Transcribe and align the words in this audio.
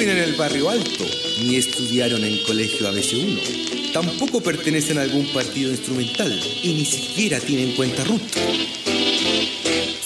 viven 0.00 0.16
en 0.16 0.24
el 0.24 0.34
barrio 0.34 0.70
alto, 0.70 1.04
ni 1.42 1.56
estudiaron 1.56 2.24
en 2.24 2.42
colegio 2.44 2.90
ABC1. 2.90 3.92
Tampoco 3.92 4.40
pertenecen 4.40 4.96
a 4.96 5.02
algún 5.02 5.26
partido 5.26 5.70
instrumental 5.70 6.32
y 6.62 6.72
ni 6.72 6.86
siquiera 6.86 7.38
tienen 7.38 7.76
cuenta 7.76 8.02
RUT. 8.04 8.22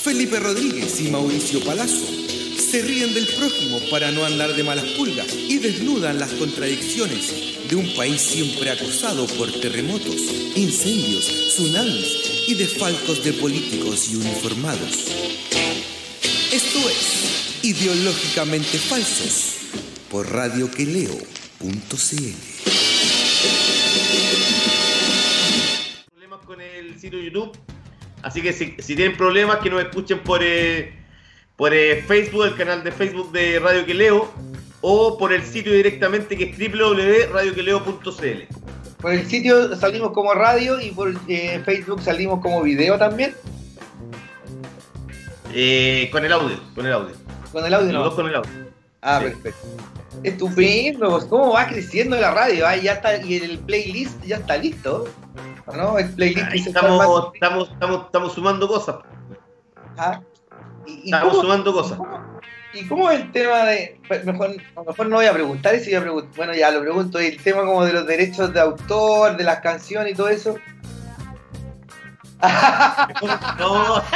Felipe 0.03 0.41
Rodríguez 0.41 1.01
y 1.01 1.11
Mauricio 1.11 1.61
Palazzo 1.61 2.07
se 2.59 2.83
ríen 2.83 3.15
del 3.15 3.29
prójimo 3.29 3.79
para 3.89 4.11
no 4.11 4.25
andar 4.25 4.57
de 4.57 4.65
malas 4.65 4.87
pulgas 4.96 5.33
y 5.33 5.59
desnudan 5.59 6.19
las 6.19 6.33
contradicciones 6.33 7.69
de 7.69 7.77
un 7.77 7.95
país 7.95 8.21
siempre 8.21 8.71
acosado 8.71 9.29
por 9.29 9.53
terremotos, 9.61 10.17
incendios, 10.57 11.25
tsunamis 11.55 12.49
y 12.49 12.55
desfalcos 12.55 13.23
de 13.23 13.33
políticos 13.35 14.09
y 14.11 14.17
uniformados. 14.17 15.05
Esto 16.51 16.79
es 16.91 17.63
Ideológicamente 17.63 18.77
Falsos 18.79 19.63
por 20.14 20.30
radioqueleo.cl. 20.32 21.66
Problemas 26.06 26.40
con 26.46 26.60
el 26.60 27.00
sitio 27.00 27.18
YouTube. 27.18 27.59
Así 28.23 28.40
que 28.40 28.52
si, 28.52 28.77
si 28.78 28.95
tienen 28.95 29.16
problemas, 29.16 29.59
que 29.59 29.70
nos 29.70 29.82
escuchen 29.82 30.20
por, 30.20 30.38
eh, 30.40 30.95
por 31.56 31.74
eh, 31.74 32.04
Facebook, 32.06 32.45
el 32.45 32.54
canal 32.54 32.84
de 32.84 32.92
Facebook 32.92 33.32
de 33.32 33.59
Radio 33.59 33.84
Queleo, 33.84 34.32
o 34.82 35.18
por 35.18 35.32
el 35.32 35.42
sitio 35.42 35.73
directamente 35.73 36.38
que 36.38 36.45
es 36.45 36.56
www.radioqueleo.cl. 36.56 38.54
Por 39.01 39.12
el 39.15 39.26
sitio 39.26 39.74
salimos 39.74 40.12
como 40.12 40.32
radio 40.32 40.80
y 40.80 40.92
por 40.92 41.12
eh, 41.26 41.60
Facebook 41.65 42.01
salimos 42.02 42.40
como 42.40 42.62
video 42.62 42.96
también. 42.96 43.34
Eh, 45.52 46.09
con 46.12 46.24
el 46.24 46.32
audio, 46.32 46.60
con 46.73 46.87
el 46.87 46.92
audio. 46.92 47.16
Con 47.51 47.66
el 47.66 47.74
audio 47.74 47.92
Los 47.92 47.95
no. 47.95 48.04
dos 48.04 48.15
con 48.15 48.28
el 48.28 48.37
audio. 48.37 48.73
Ah, 49.05 49.19
Sí. 49.21 49.27
perfecto. 49.27 49.69
Estupendo, 50.23 51.10
pues, 51.10 51.24
cómo 51.27 51.52
va 51.52 51.66
creciendo 51.66 52.16
la 52.16 52.30
radio, 52.33 52.66
ah, 52.66 52.74
ya 52.77 52.95
está, 52.95 53.16
y 53.23 53.37
el 53.37 53.59
playlist 53.59 54.23
ya 54.24 54.37
está 54.37 54.57
listo. 54.57 55.07
¿No? 55.66 55.99
El 55.99 56.09
playlist 56.15 56.46
Ahí 56.51 56.59
se 56.61 56.71
está 56.71 56.80
estamos, 56.80 57.30
estamos, 57.35 57.71
estamos, 57.71 58.07
estamos 58.07 58.33
sumando 58.33 58.66
cosas. 58.66 58.96
Ah, 59.99 60.21
¿Y, 60.87 60.93
y 60.93 61.05
Estamos 61.07 61.30
cómo, 61.33 61.43
sumando 61.43 61.73
cosas. 61.73 61.99
¿Y 62.73 62.87
cómo 62.87 63.11
es 63.11 63.21
el 63.21 63.30
tema 63.33 63.65
de.? 63.65 64.00
Mejor, 64.25 64.50
a 64.50 64.81
lo 64.81 64.84
mejor 64.87 65.06
no 65.09 65.16
voy 65.16 65.27
a 65.27 65.33
preguntar 65.33 65.75
eso, 65.75 65.84
voy 65.87 65.94
a 65.94 66.00
preguntar, 66.00 66.33
bueno, 66.37 66.55
ya 66.55 66.71
lo 66.71 66.81
pregunto, 66.81 67.19
el 67.19 67.37
tema 67.43 67.65
como 67.65 67.84
de 67.84 67.93
los 67.93 68.06
derechos 68.06 68.53
de 68.53 68.61
autor, 68.61 69.37
de 69.37 69.44
las 69.44 69.61
canciones 69.61 70.12
y 70.12 70.16
todo 70.16 70.28
eso. 70.28 70.56
No, 73.59 74.03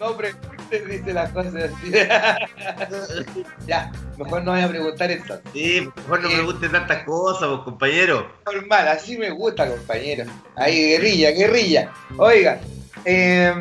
No 0.00 0.16
preguntes, 0.16 0.88
dice 0.88 1.12
las 1.12 1.30
cosas 1.32 1.54
así. 1.54 1.92
ya, 3.66 3.90
mejor 4.16 4.44
no 4.44 4.52
voy 4.52 4.60
a 4.60 4.68
preguntar 4.68 5.10
eso. 5.10 5.40
sí, 5.52 5.88
mejor 5.96 6.22
no 6.22 6.28
me 6.28 6.42
gusten 6.42 6.72
tantas 6.72 7.02
cosas, 7.04 7.48
pues, 7.48 7.60
compañero. 7.62 8.30
Normal, 8.46 8.88
así 8.88 9.18
me 9.18 9.30
gusta, 9.30 9.68
compañero. 9.68 10.24
Ahí, 10.56 10.90
guerrilla, 10.90 11.30
guerrilla. 11.32 11.92
Oiga, 12.16 12.60
eh, 13.04 13.52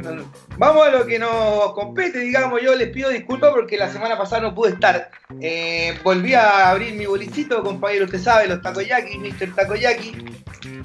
vamos 0.57 0.88
a 0.88 0.91
lo 0.91 1.05
que 1.05 1.19
nos 1.19 1.73
compete, 1.73 2.19
digamos. 2.19 2.61
Yo 2.61 2.75
les 2.75 2.89
pido 2.89 3.09
disculpas 3.09 3.51
porque 3.51 3.77
la 3.77 3.91
semana 3.91 4.17
pasada 4.17 4.44
no 4.44 4.55
pude 4.55 4.72
estar. 4.72 5.09
Eh, 5.41 5.97
volví 6.03 6.33
a 6.33 6.69
abrir 6.69 6.94
mi 6.94 7.05
bolichito, 7.05 7.63
compañero, 7.63 8.05
usted 8.05 8.19
sabe, 8.19 8.47
los 8.47 8.61
takoyaki, 8.61 9.17
Mr. 9.17 9.55
Takoyaki. 9.55 10.16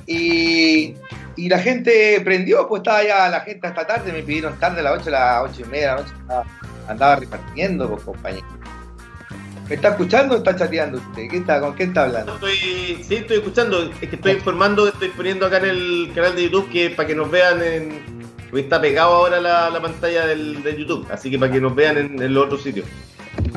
Y, 0.07 0.95
y 1.37 1.49
la 1.49 1.59
gente 1.59 2.21
prendió, 2.25 2.69
pues 2.69 2.81
estaba 2.81 3.03
ya 3.03 3.29
la 3.29 3.41
gente 3.41 3.67
hasta 3.67 3.87
tarde, 3.87 4.13
me 4.13 4.23
pidieron 4.23 4.59
tarde 4.59 4.81
a 4.81 4.83
las 4.83 5.01
8, 5.01 5.09
a 5.09 5.11
las 5.11 5.51
8 5.53 5.63
y 5.63 5.65
media 5.71 5.91
de 5.91 5.97
la 5.97 6.03
noche. 6.03 6.15
Andaba, 6.21 6.45
andaba 6.89 7.17
repartiendo, 7.17 7.91
pues, 7.91 8.03
compañero. 8.03 8.47
¿Me 9.69 9.77
está 9.77 9.89
escuchando 9.89 10.35
o 10.35 10.39
está 10.39 10.55
chateando 10.55 10.99
usted? 10.99 11.29
¿Qué 11.31 11.39
está, 11.39 11.61
¿Con 11.61 11.73
quién 11.75 11.89
está 11.89 12.05
hablando? 12.05 12.35
Estoy, 12.35 12.57
sí, 13.03 13.15
estoy 13.15 13.39
escuchando. 13.39 13.91
Es 14.01 14.09
que 14.09 14.17
estoy 14.17 14.33
informando, 14.33 14.87
estoy 14.89 15.09
poniendo 15.09 15.47
acá 15.47 15.59
en 15.59 15.65
el 15.65 16.13
canal 16.15 16.37
de 16.37 16.45
YouTube 16.45 16.71
que 16.71 16.91
para 16.91 17.07
que 17.07 17.15
nos 17.15 17.31
vean 17.31 17.63
en. 17.63 18.23
Está 18.55 18.83
pegado 18.83 19.15
ahora 19.15 19.41
la, 19.41 19.71
la 19.71 19.81
pantalla 19.81 20.27
del, 20.27 20.63
de 20.63 20.79
YouTube, 20.79 21.07
así 21.11 21.31
que 21.31 21.39
para 21.39 21.51
que 21.51 21.59
nos 21.59 21.75
vean 21.75 21.97
en, 21.97 22.23
en 22.23 22.35
los 22.35 22.45
otros 22.45 22.63
sitios. 22.63 22.87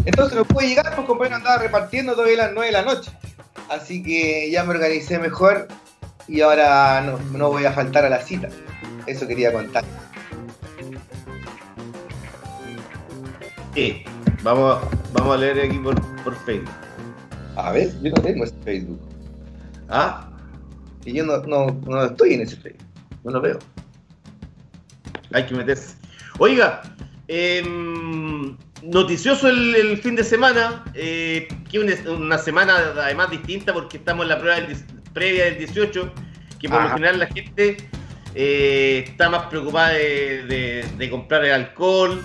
Entonces 0.06 0.38
no 0.38 0.46
pude 0.46 0.69
llegar, 0.69 0.96
pues 0.96 1.06
compañero 1.06 1.35
andaba 1.35 1.58
repartiendo 1.58 2.14
todavía 2.14 2.44
a 2.44 2.46
las 2.46 2.53
9 2.53 2.68
de 2.68 2.72
la 2.72 2.81
noche. 2.84 3.12
Así 3.69 4.02
que 4.02 4.50
ya 4.52 4.64
me 4.64 4.69
organicé 4.69 5.19
mejor 5.19 5.68
y 6.28 6.41
ahora 6.41 7.02
no, 7.02 7.19
no 7.38 7.50
voy 7.50 7.66
a 7.66 7.72
faltar 7.72 8.06
a 8.06 8.09
la 8.09 8.19
cita. 8.22 8.50
Eso 9.08 9.28
quería 9.28 9.52
contar. 9.53 9.84
Sí, 13.74 14.03
vamos, 14.44 14.78
a- 14.78 14.90
vamos 15.14 15.35
a 15.35 15.38
leer 15.40 15.59
aquí 15.59 15.78
por, 15.80 15.96
por 16.24 16.35
Facebook. 16.46 16.69
A 17.56 17.72
ver, 17.72 17.90
yo 18.02 18.12
no 18.12 18.22
tengo 18.22 18.44
ese 18.44 18.56
Facebook. 18.64 19.00
¿Ah? 19.90 20.30
Y 21.06 21.14
yo 21.14 21.25
no, 21.25 21.38
no, 21.44 21.68
no 21.85 22.03
estoy 22.06 22.34
en 22.35 22.41
ese 22.41 22.56
Facebook. 22.58 22.84
No 23.24 23.31
lo 23.31 23.41
veo. 23.41 23.59
Hay 25.34 25.46
que 25.46 25.56
meterse. 25.56 25.96
Oiga, 26.40 26.81
em, 27.28 28.58
noticioso 28.84 29.47
el, 29.50 29.75
el 29.75 29.97
fin 29.97 30.16
de 30.16 30.24
semana, 30.24 30.84
eh, 30.94 31.47
que 31.69 31.80
una, 31.80 31.94
una 32.12 32.38
semana 32.38 32.74
además 32.97 33.30
distinta 33.31 33.74
porque 33.74 33.97
estamos 33.97 34.24
en 34.24 34.30
la 34.30 34.40
prueba 34.40 34.56
del, 34.62 34.75
previa 35.16 35.46
del 35.46 35.58
18, 35.58 36.14
que 36.59 36.70
por 36.70 36.78
Ajá. 36.78 36.90
lo 36.90 36.94
general 36.96 37.20
la 37.20 37.28
gente 37.28 37.78
eh, 38.36 39.06
está 39.08 39.30
más 39.31 39.48
preocupada 39.48 39.94
de, 39.94 40.44
de- 40.44 40.86
de 40.98 41.09
comprar 41.09 41.44
el 41.46 41.53
alcohol, 41.53 42.22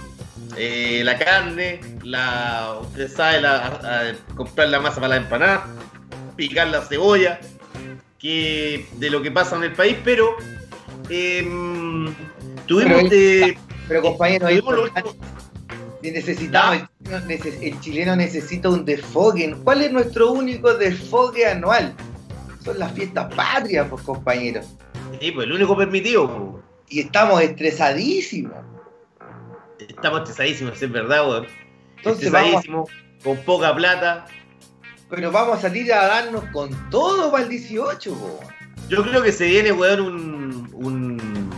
eh, 0.59 1.01
la 1.05 1.17
carne, 1.17 1.81
la, 2.03 2.77
usted 2.83 3.09
sabe, 3.09 3.41
la, 3.41 3.57
a- 3.57 4.01
a 4.11 4.35
comprar 4.37 4.69
la 4.69 4.81
masa 4.81 4.97
para 4.97 5.09
la 5.09 5.17
empanada, 5.17 5.67
picar 6.37 6.67
la 6.69 6.83
cebolla, 6.83 7.41
que 8.19 8.85
de 8.97 9.09
lo 9.09 9.23
que 9.23 9.31
pasa 9.31 9.57
en 9.57 9.65
el 9.65 9.73
país, 9.73 9.97
pero 10.05 10.37
em, 11.09 12.13
tuvimos... 12.67 13.05
Pero 13.09 13.13
eh, 13.13 13.59
Pero 13.89 14.03
compañero, 14.03 14.49
necesitamos, 16.03 16.89
el, 17.29 17.31
el 17.63 17.81
chileno 17.81 18.17
necesita 18.17 18.69
un 18.69 18.85
desfogue. 18.85 19.55
¿Cuál 19.65 19.83
es 19.83 19.93
nuestro 19.93 20.33
único 20.33 20.75
desfogue 20.75 21.47
anual? 21.47 21.95
Son 22.65 22.79
las 22.79 22.93
fiestas 22.93 23.33
patrias, 23.35 23.87
pues 23.89 24.03
compañero. 24.03 24.61
Sí, 25.21 25.31
pues 25.33 25.47
el 25.47 25.53
único 25.53 25.77
permitido. 25.77 26.27
po. 26.29 26.63
Y 26.89 27.01
estamos 27.01 27.41
estresadísimos. 27.43 28.55
Estamos 29.79 30.21
estresadísimos, 30.21 30.81
es 30.83 30.93
verdad, 30.93 31.29
weón. 31.29 31.47
Estresadísimos, 32.05 32.91
con 33.25 33.37
poca 33.39 33.75
plata. 33.75 34.27
pero 35.09 35.31
vamos 35.33 35.59
a 35.59 35.63
salir 35.63 35.93
a 35.93 36.07
darnos 36.07 36.45
con 36.53 36.71
todo 36.91 37.31
para 37.31 37.45
el 37.45 37.49
18, 37.49 38.13
po. 38.15 38.41
Yo 38.89 39.03
creo 39.05 39.23
que 39.23 39.33
se 39.33 39.47
viene, 39.47 39.73
weón, 39.73 40.01
un, 40.01 40.71
un, 40.75 41.51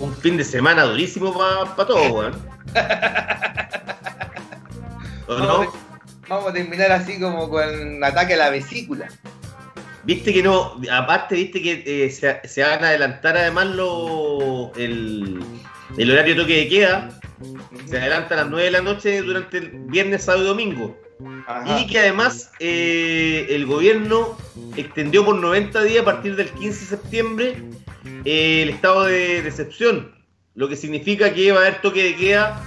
un 0.00 0.14
fin 0.16 0.36
de 0.36 0.44
semana 0.44 0.84
durísimo 0.84 1.32
para 1.36 1.74
todo, 1.86 2.12
weón. 2.12 2.34
¿O 5.26 5.34
Vamos, 5.34 5.48
no? 5.48 5.62
a- 5.62 5.72
vamos 6.28 6.50
a 6.50 6.52
terminar 6.52 6.92
así 6.92 7.20
como 7.20 7.48
con 7.48 8.02
ataque 8.04 8.34
a 8.34 8.36
la 8.36 8.50
vesícula. 8.50 9.08
Viste 10.10 10.32
que 10.32 10.42
no, 10.42 10.80
aparte, 10.90 11.36
viste 11.36 11.62
que 11.62 11.84
eh, 11.86 12.10
se, 12.10 12.40
se 12.48 12.62
van 12.62 12.82
a 12.84 12.88
adelantar 12.88 13.36
además 13.36 13.66
lo, 13.68 14.72
el, 14.74 15.38
el 15.96 16.10
horario 16.10 16.34
de 16.34 16.40
toque 16.40 16.56
de 16.56 16.68
queda. 16.68 17.20
Se 17.88 17.96
adelanta 17.96 18.34
a 18.34 18.38
las 18.38 18.48
9 18.50 18.64
de 18.64 18.70
la 18.72 18.80
noche 18.82 19.22
durante 19.22 19.58
el 19.58 19.70
viernes, 19.86 20.24
sábado 20.24 20.42
y 20.44 20.48
domingo. 20.48 20.98
Ajá. 21.46 21.78
Y 21.78 21.86
que 21.86 22.00
además 22.00 22.50
eh, 22.58 23.46
el 23.50 23.66
gobierno 23.66 24.36
extendió 24.76 25.24
por 25.24 25.36
90 25.36 25.80
días 25.84 26.02
a 26.02 26.04
partir 26.04 26.34
del 26.34 26.48
15 26.50 26.80
de 26.80 26.86
septiembre 26.86 27.62
eh, 28.24 28.62
el 28.62 28.70
estado 28.70 29.04
de, 29.04 29.42
de 29.42 29.48
excepción, 29.48 30.12
lo 30.56 30.68
que 30.68 30.74
significa 30.74 31.32
que 31.32 31.52
va 31.52 31.58
a 31.58 31.66
haber 31.68 31.80
toque 31.82 32.02
de 32.02 32.16
queda 32.16 32.60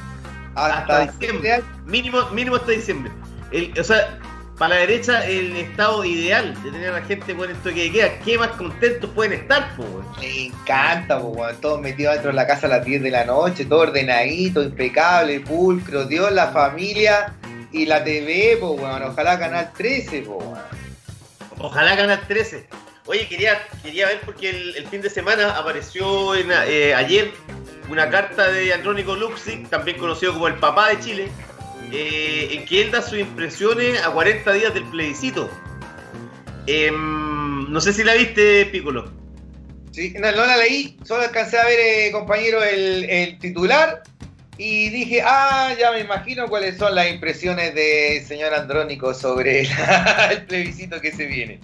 hasta 0.55 1.11
diciembre, 1.11 1.61
mínimo, 1.85 2.29
mínimo 2.29 2.55
hasta 2.55 2.71
diciembre. 2.71 3.11
El- 3.51 3.73
o 3.77 3.83
sea, 3.83 4.17
para 4.63 4.75
la 4.75 4.81
derecha 4.81 5.27
el 5.27 5.57
estado 5.57 6.05
ideal 6.05 6.53
de 6.63 6.71
tener 6.71 6.91
a 6.91 6.99
la 7.01 7.05
gente 7.05 7.35
con 7.35 7.49
el 7.49 7.57
toque 7.57 7.83
de 7.83 7.91
queda, 7.91 8.19
¿qué 8.19 8.37
más 8.37 8.51
contentos 8.51 9.09
pueden 9.09 9.33
estar? 9.33 9.75
Po, 9.75 9.83
weón? 9.83 10.05
Me 10.21 10.45
encanta, 10.45 11.19
po, 11.19 11.27
weón. 11.27 11.59
Todos 11.59 11.81
metidos 11.81 12.13
dentro 12.13 12.31
de 12.31 12.37
la 12.37 12.47
casa 12.47 12.67
a 12.67 12.69
las 12.69 12.85
10 12.85 13.03
de 13.03 13.11
la 13.11 13.25
noche, 13.25 13.65
todo 13.65 13.79
ordenadito, 13.79 14.63
impecable, 14.63 15.41
pulcro, 15.41 16.05
Dios, 16.05 16.31
la 16.31 16.47
familia 16.53 17.33
y 17.73 17.85
la 17.85 18.05
TV, 18.05 18.55
po, 18.57 18.69
weón. 18.71 19.03
Ojalá 19.03 19.37
Canal 19.37 19.73
13, 19.75 20.21
po, 20.21 20.37
weón. 20.37 20.61
Ojalá 21.57 21.97
Canal 21.97 22.21
13. 22.25 22.65
Oye, 23.07 23.27
quería, 23.27 23.61
quería 23.83 24.07
ver 24.07 24.21
porque 24.23 24.49
el, 24.49 24.77
el 24.77 24.87
fin 24.87 25.01
de 25.01 25.09
semana 25.09 25.57
apareció 25.57 26.35
en, 26.35 26.47
eh, 26.67 26.95
ayer 26.95 27.33
una 27.89 28.09
carta 28.09 28.49
de 28.49 28.73
Andrónico 28.73 29.13
Luxic, 29.17 29.67
también 29.69 29.97
conocido 29.97 30.31
como 30.31 30.47
el 30.47 30.55
papá 30.55 30.87
de 30.87 31.01
Chile, 31.01 31.29
eh, 31.91 32.49
en 32.51 32.65
que 32.65 32.81
él 32.81 32.91
da 32.91 33.01
sus 33.01 33.19
impresiones 33.19 34.01
a 34.03 34.11
40 34.11 34.53
días 34.53 34.73
del 34.73 34.85
plebiscito. 34.85 35.49
Em, 36.67 37.71
no 37.71 37.81
sé 37.81 37.93
si 37.93 38.03
la 38.03 38.13
viste, 38.13 38.65
Piccolo. 38.67 39.11
Sí, 39.91 40.13
no, 40.17 40.31
no 40.31 40.45
la 40.45 40.57
leí, 40.57 40.97
solo 41.03 41.23
alcancé 41.23 41.57
a 41.57 41.65
ver, 41.65 41.79
eh, 41.79 42.11
compañero, 42.11 42.63
el, 42.63 43.03
el 43.03 43.37
titular 43.37 44.01
y 44.57 44.89
dije, 44.89 45.21
ah, 45.23 45.73
ya 45.79 45.91
me 45.91 46.01
imagino 46.01 46.47
cuáles 46.47 46.77
son 46.77 46.95
las 46.95 47.09
impresiones 47.09 47.73
del 47.73 48.23
señor 48.23 48.53
Andrónico 48.53 49.13
sobre 49.13 49.61
el 50.31 50.45
plebiscito 50.45 51.01
que 51.01 51.11
se 51.11 51.25
viene. 51.25 51.59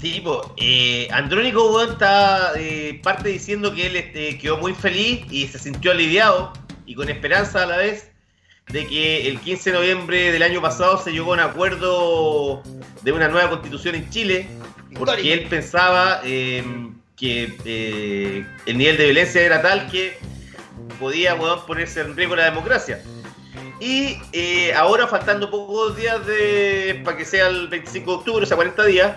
Sí, 0.00 0.22
pues, 0.24 1.10
Andrónico 1.12 1.82
está 1.82 2.52
eh, 2.56 2.98
parte 3.02 3.28
diciendo 3.28 3.74
que 3.74 3.86
él 3.86 3.96
este, 3.96 4.38
quedó 4.38 4.56
muy 4.56 4.72
feliz 4.72 5.26
y 5.30 5.46
se 5.46 5.58
sintió 5.58 5.90
aliviado 5.90 6.52
y 6.86 6.94
con 6.94 7.10
esperanza 7.10 7.64
a 7.64 7.66
la 7.66 7.76
vez 7.76 8.09
de 8.72 8.86
que 8.86 9.28
el 9.28 9.40
15 9.40 9.70
de 9.70 9.76
noviembre 9.76 10.32
del 10.32 10.42
año 10.42 10.62
pasado 10.62 10.98
se 11.02 11.12
llegó 11.12 11.32
a 11.32 11.34
un 11.34 11.40
acuerdo 11.40 12.62
de 13.02 13.12
una 13.12 13.28
nueva 13.28 13.50
constitución 13.50 13.94
en 13.96 14.08
Chile, 14.10 14.48
porque 14.96 15.32
él 15.32 15.46
pensaba 15.48 16.20
eh, 16.24 16.62
que 17.16 17.52
eh, 17.64 18.46
el 18.66 18.78
nivel 18.78 18.96
de 18.96 19.04
violencia 19.04 19.42
era 19.42 19.60
tal 19.60 19.90
que 19.90 20.16
podía 20.98 21.36
ponerse 21.66 22.00
en 22.00 22.16
riesgo 22.16 22.36
la 22.36 22.44
democracia. 22.44 23.02
Y 23.80 24.18
eh, 24.32 24.74
ahora, 24.74 25.06
faltando 25.06 25.50
pocos 25.50 25.96
días 25.96 26.24
de, 26.26 27.00
para 27.04 27.16
que 27.16 27.24
sea 27.24 27.48
el 27.48 27.68
25 27.68 28.10
de 28.10 28.16
octubre, 28.18 28.44
o 28.44 28.46
sea, 28.46 28.56
40 28.56 28.84
días, 28.84 29.16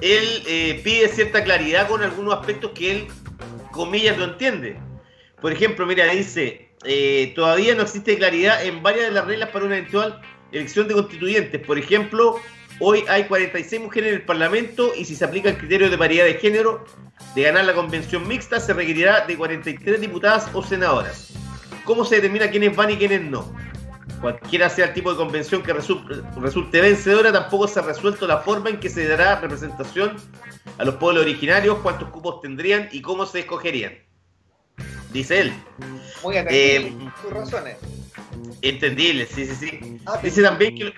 él 0.00 0.80
pide 0.82 1.08
cierta 1.08 1.44
claridad 1.44 1.88
con 1.88 2.02
algunos 2.02 2.34
aspectos 2.34 2.70
que 2.74 2.90
él, 2.90 3.08
comillas, 3.70 4.16
no 4.16 4.24
entiende. 4.24 4.78
Por 5.40 5.52
ejemplo, 5.52 5.86
mira, 5.86 6.06
dice, 6.06 6.67
eh, 6.84 7.32
todavía 7.34 7.74
no 7.74 7.82
existe 7.82 8.16
claridad 8.16 8.64
en 8.64 8.82
varias 8.82 9.06
de 9.06 9.12
las 9.12 9.26
reglas 9.26 9.50
para 9.50 9.64
una 9.64 9.76
eventual 9.76 10.20
elección 10.52 10.88
de 10.88 10.94
constituyentes. 10.94 11.66
Por 11.66 11.78
ejemplo, 11.78 12.40
hoy 12.80 13.04
hay 13.08 13.24
46 13.24 13.82
mujeres 13.82 14.10
en 14.10 14.14
el 14.16 14.22
Parlamento 14.24 14.92
y 14.96 15.04
si 15.04 15.14
se 15.14 15.24
aplica 15.24 15.50
el 15.50 15.58
criterio 15.58 15.90
de 15.90 15.98
paridad 15.98 16.24
de 16.24 16.34
género, 16.34 16.84
de 17.34 17.42
ganar 17.42 17.64
la 17.64 17.74
convención 17.74 18.26
mixta 18.26 18.60
se 18.60 18.72
requerirá 18.72 19.26
de 19.26 19.36
43 19.36 20.00
diputadas 20.00 20.48
o 20.54 20.62
senadoras. 20.62 21.32
¿Cómo 21.84 22.04
se 22.04 22.16
determina 22.16 22.50
quiénes 22.50 22.76
van 22.76 22.90
y 22.90 22.96
quiénes 22.96 23.22
no? 23.22 23.52
Cualquiera 24.20 24.68
sea 24.68 24.86
el 24.86 24.94
tipo 24.94 25.10
de 25.10 25.16
convención 25.16 25.62
que 25.62 25.72
resulte 25.72 26.80
vencedora, 26.80 27.32
tampoco 27.32 27.68
se 27.68 27.78
ha 27.78 27.82
resuelto 27.82 28.26
la 28.26 28.38
forma 28.38 28.70
en 28.70 28.80
que 28.80 28.88
se 28.88 29.06
dará 29.06 29.40
representación 29.40 30.16
a 30.76 30.84
los 30.84 30.96
pueblos 30.96 31.22
originarios, 31.22 31.78
cuántos 31.78 32.08
cupos 32.08 32.40
tendrían 32.40 32.88
y 32.90 33.00
cómo 33.00 33.26
se 33.26 33.40
escogerían 33.40 34.07
dice 35.12 35.40
él. 35.40 35.52
Muy 36.22 36.36
eh, 36.36 36.92
sus 37.22 37.32
razones. 37.32 37.76
Entendible, 38.62 39.26
sí, 39.26 39.46
sí, 39.46 39.54
sí. 39.54 40.00
Ah, 40.06 40.18
dice, 40.22 40.42
también 40.42 40.74
que, 40.74 40.92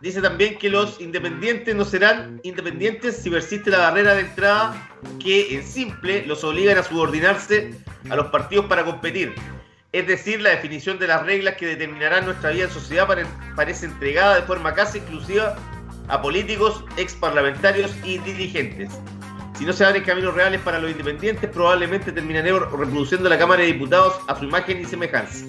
dice 0.00 0.20
también 0.20 0.58
que 0.58 0.68
los 0.68 1.00
independientes 1.00 1.74
no 1.74 1.84
serán 1.84 2.40
independientes 2.42 3.16
si 3.16 3.30
persiste 3.30 3.70
la 3.70 3.78
barrera 3.78 4.14
de 4.14 4.22
entrada 4.22 4.88
que, 5.22 5.54
en 5.54 5.66
simple, 5.66 6.26
los 6.26 6.44
obligan 6.44 6.76
a 6.78 6.82
subordinarse 6.82 7.74
a 8.10 8.16
los 8.16 8.26
partidos 8.26 8.66
para 8.66 8.84
competir. 8.84 9.34
Es 9.92 10.06
decir, 10.06 10.42
la 10.42 10.50
definición 10.50 10.98
de 10.98 11.06
las 11.06 11.24
reglas 11.24 11.56
que 11.56 11.66
determinarán 11.66 12.26
nuestra 12.26 12.50
vida 12.50 12.64
en 12.64 12.70
sociedad 12.70 13.08
parece 13.54 13.86
entregada 13.86 14.36
de 14.36 14.42
forma 14.42 14.74
casi 14.74 14.98
exclusiva 14.98 15.56
a 16.08 16.20
políticos, 16.20 16.84
ex 16.98 17.14
parlamentarios 17.14 17.90
y 18.04 18.18
dirigentes. 18.18 18.90
Si 19.58 19.64
no 19.64 19.72
se 19.72 19.84
abren 19.84 20.04
caminos 20.04 20.34
reales 20.34 20.60
para 20.60 20.78
los 20.78 20.90
independientes, 20.90 21.48
probablemente 21.50 22.12
terminaremos 22.12 22.70
reproduciendo 22.70 23.28
la 23.28 23.38
Cámara 23.38 23.62
de 23.62 23.68
Diputados 23.68 24.18
a 24.26 24.38
su 24.38 24.44
imagen 24.44 24.80
y 24.80 24.84
semejanza. 24.84 25.46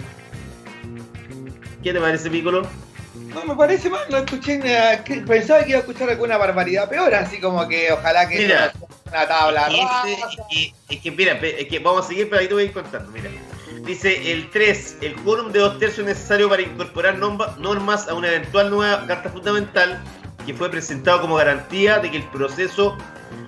¿Qué 1.84 1.94
te 1.94 2.00
parece, 2.00 2.30
Piccolo? 2.30 2.68
No 3.34 3.44
me 3.46 3.56
parece 3.56 3.90
mal, 3.90 4.06
no 4.10 4.18
escuché 4.18 4.60
pensaba 5.28 5.64
que 5.64 5.70
iba 5.70 5.80
a 5.80 5.82
escuchar 5.82 6.10
alguna 6.10 6.38
barbaridad 6.38 6.90
peor, 6.90 7.14
así 7.14 7.40
como 7.40 7.68
que 7.68 7.92
ojalá 7.92 8.28
que 8.28 8.38
mira, 8.38 8.74
una 9.08 9.28
tabla 9.28 9.68
es, 10.88 11.00
que, 11.02 11.12
mira, 11.12 11.34
es 11.34 11.68
que 11.68 11.80
vamos 11.80 12.06
a 12.06 12.08
seguir, 12.08 12.30
pero 12.30 12.42
ahí 12.42 12.48
te 12.48 12.54
voy 12.54 12.64
a 12.64 12.66
ir 12.68 12.72
contando, 12.74 13.12
mira. 13.12 13.30
Dice 13.84 14.32
el 14.32 14.50
3, 14.50 14.98
el 15.02 15.16
quórum 15.16 15.52
de 15.52 15.60
dos 15.60 15.80
tercios 15.80 16.06
necesario 16.06 16.50
para 16.50 16.62
incorporar 16.62 17.18
normas 17.18 18.08
a 18.08 18.14
una 18.14 18.28
eventual 18.30 18.70
nueva 18.70 19.06
carta 19.06 19.30
fundamental 19.30 20.02
que 20.46 20.54
fue 20.54 20.70
presentado 20.70 21.22
como 21.22 21.36
garantía 21.36 22.00
de 22.00 22.12
que 22.12 22.18
el 22.18 22.24
proceso 22.30 22.98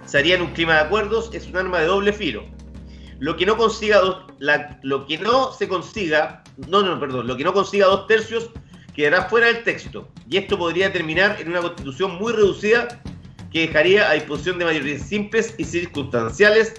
se 0.06 0.18
haría 0.18 0.36
en 0.36 0.42
un 0.42 0.54
clima 0.54 0.74
de 0.74 0.80
acuerdos, 0.82 1.30
es 1.34 1.48
un 1.48 1.58
arma 1.58 1.80
de 1.80 1.88
doble 1.88 2.14
filo. 2.14 2.44
Lo 3.20 3.36
que 3.36 3.46
no 3.46 3.58
consiga 3.58 4.00
dos, 4.00 4.26
lo 4.82 5.06
que 5.06 5.18
no 5.18 5.52
se 5.52 5.68
consiga, 5.68 6.44
no, 6.68 6.82
no, 6.82 7.00
perdón, 7.00 7.28
lo 7.28 7.36
que 7.36 7.44
no 7.44 7.54
consiga 7.54 7.88
dos 7.88 8.08
tercios 8.08 8.50
quedará 8.94 9.26
fuera 9.30 9.48
del 9.48 9.64
texto. 9.64 10.10
Y 10.30 10.38
esto 10.38 10.58
podría 10.58 10.92
terminar 10.92 11.38
en 11.40 11.50
una 11.50 11.62
constitución 11.62 12.18
muy 12.18 12.34
reducida 12.34 12.88
que 13.52 13.68
dejaría 13.68 14.10
a 14.10 14.14
disposición 14.14 14.60
de 14.60 14.66
mayorías 14.66 15.02
simples 15.02 15.54
y 15.58 15.64
circunstanciales 15.64 16.74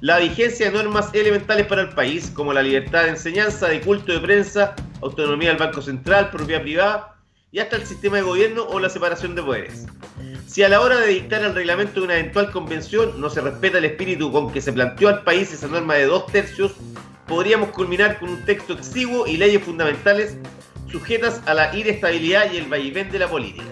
la 0.00 0.18
vigencia 0.18 0.70
de 0.70 0.78
normas 0.78 1.12
elementales 1.12 1.66
para 1.66 1.82
el 1.82 1.90
país, 1.90 2.30
como 2.34 2.52
la 2.52 2.62
libertad 2.62 3.04
de 3.04 3.10
enseñanza, 3.10 3.68
de 3.68 3.80
culto 3.80 4.12
de 4.12 4.20
prensa, 4.20 4.74
autonomía 5.02 5.50
del 5.50 5.58
Banco 5.58 5.82
Central, 5.82 6.30
propiedad 6.30 6.62
privada 6.62 7.19
y 7.52 7.58
hasta 7.58 7.76
el 7.76 7.86
sistema 7.86 8.16
de 8.16 8.22
gobierno 8.22 8.64
o 8.64 8.78
la 8.78 8.88
separación 8.88 9.34
de 9.34 9.42
poderes. 9.42 9.86
Si 10.46 10.62
a 10.62 10.68
la 10.68 10.80
hora 10.80 10.98
de 11.00 11.08
dictar 11.08 11.42
el 11.42 11.54
reglamento 11.54 12.00
de 12.00 12.06
una 12.06 12.18
eventual 12.18 12.50
convención 12.50 13.20
no 13.20 13.30
se 13.30 13.40
respeta 13.40 13.78
el 13.78 13.84
espíritu 13.84 14.30
con 14.30 14.52
que 14.52 14.60
se 14.60 14.72
planteó 14.72 15.08
al 15.08 15.22
país 15.22 15.52
esa 15.52 15.68
norma 15.68 15.94
de 15.94 16.06
dos 16.06 16.26
tercios, 16.26 16.74
podríamos 17.26 17.70
culminar 17.70 18.18
con 18.18 18.30
un 18.30 18.44
texto 18.44 18.72
exiguo 18.72 19.26
y 19.26 19.36
leyes 19.36 19.62
fundamentales 19.62 20.36
sujetas 20.90 21.40
a 21.46 21.54
la 21.54 21.74
inestabilidad 21.76 22.52
y 22.52 22.58
el 22.58 22.66
vaivén 22.66 23.10
de 23.10 23.18
la 23.18 23.28
política. 23.28 23.64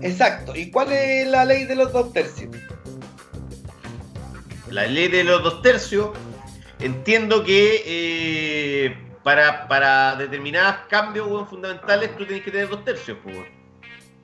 Exacto. 0.00 0.54
¿Y 0.54 0.70
cuál 0.70 0.92
es 0.92 1.26
la 1.28 1.44
ley 1.44 1.64
de 1.64 1.76
los 1.76 1.92
dos 1.92 2.12
tercios? 2.12 2.50
La 4.70 4.86
ley 4.86 5.08
de 5.08 5.24
los 5.24 5.42
dos 5.42 5.62
tercios, 5.62 6.10
entiendo 6.78 7.42
que 7.42 7.82
eh, 7.86 9.07
para, 9.28 9.68
para 9.68 10.16
determinados 10.16 10.86
cambios 10.88 11.46
fundamentales 11.50 12.16
tú 12.16 12.24
tienes 12.24 12.42
que 12.42 12.50
tener 12.50 12.66
dos 12.66 12.82
tercios, 12.82 13.18
pues. 13.22 13.36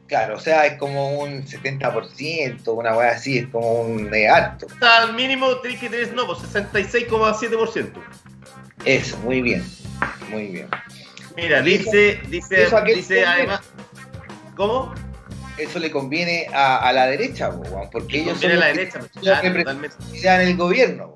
Claro, 0.06 0.36
o 0.36 0.40
sea, 0.40 0.64
es 0.64 0.78
como 0.78 1.18
un 1.18 1.44
70%, 1.44 2.74
una 2.74 2.96
weá 2.96 3.10
así, 3.10 3.36
es 3.36 3.48
como 3.48 3.82
un 3.82 4.14
eh, 4.14 4.26
alto. 4.30 4.66
Al 4.80 5.12
mínimo 5.12 5.56
tenés 5.58 5.78
que 5.78 5.90
tener, 5.90 6.14
no, 6.14 6.26
pues 6.26 6.38
66,7%. 6.38 7.92
Eso, 8.86 9.18
muy 9.18 9.42
bien, 9.42 9.62
muy 10.30 10.46
bien. 10.46 10.68
Mira, 11.36 11.60
dice, 11.60 12.22
dice, 12.30 12.66
dice 12.86 13.26
además, 13.26 13.60
¿cómo? 14.56 14.94
Eso 15.58 15.80
le 15.80 15.90
conviene 15.90 16.46
a, 16.50 16.90
la 16.94 17.08
derecha, 17.08 17.50
porque 17.92 18.22
ellos 18.22 18.40
son 18.40 18.52
a 18.52 18.54
la 18.54 18.66
derecha, 18.68 19.00
en 19.22 20.40
el 20.40 20.56
gobierno. 20.56 21.12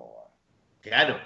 Claro. 0.82 1.18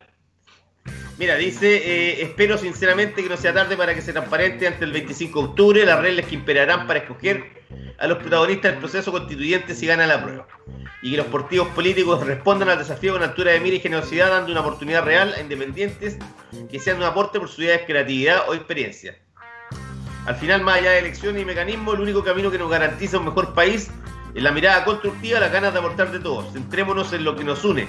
Mira, 1.18 1.36
dice, 1.36 1.76
eh, 1.76 2.22
espero 2.22 2.56
sinceramente 2.56 3.22
que 3.22 3.28
no 3.28 3.36
sea 3.36 3.52
tarde 3.52 3.76
para 3.76 3.94
que 3.94 4.00
se 4.00 4.12
transparente 4.12 4.66
ante 4.66 4.84
el 4.84 4.92
25 4.92 5.38
de 5.38 5.48
octubre 5.48 5.84
las 5.84 6.00
reglas 6.00 6.26
que 6.26 6.34
imperarán 6.34 6.86
para 6.86 7.00
escoger 7.00 7.62
a 7.98 8.06
los 8.06 8.18
protagonistas 8.18 8.72
del 8.72 8.80
proceso 8.80 9.12
constituyente 9.12 9.74
si 9.74 9.86
gana 9.86 10.06
la 10.06 10.22
prueba. 10.22 10.46
Y 11.02 11.12
que 11.12 11.16
los 11.18 11.26
partidos 11.26 11.68
políticos 11.68 12.24
respondan 12.26 12.68
al 12.70 12.78
desafío 12.78 13.12
con 13.12 13.22
altura 13.22 13.52
de 13.52 13.60
mira 13.60 13.76
y 13.76 13.80
generosidad, 13.80 14.30
dando 14.30 14.52
una 14.52 14.60
oportunidad 14.60 15.04
real 15.04 15.34
a 15.34 15.40
independientes 15.40 16.16
que 16.70 16.78
sean 16.80 16.96
un 16.96 17.04
aporte 17.04 17.38
por 17.38 17.48
su 17.48 17.60
de 17.60 17.84
creatividad 17.84 18.48
o 18.48 18.54
experiencia. 18.54 19.18
Al 20.26 20.36
final, 20.36 20.62
más 20.62 20.78
allá 20.78 20.92
de 20.92 21.00
elecciones 21.00 21.42
y 21.42 21.44
mecanismos, 21.44 21.94
el 21.94 22.00
único 22.00 22.24
camino 22.24 22.50
que 22.50 22.58
nos 22.58 22.70
garantiza 22.70 23.18
un 23.18 23.26
mejor 23.26 23.54
país 23.54 23.90
es 24.34 24.42
la 24.42 24.52
mirada 24.52 24.84
constructiva, 24.84 25.40
la 25.40 25.48
ganas 25.48 25.72
de 25.72 25.80
aportar 25.80 26.10
de 26.10 26.20
todos. 26.20 26.52
Centrémonos 26.52 27.12
en 27.12 27.24
lo 27.24 27.36
que 27.36 27.44
nos 27.44 27.64
une, 27.64 27.86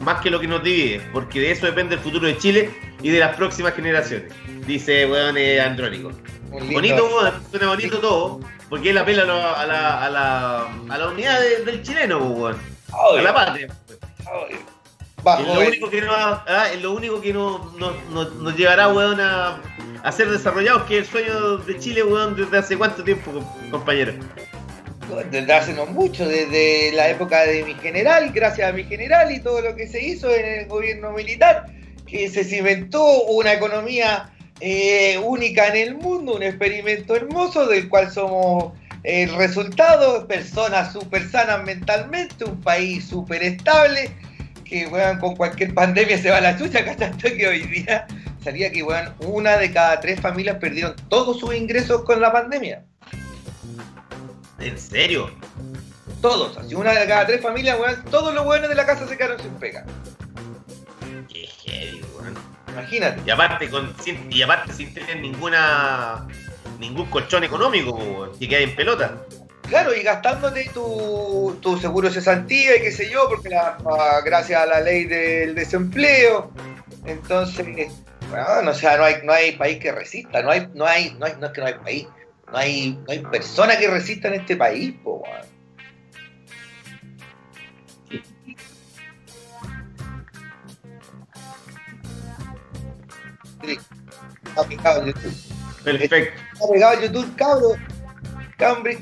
más 0.00 0.20
que 0.20 0.30
lo 0.30 0.40
que 0.40 0.46
nos 0.46 0.62
divide, 0.62 1.00
porque 1.12 1.40
de 1.40 1.50
eso 1.52 1.66
depende 1.66 1.94
el 1.94 2.00
futuro 2.00 2.26
de 2.26 2.36
Chile 2.38 2.70
y 3.02 3.10
de 3.10 3.20
las 3.20 3.36
próximas 3.36 3.74
generaciones. 3.74 4.32
Dice, 4.66 5.06
weón, 5.06 5.36
eh, 5.36 5.60
Andrónico. 5.60 6.12
Bonito, 6.50 7.06
weón, 7.06 7.34
suena 7.50 7.68
bonito 7.68 7.98
todo, 7.98 8.40
porque 8.68 8.90
él 8.90 8.98
apela 8.98 9.22
a 9.22 9.66
la, 9.66 10.04
a 10.04 10.10
la, 10.10 10.66
a 10.88 10.98
la 10.98 11.08
unidad 11.08 11.40
del 11.64 11.82
chileno, 11.82 12.18
weón. 12.18 12.56
A 12.92 13.20
la 13.20 13.34
patria. 13.34 13.68
es 15.38 15.46
lo, 15.46 15.60
único 15.60 15.90
que 15.90 16.00
no, 16.00 16.12
ah, 16.12 16.68
es 16.72 16.82
lo 16.82 16.92
único 16.92 17.20
que 17.20 17.32
no, 17.32 17.72
nos 17.78 18.56
llevará, 18.56 18.88
weón, 18.88 19.20
a, 19.20 19.60
a 20.02 20.12
ser 20.12 20.30
desarrollados, 20.30 20.84
que 20.84 20.98
es 20.98 21.06
el 21.06 21.10
sueño 21.10 21.56
de 21.58 21.78
Chile, 21.78 22.02
weón, 22.02 22.36
desde 22.36 22.58
hace 22.58 22.76
cuánto 22.76 23.02
tiempo, 23.02 23.32
compañero 23.70 24.12
desde 25.30 25.52
hace 25.52 25.72
mucho, 25.72 26.28
desde 26.28 26.92
la 26.92 27.08
época 27.08 27.42
de 27.42 27.64
mi 27.64 27.74
general, 27.74 28.30
gracias 28.32 28.68
a 28.68 28.72
mi 28.72 28.84
general 28.84 29.32
y 29.32 29.40
todo 29.40 29.60
lo 29.60 29.76
que 29.76 29.86
se 29.86 30.02
hizo 30.02 30.34
en 30.34 30.44
el 30.44 30.66
gobierno 30.66 31.12
militar, 31.12 31.66
que 32.06 32.28
se 32.28 32.44
cimentó 32.44 33.22
una 33.24 33.52
economía 33.52 34.30
eh, 34.60 35.18
única 35.22 35.68
en 35.68 35.76
el 35.76 35.94
mundo, 35.96 36.34
un 36.34 36.42
experimento 36.42 37.14
hermoso 37.14 37.66
del 37.66 37.88
cual 37.88 38.10
somos 38.10 38.72
el 39.02 39.34
resultado, 39.36 40.26
personas 40.26 40.92
súper 40.92 41.28
sanas 41.28 41.62
mentalmente, 41.64 42.44
un 42.44 42.60
país 42.60 43.04
súper 43.06 43.42
estable, 43.42 44.10
que 44.64 44.86
bueno, 44.86 45.20
con 45.20 45.36
cualquier 45.36 45.74
pandemia 45.74 46.18
se 46.18 46.30
va 46.30 46.40
la 46.40 46.58
chucha, 46.58 46.84
tanto 46.96 47.28
que 47.28 47.46
hoy 47.46 47.62
día 47.66 48.06
salía 48.42 48.70
que 48.72 48.82
bueno, 48.82 49.14
una 49.26 49.56
de 49.56 49.72
cada 49.72 50.00
tres 50.00 50.20
familias 50.20 50.56
perdieron 50.56 50.96
todos 51.08 51.38
sus 51.38 51.54
ingresos 51.54 52.02
con 52.02 52.20
la 52.20 52.32
pandemia. 52.32 52.82
¿En 54.66 54.78
serio? 54.78 55.30
Todos, 56.20 56.56
así 56.56 56.74
una 56.74 56.92
de 56.92 57.06
cada 57.06 57.24
tres 57.24 57.40
familias, 57.40 57.78
weón, 57.78 58.04
todos 58.10 58.34
los 58.34 58.44
weones 58.44 58.68
de 58.68 58.74
la 58.74 58.84
casa 58.84 59.06
se 59.06 59.16
quedaron 59.16 59.38
sin 59.38 59.54
pega. 59.54 59.84
Qué 61.28 61.46
heavy, 61.46 62.04
weón. 62.18 62.34
Imagínate. 62.72 63.22
Y 63.24 63.30
aparte, 63.30 63.70
con, 63.70 63.94
sin, 64.02 64.26
y 64.32 64.42
aparte 64.42 64.72
sin 64.72 64.92
tener 64.92 65.20
ninguna 65.20 66.26
ningún 66.80 67.06
colchón 67.06 67.44
económico, 67.44 68.32
que 68.40 68.48
queda 68.48 68.60
en 68.60 68.74
pelota. 68.74 69.14
Claro, 69.68 69.94
y 69.94 70.02
gastándote 70.02 70.68
tu, 70.74 71.78
seguro 71.80 72.08
de 72.08 72.14
cesantía 72.14 72.76
y 72.76 72.82
qué 72.82 72.90
sé 72.90 73.08
yo, 73.08 73.28
porque 73.28 73.48
gracias 74.24 74.60
a 74.60 74.66
la 74.66 74.80
ley 74.80 75.04
del 75.04 75.54
desempleo. 75.54 76.50
Entonces, 77.04 77.92
bueno, 78.30 78.70
o 78.70 78.74
sea, 78.74 78.96
no 78.96 79.04
hay, 79.04 79.16
no 79.22 79.32
hay 79.32 79.52
país 79.52 79.78
que 79.78 79.92
resista, 79.92 80.42
no 80.42 80.50
hay, 80.50 80.68
no 80.74 80.86
hay, 80.86 81.14
no 81.18 81.26
hay, 81.26 81.34
no 81.38 81.46
es 81.46 81.52
que 81.52 81.60
no 81.60 81.66
hay 81.68 81.74
país, 81.74 82.08
no 82.50 82.58
hay, 82.58 82.92
no 82.92 83.04
hay 83.08 83.18
persona 83.20 83.78
que 83.78 83.88
resista 83.88 84.28
en 84.28 84.34
este 84.34 84.56
país, 84.56 84.94
po, 85.02 85.22
Está 94.44 94.68
pegado 94.68 95.00
en 95.02 95.06
YouTube. 95.08 95.34
Perfecto. 95.84 96.40
Está 96.52 96.72
pegado 96.72 96.94
en 96.94 97.02
YouTube, 97.02 97.36
cabros. 97.36 97.76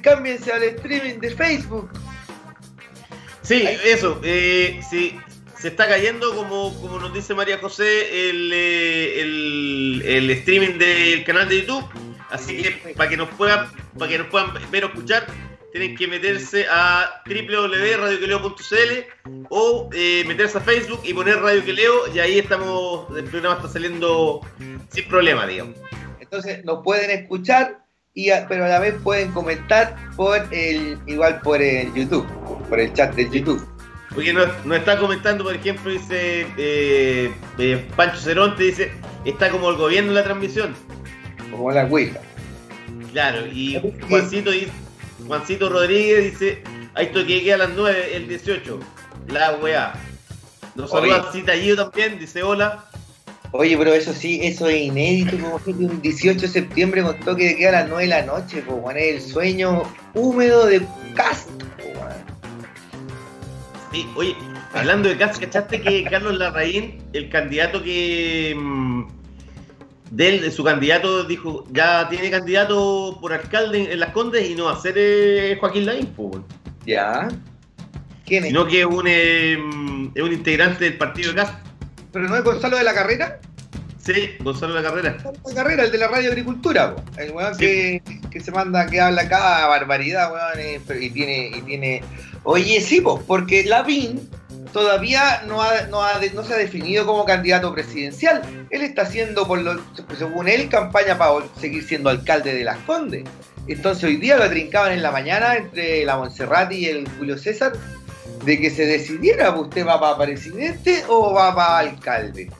Cámbiense 0.03 0.53
al 0.53 0.63
streaming 0.65 1.21
de 1.21 1.31
Facebook. 1.31 1.91
Sí, 3.43 3.63
eso. 3.85 4.21
Eh, 4.25 4.81
sí, 4.91 5.17
se 5.59 5.69
está 5.69 5.87
cayendo, 5.87 6.35
como, 6.35 6.75
como 6.81 6.99
nos 6.99 7.15
dice 7.15 7.35
María 7.35 7.59
José, 7.59 8.31
el, 8.31 8.51
eh, 8.53 9.21
el, 9.21 10.03
el, 10.05 10.31
streaming 10.31 10.79
del 10.79 11.25
canal 11.25 11.49
de 11.49 11.61
YouTube. 11.61 11.85
Así 12.35 12.63
que 12.63 12.95
para 12.95 13.09
que 13.09 13.17
nos 13.17 13.29
puedan, 13.31 13.69
para 13.97 14.11
que 14.11 14.19
nos 14.19 14.27
puedan 14.27 14.51
ver 14.73 14.85
o 14.85 14.89
escuchar, 14.89 15.25
tienen 15.71 15.97
que 15.97 16.09
meterse 16.09 16.67
a 16.69 17.23
www.radioqueleo.cl 17.27 19.47
o 19.51 19.89
eh, 19.93 20.25
meterse 20.27 20.59
a 20.59 20.61
Facebook 20.61 21.01
y 21.05 21.15
poner 21.15 21.41
Radio 21.41 21.65
Queleo 21.65 22.13
y 22.13 22.19
ahí 22.19 22.41
estamos, 22.41 23.07
el 23.17 23.25
programa 23.25 23.57
está 23.57 23.69
saliendo 23.69 24.41
sin 24.89 25.09
problema, 25.09 25.47
digamos. 25.47 25.77
Entonces 26.19 26.65
nos 26.65 26.83
pueden 26.83 27.11
escuchar 27.11 27.85
y 28.15 28.31
pero 28.49 28.65
a 28.65 28.69
la 28.69 28.81
vez 28.81 28.95
pueden 29.05 29.31
comentar 29.31 29.97
por 30.17 30.45
el 30.53 30.99
igual 31.07 31.41
por 31.41 31.63
el 31.63 31.95
YouTube, 31.95 32.27
por 32.69 32.81
el 32.81 32.93
chat 32.95 33.15
de 33.15 33.31
YouTube. 33.31 33.65
Porque 34.13 34.33
nos, 34.33 34.49
está 34.77 34.99
comentando, 34.99 35.45
por 35.45 35.55
ejemplo, 35.55 35.91
dice 35.91 36.47
eh, 36.57 37.33
eh, 37.59 37.89
Pancho 37.97 38.19
Cerón, 38.19 38.57
te 38.57 38.65
dice, 38.65 38.93
está 39.25 39.51
como 39.51 39.71
el 39.71 39.77
gobierno 39.77 40.11
en 40.11 40.17
la 40.17 40.25
transmisión. 40.25 40.75
Como 41.51 41.71
la 41.71 41.85
Ouija. 41.85 42.21
Claro, 43.13 43.47
y 43.47 43.81
Juancito, 44.09 44.51
Juancito 45.27 45.69
Rodríguez 45.69 46.33
dice, 46.33 46.63
hay 46.95 47.09
toque 47.13 47.53
a 47.53 47.57
las 47.57 47.71
9, 47.71 48.17
el 48.17 48.29
18. 48.29 48.81
La 49.29 49.57
weá. 49.57 49.95
Nos 50.75 50.91
saluda 50.91 51.31
Citallido 51.33 51.77
también, 51.77 52.19
dice 52.19 52.43
hola. 52.43 52.85
Oye, 53.53 53.79
pero 53.79 53.95
eso 53.95 54.13
sí, 54.13 54.41
eso 54.43 54.67
es 54.67 54.83
inédito, 54.83 55.39
como 55.39 55.63
que 55.63 55.71
un 55.71 56.03
18 56.03 56.41
de 56.41 56.49
septiembre 56.49 57.03
con 57.05 57.19
toque 57.21 57.45
de 57.45 57.57
queda 57.57 57.69
a 57.69 57.81
las 57.83 57.89
9 57.89 58.03
de 58.03 58.09
la 58.09 58.23
noche, 58.23 58.65
pues, 58.67 58.81
bueno, 58.81 58.99
es 58.99 59.15
el 59.15 59.33
sueño 59.33 59.83
húmedo 60.15 60.67
de 60.67 60.85
Cast, 61.15 61.49
Sí, 63.93 64.05
oye, 64.17 64.35
hablando 64.73 65.09
de 65.09 65.17
Cast, 65.17 65.41
¿cachaste 65.41 65.81
que 65.81 66.03
Carlos 66.03 66.37
Larraín, 66.37 67.01
el 67.13 67.29
candidato 67.29 67.81
que 67.81 68.57
mm, 68.59 69.05
de, 70.15 70.51
su 70.51 70.63
candidato 70.63 71.25
dijo, 71.25 71.65
ya 71.73 72.09
tiene 72.09 72.31
candidato 72.31 73.19
por 73.21 73.33
alcalde 73.33 73.93
en, 73.93 74.01
Las 74.01 74.13
Condes 74.13 74.49
y 74.49 74.55
no 74.55 74.65
va 74.65 74.75
a 74.75 74.81
ser 74.81 74.95
eh, 74.97 75.57
Joaquín 75.59 75.87
Laín, 75.87 76.07
pues, 76.07 76.41
Ya. 76.87 77.29
¿Quién 78.25 78.45
es? 78.45 78.51
Sino 78.51 78.67
que 78.67 78.81
es 78.81 78.87
un, 78.87 79.05
eh, 79.07 79.59
es 80.15 80.23
un 80.23 80.33
integrante 80.33 80.85
del 80.85 80.97
partido 80.97 81.31
de 81.31 81.37
Cast. 81.37 81.55
¿Pero 82.13 82.29
no 82.29 82.37
es 82.37 82.45
Gonzalo 82.45 82.79
de 82.79 82.85
la 82.85 82.95
Carrera? 82.95 83.41
Sí, 83.99 84.31
Gonzalo 84.41 84.75
de 84.75 84.83
la 84.83 84.89
Carrera. 84.89 85.17
Gonzalo 85.23 85.49
de 85.49 85.55
la 85.55 85.63
Carrera, 85.63 85.83
el 85.85 85.93
de 85.93 85.99
la 85.99 86.09
radio 86.09 86.31
agricultura, 86.31 86.95
el 87.17 87.33
weón 87.33 87.57
que, 87.59 88.01
se 88.41 88.53
manda, 88.53 88.87
que 88.87 89.01
habla 89.01 89.29
cada 89.29 89.67
barbaridad, 89.67 90.33
weón, 90.33 90.61
eh, 90.61 90.81
y 91.01 91.11
tiene, 91.11 91.49
y 91.57 91.61
tiene. 91.63 92.05
Oye, 92.45 92.81
sí, 92.81 93.01
pues, 93.01 93.23
porque 93.27 93.65
Lavín 93.65 94.29
todavía 94.73 95.43
no, 95.47 95.63
ha, 95.63 95.83
no, 95.83 96.03
no, 96.35 96.45
se 96.45 96.55
ha 96.55 96.57
definido 96.57 97.07
como 97.07 97.25
candidato 97.25 97.73
presidencial. 97.73 98.43
Él 98.71 98.83
está 98.83 99.03
haciendo, 99.03 99.47
por 99.47 99.61
lo, 99.61 99.81
según 100.17 100.49
él, 100.49 100.69
campaña 100.69 101.19
para 101.19 101.33
seguir 101.61 101.85
siendo 101.85 102.11
alcalde 102.11 102.55
de 102.55 102.65
Las 102.65 102.79
Condes. 102.79 103.25
Entonces 103.67 104.05
hoy 104.05 104.17
día 104.17 104.37
lo 104.37 104.49
trincaban 104.49 104.93
en 104.93 105.03
la 105.03 105.11
mañana 105.11 105.57
entre 105.57 106.05
la 106.05 106.17
Montserrat 106.17 106.71
y 106.73 106.87
el 106.87 107.09
Julio 107.19 107.39
César 107.39 107.73
de 108.45 108.61
que 108.61 108.71
se 108.71 108.87
decidiera, 108.87 109.55
pues, 109.55 109.69
¿usted 109.69 109.87
va 109.87 110.01
para 110.01 110.19
presidente 110.19 111.03
o 111.09 111.33
va 111.33 111.55
para 111.55 111.79
alcalde? 111.79 112.51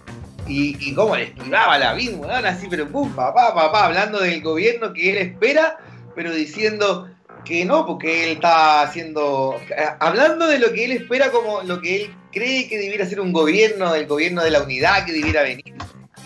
Y, 0.47 0.77
y 0.81 0.95
cómo 0.95 1.17
le 1.17 1.25
esquivaba 1.25 1.79
la 1.79 1.95
vida, 1.95 2.39
así, 2.47 2.67
pero 2.69 2.89
pum, 2.89 3.13
papá, 3.15 3.55
papá, 3.55 3.87
hablando 3.87 4.21
del 4.21 4.43
gobierno 4.43 4.93
que 4.93 5.11
él 5.11 5.19
espera, 5.19 5.79
pero 6.15 6.33
diciendo 6.33 7.09
que 7.45 7.65
no, 7.65 7.87
porque 7.87 8.25
él 8.25 8.31
está 8.33 8.83
haciendo, 8.83 9.61
hablando 10.01 10.47
de 10.47 10.59
lo 10.59 10.73
que 10.73 10.85
él 10.85 10.93
espera 10.93 11.31
como 11.31 11.63
lo 11.63 11.81
que 11.81 12.03
él 12.03 12.15
cree 12.33 12.69
que 12.69 12.79
debiera 12.79 13.07
ser 13.07 13.21
un 13.21 13.33
gobierno, 13.33 13.95
el 13.95 14.07
gobierno 14.07 14.43
de 14.43 14.51
la 14.51 14.63
unidad 14.63 15.05
que 15.05 15.13
debiera 15.13 15.43
venir, 15.43 15.75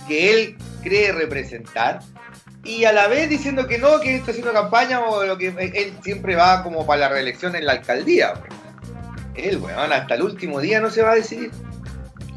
que 0.06 0.30
él 0.32 0.56
cree 0.82 1.12
representar, 1.12 2.00
y 2.64 2.84
a 2.84 2.92
la 2.92 3.08
vez 3.08 3.28
diciendo 3.28 3.66
que 3.66 3.78
no, 3.78 4.00
que 4.00 4.16
está 4.16 4.30
haciendo 4.30 4.52
campaña 4.52 5.00
o 5.00 5.24
lo 5.24 5.38
que 5.38 5.48
él 5.48 5.92
siempre 6.02 6.36
va 6.36 6.62
como 6.62 6.86
para 6.86 7.02
la 7.02 7.08
reelección 7.08 7.56
en 7.56 7.66
la 7.66 7.72
alcaldía 7.72 8.34
él, 9.38 9.58
weón, 9.58 9.92
hasta 9.92 10.14
el 10.14 10.22
último 10.22 10.60
día 10.60 10.80
no 10.80 10.90
se 10.90 11.02
va 11.02 11.12
a 11.12 11.14
decidir. 11.14 11.50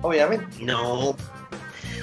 Obviamente. 0.02 0.46
No. 0.62 1.16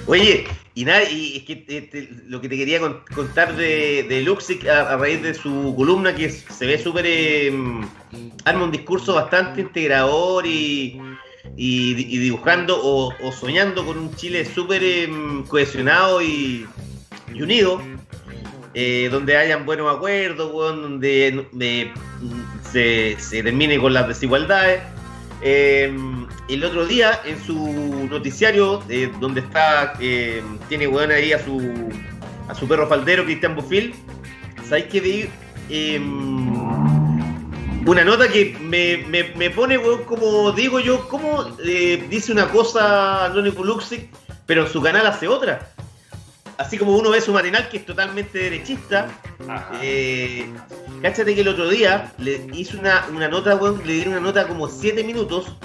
Oye, 0.09 0.47
y 0.73 0.85
nada, 0.85 1.03
y 1.03 1.37
es 1.37 1.43
que 1.43 1.63
este, 1.67 2.09
lo 2.25 2.41
que 2.41 2.49
te 2.49 2.57
quería 2.57 2.79
contar 3.13 3.55
de, 3.55 4.07
de 4.09 4.21
Luxic 4.23 4.67
a, 4.67 4.97
raíz 4.97 5.21
de 5.21 5.35
su 5.35 5.75
columna, 5.77 6.15
que 6.15 6.31
se 6.31 6.65
ve 6.65 6.79
súper. 6.79 7.05
Em, 7.05 7.87
arma 8.43 8.63
un 8.63 8.71
discurso 8.71 9.13
bastante 9.13 9.61
integrador 9.61 10.47
y, 10.47 10.99
dibujando 11.55 12.79
o, 12.81 13.31
soñando 13.31 13.85
con 13.85 13.99
un 13.99 14.15
Chile 14.15 14.45
súper 14.45 14.83
em, 14.83 15.43
cohesionado 15.43 16.23
y, 16.23 16.65
unido. 17.39 17.79
Eh, 18.73 19.09
donde 19.11 19.37
hayan 19.37 19.65
buenos 19.65 19.95
acuerdos, 19.95 20.51
donde 20.51 21.93
se, 22.71 23.15
termine 23.29 23.77
con 23.77 23.93
las 23.93 24.07
desigualdades. 24.07 24.81
Eh, 25.41 25.95
el 26.47 26.63
otro 26.63 26.85
día, 26.85 27.21
en 27.25 27.41
su 27.43 28.07
noticiario, 28.09 28.83
eh, 28.89 29.11
donde 29.19 29.41
está, 29.41 29.93
tiene 30.67 30.87
weón 30.87 31.11
ahí 31.11 31.33
a 31.33 31.43
su, 31.43 31.89
a 32.47 32.55
su 32.55 32.67
perro 32.67 32.87
faldero, 32.87 33.23
Cristian 33.25 33.55
Bufil, 33.55 33.93
¿sabéis 34.67 34.85
que 34.87 34.99
vi 34.99 35.29
una 37.85 38.03
nota 38.03 38.27
que 38.27 38.57
me, 38.59 39.49
pone, 39.51 39.77
weón, 39.77 40.03
como 40.03 40.51
digo 40.51 40.79
yo, 40.79 41.07
como 41.07 41.43
dice 42.09 42.31
una 42.31 42.49
cosa 42.49 43.25
Andrónico 43.25 43.63
Luxic, 43.63 44.09
pero 44.45 44.65
en 44.65 44.71
su 44.71 44.81
canal 44.81 45.05
hace 45.07 45.27
otra? 45.27 45.73
así 46.59 46.77
como 46.77 46.95
uno 46.95 47.09
ve 47.09 47.21
su 47.21 47.31
matinal 47.31 47.69
que 47.69 47.77
es 47.77 47.85
totalmente 47.85 48.37
derechista, 48.37 49.07
eh, 49.81 50.45
cáchate 51.01 51.35
que 51.35 51.41
el 51.41 51.47
otro 51.47 51.69
día 51.69 52.11
le 52.17 52.47
hizo 52.53 52.79
una, 52.79 53.07
nota, 53.29 53.55
weón, 53.55 53.81
le 53.85 53.93
dieron 53.93 54.13
una 54.13 54.21
nota 54.21 54.47
como 54.47 54.67
7 54.67 55.03
minutos 55.03 55.55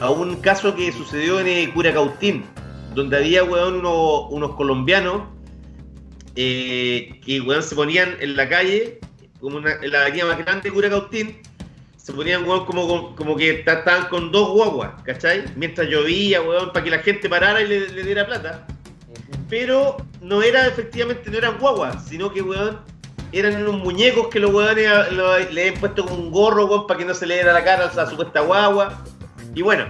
a 0.00 0.10
un 0.10 0.36
caso 0.36 0.74
que 0.74 0.92
sucedió 0.92 1.40
en 1.40 1.48
eh, 1.48 1.70
Curacautín, 1.72 2.44
donde 2.94 3.16
había, 3.16 3.44
weón, 3.44 3.84
unos 3.84 4.54
colombianos 4.56 5.22
eh, 6.36 7.20
que, 7.24 7.40
weón, 7.40 7.62
se 7.62 7.74
ponían 7.74 8.16
en 8.20 8.36
la 8.36 8.48
calle, 8.48 9.00
como 9.40 9.58
en 9.58 9.90
la 9.90 10.02
avenida 10.02 10.26
más 10.26 10.38
grande 10.38 10.68
de 10.68 10.74
Curacautín, 10.74 11.38
se 11.96 12.12
ponían, 12.12 12.48
weón, 12.48 12.64
como, 12.64 13.14
como 13.16 13.36
que 13.36 13.50
estaban 13.60 14.08
con 14.08 14.30
dos 14.32 14.50
guaguas, 14.50 15.02
¿cachai? 15.04 15.44
Mientras 15.56 15.88
llovía, 15.88 16.42
weón, 16.42 16.72
para 16.72 16.84
que 16.84 16.90
la 16.90 16.98
gente 17.00 17.28
parara 17.28 17.60
y 17.60 17.68
le 17.68 18.02
diera 18.02 18.26
plata 18.26 18.66
pero 19.48 19.96
no 20.20 20.42
era 20.42 20.66
efectivamente, 20.66 21.30
no 21.30 21.38
eran 21.38 21.58
guaguas, 21.58 22.06
sino 22.06 22.32
que, 22.32 22.42
weón, 22.42 22.80
eran 23.32 23.62
unos 23.62 23.78
muñecos 23.82 24.28
que 24.28 24.40
los 24.40 24.52
weones 24.52 24.88
le 25.52 25.60
habían 25.60 25.80
puesto 25.80 26.04
con 26.06 26.18
un 26.18 26.30
gorro, 26.30 26.66
weón, 26.66 26.86
para 26.86 26.98
que 26.98 27.04
no 27.04 27.14
se 27.14 27.26
le 27.26 27.34
diera 27.34 27.52
la 27.52 27.64
cara 27.64 27.86
a 27.86 27.94
la 27.94 28.08
supuesta 28.08 28.40
guagua. 28.40 29.02
Y 29.54 29.62
bueno, 29.62 29.86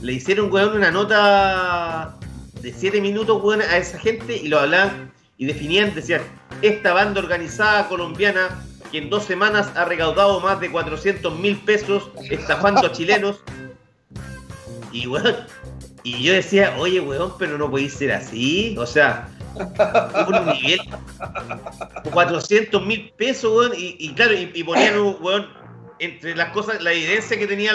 le 0.00 0.12
hicieron, 0.12 0.52
weón, 0.52 0.76
una 0.76 0.90
nota 0.90 2.16
de 2.60 2.72
7 2.72 3.00
minutos, 3.00 3.40
a 3.68 3.76
esa 3.76 3.98
gente 3.98 4.36
y 4.36 4.48
lo 4.48 4.58
hablaban 4.58 5.12
y 5.38 5.46
definían, 5.46 5.94
decían, 5.94 6.22
esta 6.62 6.92
banda 6.92 7.20
organizada 7.20 7.88
colombiana 7.88 8.64
que 8.90 8.98
en 8.98 9.10
dos 9.10 9.24
semanas 9.24 9.72
ha 9.74 9.84
recaudado 9.84 10.38
más 10.40 10.60
de 10.60 10.70
400 10.70 11.38
mil 11.38 11.58
pesos 11.58 12.10
estafando 12.30 12.86
a 12.86 12.92
chilenos. 12.92 13.40
Y, 14.92 15.06
weón, 15.06 15.36
y 16.04 16.22
yo 16.22 16.32
decía, 16.32 16.74
oye, 16.78 17.00
weón, 17.00 17.32
pero 17.38 17.56
no 17.56 17.70
podéis 17.70 17.94
ser 17.94 18.12
así. 18.12 18.76
O 18.78 18.86
sea, 18.86 19.28
nivel. 20.54 20.80
400 22.12 22.86
mil 22.86 23.12
pesos. 23.16 23.72
Y, 23.76 24.12
claro, 24.14 24.34
y, 24.34 24.64
ponían, 24.64 24.98
weón, 25.20 25.48
entre 25.98 26.34
las 26.34 26.50
cosas, 26.50 26.82
la 26.82 26.92
evidencia 26.92 27.38
que 27.38 27.46
tenía 27.46 27.72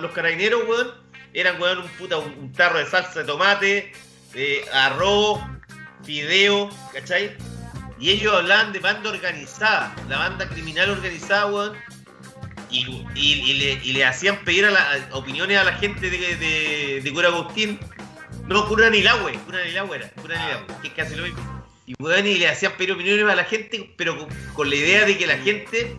los 0.00 0.10
carabineros, 0.12 0.62
weón, 0.68 0.90
eran, 1.32 1.60
weón, 1.60 1.78
un 1.78 1.88
puta, 1.98 2.18
un, 2.18 2.52
tarro 2.52 2.78
de 2.78 2.86
salsa 2.86 3.20
de 3.20 3.24
tomate, 3.24 3.92
eh, 4.34 4.64
arroz, 4.72 5.40
fideo, 6.04 6.70
¿cachai? 6.92 7.36
Y 7.98 8.10
ellos 8.10 8.34
hablaban 8.34 8.72
de 8.72 8.80
banda 8.80 9.10
organizada, 9.10 9.94
la 10.08 10.18
banda 10.18 10.48
criminal 10.48 10.90
organizada, 10.90 11.46
weón. 11.46 11.72
Y, 12.70 13.06
y, 13.14 13.92
le, 13.92 14.04
hacían 14.04 14.44
pedir 14.44 14.64
a 14.64 14.70
la, 14.72 15.08
opiniones 15.12 15.58
a 15.58 15.64
la 15.64 15.74
gente 15.74 16.10
de, 16.10 16.36
de, 16.36 17.00
de 17.04 17.12
Cura 17.12 17.28
Agustín. 17.28 17.78
No, 18.46 18.68
Cura 18.68 18.90
Nilagüe, 18.90 19.34
Cura 19.46 19.64
Nilagüe 19.64 19.96
era, 19.96 20.08
Cura 20.10 20.36
Nilagüe, 20.42 20.66
que 20.82 20.88
es 20.88 20.94
casi 20.94 21.14
lo 21.14 21.24
mismo. 21.24 21.64
Y, 21.86 21.94
weón, 21.98 22.26
y 22.26 22.36
le 22.36 22.48
hacían 22.48 22.72
pedir 22.72 22.92
opiniones 22.92 23.26
a 23.30 23.34
la 23.34 23.44
gente, 23.44 23.90
pero 23.96 24.26
con, 24.54 24.70
la 24.70 24.76
idea 24.76 25.04
de 25.04 25.18
que 25.18 25.26
la 25.26 25.36
gente 25.36 25.96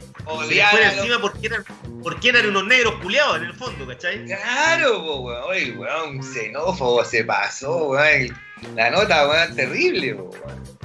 se 0.47 0.55
le 0.55 0.65
fuera 0.67 0.93
encima 0.93 1.21
porque 1.21 1.45
eran, 1.45 1.63
porque 2.01 2.29
eran 2.29 2.47
unos 2.47 2.65
negros 2.65 2.95
culeados 3.01 3.37
en 3.37 3.43
el 3.43 3.53
fondo, 3.53 3.85
¿cachai? 3.85 4.25
Claro, 4.25 5.21
weón, 5.21 5.43
oye, 5.43 5.71
weón, 5.73 6.23
xenófobo 6.23 7.05
se 7.05 7.23
pasó, 7.23 7.89
weón. 7.89 8.35
La 8.75 8.89
nota, 8.89 9.27
weón, 9.27 9.55
terrible, 9.55 10.13
weón 10.13 10.75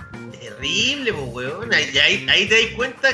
terrible, 0.41 1.13
pues, 1.13 1.29
weón. 1.33 1.73
Ahí, 1.73 2.27
ahí, 2.29 2.49
te 2.49 2.63
das 2.63 2.75
cuenta 2.75 3.09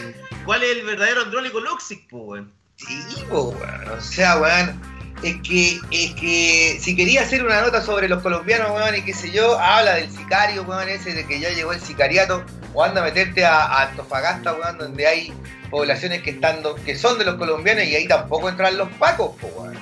cuál 0.44 0.62
es 0.62 0.76
el 0.76 0.84
verdadero 0.84 1.22
andrónico 1.22 1.60
Loxic, 1.60 2.06
pues, 2.08 2.22
weón. 2.24 2.52
Sí, 2.76 3.02
pues, 3.28 3.44
weón. 3.44 3.88
O 3.96 4.00
sea, 4.00 4.38
weón. 4.38 4.95
Es 5.22 5.36
que, 5.40 5.80
es 5.90 6.14
que 6.14 6.78
si 6.80 6.94
quería 6.94 7.22
hacer 7.22 7.42
una 7.42 7.62
nota 7.62 7.80
sobre 7.80 8.08
los 8.08 8.22
colombianos, 8.22 8.70
weón, 8.70 8.96
y 8.96 9.02
qué 9.02 9.14
sé 9.14 9.30
yo, 9.30 9.58
habla 9.58 9.94
del 9.94 10.10
sicario, 10.10 10.62
weón, 10.62 10.88
ese 10.88 11.14
de 11.14 11.26
que 11.26 11.40
ya 11.40 11.50
llegó 11.50 11.72
el 11.72 11.80
sicariato, 11.80 12.44
o 12.74 12.84
anda 12.84 13.00
a 13.00 13.04
meterte 13.04 13.44
a, 13.44 13.82
Antofagasta, 13.82 14.52
weón, 14.52 14.76
donde 14.78 15.06
hay 15.06 15.32
poblaciones 15.70 16.22
que 16.22 16.30
están 16.30 16.58
que 16.84 16.96
son 16.96 17.18
de 17.18 17.24
los 17.24 17.36
colombianos 17.36 17.84
y 17.84 17.96
ahí 17.96 18.06
tampoco 18.06 18.48
entran 18.48 18.76
los 18.76 18.90
pacos, 18.92 19.34
pues, 19.40 19.52
weón. 19.56 19.76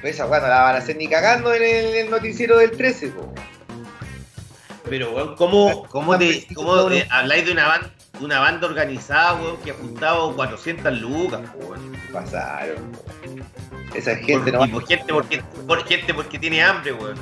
Pues 0.00 0.14
esa 0.14 0.26
weón 0.26 0.42
no 0.42 0.48
la 0.48 0.62
van 0.62 0.74
a 0.74 0.78
hacer 0.78 0.96
ni 0.96 1.08
cagando 1.08 1.54
en 1.54 1.62
el, 1.62 2.10
noticiero 2.10 2.58
del 2.58 2.72
13, 2.72 3.08
pues, 3.08 3.26
pero, 4.88 5.12
weón, 5.12 5.34
¿cómo, 5.36 5.86
cómo, 5.88 6.18
te, 6.18 6.46
cómo 6.54 6.74
habláis 7.10 7.46
de 7.46 7.52
una 7.52 7.68
banda, 7.68 7.90
una 8.20 8.38
banda 8.38 8.66
organizada, 8.66 9.32
weón, 9.34 9.56
que 9.62 9.70
ha 9.70 9.74
juntado 9.74 10.36
400 10.36 11.00
lucas, 11.00 11.40
weón? 11.54 11.96
Pasaron, 12.12 12.92
Esa 13.92 14.16
gente 14.16 14.50
no 14.52 14.58
por, 14.70 14.86
gente 14.86 15.12
porque, 15.12 15.42
por 15.66 15.86
gente 15.86 16.14
porque 16.14 16.38
tiene 16.38 16.62
hambre, 16.62 16.92
weón. 16.92 17.18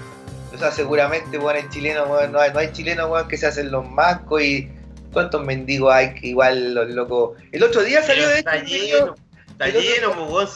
O 0.54 0.58
sea, 0.58 0.70
seguramente, 0.70 1.38
weón, 1.38 1.56
en 1.56 1.68
chileno, 1.70 2.04
weón, 2.04 2.32
no 2.32 2.40
hay, 2.40 2.52
no 2.52 2.58
hay 2.58 2.72
chilenos, 2.72 3.10
weón, 3.10 3.28
que 3.28 3.36
se 3.36 3.46
hacen 3.46 3.70
los 3.70 3.88
mascos 3.88 4.42
y 4.42 4.70
cuántos 5.12 5.44
mendigos 5.44 5.92
hay 5.92 6.14
que 6.14 6.28
igual 6.28 6.74
los 6.74 6.88
locos. 6.90 7.38
El 7.52 7.62
otro 7.62 7.82
día 7.82 8.02
salió 8.02 8.28
de 8.28 8.38
Está 8.38 8.62
lleno, 8.62 9.14
está 9.48 9.66
lleno, 9.68 10.12
weón. 10.12 10.48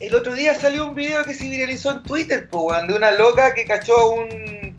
El 0.00 0.14
otro 0.14 0.34
día 0.34 0.54
salió 0.54 0.86
un 0.86 0.94
video 0.94 1.24
que 1.24 1.32
se 1.32 1.48
viralizó 1.48 1.92
en 1.92 2.02
Twitter, 2.02 2.48
pues, 2.50 2.64
weón, 2.64 2.86
de 2.88 2.94
una 2.94 3.12
loca 3.12 3.54
que 3.54 3.64
cachó 3.64 4.10
un 4.10 4.76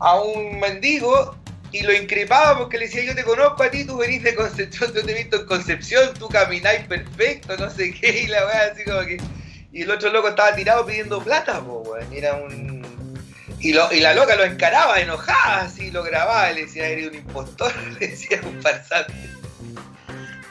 a 0.00 0.20
un 0.20 0.60
mendigo 0.60 1.36
y 1.72 1.82
lo 1.82 1.92
increpaba 1.92 2.58
porque 2.58 2.78
le 2.78 2.86
decía, 2.86 3.04
yo 3.04 3.14
te 3.14 3.24
conozco 3.24 3.62
a 3.62 3.70
ti, 3.70 3.84
tú 3.84 3.98
venís 3.98 4.22
de 4.22 4.34
Concepción, 4.34 4.92
yo 4.94 5.04
te 5.04 5.12
he 5.12 5.14
visto 5.14 5.40
en 5.40 5.46
Concepción, 5.46 6.14
tú 6.14 6.28
camináis 6.28 6.86
perfecto, 6.86 7.56
no 7.56 7.70
sé 7.70 7.92
qué, 7.92 8.22
y 8.22 8.26
la 8.28 8.44
weá 8.46 8.70
así 8.72 8.84
como 8.84 9.00
que... 9.00 9.18
Y 9.76 9.82
el 9.82 9.90
otro 9.90 10.10
loco 10.10 10.28
estaba 10.28 10.56
tirado 10.56 10.86
pidiendo 10.86 11.22
plata, 11.22 11.60
po, 11.60 11.80
weón, 11.80 12.10
era 12.10 12.34
un... 12.34 12.82
Y, 13.60 13.74
lo, 13.74 13.92
y 13.92 14.00
la 14.00 14.14
loca 14.14 14.34
lo 14.34 14.44
encaraba 14.44 14.98
enojada, 14.98 15.64
así 15.64 15.90
lo 15.90 16.02
grababa, 16.02 16.50
le 16.52 16.62
decía, 16.62 16.88
eres 16.88 17.08
un 17.08 17.16
impostor, 17.16 17.76
le 18.00 18.08
decía, 18.08 18.40
un 18.42 18.62
farsante. 18.62 19.12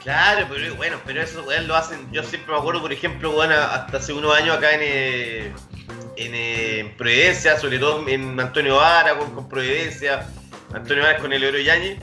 Claro, 0.04 0.46
pero 0.48 0.72
bueno, 0.76 1.00
pero 1.04 1.22
eso 1.22 1.42
weón, 1.42 1.66
lo 1.66 1.74
hacen, 1.74 2.06
yo 2.12 2.22
siempre 2.22 2.52
me 2.52 2.60
acuerdo, 2.60 2.80
por 2.80 2.92
ejemplo, 2.92 3.36
weón, 3.36 3.50
hasta 3.50 3.96
hace 3.96 4.12
unos 4.12 4.32
años 4.32 4.58
acá 4.58 4.70
en... 4.74 4.80
Eh 4.82 5.52
en, 6.18 6.96
Providencia, 6.96 7.58
sobre 7.58 7.78
todo 7.78 8.08
en 8.08 8.38
Antonio 8.40 8.76
Vara 8.76 9.18
con, 9.18 9.48
Providencia, 9.48 10.26
Antonio 10.72 11.02
Vara 11.02 11.18
con 11.18 11.32
el 11.32 11.44
Oro 11.44 11.58
Yañez, 11.58 11.98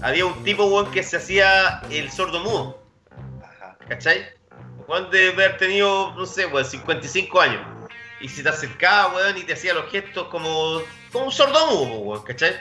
había 0.00 0.26
un 0.26 0.42
tipo, 0.44 0.64
weón, 0.66 0.90
que 0.92 1.02
se 1.02 1.16
hacía 1.16 1.82
el 1.90 2.10
sordo 2.10 2.40
mudo. 2.40 2.82
¿Cachai? 3.88 4.41
Juan 4.92 5.10
debe 5.10 5.32
haber 5.32 5.56
tenido, 5.56 6.12
no 6.16 6.26
sé, 6.26 6.44
weón, 6.44 6.66
55 6.66 7.40
años. 7.40 7.62
Y 8.20 8.28
si 8.28 8.42
te 8.42 8.50
acercaba, 8.50 9.14
weón, 9.14 9.38
y 9.38 9.42
te 9.42 9.54
hacía 9.54 9.72
los 9.72 9.90
gestos 9.90 10.28
como, 10.28 10.82
como 11.10 11.24
un 11.24 11.32
sordo 11.32 11.66
mudo, 11.68 11.98
weón, 12.00 12.22
¿cachai? 12.24 12.54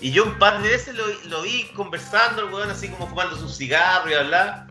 Y 0.00 0.12
yo 0.12 0.22
un 0.22 0.38
par 0.38 0.62
de 0.62 0.68
veces 0.68 0.94
lo, 1.24 1.42
vi 1.42 1.64
conversando, 1.74 2.42
el 2.42 2.54
weón, 2.54 2.70
así 2.70 2.88
como 2.90 3.08
fumando 3.08 3.36
su 3.36 3.48
cigarro 3.48 4.08
y 4.08 4.14
hablar. 4.14 4.68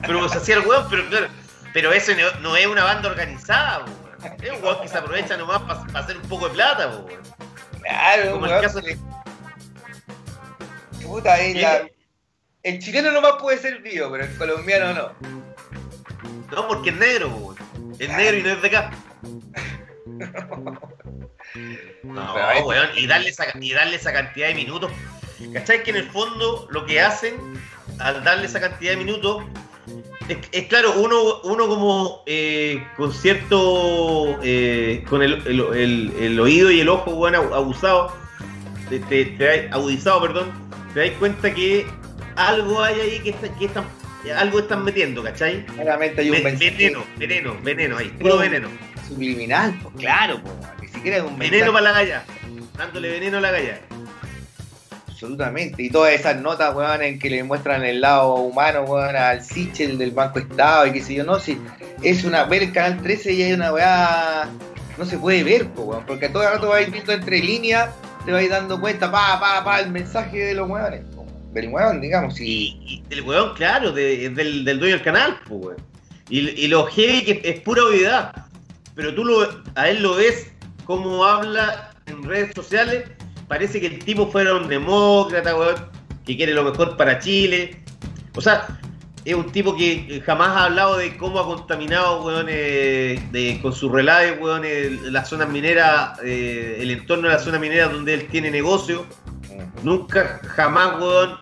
Pero 0.00 0.26
se 0.30 0.38
hacía 0.38 0.54
el 0.54 0.66
weón, 0.66 0.86
pero 0.88 1.06
claro, 1.10 1.28
pero 1.74 1.92
eso 1.92 2.12
no, 2.40 2.56
es 2.56 2.66
una 2.66 2.84
banda 2.84 3.10
organizada, 3.10 3.84
weón. 3.84 4.42
Es 4.42 4.50
un 4.50 4.64
weón 4.64 4.80
que 4.80 4.88
se 4.88 4.96
aprovecha 4.96 5.36
nomás 5.36 5.60
para 5.60 5.98
hacer 6.00 6.16
un 6.16 6.26
poco 6.26 6.48
de 6.48 6.54
plata, 6.54 6.88
weón. 6.88 7.22
Claro, 7.82 8.32
Como 8.32 8.46
el 8.46 8.62
caso 8.62 8.80
de. 8.80 8.96
Puta, 11.02 11.36
El 12.62 12.78
chileno 12.78 13.12
nomás 13.12 13.32
puede 13.38 13.58
ser 13.58 13.82
vivo, 13.82 14.10
pero 14.10 14.24
el 14.24 14.34
colombiano 14.38 14.94
no. 14.94 15.51
No, 16.50 16.68
porque 16.68 16.90
es 16.90 16.96
negro, 16.96 17.28
weón. 17.28 17.56
Es 17.98 18.08
negro 18.08 18.38
y 18.38 18.42
no 18.42 18.50
es 18.50 18.62
de 18.62 18.68
acá. 18.68 18.90
No, 22.02 22.34
weón, 22.64 22.88
y 22.96 23.06
darle, 23.06 23.28
esa, 23.28 23.44
y 23.60 23.72
darle 23.72 23.96
esa 23.96 24.12
cantidad 24.12 24.48
de 24.48 24.54
minutos. 24.54 24.90
¿Cachai? 25.52 25.82
Que 25.82 25.90
en 25.90 25.96
el 25.96 26.10
fondo 26.10 26.66
lo 26.70 26.86
que 26.86 27.00
hacen 27.00 27.34
al 27.98 28.24
darle 28.24 28.46
esa 28.46 28.58
cantidad 28.58 28.92
de 28.92 28.96
minutos 28.96 29.44
es, 30.28 30.66
claro, 30.68 30.94
uno, 30.98 31.40
uno 31.44 31.68
como 31.68 32.22
eh, 32.26 32.86
con 32.96 33.12
cierto, 33.12 34.38
eh, 34.42 35.04
con 35.08 35.22
el, 35.22 35.42
el, 35.46 36.12
el, 36.18 36.40
oído 36.40 36.70
y 36.70 36.80
el 36.80 36.88
ojo, 36.88 37.12
bueno, 37.14 37.54
abusado, 37.54 38.14
te, 38.88 39.00
te, 39.00 39.68
agudizado, 39.70 40.22
perdón, 40.22 40.52
te 40.94 41.08
das 41.08 41.18
cuenta 41.18 41.52
que 41.52 41.86
algo 42.36 42.82
hay 42.82 43.00
ahí 43.00 43.20
que, 43.20 43.30
está, 43.30 43.52
que 43.58 43.64
están, 43.66 43.84
algo 44.30 44.60
están 44.60 44.84
metiendo, 44.84 45.22
¿cachai? 45.22 45.64
Claramente 45.66 46.20
hay 46.20 46.30
un 46.30 46.42
veneno, 46.42 47.04
veneno, 47.16 47.56
veneno 47.62 47.98
ahí, 47.98 48.08
puro 48.08 48.38
veneno. 48.38 48.68
Subliminal, 49.08 49.78
pues 49.82 49.94
claro, 49.96 50.40
pues, 50.42 50.54
ni 50.80 50.88
siquiera 50.88 51.18
es 51.18 51.22
un 51.24 51.38
veneno 51.38 51.72
para 51.72 51.84
la 51.84 51.92
galla, 51.92 52.24
dándole 52.78 53.10
veneno 53.10 53.38
a 53.38 53.40
la 53.40 53.50
galla 53.50 53.80
absolutamente. 55.22 55.82
Y 55.82 55.90
todas 55.90 56.12
esas 56.12 56.40
notas, 56.40 56.74
weón, 56.74 57.02
en 57.02 57.18
que 57.18 57.30
le 57.30 57.44
muestran 57.44 57.84
el 57.84 58.00
lado 58.00 58.34
humano, 58.34 58.82
weón, 58.82 59.14
al 59.14 59.42
Sichel 59.42 59.96
del 59.96 60.10
Banco 60.10 60.40
Estado 60.40 60.86
y 60.86 60.92
qué 60.92 61.00
sé 61.02 61.14
yo, 61.14 61.24
no, 61.24 61.38
si 61.38 61.58
es 62.02 62.24
una, 62.24 62.44
ver 62.44 62.64
el 62.64 62.72
canal 62.72 63.00
13 63.00 63.32
y 63.32 63.42
hay 63.42 63.52
una 63.52 63.72
weá, 63.72 64.48
no 64.98 65.04
se 65.04 65.18
puede 65.18 65.44
ver, 65.44 65.68
weón, 65.76 66.04
porque 66.06 66.28
todo 66.28 66.42
el 66.42 66.50
rato 66.50 66.68
vais 66.68 66.90
viendo 66.90 67.12
entre 67.12 67.38
líneas, 67.38 67.90
te 68.24 68.32
vais 68.32 68.50
dando 68.50 68.80
cuenta, 68.80 69.10
pa, 69.10 69.38
pa, 69.38 69.62
pa, 69.64 69.80
el 69.80 69.90
mensaje 69.90 70.38
de 70.38 70.54
los 70.54 70.68
weones, 70.68 71.02
del 71.52 71.68
weón, 71.68 72.00
digamos. 72.00 72.40
Y, 72.40 72.78
y 72.84 73.02
del 73.08 73.22
weón, 73.22 73.54
claro, 73.54 73.92
del, 73.92 74.34
del, 74.34 74.78
dueño 74.78 74.94
del 74.94 75.02
canal, 75.02 75.38
pues. 75.48 75.76
Y, 76.28 76.40
y 76.40 76.68
lo 76.68 76.86
heavy 76.86 77.24
que 77.24 77.40
es 77.44 77.60
pura 77.60 77.84
obviedad, 77.84 78.46
pero 78.94 79.14
tú 79.14 79.24
lo, 79.24 79.62
a 79.74 79.88
él 79.88 80.02
lo 80.02 80.16
ves 80.16 80.50
como 80.84 81.24
habla 81.24 81.94
en 82.06 82.22
redes 82.22 82.54
sociales 82.54 83.04
parece 83.52 83.82
que 83.82 83.86
el 83.86 83.98
tipo 83.98 84.26
fuera 84.28 84.54
un 84.54 84.66
demócrata, 84.66 85.54
weón, 85.54 85.74
que 86.24 86.38
quiere 86.38 86.54
lo 86.54 86.64
mejor 86.64 86.96
para 86.96 87.18
Chile. 87.18 87.82
O 88.34 88.40
sea, 88.40 88.66
es 89.26 89.34
un 89.34 89.52
tipo 89.52 89.76
que 89.76 90.22
jamás 90.24 90.56
ha 90.56 90.64
hablado 90.64 90.96
de 90.96 91.18
cómo 91.18 91.38
ha 91.38 91.44
contaminado, 91.44 92.24
weón, 92.24 92.46
eh, 92.48 93.58
con 93.60 93.74
sus 93.74 93.92
relaves, 93.92 94.40
weón, 94.40 94.62
las 95.12 95.28
zonas 95.28 95.50
mineras, 95.50 96.18
eh, 96.24 96.78
el 96.80 96.92
entorno 96.92 97.28
de 97.28 97.34
la 97.34 97.40
zona 97.40 97.58
minera 97.58 97.88
donde 97.88 98.14
él 98.14 98.26
tiene 98.28 98.50
negocio. 98.50 99.04
Nunca, 99.82 100.40
jamás, 100.44 101.00
weón, 101.00 101.38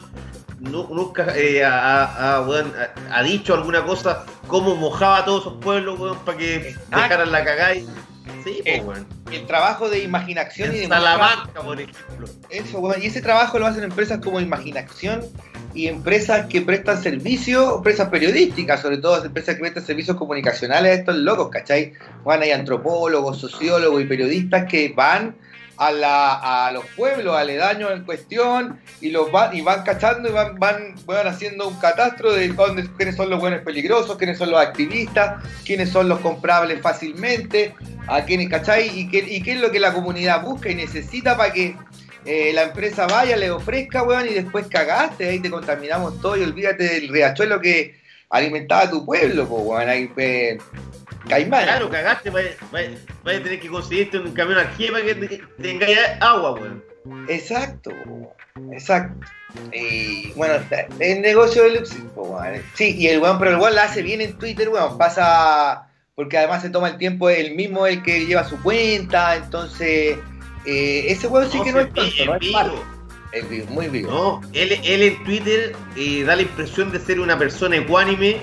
nunca 0.60 1.34
eh, 1.36 1.64
ha, 1.64 2.44
ha, 3.10 3.22
dicho 3.22 3.54
alguna 3.54 3.82
cosa, 3.84 4.24
cómo 4.46 4.74
mojaba 4.76 5.18
a 5.18 5.24
todos 5.24 5.42
esos 5.42 5.62
pueblos, 5.62 5.98
weón, 5.98 6.18
para 6.20 6.38
que 6.38 6.76
dejaran 6.90 7.32
la 7.32 7.44
cagada. 7.44 7.74
Sí, 8.44 8.62
pues, 8.84 9.00
el 9.32 9.46
trabajo 9.46 9.88
de 9.90 10.02
imaginación 10.02 10.74
y 10.74 10.80
de 10.80 10.88
Salamanca, 10.88 11.60
por 11.62 11.80
ejemplo. 11.80 12.28
Eso, 12.48 12.80
bueno, 12.80 13.02
y 13.02 13.06
ese 13.06 13.20
trabajo 13.20 13.58
lo 13.58 13.66
hacen 13.66 13.84
empresas 13.84 14.20
como 14.22 14.40
Imaginación 14.40 15.24
y 15.74 15.86
empresas 15.86 16.46
que 16.46 16.62
prestan 16.62 17.02
servicios, 17.02 17.76
empresas 17.76 18.08
periodísticas, 18.08 18.80
sobre 18.80 18.98
todo 18.98 19.24
empresas 19.24 19.54
que 19.54 19.60
prestan 19.60 19.84
servicios 19.84 20.16
comunicacionales 20.16 20.90
a 20.90 20.94
estos 20.94 21.16
locos, 21.16 21.50
¿cachai? 21.50 21.92
Bueno, 22.24 22.42
hay 22.44 22.50
antropólogos, 22.50 23.38
sociólogos 23.38 24.02
y 24.02 24.06
periodistas 24.06 24.66
que 24.66 24.92
van 24.96 25.36
a, 25.80 25.92
la, 25.92 26.66
a 26.66 26.72
los 26.72 26.84
pueblos 26.94 27.34
aledaños 27.34 27.90
en 27.92 28.04
cuestión 28.04 28.78
y 29.00 29.10
los 29.10 29.32
van 29.32 29.56
y 29.56 29.62
van 29.62 29.82
cachando 29.82 30.28
y 30.28 30.32
van, 30.32 30.58
van, 30.58 30.94
van 31.06 31.26
haciendo 31.26 31.66
un 31.66 31.80
catastro 31.80 32.34
de 32.34 32.48
dónde, 32.48 32.86
quiénes 32.98 33.16
son 33.16 33.30
los 33.30 33.40
buenos 33.40 33.60
peligrosos, 33.60 34.18
quiénes 34.18 34.36
son 34.36 34.50
los 34.50 34.60
activistas, 34.60 35.42
quiénes 35.64 35.88
son 35.88 36.06
los 36.06 36.20
comprables 36.20 36.82
fácilmente, 36.82 37.74
a 38.08 38.22
quiénes, 38.26 38.50
¿cachai? 38.50 38.90
Y 38.94 39.08
qué, 39.08 39.24
y 39.26 39.42
qué 39.42 39.52
es 39.52 39.60
lo 39.60 39.70
que 39.70 39.80
la 39.80 39.94
comunidad 39.94 40.42
busca 40.42 40.68
y 40.68 40.74
necesita 40.74 41.34
para 41.38 41.54
que 41.54 41.74
eh, 42.26 42.52
la 42.52 42.64
empresa 42.64 43.06
vaya, 43.06 43.34
le 43.38 43.50
ofrezca, 43.50 44.02
weón, 44.02 44.26
y 44.28 44.34
después 44.34 44.66
cagaste, 44.66 45.30
ahí 45.30 45.40
te 45.40 45.50
contaminamos 45.50 46.20
todo 46.20 46.36
y 46.36 46.42
olvídate 46.42 46.84
del 46.84 47.08
riachuelo 47.08 47.58
que 47.58 47.99
alimentaba 48.30 48.88
tu 48.88 49.04
pueblo, 49.04 49.46
pues, 49.46 49.62
weón. 49.64 49.88
Ahí, 49.88 50.10
Caimán. 51.28 51.64
Claro, 51.64 51.90
cagaste, 51.90 52.30
vaya, 52.30 52.50
vaya- 52.72 52.96
vaya 53.22 53.38
a 53.38 53.42
tener 53.42 53.60
que 53.60 53.68
conseguirte 53.68 54.18
un 54.18 54.32
camión 54.32 54.58
aquí 54.58 54.88
para 54.90 55.04
que 55.04 55.14
te- 55.14 55.42
tengáis 55.60 55.98
agua, 56.20 56.52
weón. 56.54 56.82
Exacto, 57.28 57.90
po, 58.04 58.34
exacto. 58.72 59.26
Y 59.72 60.30
bueno, 60.32 60.54
el 61.00 61.20
negocio 61.20 61.64
de 61.64 61.70
Luxi, 61.78 61.98
po, 62.14 62.22
weón. 62.22 62.62
Sí, 62.74 62.96
y 62.96 63.08
el 63.08 63.20
weón, 63.20 63.38
pero 63.38 63.52
el 63.52 63.56
weón 63.58 63.74
la 63.74 63.84
hace 63.84 64.02
bien 64.02 64.20
en 64.20 64.38
Twitter, 64.38 64.68
weón. 64.70 64.96
Pasa, 64.96 65.88
porque 66.14 66.38
además 66.38 66.62
se 66.62 66.70
toma 66.70 66.88
el 66.88 66.96
tiempo, 66.98 67.28
el 67.30 67.54
mismo 67.54 67.86
el 67.86 68.02
que 68.02 68.26
lleva 68.26 68.44
su 68.48 68.60
cuenta, 68.62 69.36
entonces, 69.36 70.16
eh, 70.66 71.04
ese 71.08 71.26
weón 71.26 71.50
sí 71.50 71.60
que 71.62 71.72
no 71.72 71.80
es 71.80 71.92
tonto, 71.92 72.24
no 72.26 72.36
es 72.36 72.50
malo. 72.52 72.99
Es 73.32 73.48
vivo, 73.48 73.66
muy 73.70 73.88
vivo. 73.88 74.10
No, 74.10 74.40
él, 74.52 74.72
él 74.84 75.02
en 75.02 75.24
Twitter 75.24 75.72
eh, 75.96 76.24
da 76.24 76.34
la 76.36 76.42
impresión 76.42 76.90
de 76.90 76.98
ser 76.98 77.20
una 77.20 77.38
persona 77.38 77.76
ecuánime 77.76 78.38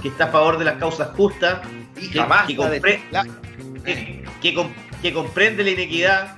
que 0.00 0.08
está 0.08 0.24
a 0.24 0.28
favor 0.28 0.58
de 0.58 0.64
las 0.64 0.76
causas 0.76 1.08
justas, 1.16 1.60
y 2.00 2.10
que- 2.10 2.18
jamás 2.18 2.46
que 2.46 2.56
compre- 2.56 3.00
que, 3.84 4.24
que 4.42 4.54
com- 4.54 4.72
que 5.02 5.12
comprende 5.12 5.62
la 5.64 5.70
inequidad. 5.70 6.36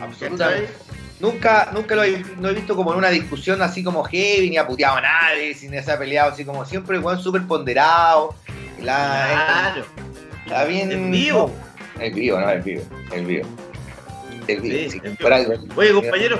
absolutamente. 0.00 0.70
Nunca, 1.18 1.70
nunca 1.72 1.94
lo 1.96 2.04
he, 2.04 2.22
no 2.38 2.50
he 2.50 2.52
visto 2.52 2.76
como 2.76 2.92
en 2.92 2.98
una 2.98 3.08
discusión 3.08 3.62
así 3.62 3.82
como 3.82 4.04
heavy, 4.04 4.50
ni 4.50 4.58
ha 4.58 4.66
puteado 4.66 4.96
a 4.98 5.00
nadie, 5.00 5.54
sin 5.54 5.70
se 5.82 5.90
ha 5.90 5.98
peleado, 5.98 6.32
así 6.32 6.44
como 6.44 6.64
siempre, 6.66 6.98
weón, 6.98 7.20
súper 7.22 7.42
ponderado. 7.46 8.34
La, 8.82 9.72
Claro, 9.74 9.86
Está 10.44 10.64
bien. 10.66 10.92
en 10.92 11.10
vivo. 11.10 11.50
El 11.98 12.12
vivo, 12.12 12.38
no, 12.38 12.50
el 12.50 12.60
vivo. 12.62 12.82
El 13.12 13.24
vivo. 13.26 13.48
El 14.46 14.60
vivo. 14.60 14.90
Sí, 14.90 15.00
algo. 15.32 15.54
Oye, 15.76 15.92
compañero, 15.92 16.38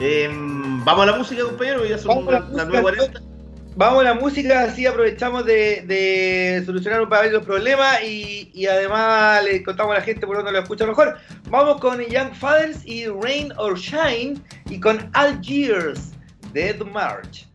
em, 0.00 0.84
vamos 0.84 1.02
a 1.02 1.06
la 1.12 1.18
música, 1.18 1.42
compañero, 1.42 1.84
ya 1.84 1.98
son 1.98 2.26
Vamos 2.26 2.32
la 2.32 2.40
las 2.40 2.68
música, 2.68 2.82
9.40. 2.82 3.22
Vamos 3.76 4.00
a 4.00 4.04
la 4.04 4.14
música, 4.14 4.62
así 4.62 4.86
aprovechamos 4.86 5.44
de, 5.44 5.84
de 5.86 6.62
solucionar 6.66 7.00
un 7.00 7.08
par 7.08 7.30
de 7.30 7.40
problemas 7.40 8.02
y, 8.02 8.50
y 8.52 8.66
además 8.66 9.44
le 9.44 9.62
contamos 9.62 9.92
a 9.92 10.00
la 10.00 10.04
gente 10.04 10.26
por 10.26 10.36
donde 10.36 10.50
lo 10.50 10.58
escucha 10.58 10.84
mejor. 10.84 11.16
Vamos 11.48 11.80
con 11.80 12.00
Young 12.00 12.34
Fathers 12.34 12.84
y 12.84 13.06
Rain 13.06 13.52
or 13.56 13.78
Shine 13.78 14.42
y 14.68 14.80
con 14.80 15.08
Algiers 15.14 16.12
de 16.52 16.74
The 16.74 16.84
March. 16.84 17.47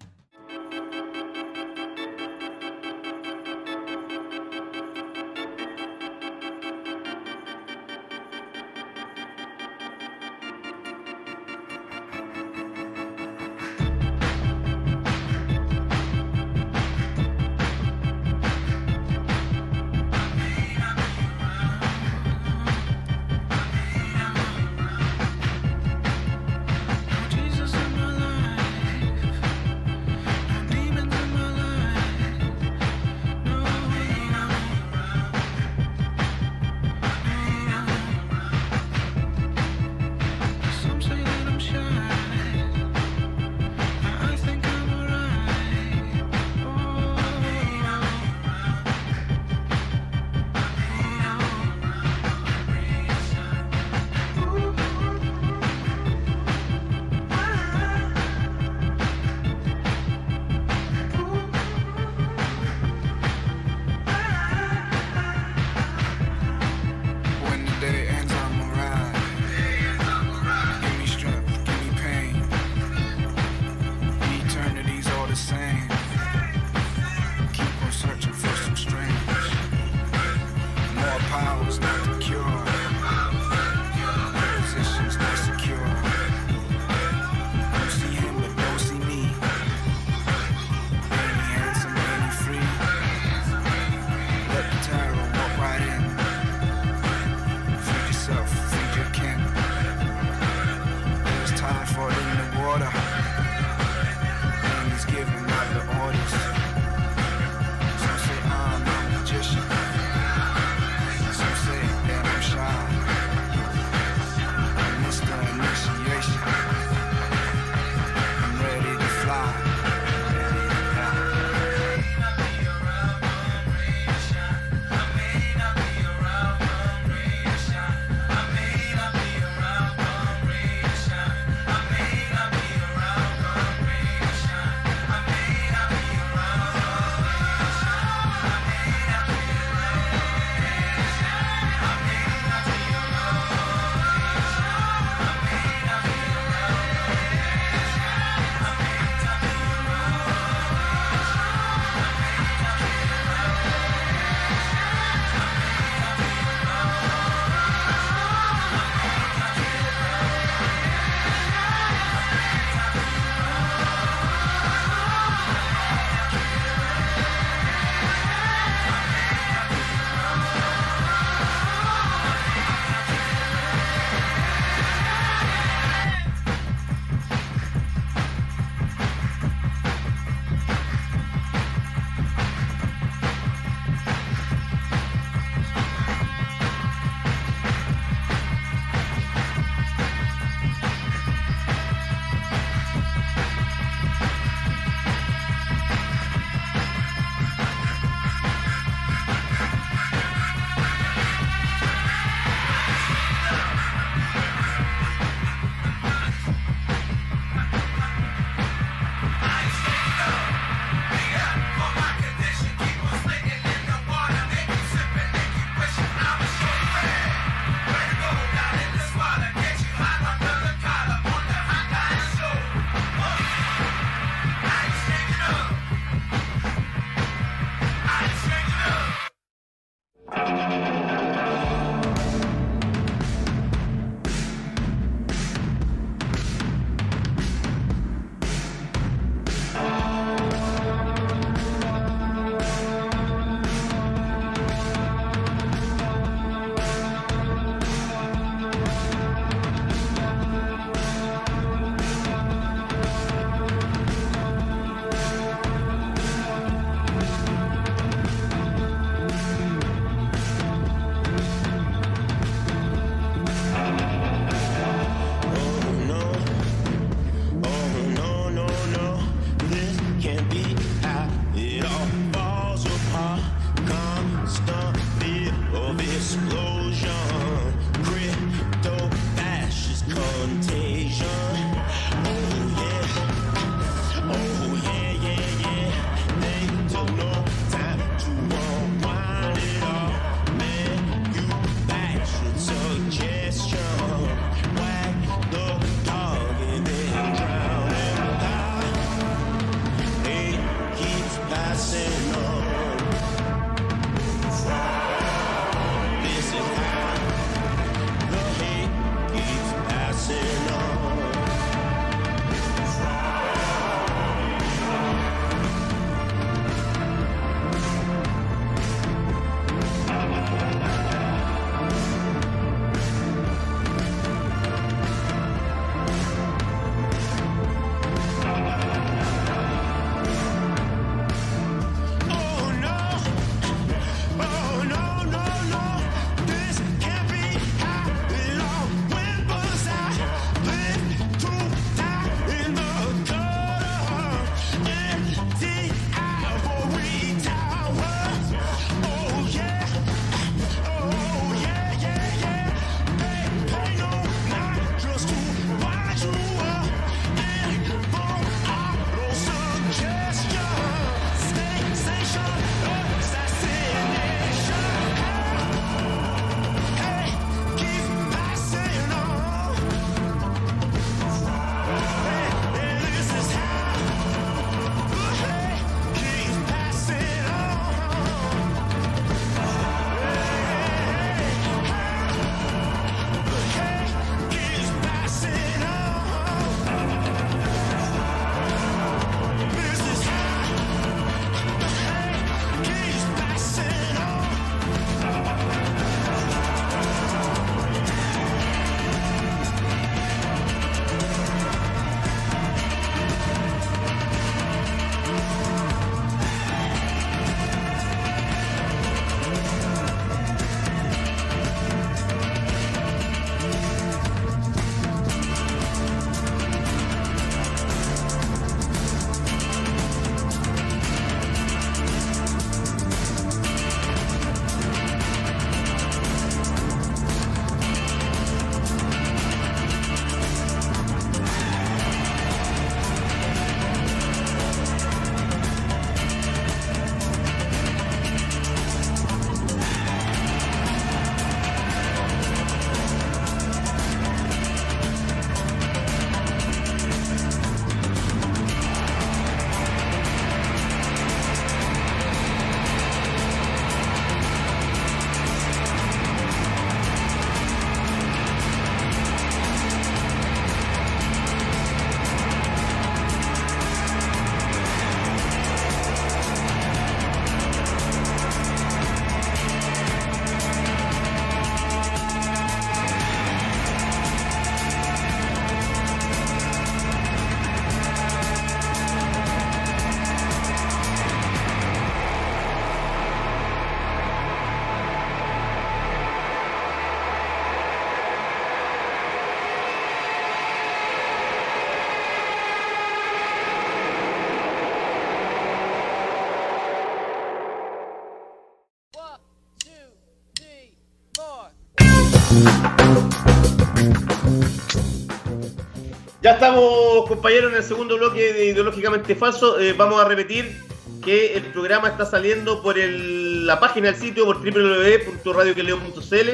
Ya 506.43 506.51
estamos, 506.51 507.25
compañeros, 507.27 507.71
en 507.71 507.77
el 507.77 507.84
segundo 507.84 508.17
bloque 508.17 508.51
de 508.53 508.65
Ideológicamente 508.67 509.34
Falso. 509.36 509.79
Eh, 509.79 509.93
vamos 509.93 510.21
a 510.21 510.27
repetir 510.27 510.77
que 511.23 511.53
el 511.56 511.63
programa 511.63 512.10
está 512.10 512.25
saliendo 512.25 512.82
por 512.84 512.99
el- 512.99 513.65
la 513.65 513.79
página 513.79 514.08
del 514.12 514.17
sitio, 514.19 514.43
por 514.45 514.58
www.radioqueleo.cl 514.58 516.49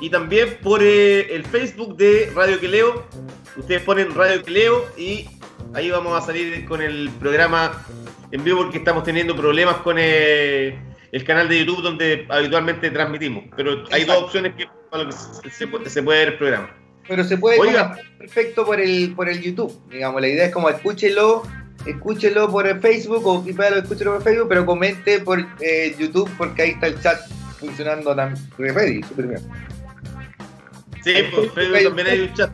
y 0.00 0.08
también 0.08 0.56
por 0.62 0.80
eh, 0.82 1.34
el 1.34 1.44
Facebook 1.44 1.98
de 1.98 2.32
Radio 2.34 2.58
Queleo. 2.58 3.04
Ustedes 3.58 3.82
ponen 3.82 4.14
Radio 4.14 4.42
Queleo 4.42 4.86
y 4.96 5.26
ahí 5.74 5.90
vamos 5.90 6.16
a 6.16 6.24
salir 6.24 6.64
con 6.64 6.80
el 6.80 7.10
programa 7.20 7.84
en 8.32 8.42
vivo 8.42 8.62
porque 8.62 8.78
estamos 8.78 9.04
teniendo 9.04 9.36
problemas 9.36 9.76
con 9.78 9.96
eh, 9.98 10.78
el 11.12 11.24
canal 11.24 11.46
de 11.46 11.58
YouTube 11.62 11.82
donde 11.82 12.24
habitualmente 12.30 12.90
transmitimos. 12.90 13.44
Pero 13.54 13.84
hay 13.92 14.00
Exacto. 14.00 14.12
dos 14.14 14.22
opciones 14.24 14.54
que, 14.56 14.66
para 14.90 15.02
lo 15.04 15.10
que 15.10 15.16
se, 15.16 15.50
se 15.50 15.66
puede- 15.66 15.90
se 15.90 16.02
puede 16.02 16.20
ver 16.20 16.28
el 16.28 16.38
programa. 16.38 16.70
Pero 17.08 17.24
se 17.24 17.38
puede 17.38 17.58
Oiga. 17.60 17.96
perfecto 18.18 18.64
por 18.64 18.80
el, 18.80 19.12
por 19.14 19.28
el 19.28 19.40
YouTube. 19.40 19.72
Digamos, 19.90 20.20
la 20.20 20.28
idea 20.28 20.46
es 20.46 20.52
como 20.52 20.68
escúchelo, 20.68 21.42
escúchelo 21.86 22.50
por 22.50 22.66
el 22.66 22.80
Facebook 22.80 23.26
o 23.26 23.44
quizás 23.44 23.70
lo 23.70 23.76
escúchelo 23.78 24.14
por 24.14 24.22
Facebook, 24.22 24.48
pero 24.48 24.66
comente 24.66 25.20
por 25.20 25.46
eh, 25.60 25.94
YouTube 25.98 26.30
porque 26.36 26.62
ahí 26.62 26.70
está 26.70 26.88
el 26.88 27.00
chat 27.00 27.18
funcionando 27.60 28.14
tan 28.14 28.34
ready, 28.58 29.02
súper 29.04 29.26
bien. 29.28 29.40
Sí, 31.04 31.14
pues 31.34 31.52
Facebook 31.52 31.84
también 31.84 32.06
hay 32.08 32.20
un 32.20 32.34
chat. 32.34 32.50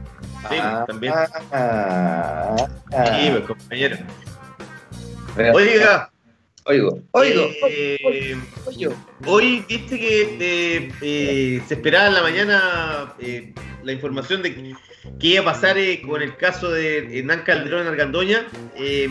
Sí, 0.50 0.56
Ah, 0.60 0.84
también. 0.86 1.12
ah, 1.16 1.26
ah. 1.52 2.56
Sí, 3.20 3.30
pues, 3.30 3.44
compañero. 3.44 3.96
Oiga, 5.54 6.11
oigo, 6.64 7.00
oigo, 7.12 7.48
eh, 7.68 7.98
oigo, 8.04 8.40
oigo. 8.66 8.94
hoy 9.26 9.64
viste 9.68 9.98
que 9.98 10.36
eh, 10.40 10.92
eh, 11.02 11.62
se 11.66 11.74
esperaba 11.74 12.06
en 12.08 12.14
la 12.14 12.22
mañana 12.22 13.14
eh, 13.18 13.52
la 13.82 13.92
información 13.92 14.42
de 14.42 14.54
que, 14.54 14.74
que 15.18 15.26
iba 15.28 15.42
a 15.42 15.44
pasar 15.44 15.76
eh, 15.78 16.00
con 16.02 16.22
el 16.22 16.36
caso 16.36 16.70
de 16.70 17.18
Hernán 17.18 17.42
Calderón 17.42 17.82
en 17.82 17.88
Argandoña. 17.88 18.46
eh, 18.76 19.08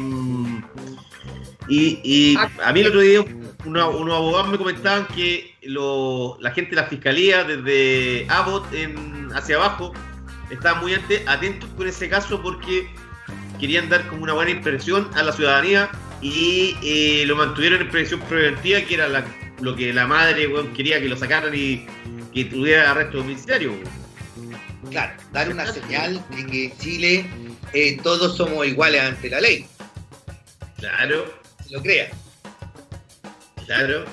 y, 1.67 1.99
y 2.03 2.35
a 2.63 2.73
mí 2.73 2.79
el 2.81 2.87
otro 2.87 3.01
día 3.01 3.23
uno- 3.65 3.91
unos 3.91 4.15
abogados 4.15 4.49
me 4.49 4.57
comentaban 4.57 5.05
que 5.07 5.55
lo- 5.61 6.37
la 6.41 6.51
gente 6.51 6.71
de 6.71 6.77
la 6.81 6.87
fiscalía, 6.87 7.43
desde 7.43 8.25
Abbott 8.29 8.73
en, 8.73 9.29
hacia 9.33 9.57
abajo, 9.57 9.93
estaban 10.49 10.81
muy 10.81 10.93
atentos 11.27 11.69
con 11.77 11.87
ese 11.87 12.09
caso 12.09 12.41
porque 12.41 12.87
querían 13.59 13.87
dar 13.89 14.05
como 14.07 14.23
una 14.23 14.33
buena 14.33 14.51
impresión 14.51 15.07
a 15.13 15.21
la 15.23 15.31
ciudadanía 15.31 15.89
y 16.21 16.75
eh, 16.83 17.23
lo 17.25 17.35
mantuvieron 17.35 17.81
en 17.81 17.89
prisión 17.89 18.19
preventiva, 18.21 18.81
que 18.81 18.93
era 18.95 19.07
la- 19.07 19.25
lo 19.59 19.75
que 19.75 19.93
la 19.93 20.05
madre 20.07 20.47
weón, 20.47 20.73
quería 20.73 20.99
que 20.99 21.07
lo 21.09 21.15
sacaran 21.17 21.53
y 21.55 21.85
que 22.33 22.45
tuviera 22.45 22.91
arresto 22.91 23.17
domiciliario. 23.17 23.73
Claro, 24.89 25.13
dar 25.31 25.49
una 25.49 25.65
señal 25.71 26.23
de 26.35 26.45
que 26.47 26.65
en 26.65 26.77
Chile 26.79 27.25
eh, 27.73 27.97
todos 28.03 28.35
somos 28.35 28.65
iguales 28.67 29.01
ante 29.01 29.29
la 29.29 29.39
ley. 29.41 29.65
Claro, 30.77 31.25
Se 31.67 31.73
lo 31.75 31.81
crea. 31.81 32.09
claro. 33.65 34.05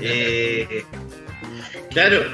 Eh, 0.00 0.84
claro. 1.90 2.24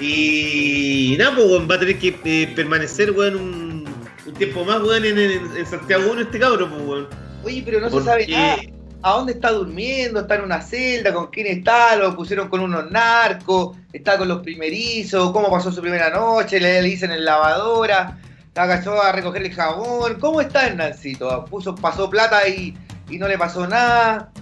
Y 0.00 1.16
nada, 1.18 1.34
pues 1.36 1.46
weón, 1.48 1.68
va 1.70 1.76
a 1.76 1.80
tener 1.80 1.98
que 1.98 2.12
permanecer 2.54 3.12
weón, 3.12 3.36
un, 3.36 3.84
un 4.26 4.34
tiempo 4.34 4.64
más 4.64 4.82
weón, 4.82 5.04
en, 5.04 5.18
en- 5.18 5.56
en 5.56 5.66
Santiago 5.66 6.10
1 6.12 6.20
este 6.22 6.38
cabro, 6.38 6.68
pues, 6.68 6.82
weón. 6.82 7.08
Oye, 7.46 7.62
pero 7.64 7.80
no 7.80 7.88
se 7.88 7.96
sabe 8.04 8.26
nada. 8.28 8.56
¿A 9.02 9.10
dónde 9.12 9.32
está 9.34 9.52
durmiendo? 9.52 10.20
¿Está 10.20 10.34
en 10.34 10.40
una 10.42 10.60
celda? 10.60 11.14
¿Con 11.14 11.28
quién 11.28 11.46
está? 11.46 11.94
¿Lo 11.96 12.16
pusieron 12.16 12.48
con 12.48 12.60
unos 12.60 12.90
narcos? 12.90 13.76
¿Está 13.92 14.18
con 14.18 14.26
los 14.26 14.40
primerizos? 14.42 15.30
¿Cómo 15.30 15.48
pasó 15.50 15.70
su 15.70 15.80
primera 15.80 16.10
noche? 16.10 16.58
¿Le, 16.58 16.82
le 16.82 16.88
dicen 16.88 17.12
en 17.12 17.24
lavadora? 17.24 18.18
¿Agachó 18.56 19.00
a 19.00 19.12
recoger 19.12 19.42
el 19.42 19.52
jabón? 19.54 20.18
¿Cómo 20.18 20.40
está 20.40 20.66
Hernancito? 20.66 21.44
¿Puso, 21.44 21.74
¿Pasó 21.76 22.10
plata 22.10 22.48
y, 22.48 22.76
y 23.08 23.18
no 23.18 23.28
le 23.28 23.38
pasó 23.38 23.66
nada? 23.68 24.32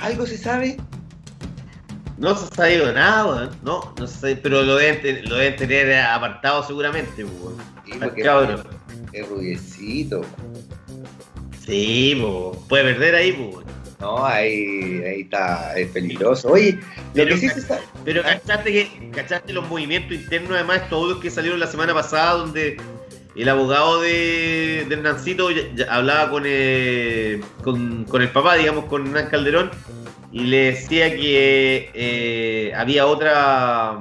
¿Algo 0.00 0.26
se 0.26 0.36
sabe? 0.38 0.78
No 2.18 2.34
se 2.34 2.46
ha 2.46 2.56
sabido 2.56 2.92
nada. 2.92 3.50
No, 3.62 3.94
no 3.98 4.06
se 4.06 4.18
sabe, 4.18 4.36
pero 4.36 4.62
lo 4.62 4.76
deben, 4.76 5.00
ten- 5.02 5.28
lo 5.28 5.36
deben 5.36 5.56
tener 5.56 5.94
apartado 6.00 6.66
seguramente, 6.66 7.24
weón. 7.24 7.56
Sí, 7.84 7.92
porque 8.00 8.22
es 9.12 9.28
rubiecito. 9.28 10.22
Sí, 11.64 12.18
pues, 12.20 12.58
puede 12.68 12.84
perder 12.94 13.14
ahí, 13.14 13.32
weón. 13.32 13.64
No, 14.00 14.24
ahí, 14.26 15.00
ahí 15.06 15.20
está, 15.22 15.78
es 15.78 15.88
peligroso. 15.90 16.48
Oye, 16.50 16.72
lo 16.72 16.80
Pero- 17.14 17.34
que 17.36 17.40
sí 17.40 17.48
se 17.50 17.60
sabe... 17.62 17.82
Pero 18.04 18.22
cachaste 18.22 18.72
que 18.72 19.10
cachaste 19.14 19.52
los 19.52 19.68
movimientos 19.68 20.12
internos, 20.12 20.52
además, 20.52 20.78
estos 20.82 20.92
audios 21.00 21.18
que 21.20 21.30
salieron 21.30 21.60
la 21.60 21.68
semana 21.68 21.94
pasada, 21.94 22.32
donde 22.32 22.78
el 23.36 23.48
abogado 23.48 24.00
de, 24.00 24.84
de 24.88 24.94
Hernancito 24.94 25.52
ya- 25.52 25.62
ya 25.76 25.84
hablaba 25.94 26.30
con, 26.30 26.42
eh, 26.46 27.40
con, 27.62 28.02
con 28.04 28.22
el 28.22 28.28
papá, 28.30 28.56
digamos, 28.56 28.86
con 28.86 29.06
Hernán 29.06 29.28
Calderón, 29.30 29.70
y 30.32 30.40
le 30.46 30.72
decía 30.72 31.14
que 31.14 31.90
eh, 31.94 32.72
había 32.74 33.06
otra 33.06 33.98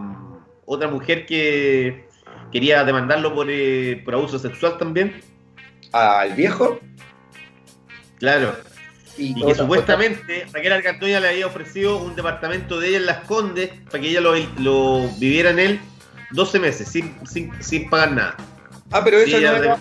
otra 0.65 0.87
mujer 0.87 1.25
que 1.27 2.05
quería 2.51 2.83
demandarlo 2.85 3.35
por, 3.35 3.47
eh, 3.51 4.01
por 4.03 4.15
abuso 4.15 4.39
sexual 4.39 4.77
también. 4.79 5.21
al 5.91 6.33
viejo 6.33 6.79
Claro. 8.21 8.55
Y 9.17 9.33
que 9.43 9.55
supuestamente 9.55 10.45
Raquel 10.53 10.71
Argandoña 10.71 11.19
le 11.19 11.29
había 11.29 11.47
ofrecido 11.47 11.97
un 11.97 12.15
departamento 12.15 12.79
de 12.79 12.89
ella 12.89 12.97
en 12.97 13.05
Las 13.07 13.25
Condes 13.25 13.71
para 13.89 13.99
que 13.99 14.09
ella 14.09 14.21
lo, 14.21 14.35
lo 14.59 15.09
viviera 15.17 15.49
en 15.49 15.59
él 15.59 15.79
12 16.31 16.59
meses 16.59 16.87
sin, 16.87 17.13
sin, 17.27 17.51
sin 17.61 17.89
pagar 17.89 18.13
nada. 18.13 18.37
Ah, 18.91 19.03
pero 19.03 19.17
eso 19.17 19.39
no 19.39 19.55
era... 19.55 19.79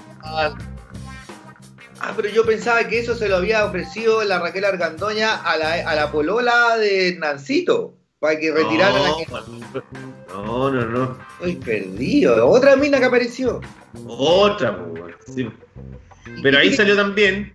Ah, 2.03 2.14
pero 2.16 2.31
yo 2.31 2.46
pensaba 2.46 2.88
que 2.88 2.98
eso 2.98 3.14
se 3.14 3.29
lo 3.29 3.37
había 3.37 3.66
ofrecido 3.66 4.24
la 4.24 4.38
Raquel 4.38 4.64
Argandoña 4.64 5.37
a 5.37 5.59
la, 5.59 5.74
a 5.74 5.94
la 5.94 6.11
polola 6.11 6.79
de 6.79 7.16
Nancito, 7.18 7.94
para 8.18 8.38
que 8.38 8.50
retirara 8.50 8.98
no, 8.98 9.05
la 9.31 9.44
no, 10.35 10.70
no, 10.70 10.87
no. 10.87 11.18
Estoy 11.40 11.57
perdido. 11.57 12.48
Otra 12.48 12.74
mina 12.76 12.98
que 12.98 13.05
apareció. 13.05 13.61
Otra, 14.07 14.70
weón, 14.72 15.14
sí. 15.26 15.46
Pero 16.42 16.59
ahí 16.59 16.72
salió 16.72 16.96
también, 16.96 17.55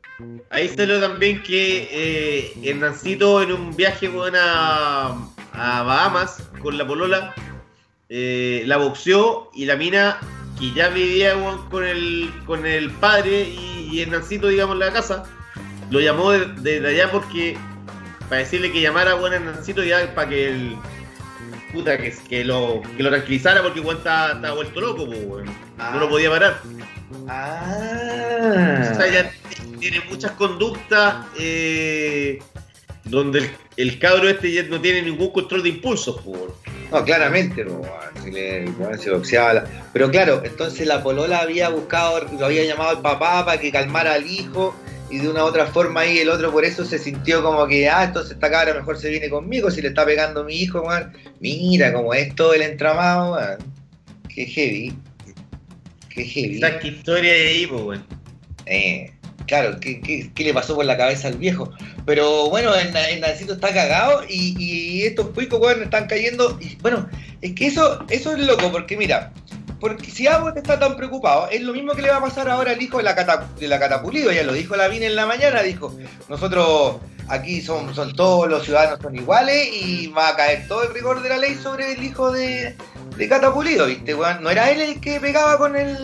ahí 0.50 0.70
salió 0.70 1.00
también 1.00 1.42
que 1.44 1.88
eh, 1.92 2.54
Hernancito 2.64 3.42
en 3.42 3.52
un 3.52 3.76
viaje 3.76 4.08
weón, 4.10 4.36
a, 4.36 5.08
a 5.54 5.84
Bahamas 5.84 6.44
con 6.62 6.78
la 6.78 6.86
polola 6.88 7.34
eh, 8.10 8.64
la 8.66 8.78
boxeó 8.78 9.50
y 9.56 9.66
la 9.66 9.76
mina 9.76 10.20
que 10.60 10.72
ya 10.74 10.90
vivía 10.90 11.36
weón, 11.36 11.70
con 11.70 11.84
el 11.84 12.32
con 12.46 12.66
el 12.66 12.92
padre 12.92 13.42
y, 13.50 13.90
y 13.92 14.02
Hernancito, 14.02 14.48
digamos, 14.48 14.74
en 14.76 14.80
la 14.80 14.94
casa, 14.94 15.24
lo 15.90 16.00
llamó 16.00 16.32
de- 16.32 16.48
desde 16.62 16.88
allá 16.88 17.12
porque 17.12 17.58
para 18.30 18.40
decirle 18.40 18.72
que 18.72 18.82
llamara 18.82 19.12
a 19.14 19.28
Hernancito 19.28 19.84
ya 19.84 20.14
para 20.16 20.30
que 20.30 20.48
el 20.50 20.76
puta 21.74 21.98
que, 21.98 22.14
que 22.30 22.44
lo 22.46 22.82
que 22.96 23.04
lo 23.04 23.10
tranquilizara 23.10 23.62
porque 23.62 23.82
weón 23.82 23.98
estaba, 23.98 24.32
estaba 24.34 24.54
vuelto 24.56 24.80
loco, 24.82 25.06
po, 25.06 25.12
weón. 25.12 25.46
no 25.78 26.00
lo 26.00 26.10
podía 26.10 26.30
parar. 26.30 26.62
Ah. 27.28 28.90
O 28.92 28.96
sea, 28.96 29.08
ya 29.12 29.32
tiene 29.80 30.02
muchas 30.10 30.32
conductas 30.32 31.26
eh, 31.40 32.40
donde 33.04 33.40
el, 33.40 33.50
el 33.78 34.00
cabro 34.00 34.30
este 34.30 34.52
ya 34.52 34.64
no 34.64 34.82
tiene 34.82 35.02
ningún 35.02 35.32
control 35.32 35.64
de 35.64 35.70
impulsos. 35.70 36.22
po, 36.22 36.32
weón. 36.32 36.52
No, 36.92 37.04
claramente, 37.04 37.66
si 38.24 38.32
le, 38.32 38.70
weón, 38.70 39.00
se 39.00 39.12
boxeaba 39.12 39.66
Pero 39.92 40.10
claro, 40.12 40.42
entonces 40.46 40.86
la 40.86 41.02
polola 41.02 41.40
había 41.40 41.70
buscado, 41.70 42.26
lo 42.40 42.46
había 42.46 42.64
llamado 42.64 42.92
al 42.92 43.02
papá 43.02 43.44
para 43.44 43.60
que 43.60 43.72
calmara 43.72 44.14
al 44.14 44.30
hijo 44.30 44.76
y 45.10 45.20
de 45.20 45.30
una 45.30 45.44
u 45.44 45.48
otra 45.48 45.68
forma 45.68 46.02
ahí 46.02 46.18
el 46.20 46.30
otro 46.30 46.52
por 46.52 46.66
eso 46.66 46.84
se 46.84 46.98
sintió 46.98 47.44
como 47.44 47.68
que, 47.68 47.88
ah, 47.88 48.06
entonces 48.06 48.34
esta 48.34 48.50
cabra 48.50 48.74
mejor 48.74 48.98
se 48.98 49.10
viene 49.10 49.30
conmigo 49.30 49.70
si 49.70 49.82
le 49.82 49.90
está 49.90 50.06
pegando 50.06 50.44
mi 50.44 50.56
hijo, 50.56 50.82
weón. 50.82 51.12
Mira 51.40 51.92
cómo 51.94 52.14
es 52.14 52.34
todo 52.36 52.54
el 52.54 52.62
entramado, 52.62 53.34
weón. 53.34 53.58
Qué 54.34 54.46
heavy. 54.46 54.94
Qué 56.10 56.24
heavy. 56.24 56.58
Esa 56.58 56.86
historia 56.86 57.34
de 57.34 57.48
ahí, 57.48 57.68
po, 57.68 57.78
weón. 57.78 58.06
Eh, 58.68 59.12
claro, 59.48 59.80
¿qué, 59.80 60.02
qué, 60.02 60.32
qué 60.34 60.44
le 60.44 60.54
pasó 60.54 60.76
por 60.76 60.86
la 60.86 60.98
cabeza 60.98 61.28
al 61.28 61.38
viejo? 61.38 61.72
Pero 62.06 62.50
bueno, 62.50 62.74
el, 62.76 62.96
el 62.96 63.22
Nancito 63.22 63.54
está 63.54 63.74
cagado 63.74 64.24
y, 64.28 64.56
y 64.58 65.04
estos 65.04 65.30
cuicos, 65.30 65.60
weón, 65.60 65.84
están 65.84 66.08
cayendo. 66.08 66.58
Y 66.62 66.76
bueno, 66.78 67.08
es 67.42 67.54
que 67.54 67.68
eso, 67.68 68.04
eso 68.10 68.34
es 68.34 68.40
loco, 68.40 68.72
porque 68.72 68.98
mira, 68.98 69.32
porque 69.80 70.10
si 70.10 70.28
Abbott 70.28 70.58
está 70.58 70.80
tan 70.80 70.96
preocupado, 70.96 71.50
es 71.50 71.62
lo 71.62 71.74
mismo 71.74 71.94
que 71.94 72.02
le 72.02 72.10
va 72.10 72.18
a 72.18 72.22
pasar 72.22 72.50
ahora 72.50 72.72
al 72.72 72.82
hijo 72.82 72.98
de 72.98 73.04
la, 73.04 73.16
cata, 73.16 73.48
de 73.60 73.68
la 73.68 73.80
Catapulido. 73.80 74.32
Ya 74.32 74.44
lo 74.44 74.54
dijo 74.54 74.76
la 74.76 74.88
Vine 74.88 75.08
en 75.08 75.16
la 75.16 75.26
mañana, 75.26 75.62
dijo, 75.62 75.96
nosotros 76.30 76.98
aquí 77.28 77.62
son, 77.62 77.94
son 77.94 78.16
todos 78.16 78.48
los 78.48 78.64
ciudadanos 78.64 79.00
son 79.02 79.16
iguales 79.16 79.68
y 79.74 80.08
va 80.08 80.30
a 80.30 80.36
caer 80.36 80.68
todo 80.68 80.84
el 80.84 80.94
rigor 80.94 81.22
de 81.22 81.30
la 81.30 81.38
ley 81.38 81.56
sobre 81.56 81.94
el 81.94 82.04
hijo 82.04 82.32
de, 82.32 82.76
de 83.18 83.30
Catapulido, 83.30 83.88
¿viste, 83.88 84.16
weón? 84.16 84.42
¿No 84.44 84.50
era 84.50 84.72
él 84.72 84.82
el 84.82 85.02
que 85.02 85.20
pegaba 85.20 85.58
con 85.58 85.76
el... 85.76 85.96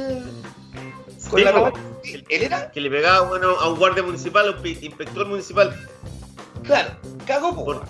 con 1.29 1.39
Sí, 1.39 1.45
la 1.45 1.71
¿Él 2.03 2.25
era? 2.29 2.71
que 2.71 2.81
le 2.81 2.89
pegaba 2.89 3.27
bueno, 3.27 3.49
a 3.59 3.69
un 3.69 3.77
guardia 3.77 4.03
municipal, 4.03 4.47
a 4.47 4.51
un 4.59 4.65
inspector 4.67 5.25
municipal. 5.27 5.75
Claro, 6.63 6.89
cagó, 7.25 7.55
po. 7.55 7.83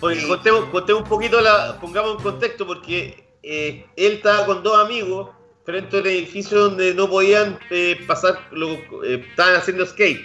Porque 0.00 0.20
Sí. 0.20 0.26
contemos, 0.26 0.64
contemos 0.70 1.02
un 1.02 1.08
poquito, 1.08 1.40
la, 1.40 1.78
pongamos 1.80 2.16
en 2.16 2.22
contexto, 2.22 2.66
porque 2.66 3.24
eh, 3.42 3.84
él 3.96 4.12
estaba 4.14 4.46
con 4.46 4.62
dos 4.62 4.78
amigos 4.84 5.30
frente 5.64 5.96
a 5.96 6.00
un 6.00 6.06
edificio 6.06 6.58
donde 6.58 6.92
no 6.94 7.08
podían 7.08 7.58
eh, 7.70 7.98
pasar, 8.06 8.40
lo, 8.50 8.72
eh, 9.04 9.24
estaban 9.30 9.54
haciendo 9.56 9.86
skate. 9.86 10.20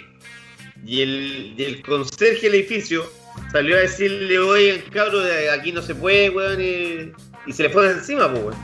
Y 0.84 1.02
el, 1.02 1.54
y 1.56 1.62
el 1.64 1.82
conserje 1.82 2.42
del 2.50 2.54
edificio 2.60 3.04
salió 3.52 3.76
a 3.76 3.80
decirle, 3.80 4.38
oye, 4.38 4.84
cabro, 4.92 5.20
de 5.20 5.50
aquí 5.50 5.70
no 5.72 5.82
se 5.82 5.94
puede, 5.94 6.30
weón, 6.30 6.60
y, 6.60 7.12
y 7.46 7.52
se 7.52 7.64
le 7.64 7.70
fue 7.70 7.86
de 7.88 7.94
encima, 7.94 8.28
pues, 8.30 8.42
weón. 8.44 8.56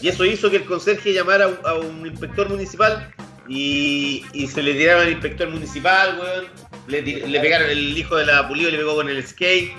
Y 0.00 0.08
eso 0.08 0.24
hizo 0.24 0.50
que 0.50 0.56
el 0.56 0.64
conserje 0.64 1.12
llamara 1.14 1.44
a, 1.44 1.48
un- 1.48 1.58
a 1.66 1.74
un 1.74 2.06
inspector 2.06 2.48
municipal 2.50 3.14
y, 3.48 4.24
y 4.32 4.46
se 4.46 4.62
le 4.62 4.74
tiraron 4.74 5.02
al 5.02 5.12
inspector 5.12 5.48
municipal, 5.48 6.18
weón. 6.18 6.46
Le, 6.86 7.02
pegaron, 7.40 7.70
el 7.70 7.96
hijo 7.96 8.16
de 8.16 8.26
la 8.26 8.46
pulido 8.46 8.70
le 8.70 8.78
pegó 8.78 8.96
con 8.96 9.08
el 9.08 9.26
skate. 9.26 9.72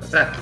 O 0.00 0.06
sea, 0.06 0.32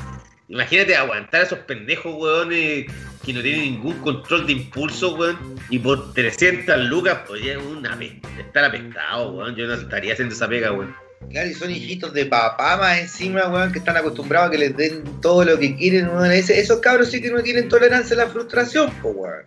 imagínate 0.49 0.97
aguantar 0.97 1.43
a 1.43 1.45
esos 1.45 1.59
pendejos, 1.61 2.15
weón, 2.17 2.51
eh, 2.53 2.87
que 3.25 3.33
no 3.33 3.43
tienen 3.43 3.63
ningún 3.63 3.99
control 3.99 4.47
de 4.47 4.53
impulso, 4.53 5.17
weón. 5.17 5.39
Y 5.71 5.79
por 5.79 6.13
300 6.15 6.79
lucas, 6.85 7.21
pues 7.27 7.43
ya 7.43 7.59
una 7.59 7.99
estar 8.39 8.65
apestado, 8.65 9.33
weón. 9.33 9.57
Yo 9.57 9.67
no 9.67 9.75
estaría 9.75 10.13
haciendo 10.13 10.35
esa 10.35 10.49
pega, 10.49 10.73
weón. 10.73 10.95
Claro, 11.31 11.51
y 11.51 11.55
son 11.55 11.71
hijitos 11.71 12.13
de 12.13 12.27
papá 12.27 12.77
más 12.77 12.99
encima, 13.01 13.49
weón, 13.49 13.73
que 13.73 13.81
están 13.81 13.97
acostumbrados 13.97 14.49
a 14.49 14.51
que 14.53 14.59
les 14.59 14.77
den 14.77 15.03
todo 15.21 15.45
lo 15.45 15.59
que 15.59 15.77
quieren, 15.77 16.09
weón. 16.09 16.31
Esos 16.31 16.79
cabros 16.79 17.11
sí 17.11 17.21
que 17.21 17.31
no 17.31 17.43
tienen 17.43 17.69
tolerancia 17.69 18.15
a 18.15 18.25
la 18.25 18.31
frustración, 18.31 18.91
po, 19.03 19.11
weón. 19.11 19.47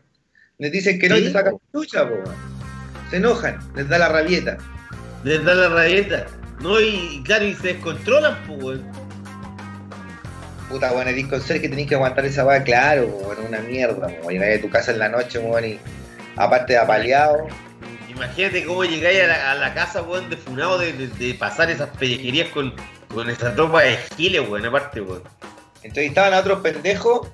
Les 0.58 0.72
dicen 0.72 1.00
que 1.00 1.10
no 1.10 1.18
y 1.18 1.24
te 1.24 1.32
sacan 1.32 1.56
chucha, 1.74 2.08
po, 2.08 2.16
weón. 2.16 2.61
Se 3.12 3.18
enojan, 3.18 3.59
les 3.76 3.88
da 3.88 3.99
la 3.99 4.09
rabieta. 4.09 4.57
Les 5.24 5.43
da 5.45 5.53
la 5.53 5.70
rayeta. 5.70 6.26
No, 6.62 6.80
y, 6.82 7.22
claro, 7.26 7.45
y 7.45 7.53
se 7.55 7.74
descontrolan, 7.74 8.36
pues, 8.47 8.59
weón. 8.64 8.91
Puta, 10.70 10.91
weón, 10.93 11.07
eres 11.09 11.28
con 11.28 11.41
ser 11.41 11.59
que 11.62 11.68
tenés 11.70 11.88
que 11.88 11.95
aguantar 11.95 12.26
esa 12.26 12.45
weá, 12.45 12.64
claro, 12.64 13.05
weón, 13.07 13.45
una 13.47 13.59
mierda, 13.59 14.07
weón. 14.07 14.30
Llegáis 14.34 14.59
a 14.59 14.62
tu 14.62 14.70
casa 14.70 14.91
en 14.91 14.99
la 14.99 15.09
noche, 15.09 15.39
weón, 15.39 15.66
y 15.66 15.80
aparte 16.38 16.74
de 16.74 16.80
apaleado, 16.80 17.47
Imagínate 18.09 18.66
cómo 18.66 18.84
llegáis 18.84 19.22
a 19.24 19.28
la, 19.28 19.51
a 19.51 19.55
la 19.55 19.74
casa, 19.74 20.01
weón, 20.03 20.30
de 20.30 20.38
funado 20.38 20.78
de, 20.78 20.93
de- 20.93 21.07
de 21.07 21.34
pasar 21.34 21.72
esas 21.72 21.89
pellejerías 21.97 22.49
con, 22.49 22.74
con 23.14 23.30
esa 23.30 23.53
tropa 23.55 23.82
de 23.82 23.97
giles, 24.16 24.47
weón, 24.47 24.66
aparte, 24.66 25.01
weón. 25.01 25.24
entrevistaban 25.82 26.34
a 26.34 26.39
otros 26.39 26.59
pendejos 26.62 27.28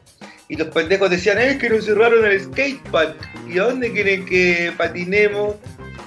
y 0.50 0.56
los 0.56 0.68
pendejos 0.70 1.10
decían, 1.10 1.39
es 1.39 1.58
que 1.58 1.70
nos 1.70 1.86
cerraron 1.86 2.26
el 2.26 2.41
skatepark. 2.41 3.16
¿Y 3.48 3.60
a 3.60 3.64
dónde 3.64 3.91
quieren 3.91 4.26
que 4.26 4.72
patinemos? 4.78 5.56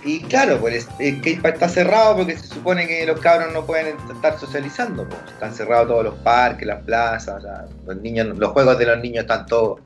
Y 0.05 0.21
claro, 0.23 0.59
pues 0.59 0.89
el 0.99 1.19
skatepark 1.19 1.55
está 1.55 1.69
cerrado 1.69 2.17
porque 2.17 2.37
se 2.37 2.47
supone 2.47 2.87
que 2.87 3.05
los 3.07 3.21
cabros 3.21 3.53
no 3.53 3.67
pueden 3.67 3.97
estar 4.13 4.39
socializando. 4.39 5.07
Pues. 5.09 5.21
Están 5.33 5.55
cerrados 5.55 5.89
todos 5.89 6.05
los 6.05 6.15
parques, 6.21 6.67
las 6.67 6.83
plazas, 6.85 7.43
los 7.87 7.97
niños, 8.01 8.39
los 8.39 8.51
juegos 8.53 8.79
de 8.79 8.87
los 8.87 8.99
niños 9.01 9.23
están 9.23 9.47
todos. 9.47 9.81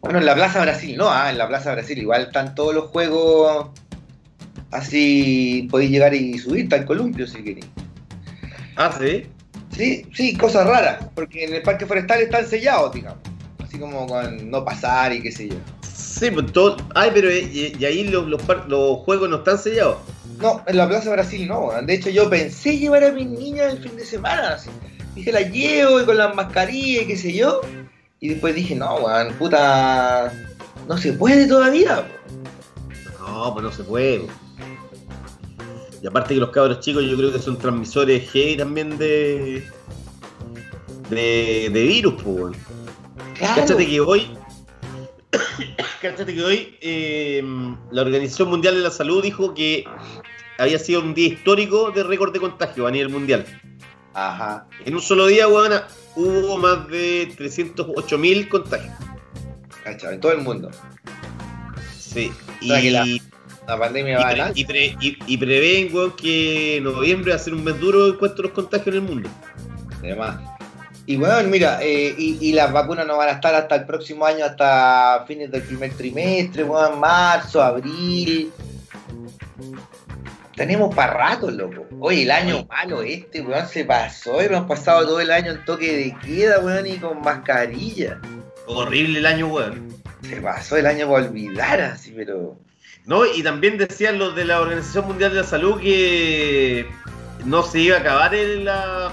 Bueno, 0.00 0.18
en 0.18 0.26
la 0.26 0.34
Plaza 0.34 0.62
Brasil 0.62 0.96
no, 0.96 1.10
ah, 1.10 1.30
en 1.30 1.38
la 1.38 1.46
Plaza 1.46 1.72
Brasil 1.72 1.98
igual 1.98 2.22
están 2.22 2.54
todos 2.54 2.74
los 2.74 2.86
juegos 2.90 3.70
así 4.72 5.68
podéis 5.70 5.90
llegar 5.90 6.14
y 6.14 6.38
subir, 6.38 6.64
está 6.64 6.76
el 6.76 6.84
columpio 6.84 7.26
si 7.26 7.42
queréis. 7.44 7.66
Ah, 8.76 8.90
sí. 8.98 9.26
Sí, 9.70 10.06
sí, 10.12 10.36
cosas 10.36 10.66
raras, 10.66 11.06
porque 11.14 11.44
en 11.44 11.54
el 11.54 11.62
parque 11.62 11.86
forestal 11.86 12.20
están 12.20 12.46
sellados, 12.46 12.92
digamos. 12.92 13.20
Así 13.72 13.80
como 13.80 14.06
con 14.06 14.50
no 14.50 14.62
pasar 14.66 15.14
y 15.14 15.22
qué 15.22 15.32
sé 15.32 15.48
yo. 15.48 15.54
Sí, 15.94 16.30
pues 16.30 16.52
todo. 16.52 16.76
Ay, 16.94 17.10
pero 17.14 17.30
eh, 17.30 17.48
y, 17.50 17.74
y 17.78 17.84
ahí 17.86 18.04
los, 18.06 18.26
los, 18.28 18.42
par- 18.42 18.68
los 18.68 18.98
juegos 18.98 19.30
no 19.30 19.36
están 19.36 19.56
sellados. 19.56 19.96
No, 20.42 20.62
en 20.66 20.76
la 20.76 20.86
Plaza 20.86 21.10
Brasil 21.10 21.48
no. 21.48 21.70
De 21.82 21.94
hecho, 21.94 22.10
yo 22.10 22.28
pensé 22.28 22.76
llevar 22.76 23.02
a 23.02 23.12
mis 23.12 23.26
niñas 23.26 23.72
el 23.72 23.78
fin 23.78 23.96
de 23.96 24.04
semana. 24.04 24.50
así. 24.54 24.68
Dije, 25.14 25.32
la 25.32 25.40
llevo 25.40 26.02
y 26.02 26.04
con 26.04 26.18
las 26.18 26.34
mascarillas 26.34 27.04
y 27.04 27.06
qué 27.06 27.16
sé 27.16 27.32
yo. 27.32 27.62
Y 28.20 28.28
después 28.28 28.54
dije, 28.54 28.74
no, 28.74 28.96
weón, 28.96 29.32
puta. 29.38 30.30
No 30.86 30.98
se 30.98 31.14
puede 31.14 31.46
todavía. 31.46 32.06
No, 33.20 33.54
pues 33.54 33.64
no 33.64 33.72
se 33.72 33.84
puede. 33.84 34.26
Y 36.02 36.06
aparte 36.06 36.34
que 36.34 36.40
los 36.40 36.50
cabros 36.50 36.80
chicos 36.80 37.04
yo 37.04 37.16
creo 37.16 37.32
que 37.32 37.38
son 37.38 37.56
transmisores 37.56 38.28
heavy 38.32 38.58
también 38.58 38.98
de. 38.98 39.66
de, 41.08 41.70
de 41.72 41.82
virus, 41.84 42.22
pues. 42.22 42.54
Claro. 43.42 43.62
Cáchate 43.62 43.86
que 43.86 44.00
hoy. 44.00 44.30
Cáchate 46.00 46.34
que 46.34 46.42
hoy 46.42 46.76
eh, 46.80 47.42
la 47.90 48.02
Organización 48.02 48.48
Mundial 48.50 48.74
de 48.76 48.80
la 48.82 48.90
Salud 48.90 49.22
dijo 49.22 49.54
que 49.54 49.84
había 50.58 50.78
sido 50.78 51.00
un 51.00 51.14
día 51.14 51.28
histórico 51.28 51.90
de 51.90 52.02
récord 52.04 52.32
de 52.32 52.40
contagio 52.40 52.86
a 52.86 52.90
nivel 52.90 53.08
mundial. 53.08 53.44
Ajá. 54.14 54.66
En 54.84 54.94
un 54.94 55.00
solo 55.00 55.26
día, 55.26 55.48
weón, 55.48 55.72
hubo 56.16 56.58
más 56.58 56.86
de 56.88 57.28
308.000 57.36 58.48
contagios. 58.48 58.94
Cachado, 59.82 60.12
en 60.12 60.20
todo 60.20 60.32
el 60.32 60.38
mundo. 60.42 60.70
Sí. 61.98 62.30
O 62.62 62.66
sea 62.66 62.80
que 62.80 62.90
la- 62.90 63.06
Y, 63.06 63.22
La 63.66 63.78
pandemia 63.78 64.12
y, 64.12 64.16
va 64.22 64.30
pre- 64.30 64.40
a 64.42 64.52
y 64.54 64.64
pre- 64.64 64.96
y- 65.00 65.18
y 65.26 65.36
prevén, 65.38 65.94
weón, 65.94 66.12
que 66.12 66.78
noviembre 66.82 67.30
va 67.30 67.36
a 67.36 67.38
ser 67.40 67.54
un 67.54 67.64
mes 67.64 67.78
duro 67.80 68.08
en 68.08 68.14
cuanto 68.16 68.42
a 68.42 68.44
los 68.46 68.52
contagios 68.52 68.88
en 68.88 68.94
el 68.94 69.00
mundo. 69.08 69.28
Además. 70.00 70.40
Y 71.04 71.16
bueno, 71.16 71.48
mira, 71.48 71.80
eh, 71.82 72.14
y, 72.16 72.38
y 72.40 72.52
las 72.52 72.72
vacunas 72.72 73.06
no 73.06 73.16
van 73.16 73.28
a 73.28 73.32
estar 73.32 73.54
hasta 73.54 73.74
el 73.74 73.84
próximo 73.86 74.24
año, 74.24 74.44
hasta 74.44 75.24
fines 75.26 75.50
del 75.50 75.62
primer 75.62 75.92
trimestre, 75.94 76.62
weón, 76.62 77.00
marzo, 77.00 77.60
abril. 77.60 78.52
Tenemos 80.54 80.94
para 80.94 81.12
rato, 81.12 81.50
loco. 81.50 81.86
Oye, 81.98 82.22
el 82.22 82.30
año 82.30 82.66
malo 82.66 83.02
este, 83.02 83.40
weón, 83.40 83.66
se 83.66 83.84
pasó. 83.84 84.40
Hemos 84.40 84.66
pasado 84.66 85.04
todo 85.06 85.20
el 85.20 85.30
año 85.30 85.52
en 85.52 85.64
toque 85.64 85.96
de 85.96 86.16
queda, 86.24 86.60
weón, 86.60 86.86
y 86.86 86.98
con 86.98 87.20
mascarilla. 87.20 88.20
Horrible 88.66 89.18
el 89.18 89.26
año, 89.26 89.48
weón. 89.48 89.88
Se 90.28 90.40
pasó 90.40 90.76
el 90.76 90.86
año 90.86 91.08
para 91.10 91.26
olvidar, 91.26 91.80
así, 91.80 92.12
pero. 92.14 92.56
No, 93.06 93.26
y 93.26 93.42
también 93.42 93.76
decían 93.76 94.18
los 94.18 94.36
de 94.36 94.44
la 94.44 94.60
Organización 94.60 95.08
Mundial 95.08 95.32
de 95.32 95.40
la 95.40 95.46
Salud 95.46 95.80
que 95.80 96.86
no 97.44 97.64
se 97.64 97.80
iba 97.80 97.96
a 97.96 98.00
acabar 98.00 98.34
en 98.34 98.66
la. 98.66 99.10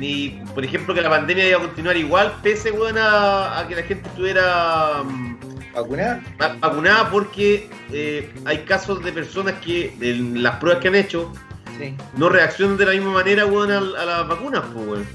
Ni, 0.00 0.40
por 0.54 0.64
ejemplo, 0.64 0.94
que 0.94 1.02
la 1.02 1.10
pandemia 1.10 1.46
iba 1.48 1.58
a 1.58 1.62
continuar 1.62 1.96
igual, 1.96 2.34
pese 2.42 2.70
weón, 2.72 2.96
a, 2.98 3.58
a 3.60 3.68
que 3.68 3.76
la 3.76 3.82
gente 3.82 4.08
estuviera 4.08 5.02
mm, 5.04 5.36
¿Vacunar? 5.74 6.20
va- 6.40 6.56
vacunada, 6.58 7.10
porque 7.10 7.68
eh, 7.92 8.32
hay 8.46 8.58
casos 8.60 9.04
de 9.04 9.12
personas 9.12 9.54
que, 9.60 9.94
en 10.00 10.42
las 10.42 10.56
pruebas 10.56 10.80
que 10.82 10.88
han 10.88 10.94
hecho, 10.94 11.32
Sí. 11.78 11.94
no 12.16 12.28
reaccionan 12.28 12.76
de 12.76 12.84
la 12.86 12.92
misma 12.92 13.12
manera, 13.12 13.44
a, 13.44 13.46
a 13.46 14.04
las 14.06 14.28
vacunas, 14.28 14.62
pues, 14.72 14.86
weón. 14.86 15.06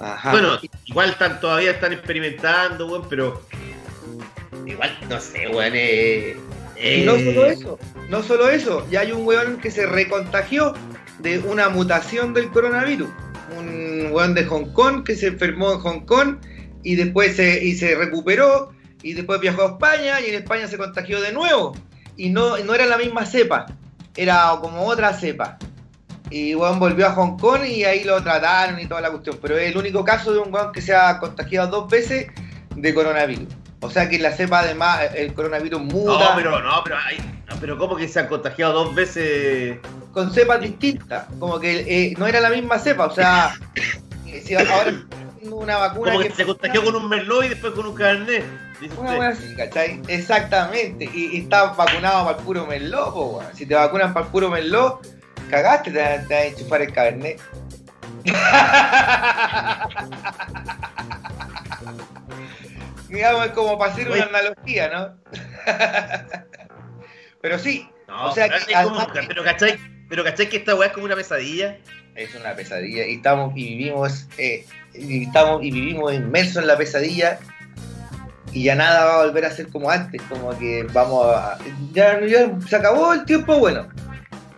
Ajá. 0.00 0.30
Bueno, 0.30 0.58
igual 0.86 1.10
están, 1.10 1.40
todavía 1.40 1.72
están 1.72 1.92
experimentando, 1.92 2.86
weón, 2.86 3.06
pero. 3.08 3.42
Igual, 4.66 4.96
no 5.08 5.20
sé, 5.20 5.48
weón, 5.48 5.72
eh. 5.74 6.36
Y 6.76 6.80
eh, 6.82 7.02
no 7.04 7.12
solo 7.18 7.44
eso, 7.46 7.78
no 8.08 8.22
solo 8.22 8.48
eso, 8.48 8.86
ya 8.90 9.00
hay 9.00 9.12
un 9.12 9.26
weón 9.26 9.58
que 9.58 9.70
se 9.70 9.84
recontagió 9.84 10.72
de 11.22 11.38
una 11.40 11.68
mutación 11.68 12.34
del 12.34 12.50
coronavirus. 12.50 13.08
Un 13.58 14.10
weón 14.12 14.34
de 14.34 14.44
Hong 14.44 14.72
Kong 14.72 15.04
que 15.04 15.16
se 15.16 15.28
enfermó 15.28 15.72
en 15.72 15.78
Hong 15.80 16.00
Kong 16.06 16.36
y 16.82 16.94
después 16.94 17.36
se, 17.36 17.64
y 17.64 17.74
se 17.74 17.94
recuperó 17.94 18.72
y 19.02 19.14
después 19.14 19.40
viajó 19.40 19.62
a 19.62 19.66
España 19.66 20.20
y 20.20 20.30
en 20.30 20.36
España 20.36 20.66
se 20.68 20.78
contagió 20.78 21.20
de 21.20 21.32
nuevo. 21.32 21.74
Y 22.16 22.30
no, 22.30 22.58
no 22.58 22.74
era 22.74 22.86
la 22.86 22.98
misma 22.98 23.26
cepa, 23.26 23.66
era 24.16 24.56
como 24.60 24.86
otra 24.86 25.12
cepa. 25.14 25.58
Y 26.30 26.54
weón 26.54 26.78
volvió 26.78 27.06
a 27.06 27.12
Hong 27.12 27.38
Kong 27.38 27.64
y 27.66 27.84
ahí 27.84 28.04
lo 28.04 28.22
trataron 28.22 28.78
y 28.78 28.86
toda 28.86 29.00
la 29.00 29.10
cuestión. 29.10 29.38
Pero 29.42 29.58
es 29.58 29.70
el 29.70 29.76
único 29.76 30.04
caso 30.04 30.32
de 30.32 30.38
un 30.38 30.52
weón 30.52 30.72
que 30.72 30.80
se 30.80 30.94
ha 30.94 31.18
contagiado 31.18 31.68
dos 31.68 31.90
veces 31.90 32.28
de 32.76 32.94
coronavirus. 32.94 33.48
O 33.80 33.90
sea 33.90 34.08
que 34.08 34.18
la 34.18 34.32
cepa 34.32 34.60
además, 34.60 35.00
el 35.14 35.32
coronavirus 35.32 35.80
muta. 35.80 36.30
No, 36.30 36.36
pero 36.36 36.60
no, 36.60 36.84
pero 36.84 36.96
pero 37.60 37.78
¿cómo 37.78 37.96
que 37.96 38.08
se 38.08 38.20
han 38.20 38.28
contagiado 38.28 38.84
dos 38.84 38.94
veces? 38.94 39.78
Con 40.12 40.32
cepas 40.32 40.60
distintas, 40.60 41.26
como 41.38 41.58
que 41.60 41.80
eh, 41.80 42.14
no 42.18 42.26
era 42.26 42.40
la 42.40 42.50
misma 42.50 42.78
cepa, 42.78 43.06
o 43.06 43.14
sea, 43.14 43.54
eh, 44.26 44.42
si 44.44 44.54
ahora 44.54 44.92
una 45.42 45.78
vacuna 45.78 46.12
Como 46.12 46.24
que 46.24 46.32
se 46.32 46.44
contagió 46.44 46.84
con 46.84 46.94
un 46.96 47.08
merlot 47.08 47.44
y 47.44 47.48
después 47.50 47.72
con 47.72 47.86
un. 47.86 47.96
Dice 48.80 48.94
una 48.96 49.28
así, 49.28 49.54
¿cachai? 49.56 50.00
Exactamente, 50.08 51.08
y, 51.12 51.36
y 51.36 51.40
estás 51.40 51.76
vacunado 51.76 52.24
para 52.24 52.38
el 52.38 52.44
puro 52.44 52.66
merlot, 52.66 53.12
po, 53.12 53.26
weón. 53.38 53.54
si 53.54 53.66
te 53.66 53.74
vacunan 53.74 54.12
para 54.14 54.26
el 54.26 54.32
puro 54.32 54.50
merlot, 54.50 55.06
cagaste, 55.50 55.90
te, 55.90 55.98
van 56.02 56.32
a 56.32 56.42
enchufar 56.44 56.82
el 56.82 56.92
cabernet. 56.92 57.40
Digamos, 63.08 63.46
es 63.46 63.52
como 63.52 63.78
para 63.78 63.92
hacer 63.92 64.10
una 64.10 64.24
analogía, 64.24 64.88
¿no? 64.88 65.16
Pero 67.42 67.58
sí, 67.58 67.88
No, 68.06 68.26
o 68.26 68.32
sea, 68.32 68.48
que 68.48 68.72
como- 68.84 69.06
pero 69.28 69.42
cachai, 69.42 69.78
pero 70.10 70.24
cachai 70.24 70.48
que 70.48 70.58
esta 70.58 70.74
weá 70.74 70.88
es 70.88 70.92
como 70.92 71.06
una 71.06 71.14
pesadilla. 71.14 71.78
Es 72.16 72.34
una 72.34 72.54
pesadilla 72.54 73.06
y 73.06 73.14
estamos 73.14 73.56
y 73.56 73.76
vivimos 73.76 74.26
eh, 74.36 74.66
estamos 74.92 75.62
y 75.62 75.70
vivimos 75.70 76.12
inmersos 76.12 76.56
en 76.56 76.66
la 76.66 76.76
pesadilla 76.76 77.38
y 78.52 78.64
ya 78.64 78.74
nada 78.74 79.04
va 79.04 79.14
a 79.14 79.26
volver 79.26 79.44
a 79.44 79.52
ser 79.52 79.68
como 79.68 79.88
antes, 79.88 80.20
como 80.22 80.58
que 80.58 80.82
vamos 80.92 81.24
a 81.24 81.56
ya 81.92 82.20
se 82.68 82.76
acabó 82.76 83.14
el 83.14 83.24
tiempo 83.24 83.56
bueno. 83.58 83.88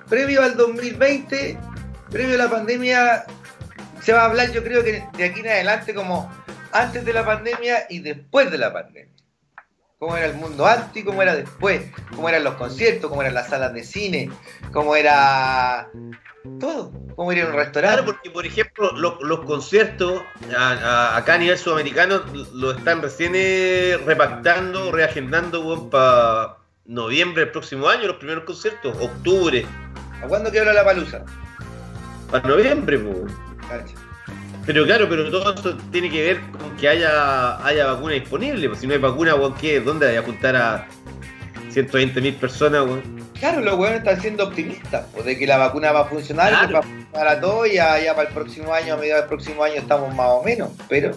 Previo 0.08 0.42
al 0.42 0.56
2020, 0.56 1.58
previo 2.10 2.34
a 2.34 2.38
la 2.38 2.50
pandemia 2.50 3.24
se 4.00 4.12
va 4.14 4.22
a 4.22 4.24
hablar 4.24 4.50
yo 4.52 4.64
creo 4.64 4.82
que 4.82 5.04
de 5.16 5.24
aquí 5.24 5.40
en 5.40 5.48
adelante 5.48 5.94
como 5.94 6.32
antes 6.72 7.04
de 7.04 7.12
la 7.12 7.26
pandemia 7.26 7.86
y 7.90 7.98
después 7.98 8.50
de 8.50 8.56
la 8.56 8.72
pandemia. 8.72 9.12
Cómo 10.02 10.16
era 10.16 10.26
el 10.26 10.34
mundo 10.34 10.66
antes 10.66 11.00
y 11.00 11.04
cómo 11.04 11.22
era 11.22 11.36
después, 11.36 11.80
cómo 12.16 12.28
eran 12.28 12.42
los 12.42 12.54
conciertos, 12.54 13.08
cómo 13.08 13.22
eran 13.22 13.34
las 13.34 13.46
salas 13.50 13.72
de 13.72 13.84
cine, 13.84 14.32
cómo 14.72 14.96
era 14.96 15.88
todo, 16.58 16.90
cómo 17.14 17.30
era 17.30 17.46
un 17.46 17.52
restaurante. 17.52 17.98
Claro, 17.98 18.04
porque 18.06 18.28
por 18.28 18.44
ejemplo, 18.44 18.90
lo- 18.96 19.22
los 19.22 19.44
conciertos 19.44 20.20
a- 20.58 20.72
a- 20.72 21.16
acá 21.16 21.34
a 21.34 21.38
nivel 21.38 21.56
sudamericano 21.56 22.20
lo 22.52 22.72
están 22.72 23.00
recién 23.00 23.34
eh, 23.36 23.96
repactando, 24.04 24.90
reagendando 24.90 25.88
para 25.88 26.56
noviembre 26.84 27.44
del 27.44 27.52
próximo 27.52 27.88
año, 27.88 28.08
los 28.08 28.16
primeros 28.16 28.42
conciertos, 28.42 28.96
octubre, 29.00 29.64
¿A 30.20 30.26
cuándo 30.26 30.50
quebró 30.50 30.72
la 30.72 30.84
palusa? 30.84 31.24
para 32.28 32.48
noviembre, 32.48 32.98
po. 32.98 33.24
Pero 34.64 34.84
claro, 34.84 35.08
pero 35.08 35.28
todo 35.30 35.54
eso 35.54 35.76
tiene 35.90 36.08
que 36.08 36.22
ver 36.22 36.40
con 36.52 36.76
que 36.76 36.88
haya, 36.88 37.64
haya 37.66 37.86
vacuna 37.86 38.14
disponible. 38.14 38.68
Pues 38.68 38.80
si 38.80 38.86
no 38.86 38.92
hay 38.94 39.00
vacuna, 39.00 39.34
¿qué? 39.60 39.80
¿dónde 39.80 40.08
hay 40.08 40.16
a 40.16 40.22
juntar 40.22 40.54
a 40.56 40.86
120 41.70 42.20
mil 42.20 42.34
personas, 42.34 42.84
weón? 42.84 43.02
Claro, 43.40 43.60
los 43.60 43.74
weones 43.76 43.98
están 43.98 44.20
siendo 44.20 44.44
optimistas, 44.44 45.04
pues, 45.12 45.24
de 45.26 45.36
que 45.36 45.46
la 45.48 45.56
vacuna 45.56 45.90
va 45.90 46.02
a 46.02 46.04
funcionar, 46.04 46.50
Claro. 46.50 46.74
va 46.74 46.78
a 46.78 46.82
funcionar 46.82 47.26
a 47.28 47.40
todo 47.40 47.66
y 47.66 47.74
ya, 47.74 47.98
ya 48.00 48.14
para 48.14 48.28
el 48.28 48.34
próximo 48.34 48.72
año, 48.72 48.94
a 48.94 48.96
mediados 48.98 49.22
del 49.22 49.28
próximo 49.30 49.64
año 49.64 49.74
estamos 49.76 50.14
más 50.14 50.28
o 50.28 50.44
menos, 50.44 50.70
pero 50.88 51.10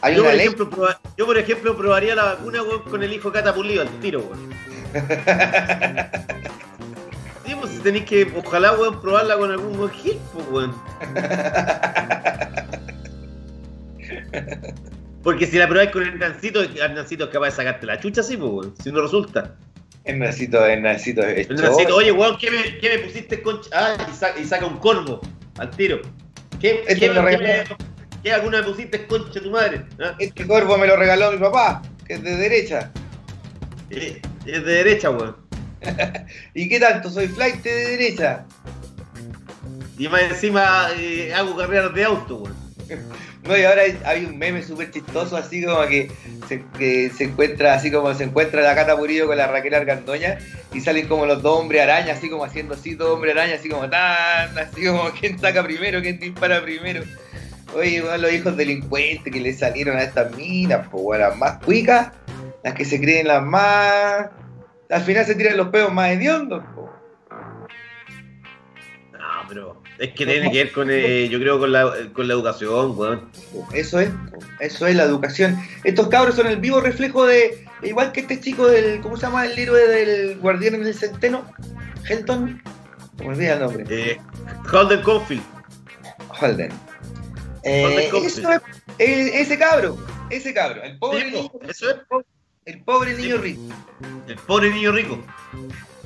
hay 0.00 0.14
Yo 0.14 0.20
una 0.20 0.30
por, 0.30 0.36
ley. 0.38 0.46
ejemplo, 0.46 0.70
proba- 0.70 0.98
yo, 1.16 1.26
por 1.26 1.38
ejemplo, 1.38 1.76
probaría 1.76 2.14
la 2.14 2.22
vacuna, 2.24 2.60
con 2.88 3.02
el 3.02 3.12
hijo 3.12 3.32
catapulido 3.32 3.82
al 3.82 3.88
tiro, 4.00 4.20
weón. 4.20 4.50
Si 7.80 7.84
tenéis 7.84 8.04
que, 8.04 8.30
ojalá, 8.36 8.72
weón, 8.72 9.00
probarla 9.00 9.38
con 9.38 9.50
algún 9.50 9.74
buen 9.78 9.90
hit, 9.90 10.18
pues, 10.34 10.46
weón. 10.50 10.74
Porque 15.22 15.46
si 15.46 15.56
la 15.58 15.66
probáis 15.66 15.90
con 15.90 16.02
el 16.02 16.18
Nancito, 16.18 16.60
el 16.60 16.94
Nancito 16.94 17.24
es 17.24 17.30
capaz 17.30 17.46
de 17.46 17.52
sacarte 17.52 17.86
la 17.86 17.98
chucha, 17.98 18.22
sí, 18.22 18.36
pues, 18.36 18.50
weón. 18.52 18.74
Si 18.82 18.92
no 18.92 19.00
resulta. 19.00 19.54
El 20.04 20.18
Nacito, 20.18 20.64
el 20.66 20.84
es 20.84 21.06
El 21.06 21.46
choro. 21.56 21.62
Nancito, 21.62 21.96
oye, 21.96 22.12
weón, 22.12 22.36
¿qué 22.36 22.50
me, 22.50 22.78
qué 22.78 22.96
me 22.96 22.98
pusiste 22.98 23.40
concha? 23.40 23.70
Ah, 23.72 23.96
y 24.10 24.14
saca, 24.14 24.38
y 24.38 24.44
saca 24.44 24.66
un 24.66 24.76
corvo 24.76 25.22
al 25.56 25.70
tiro. 25.70 26.00
¿Qué, 26.60 26.84
Este 26.86 27.00
qué, 27.00 27.08
me 27.08 27.14
qué, 27.14 27.36
regaló. 27.38 27.76
qué 28.22 28.32
alguna 28.32 28.58
me 28.58 28.64
pusiste 28.64 29.06
concha 29.06 29.40
tu 29.40 29.50
madre? 29.50 29.86
¿Ah? 30.02 30.14
Este 30.18 30.46
corvo 30.46 30.76
me 30.76 30.86
lo 30.86 30.96
regaló 30.96 31.32
mi 31.32 31.38
papá, 31.38 31.80
que 32.06 32.12
es 32.14 32.22
de 32.22 32.36
derecha. 32.36 32.90
Eh, 33.88 34.20
Es 34.44 34.64
de 34.66 34.72
derecha, 34.72 35.08
weón. 35.10 35.36
¿Y 36.54 36.68
qué 36.68 36.80
tanto? 36.80 37.10
Soy 37.10 37.28
flight 37.28 37.62
de 37.62 37.72
derecha. 37.72 38.44
Y 39.98 40.08
más 40.08 40.22
encima 40.22 40.88
eh, 40.96 41.32
hago 41.34 41.56
carreras 41.56 41.94
de 41.94 42.04
auto, 42.04 42.36
weón. 42.36 42.56
No, 43.42 43.56
y 43.56 43.64
ahora 43.64 43.82
hay, 44.04 44.26
un 44.26 44.38
meme 44.38 44.62
súper 44.62 44.90
chistoso, 44.90 45.36
así 45.36 45.64
como 45.64 45.80
que 45.86 46.10
se, 46.46 46.62
que 46.78 47.10
se 47.10 47.24
encuentra, 47.24 47.72
así 47.72 47.90
como 47.90 48.12
se 48.12 48.24
encuentra 48.24 48.60
la 48.60 48.74
Cata 48.74 48.96
Purillo 48.96 49.26
con 49.26 49.38
la 49.38 49.46
Raquel 49.46 49.72
Argandoña 49.72 50.38
y 50.74 50.80
salen 50.82 51.08
como 51.08 51.24
los 51.24 51.42
dos 51.42 51.58
hombres 51.58 51.82
araña, 51.82 52.12
así 52.12 52.28
como 52.28 52.44
haciendo 52.44 52.74
así, 52.74 52.94
dos 52.94 53.14
hombres 53.14 53.34
araña, 53.34 53.54
así 53.54 53.70
como 53.70 53.88
tan, 53.88 54.58
así 54.58 54.84
como 54.84 55.10
quién 55.20 55.38
saca 55.38 55.62
primero, 55.62 56.02
quién 56.02 56.18
dispara 56.18 56.62
primero. 56.62 57.02
Oye, 57.74 58.02
los 58.18 58.32
hijos 58.32 58.56
delincuentes 58.56 59.32
que 59.32 59.40
le 59.40 59.54
salieron 59.54 59.96
a 59.96 60.02
estas 60.02 60.36
minas, 60.36 60.86
pues, 60.90 61.02
weón, 61.02 61.22
las 61.22 61.36
más 61.38 61.64
cuicas, 61.64 62.08
las 62.62 62.74
que 62.74 62.84
se 62.84 63.00
creen 63.00 63.28
las 63.28 63.42
más. 63.42 64.26
Al 64.90 65.02
final 65.02 65.24
se 65.24 65.34
tiran 65.34 65.56
los 65.56 65.68
peos 65.68 65.92
más 65.92 66.10
hediondos, 66.10 66.64
po. 66.74 66.90
No, 69.12 69.18
pero 69.48 69.82
es 69.98 70.10
que 70.14 70.26
tiene 70.26 70.50
que 70.50 70.64
ver 70.64 70.72
con, 70.72 70.88
eh, 70.90 71.28
yo 71.28 71.38
creo, 71.38 71.58
con 71.58 71.72
la, 71.72 71.92
con 72.12 72.26
la 72.26 72.34
educación, 72.34 72.98
weón. 72.98 73.30
Eso 73.72 74.00
es, 74.00 74.10
eso 74.58 74.86
es 74.86 74.96
la 74.96 75.04
educación. 75.04 75.58
Estos 75.84 76.08
cabros 76.08 76.34
son 76.34 76.46
el 76.46 76.56
vivo 76.56 76.80
reflejo 76.80 77.26
de, 77.26 77.66
igual 77.82 78.12
que 78.12 78.20
este 78.20 78.40
chico 78.40 78.66
del, 78.66 79.00
¿cómo 79.00 79.16
se 79.16 79.26
llama 79.26 79.46
el 79.46 79.58
héroe 79.58 79.86
del 79.86 80.38
Guardián 80.38 80.74
en 80.74 80.86
el 80.86 80.94
Centeno? 80.94 81.44
Helton, 82.08 82.60
me 83.18 83.28
olvida 83.28 83.54
el 83.54 83.60
nombre. 83.60 83.84
Eh, 83.88 84.18
Holden 84.72 85.02
Caulfield. 85.02 85.42
Holden. 86.40 86.72
Eh, 87.62 87.84
Holden 87.84 88.10
Caulfield. 88.10 88.38
eso 88.38 88.52
es, 88.52 88.60
eh, 88.98 89.30
ese 89.40 89.58
cabro, 89.58 89.98
ese 90.30 90.54
cabro, 90.54 90.82
el 90.82 90.98
pobre, 90.98 91.20
Sí, 91.20 91.30
niño, 91.30 91.48
po, 91.50 91.60
eso 91.68 91.90
es. 91.90 91.96
El 92.70 92.82
pobre 92.82 93.14
niño 93.14 93.36
rico, 93.38 93.60
El 94.28 94.36
pobre 94.36 94.70
niño 94.70 94.92
rico. 94.92 95.18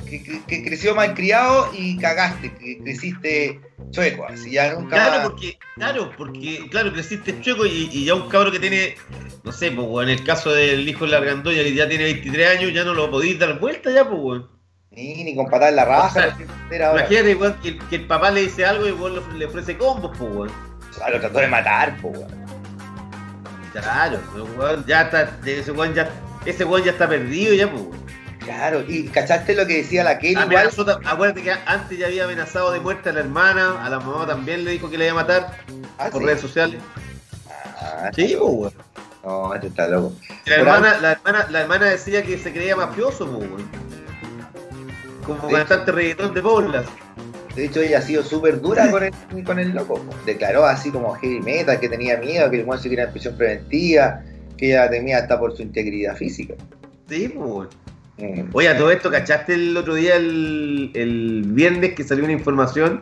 que, 0.09 0.23
que- 0.23 0.43
que 0.45 0.65
creció 0.65 0.95
mal 0.95 1.15
criado 1.15 1.71
y 1.77 1.97
cagaste, 1.99 2.53
que 2.55 2.79
creciste 2.83 3.61
chueco, 3.91 4.27
así 4.27 4.51
ya 4.53 4.75
nunca 4.75 4.97
Claro, 4.97 5.31
porque, 5.31 5.59
claro, 5.77 6.11
porque, 6.17 6.67
claro, 6.71 6.93
creciste 6.93 7.41
chueco 7.41 7.65
y, 7.67 7.89
y 7.93 8.05
ya 8.05 8.15
un 8.15 8.29
cabro 8.29 8.51
que 8.53 8.59
tiene, 8.61 8.97
no 9.43 9.53
sé, 9.53 9.71
pues, 9.71 10.07
en 10.07 10.11
el 10.19 10.25
caso 10.25 10.53
del 10.53 10.89
hijo 10.89 11.05
de 11.05 11.13
la 11.13 11.19
Argandoña 11.19 11.63
que 11.63 11.75
ya 11.75 11.89
tiene 11.89 12.05
23 12.05 12.59
años, 12.59 12.73
ya 12.73 12.85
no 12.85 12.95
lo 12.95 13.11
podéis 13.11 13.39
dar 13.39 13.59
vuelta 13.59 13.91
ya, 13.91 14.09
pues, 14.09 14.21
weón. 14.21 14.51
ni, 14.91 15.25
ni 15.25 15.35
con 15.35 15.47
patada 15.47 15.71
en 15.71 15.77
la 15.77 15.85
raja, 15.85 16.09
O 16.09 16.13
sea, 16.13 16.89
ahora. 16.89 17.01
Imagínate, 17.01 17.35
weón, 17.35 17.55
que, 17.61 17.69
el- 17.69 17.79
que 17.89 17.97
el 17.97 18.07
papá 18.07 18.31
le 18.31 18.43
dice 18.43 18.65
algo 18.65 18.87
y 18.87 18.91
lo- 18.91 19.33
le 19.33 19.45
ofrece 19.47 19.77
combos, 19.79 20.17
pues, 20.19 20.31
weón. 20.33 20.51
O 20.91 20.93
sea, 20.93 21.11
lo 21.11 21.19
trató 21.21 21.39
de 21.41 21.49
matar, 21.49 21.97
weón. 22.03 22.45
Claro, 23.73 24.21
pero, 24.33 24.45
weón, 24.57 24.85
ya 24.87 25.03
está, 25.03 25.37
ese 25.47 25.73
weón 25.73 25.95
ya, 25.95 26.09
ese 26.45 26.65
weón 26.65 26.85
ya 26.85 26.93
está 26.93 27.09
perdido 27.09 27.55
ya, 27.55 27.71
pues. 27.71 27.85
Claro, 28.41 28.85
y 28.87 29.05
¿cachaste 29.09 29.55
lo 29.55 29.67
que 29.67 29.79
decía 29.79 30.05
la 30.05 30.19
Kelly? 30.19 30.35
Amenazó 30.35 30.85
ta- 30.85 31.01
acuérdate 31.05 31.43
que 31.43 31.53
antes 31.65 31.97
ya 31.99 32.07
había 32.07 32.25
amenazado 32.25 32.73
de 32.73 32.81
muerte 32.81 33.09
a 33.09 33.13
la 33.15 33.21
hermana, 33.21 33.83
a 33.83 33.89
la 33.89 33.99
mamá 34.01 34.27
también 34.27 34.65
le 34.67 34.73
dijo 34.73 34.91
que 34.91 34.99
le 34.99 35.07
iba 35.07 35.13
a 35.19 35.23
matar 35.25 35.57
Ah, 35.99 36.09
por 36.13 36.21
sí. 36.21 36.27
redes 36.27 36.41
sociales. 36.43 36.81
Ah, 37.81 38.11
Sí, 38.15 38.37
weón. 38.37 38.73
No, 39.25 39.55
este 39.55 39.69
está 39.69 39.89
loco. 39.89 40.13
La 40.45 40.57
hermana, 40.57 40.99
la, 41.01 41.13
hermana, 41.13 41.47
la 41.51 41.61
hermana 41.63 41.87
decía 41.87 42.23
que 42.23 42.37
se 42.37 42.53
creía 42.53 42.77
mafioso, 42.77 43.25
weón. 43.25 43.67
Como 45.25 45.49
Sí. 45.49 45.55
cantante 45.55 45.93
reggaetón 45.93 46.35
de 46.35 46.43
Poblas. 46.43 46.85
De 47.57 47.65
hecho, 47.67 47.81
ella 47.81 47.99
ha 47.99 48.03
sido 48.03 48.23
súper 48.23 48.61
dura 48.61 48.91
con 48.91 49.05
el, 49.05 49.45
con 49.45 49.59
el 49.59 49.71
loco. 49.71 50.05
Declaró 50.27 50.67
así 50.67 50.91
como 50.91 51.15
heavy 51.15 51.41
metal, 51.41 51.79
que 51.81 51.89
tenía 51.89 52.19
miedo, 52.19 52.51
que 52.51 52.61
el 52.61 52.67
weón 52.67 52.83
se 52.83 52.91
quería 52.91 53.05
en 53.05 53.13
prisión 53.13 53.37
preventiva, 53.39 54.21
que 54.57 54.69
ella 54.69 54.91
temía 54.91 55.19
hasta 55.19 55.39
por 55.39 55.57
su 55.57 55.63
integridad 55.63 56.17
física. 56.17 56.55
Sí, 57.09 57.29
pues. 57.29 57.69
Mm. 58.19 58.51
Oye, 58.53 58.69
a 58.69 58.79
todo 58.79 58.91
esto, 58.91 59.11
¿cachaste 59.11 59.55
el 59.55 59.77
otro 59.77 59.95
día, 59.95 60.17
el, 60.17 60.91
el 60.95 61.43
viernes, 61.47 61.95
que 61.95 62.05
salió 62.05 62.25
una 62.25 62.33
información 62.33 63.01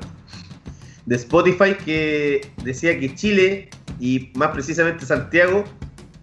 de 1.07 1.16
Spotify 1.16 1.74
que 1.84 2.40
decía 2.64 2.98
que 2.98 3.14
Chile, 3.14 3.68
y 4.00 4.30
más 4.34 4.50
precisamente 4.50 5.05
Santiago, 5.05 5.64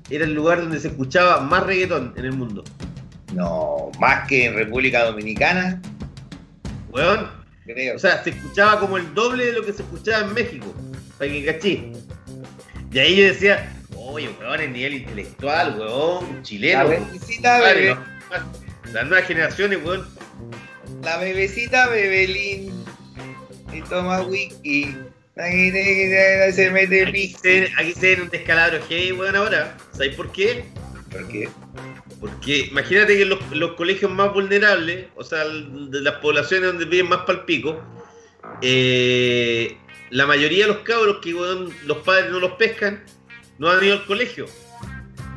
era 0.10 0.26
el 0.26 0.34
lugar 0.34 0.62
donde 0.62 0.80
se 0.80 0.88
escuchaba 0.88 1.42
más 1.42 1.66
reggaetón 1.66 2.14
en 2.18 2.26
el 2.26 2.34
mundo? 2.34 2.64
No, 3.34 3.92
más 4.00 4.28
que 4.28 4.46
en 4.46 4.56
República 4.56 5.06
Dominicana, 5.06 5.80
Weón, 6.92 7.28
creo. 7.66 7.96
O 7.96 8.00
sea, 8.00 8.24
se 8.24 8.32
escuchaba 8.32 8.80
como 8.80 8.98
el 8.98 9.14
doble 9.14 9.46
de 9.46 9.54
lo 9.54 9.66
que 9.66 9.74
se 9.74 9.84
escuchaba 9.84 10.26
en 10.26 10.34
México. 10.34 10.74
Para 11.18 11.32
que 11.32 11.46
cachí. 11.46 11.92
Y 12.92 13.00
ahí 13.00 13.16
yo 13.18 13.26
decía, 13.26 13.72
oye, 14.10 14.30
weón, 14.40 14.60
el 14.60 14.74
nivel 14.74 14.94
intelectual, 14.96 15.80
weón, 15.80 16.44
chileno. 16.44 16.84
la 16.84 16.90
bebecita, 16.90 17.60
bebé. 17.60 17.98
Las 18.94 19.08
nuevas 19.08 19.28
generaciones, 19.28 19.80
weón. 19.84 20.08
la 21.04 21.18
bebecita 21.18 21.88
Bebelín 21.90 22.84
y 23.72 23.82
toma 23.84 24.22
wiki. 24.22 24.96
Se 25.36 26.70
mete 26.72 27.08
Aquí 27.08 27.30
se, 27.30 27.72
aquí 27.78 27.94
se 27.94 28.10
ven 28.10 28.22
un 28.24 28.30
descalabro 28.30 28.80
heavy, 28.88 29.14
weón, 29.14 29.36
ahora. 29.36 29.78
¿Sabes 29.94 30.16
por 30.16 30.32
qué? 30.32 30.66
¿Por 31.12 31.28
qué? 31.30 31.50
Porque 32.20 32.68
imagínate 32.72 33.18
que 33.18 33.26
los, 33.26 33.40
los 33.52 33.74
colegios 33.74 34.12
más 34.12 34.34
vulnerables, 34.34 35.08
o 35.16 35.24
sea, 35.24 35.46
de 35.46 36.02
las 36.02 36.16
poblaciones 36.16 36.68
donde 36.72 36.86
viven 36.86 37.08
más 37.08 37.22
palpico, 37.22 37.82
eh, 38.62 39.78
la 40.10 40.26
mayoría 40.26 40.66
de 40.66 40.74
los 40.74 40.80
cabros 40.80 41.20
que 41.22 41.34
weón, 41.34 41.74
los 41.86 42.00
padres 42.00 42.32
no 42.32 42.40
los 42.40 42.54
pescan, 42.54 43.04
no 43.60 43.70
han 43.70 43.84
ido 43.84 43.94
al 43.94 44.06
colegio. 44.06 44.48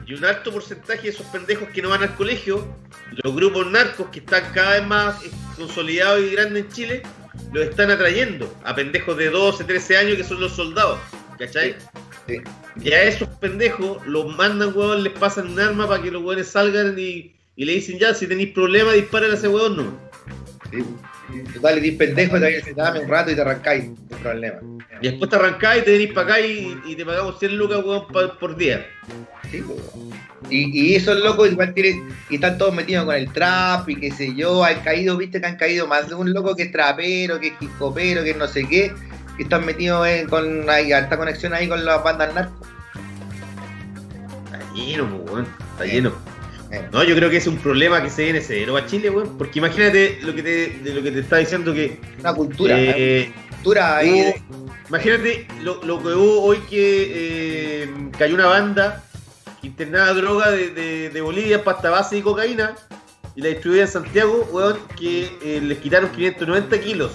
Y 0.07 0.15
un 0.15 0.25
alto 0.25 0.51
porcentaje 0.51 1.03
de 1.03 1.09
esos 1.11 1.27
pendejos 1.27 1.69
que 1.69 1.83
no 1.83 1.91
van 1.91 2.03
al 2.03 2.15
colegio, 2.15 2.67
los 3.23 3.35
grupos 3.35 3.71
narcos 3.71 4.09
que 4.09 4.21
están 4.21 4.45
cada 4.53 4.79
vez 4.79 4.87
más 4.87 5.23
eh, 5.25 5.31
consolidados 5.57 6.21
y 6.21 6.31
grandes 6.31 6.65
en 6.65 6.73
Chile, 6.73 7.03
los 7.53 7.65
están 7.65 7.91
atrayendo 7.91 8.53
a 8.65 8.75
pendejos 8.75 9.17
de 9.17 9.31
12, 9.31 9.65
13 9.65 9.97
años 9.97 10.17
que 10.17 10.25
son 10.25 10.41
los 10.41 10.53
soldados. 10.53 10.99
¿Cachai? 11.39 11.77
Sí. 12.27 12.41
Y 12.83 12.93
a 12.93 13.03
esos 13.03 13.29
pendejos 13.29 14.05
los 14.07 14.35
mandan, 14.37 14.73
weón, 14.75 15.03
les 15.03 15.13
pasan 15.13 15.49
un 15.49 15.61
arma 15.61 15.89
para 15.89 16.03
que 16.03 16.11
los 16.11 16.23
weones 16.23 16.49
salgan 16.49 16.97
y, 16.99 17.35
y 17.57 17.65
le 17.65 17.73
dicen 17.75 17.99
ya, 17.99 18.15
si 18.15 18.27
tenéis 18.27 18.53
problemas, 18.53 18.95
disparen 18.95 19.31
a 19.31 19.35
ese 19.35 19.49
weón, 19.49 19.77
no. 19.77 20.11
Sí. 20.71 20.85
Total, 21.55 21.85
y 21.85 21.91
pendejo, 21.93 22.39
te 22.39 22.63
se 22.63 22.75
dame 22.75 23.01
un 23.01 23.09
rato 23.09 23.31
y 23.31 23.35
te 23.35 23.41
arrancáis, 23.41 23.85
no 23.89 24.17
problema. 24.19 24.57
Y 25.01 25.09
después 25.09 25.31
te 25.31 25.37
arrancáis 25.37 25.83
y 25.83 25.85
te 25.85 25.91
venís 25.93 26.13
para 26.13 26.35
acá 26.35 26.41
y, 26.41 26.79
y 26.87 26.97
te 26.97 27.05
pagamos 27.05 27.39
100 27.39 27.57
lucas, 27.57 27.79
weón, 27.85 28.07
pa- 28.09 28.39
por 28.39 28.57
día. 28.57 28.87
Sí, 29.51 29.61
po. 29.63 29.77
y, 30.49 30.93
y 30.93 30.95
esos 30.97 31.19
locos 31.19 31.51
igual 31.51 31.75
tienen, 31.75 32.09
y 32.31 32.37
están 32.37 32.57
todos 32.59 32.75
metidos 32.75 33.05
con 33.05 33.15
el 33.15 33.31
trap 33.33 33.89
y 33.89 33.97
qué 33.97 34.11
sé 34.11 34.35
yo, 34.35 34.65
han 34.65 34.81
caído, 34.81 35.17
viste 35.17 35.41
que 35.41 35.47
han 35.47 35.57
caído 35.57 35.87
más 35.87 36.09
de 36.09 36.15
un 36.15 36.33
loco 36.33 36.55
que 36.57 36.65
es 36.65 36.73
trapero, 36.73 37.39
que 37.41 37.49
es 37.49 37.55
hipopero, 37.61 38.23
que 38.23 38.31
es 38.31 38.37
no 38.37 38.47
sé 38.49 38.67
qué, 38.69 38.93
que 39.37 39.43
están 39.43 39.67
metidos 39.67 40.07
en, 40.07 40.29
con 40.29 40.69
hay 40.71 40.93
alta 40.93 41.17
conexión 41.17 41.53
ahí 41.55 41.69
con 41.69 41.85
las 41.85 42.03
bandas 42.03 42.35
narcos. 42.35 42.69
Ahí 44.75 44.95
no, 44.97 45.09
pues, 45.19 45.31
weón. 45.33 45.49
Está 45.73 45.85
lleno. 45.85 46.32
No, 46.93 47.05
yo 47.05 47.15
creo 47.15 47.29
que 47.29 47.37
es 47.37 47.47
un 47.47 47.57
problema 47.59 48.03
que 48.03 48.09
se 48.11 48.25
viene 48.25 48.41
severo 48.41 48.77
a 48.77 48.87
Chile, 48.87 49.11
weón. 49.11 49.37
Porque 49.37 49.59
imagínate 49.59 50.19
lo 50.23 50.35
que 50.35 50.43
te, 50.43 50.69
de 50.83 50.95
lo 50.95 51.03
que 51.03 51.11
te 51.11 51.21
está 51.21 51.37
diciendo 51.37 51.73
que. 51.75 52.01
Una 52.21 52.35
cultura, 52.35 52.75
eh, 52.79 53.33
una 53.37 53.51
cultura 53.57 53.97
ahí. 53.99 54.21
de- 54.21 54.43
imagínate 54.89 55.47
lo, 55.63 55.83
lo 55.85 56.03
que 56.03 56.09
hubo 56.09 56.43
hoy 56.43 56.59
que 56.71 57.83
eh, 57.85 57.91
cayó 58.19 58.35
una 58.35 58.47
banda 58.47 59.05
que 59.61 59.67
internaba 59.69 60.13
droga 60.15 60.51
de, 60.51 60.71
de- 60.71 61.11
de 61.11 61.21
Bolivia, 61.21 61.63
pasta 61.63 61.91
base 61.91 62.19
y 62.19 62.23
cocaína 62.23 62.75
y 63.35 63.43
la 63.43 63.49
distribuía 63.49 63.83
en 63.83 63.89
Santiago, 63.89 64.49
weón, 64.53 64.79
que 64.99 65.31
eh, 65.43 65.61
les 65.63 65.79
quitaron 65.79 66.11
590 66.11 66.81
kilos. 66.81 67.13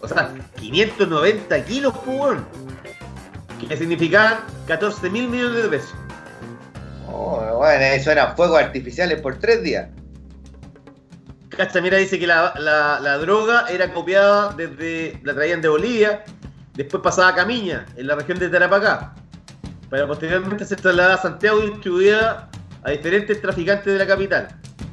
O 0.00 0.08
sea, 0.08 0.32
590 0.60 1.64
kilos, 1.64 1.94
weón. 2.06 2.44
Que 3.68 3.76
significaban 3.76 4.38
14 4.66 5.08
mil 5.10 5.28
millones 5.28 5.62
de 5.62 5.68
pesos. 5.68 5.94
Oh, 7.16 7.58
bueno, 7.58 7.84
eso 7.84 8.10
eran 8.10 8.34
fuegos 8.34 8.60
artificiales 8.60 9.20
por 9.20 9.38
tres 9.38 9.62
días. 9.62 9.88
Cacha, 11.48 11.80
dice 11.80 12.18
que 12.18 12.26
la 12.26 13.18
droga 13.20 13.66
era 13.70 13.92
copiada 13.92 14.52
desde. 14.54 15.20
la 15.22 15.32
traían 15.34 15.60
de 15.60 15.68
Bolivia, 15.68 16.24
después 16.74 17.00
pasaba 17.04 17.28
a 17.28 17.34
Camiña, 17.36 17.86
en 17.96 18.08
la 18.08 18.16
región 18.16 18.40
de 18.40 18.48
Tarapacá, 18.48 19.14
para 19.88 20.08
posteriormente 20.08 20.64
ser 20.64 20.80
trasladada 20.80 21.14
a 21.14 21.22
Santiago 21.22 21.62
y 21.62 21.70
distribuida 21.70 22.50
a 22.82 22.90
diferentes 22.90 23.40
traficantes 23.40 23.92
de 23.92 23.98
la 24.00 24.06
capital. 24.06 24.48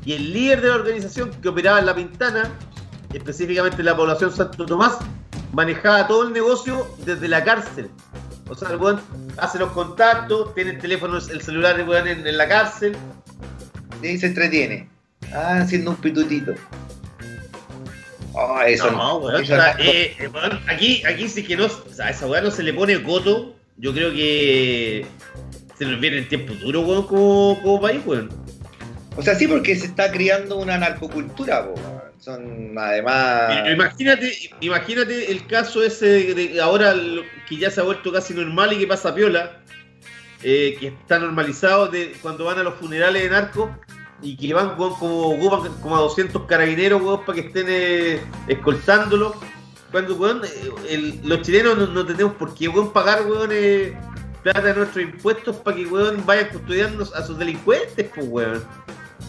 Y 0.06 0.14
el 0.14 0.32
líder 0.32 0.62
de 0.62 0.68
la 0.70 0.76
organización 0.76 1.32
que 1.42 1.50
operaba 1.50 1.80
en 1.80 1.88
La 1.88 1.96
Pintana, 1.96 2.52
específicamente 3.12 3.78
en 3.80 3.86
la 3.86 3.98
población 3.98 4.32
Santo 4.32 4.68
Tomás, 4.68 5.00
manejaba 5.54 6.08
todo 6.08 6.28
el 6.28 6.34
negocio 6.34 6.88
desde 7.04 7.28
la 7.28 7.44
cárcel. 7.44 7.90
O 8.52 8.56
sea, 8.56 8.70
el 8.70 8.76
weón 8.76 9.00
hace 9.38 9.58
los 9.58 9.72
contactos, 9.72 10.54
tiene 10.54 10.72
el 10.72 10.78
teléfono, 10.78 11.18
el 11.18 11.42
celular 11.42 11.80
el 11.80 11.88
weón, 11.88 12.06
en, 12.06 12.28
en 12.28 12.38
la 12.38 12.50
cárcel, 12.50 12.98
Y 14.04 14.18
se 14.18 14.28
entretiene. 14.28 14.90
Ah, 15.34 15.60
haciendo 15.62 15.92
un 15.92 15.96
pitutito. 15.96 16.54
Oh, 18.34 18.62
eso 18.62 18.92
No, 18.92 19.20
weón, 19.20 19.42
eso 19.42 19.56
eh, 19.80 20.18
eh, 20.20 20.30
aquí, 20.68 21.02
aquí 21.06 21.30
sí 21.30 21.44
que 21.44 21.56
no, 21.56 21.66
o 21.66 21.94
sea, 21.94 22.08
a 22.08 22.10
esa 22.10 22.28
weá 22.28 22.42
no 22.42 22.52
se 22.52 22.64
le 22.64 22.74
pone 22.74 23.02
coto, 23.02 23.56
yo 23.78 23.94
creo 23.94 24.12
que 24.12 25.06
se 25.78 25.86
nos 25.86 26.02
viene 26.02 26.18
en 26.18 26.28
tiempo 26.28 26.54
duro, 26.56 26.82
weón, 26.82 27.08
como, 27.08 27.58
como 27.62 27.80
país, 27.80 28.02
weón. 28.06 28.30
O 29.16 29.22
sea, 29.22 29.36
sí, 29.36 29.48
porque 29.48 29.78
se 29.78 29.86
está 29.86 30.12
criando 30.12 30.58
una 30.58 30.78
narcocultura, 30.78 31.62
weón. 31.62 32.01
Son 32.22 32.78
además. 32.78 33.46
Pero 33.48 33.72
imagínate, 33.72 34.32
imagínate 34.62 35.32
el 35.32 35.46
caso 35.48 35.84
ese 35.84 36.34
de, 36.36 36.62
ahora 36.62 36.94
que 37.50 37.58
ya 37.58 37.72
se 37.72 37.82
ha 37.82 37.84
vuelto 37.84 38.14
casi 38.14 38.36
normal 38.36 38.74
y 38.74 38.78
que 38.78 38.88
pasa 38.88 39.14
piola, 39.14 39.60
eh, 40.44 40.78
que 40.80 40.88
está 40.88 41.18
normalizado 41.18 41.88
de 41.88 42.14
cuando 42.22 42.46
van 42.46 42.60
a 42.60 42.64
los 42.64 42.76
funerales 42.76 43.24
de 43.24 43.30
narcos 43.32 43.72
y 44.22 44.38
que 44.38 44.54
van 44.54 44.76
como 44.76 44.98
como 45.82 45.96
a 45.96 46.00
200 46.00 46.44
carabineros 46.46 47.02
weón, 47.02 47.26
para 47.26 47.42
que 47.42 47.48
estén 47.48 47.66
eh, 47.70 48.22
escoltándolo. 48.48 49.36
Cuando 49.92 50.16
weón, 50.16 50.42
eh, 50.88 51.20
los 51.24 51.42
chilenos 51.42 51.90
no, 51.90 52.06
tenemos 52.06 52.36
por 52.36 52.54
qué 52.54 52.68
weón, 52.68 52.94
pagar 52.94 53.26
weón, 53.26 53.50
eh, 53.52 53.98
plata 54.44 54.62
de 54.62 54.76
nuestros 54.76 55.04
impuestos 55.04 55.56
para 55.58 55.76
que 55.76 55.88
weón, 55.88 56.24
vayan 56.26 56.50
custodiando 56.50 57.04
a 57.16 57.24
sus 57.24 57.38
delincuentes, 57.40 58.10
pues 58.14 58.28
weón. 58.30 58.64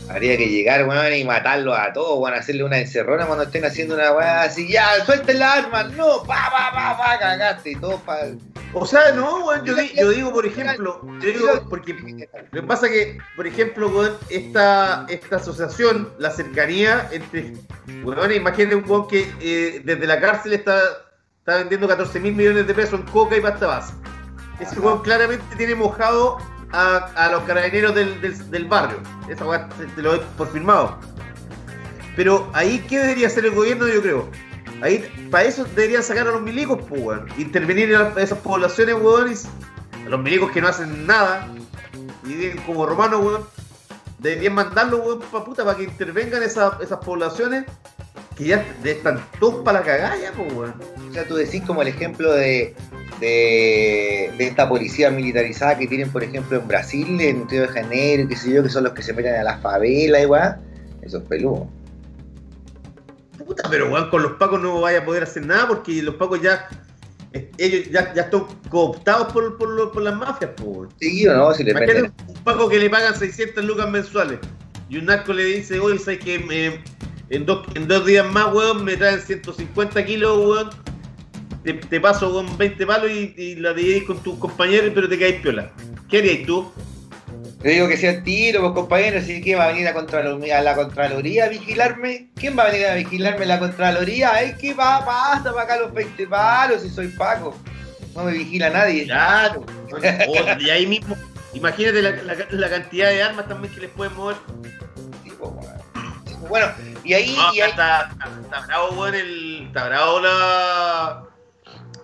Habría 0.08 0.36
que 0.36 0.48
llegar, 0.48 0.86
weón, 0.86 1.14
y 1.14 1.24
matarlos 1.24 1.78
a 1.78 1.92
todos, 1.92 2.18
weón, 2.18 2.34
hacerle 2.34 2.64
una 2.64 2.78
encerrona 2.78 3.26
cuando 3.26 3.44
estén 3.44 3.64
haciendo 3.64 3.94
una 3.94 4.12
weá 4.12 4.42
así, 4.42 4.68
ya, 4.68 5.04
suelten 5.04 5.38
las 5.38 5.64
armas, 5.64 5.92
no, 5.92 6.22
pa, 6.24 6.50
pa, 6.50 6.72
pa, 6.72 6.98
pa, 6.98 7.18
cagaste, 7.18 7.70
y 7.70 7.76
todo 7.76 7.98
pa. 7.98 8.18
O 8.74 8.86
sea, 8.86 9.12
no, 9.12 9.46
weón, 9.46 9.64
yo, 9.64 9.74
yo 9.80 10.10
digo, 10.10 10.32
por 10.32 10.46
ejemplo, 10.46 11.00
yo 11.20 11.28
digo, 11.28 11.66
porque 11.68 11.94
Lo 12.50 12.60
que 12.60 12.66
pasa 12.66 12.88
que, 12.88 13.18
por 13.36 13.46
ejemplo, 13.46 13.92
con 13.92 14.10
esta, 14.28 15.06
esta 15.08 15.36
asociación, 15.36 16.12
la 16.18 16.30
cercanía 16.30 17.08
entre. 17.12 17.54
Bueno, 18.02 18.30
imagínate 18.32 18.76
un 18.76 18.88
weón 18.88 19.08
que 19.08 19.30
eh, 19.40 19.82
desde 19.84 20.06
la 20.06 20.20
cárcel 20.20 20.54
está, 20.54 20.80
está 21.38 21.56
vendiendo 21.56 21.86
14 21.86 22.18
mil 22.20 22.34
millones 22.34 22.66
de 22.66 22.74
pesos 22.74 23.00
en 23.00 23.06
coca 23.06 23.36
y 23.36 23.40
pasta 23.40 23.66
base. 23.66 23.94
Ese 24.58 24.78
weón 24.80 25.02
claramente 25.02 25.44
tiene 25.56 25.74
mojado 25.74 26.38
a, 26.72 27.28
los 27.30 27.42
carabineros 27.44 27.94
del, 27.94 28.50
del, 28.50 28.64
barrio. 28.66 28.98
Esa 29.28 29.46
weá 29.46 29.68
te, 29.68 30.02
lo 30.02 30.16
doy 30.16 30.20
por 30.36 30.50
firmado. 30.50 30.98
Pero 32.16 32.50
ahí, 32.54 32.84
¿qué 32.88 32.98
debería 32.98 33.26
hacer 33.26 33.44
el 33.44 33.52
gobierno? 33.52 33.88
Yo 33.88 34.02
creo. 34.02 34.28
Ahí, 34.82 35.28
para 35.30 35.44
eso 35.44 35.64
deberían 35.76 36.02
sacar 36.02 36.26
a 36.26 36.32
los 36.32 36.42
milicos, 36.42 36.78
pues, 36.88 37.02
weón. 37.02 37.26
Intervenir 37.38 37.92
en 37.92 38.18
esas 38.18 38.38
poblaciones, 38.38 38.96
weón. 38.96 39.32
a 40.06 40.08
los 40.08 40.20
milicos 40.20 40.50
que 40.50 40.60
no 40.60 40.68
hacen 40.68 41.06
nada. 41.06 41.48
Y 42.24 42.50
como 42.66 42.86
romanos, 42.86 43.20
weón. 43.24 43.44
Deberían 44.18 44.54
mandarlos, 44.54 45.00
weón, 45.00 45.20
pa' 45.20 45.44
puta, 45.44 45.64
para 45.64 45.76
que 45.76 45.84
intervengan 45.84 46.42
esas, 46.42 46.80
esas 46.80 46.98
poblaciones 46.98 47.64
que 48.36 48.44
ya 48.44 48.64
están 48.84 49.20
todos 49.38 49.62
para 49.64 49.80
la 49.80 49.84
cagada, 49.84 50.16
ya, 50.20 50.32
pues, 50.32 50.52
weón. 50.54 50.74
O 51.10 51.12
sea, 51.12 51.26
tú 51.26 51.34
decís 51.36 51.62
como 51.66 51.82
el 51.82 51.88
ejemplo 51.88 52.32
de, 52.32 52.74
de, 53.20 54.32
de 54.38 54.46
esta 54.46 54.68
policía 54.68 55.10
militarizada 55.10 55.76
que 55.78 55.86
tienen, 55.86 56.10
por 56.10 56.24
ejemplo, 56.24 56.58
en 56.58 56.66
Brasil, 56.66 57.20
en 57.20 57.48
Río 57.48 57.62
de 57.62 57.68
Janeiro, 57.68 58.28
qué 58.28 58.36
sé 58.36 58.52
yo, 58.52 58.62
que 58.62 58.68
son 58.70 58.84
los 58.84 58.92
que 58.94 59.02
se 59.02 59.12
meten 59.12 59.34
a 59.34 59.42
las 59.42 59.60
favelas 59.60 60.22
y 60.22 60.26
weá. 60.26 60.60
Eso 61.02 61.18
es 61.18 61.24
peludo. 61.24 61.68
Puta, 63.46 63.68
pero 63.68 63.90
weón, 63.92 64.08
con 64.08 64.22
los 64.22 64.32
pacos 64.32 64.60
no 64.62 64.80
vaya 64.80 65.00
a 65.00 65.04
poder 65.04 65.24
hacer 65.24 65.44
nada 65.44 65.66
porque 65.68 66.02
los 66.02 66.14
pacos 66.14 66.40
ya. 66.40 66.68
eh, 67.32 67.50
Ellos 67.58 67.90
ya, 67.90 68.14
ya 68.14 68.22
están 68.22 68.44
cooptados 68.70 69.32
por, 69.32 69.58
por, 69.58 69.92
por 69.92 70.02
las 70.02 70.14
mafias, 70.14 70.52
pues, 70.56 70.68
weón. 70.68 70.88
Sí 71.00 71.26
o 71.26 71.34
no, 71.34 71.52
si 71.52 71.64
le 71.64 71.72
Imagínate 71.72 72.12
un 72.28 72.34
paco 72.44 72.68
que 72.68 72.78
le 72.78 72.88
pagan 72.88 73.14
600 73.14 73.64
lucas 73.64 73.90
mensuales 73.90 74.38
y 74.88 74.98
un 74.98 75.06
narco 75.06 75.32
le 75.32 75.44
dice, 75.44 75.80
oye, 75.80 75.98
¿sabes 75.98 76.20
que 76.20 76.38
me- 76.38 76.80
en, 77.34 77.46
dos, 77.46 77.66
en 77.74 77.88
dos 77.88 78.04
días 78.06 78.26
más, 78.30 78.52
weón, 78.52 78.84
me 78.84 78.96
traen 78.96 79.20
150 79.20 80.04
kilos, 80.04 80.38
weón? 80.38 80.70
Te, 81.64 81.74
te 81.74 82.00
paso, 82.00 82.30
weón, 82.30 82.56
20 82.58 82.86
palos 82.86 83.10
y, 83.10 83.34
y 83.36 83.54
la 83.56 83.72
dividís 83.72 84.04
con 84.04 84.18
tus 84.22 84.38
compañeros, 84.38 84.92
pero 84.94 85.08
te 85.08 85.18
caes 85.18 85.40
piola. 85.40 85.70
¿Qué 86.08 86.18
harías 86.18 86.46
tú? 86.46 86.72
Le 87.62 87.70
digo 87.74 87.86
que 87.86 87.96
sea 87.96 88.22
tiro, 88.24 88.60
pues 88.60 88.72
compañeros, 88.72 89.22
si 89.24 89.40
que 89.40 89.54
va 89.54 89.66
a 89.66 89.68
venir 89.68 89.86
a, 89.86 89.94
Contraloría, 89.94 90.58
a 90.58 90.62
la 90.62 90.74
Contraloría 90.74 91.44
a 91.44 91.48
vigilarme. 91.48 92.28
¿Quién 92.34 92.58
va 92.58 92.64
a 92.64 92.70
venir 92.72 92.86
a 92.88 92.94
vigilarme 92.94 93.46
la 93.46 93.60
Contraloría? 93.60 94.34
Ay, 94.34 94.54
¿qué 94.60 94.74
va? 94.74 94.98
Basta 95.00 95.52
para 95.52 95.62
acá 95.64 95.76
los 95.78 95.94
20 95.94 96.26
palos 96.26 96.82
si 96.82 96.90
soy 96.90 97.06
Paco. 97.08 97.56
No 98.16 98.24
me 98.24 98.32
vigila 98.32 98.68
nadie. 98.68 99.04
Claro. 99.04 99.64
Y 100.60 100.70
ahí 100.70 100.86
mismo, 100.86 101.16
imagínate 101.54 102.02
la, 102.02 102.10
la- 102.10 102.46
la 102.50 102.68
cantidad 102.70 103.10
de 103.10 103.22
armas 103.22 103.46
también 103.46 103.72
que 103.72 103.82
les 103.82 103.90
pueden 103.90 104.14
mover. 104.16 104.36
Bueno, 106.52 106.70
y 107.02 107.14
ahí, 107.14 107.34
No, 107.34 107.54
y 107.54 107.62
ahí 107.62 107.70
está, 107.70 108.10
está, 108.12 108.28
está 108.42 108.66
bravo, 108.66 109.06
el. 109.06 109.66
Está 109.68 109.88
bravo 109.88 110.20
la. 110.20 111.22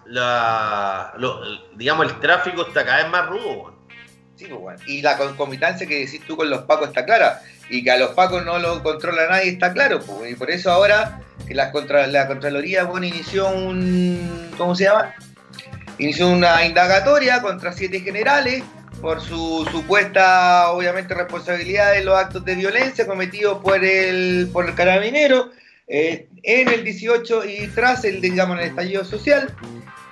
La. 0.07 1.13
lo- 1.19 1.43
digamos, 1.77 2.07
el 2.07 2.19
tráfico 2.19 2.67
está 2.67 2.83
cada 2.85 3.03
vez 3.03 3.09
más 3.13 3.27
rudo, 3.27 3.51
weón. 3.53 3.75
Sí, 4.37 4.47
pues, 4.47 4.59
bueno. 4.59 4.81
Y 4.87 5.03
la 5.03 5.19
concomitancia 5.19 5.87
que 5.87 5.99
decís 6.07 6.23
tú 6.27 6.35
con 6.35 6.49
los 6.49 6.63
pacos 6.63 6.89
está 6.89 7.05
clara. 7.05 7.43
Y 7.69 7.85
que 7.85 7.91
a 7.91 7.99
los 7.99 8.13
pacos 8.13 8.43
no 8.47 8.59
lo 8.59 8.83
controla 8.83 9.29
nadie 9.29 9.51
está 9.51 9.75
claro. 9.75 10.01
Pues, 10.01 10.33
y 10.33 10.35
por 10.35 10.51
eso 10.51 10.71
ahora 10.71 11.21
que 11.47 11.55
la, 11.55 11.71
contra, 11.71 12.07
la 12.07 12.27
Contraloría 12.27 12.85
bueno, 12.85 13.05
inició 13.05 13.49
un. 13.49 14.51
¿Cómo 14.57 14.75
se 14.75 14.85
llama? 14.85 15.15
Inició 15.99 16.29
una 16.29 16.65
indagatoria 16.65 17.43
contra 17.43 17.73
siete 17.75 18.01
generales 18.01 18.63
por 19.01 19.21
su 19.21 19.67
supuesta, 19.71 20.71
obviamente, 20.73 21.15
responsabilidad 21.15 21.97
en 21.97 22.05
los 22.07 22.19
actos 22.19 22.45
de 22.45 22.55
violencia 22.57 23.07
cometidos 23.07 23.59
por 23.63 23.85
el, 23.85 24.49
por 24.53 24.69
el 24.69 24.75
carabinero 24.75 25.51
eh, 25.87 26.27
en 26.43 26.69
el 26.69 26.85
18 26.85 27.45
y 27.45 27.67
tras 27.69 28.05
el, 28.05 28.21
digamos, 28.21 28.59
el 28.59 28.67
estallido 28.67 29.05
social. 29.05 29.55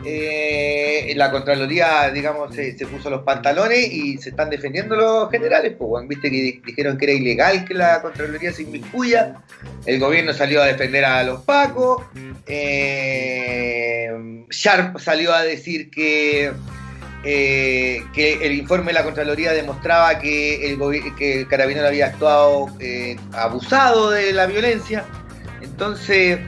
Eh, 0.05 1.13
la 1.17 1.31
Contraloría, 1.31 2.11
digamos, 2.11 2.55
se, 2.55 2.75
puso 2.87 3.09
los 3.11 3.23
pantalones 3.23 3.91
y 3.93 4.19
se 4.19 4.29
están 4.29 4.51
defendiendo 4.51 4.95
los 4.95 5.31
generales. 5.31 5.75
Pues, 5.79 6.07
viste 6.07 6.31
que 6.31 6.37
di- 6.37 6.63
dijeron 6.65 6.97
que 6.99 7.07
era 7.07 7.15
ilegal 7.15 7.65
que 7.65 7.75
la 7.75 8.01
Contraloría 8.03 8.53
se 8.53 8.63
inmiscuya. 8.63 9.37
El 9.87 9.99
gobierno 9.99 10.33
salió 10.35 10.63
a 10.63 10.67
defender 10.67 11.05
a 11.05 11.23
los 11.25 11.43
pacos. 11.43 12.05
Eh, 12.47 14.11
Sharp 14.51 14.99
salió 14.99 15.33
a 15.35 15.43
decir 15.43 15.91
que, 15.91 16.53
eh, 17.29 18.05
que 18.15 18.35
el 18.47 18.53
informe 18.53 18.87
de 18.87 18.93
la 18.95 19.03
Contraloría 19.05 19.53
demostraba 19.53 20.17
que 20.21 20.71
el, 20.71 20.79
que 21.17 21.41
el 21.41 21.49
carabinero 21.49 21.89
había 21.89 22.07
actuado 22.07 22.69
eh, 22.79 23.17
abusado 23.33 24.11
de 24.13 24.33
la 24.33 24.47
violencia. 24.47 25.05
Entonces, 25.61 26.39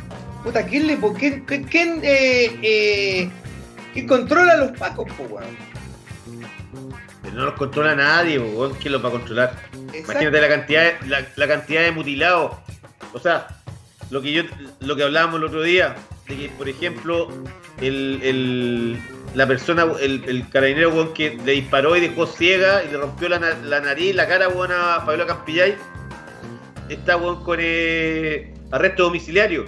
puta, 0.45 0.65
¿quién 0.65 0.87
le 0.87 0.97
quién, 1.19 1.45
quién- 1.45 2.01
eh, 2.05 2.57
eh, 2.63 3.29
quién 3.93 4.07
controla 4.07 4.53
a 4.53 4.57
los 4.59 4.79
pacos, 4.79 5.11
po, 5.15 5.25
weón? 5.25 5.57
Pero 7.23 7.35
no 7.35 7.45
los 7.47 7.55
controla 7.55 7.95
nadie, 7.97 8.39
weón. 8.39 8.75
¿Quién 8.75 8.93
los 8.93 9.05
va 9.05 9.09
a 9.09 9.13
controlar? 9.13 9.53
Exacto. 9.93 10.13
Imagínate 10.23 10.41
la 10.41 10.49
cantidad, 10.49 10.83
de, 11.01 11.09
la, 11.09 11.27
la 11.35 11.49
cantidad 11.49 11.83
de 11.83 11.91
mutilados. 11.93 12.53
O 13.13 13.19
sea, 13.19 13.49
lo 14.11 14.23
que 14.23 14.33
yo, 14.33 14.43
lo 14.81 14.95
que 14.97 15.03
hablábamos 15.03 15.39
el 15.41 15.45
otro 15.45 15.63
día, 15.63 15.97
de 16.29 16.37
que 16.37 16.49
por 16.51 16.69
ejemplo, 16.69 17.29
el, 17.81 18.21
el- 18.23 18.99
la 19.35 19.47
persona, 19.47 19.87
el, 20.01 20.25
el 20.27 20.49
carabinero 20.49 20.91
weón, 20.91 21.13
que 21.15 21.39
le 21.45 21.53
disparó 21.53 21.97
y 21.97 22.01
dejó 22.01 22.27
ciega 22.27 22.83
y 22.85 22.91
le 22.91 22.99
rompió 22.99 23.29
la, 23.29 23.39
la 23.39 23.81
nariz, 23.81 24.15
la 24.15 24.27
cara 24.27 24.49
weón, 24.49 24.73
a 24.73 25.05
Pablo 25.05 25.27
Campillay, 25.27 25.77
está 26.89 27.17
weón, 27.17 27.43
con 27.45 27.59
eh, 27.61 28.53
arresto 28.73 29.05
domiciliario. 29.05 29.67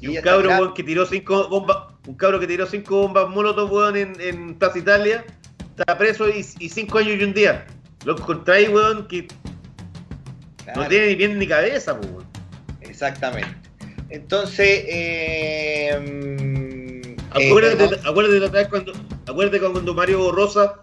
Y 0.00 0.06
Y 0.06 0.18
un 0.18 0.22
cabro 0.22 0.48
weón, 0.50 0.74
que 0.74 0.84
tiró 0.84 1.04
cinco 1.06 1.48
bombas, 1.48 1.76
un 2.06 2.14
cabro 2.14 2.38
que 2.38 2.46
tiró 2.46 2.66
cinco 2.66 3.02
bombas 3.02 3.28
molotov 3.28 3.72
weón, 3.72 3.96
en, 3.96 4.20
en 4.20 4.54
Plaza 4.54 4.78
Italia, 4.78 5.24
está 5.76 5.98
preso 5.98 6.28
y, 6.28 6.44
y 6.58 6.68
cinco 6.68 6.98
años 6.98 7.16
y 7.18 7.24
un 7.24 7.34
día. 7.34 7.66
Lo 8.04 8.12
encontráis, 8.16 8.68
weón, 8.68 9.08
que 9.08 9.26
Claro. 10.64 10.82
no 10.82 10.88
tiene 10.88 11.06
ni 11.08 11.16
pie 11.16 11.28
ni 11.28 11.46
cabeza, 11.46 11.94
weón. 11.94 12.26
Exactamente. 12.82 13.48
Entonces, 14.10 14.84
eh, 14.86 16.36
Acuérdate, 17.30 17.84
eh, 17.94 18.00
acuérdate 18.04 18.48
vez 18.48 18.68
cuando, 18.68 18.92
acuérdate 19.26 19.60
cuando 19.60 19.94
Mario 19.94 20.32
Rosa, 20.32 20.76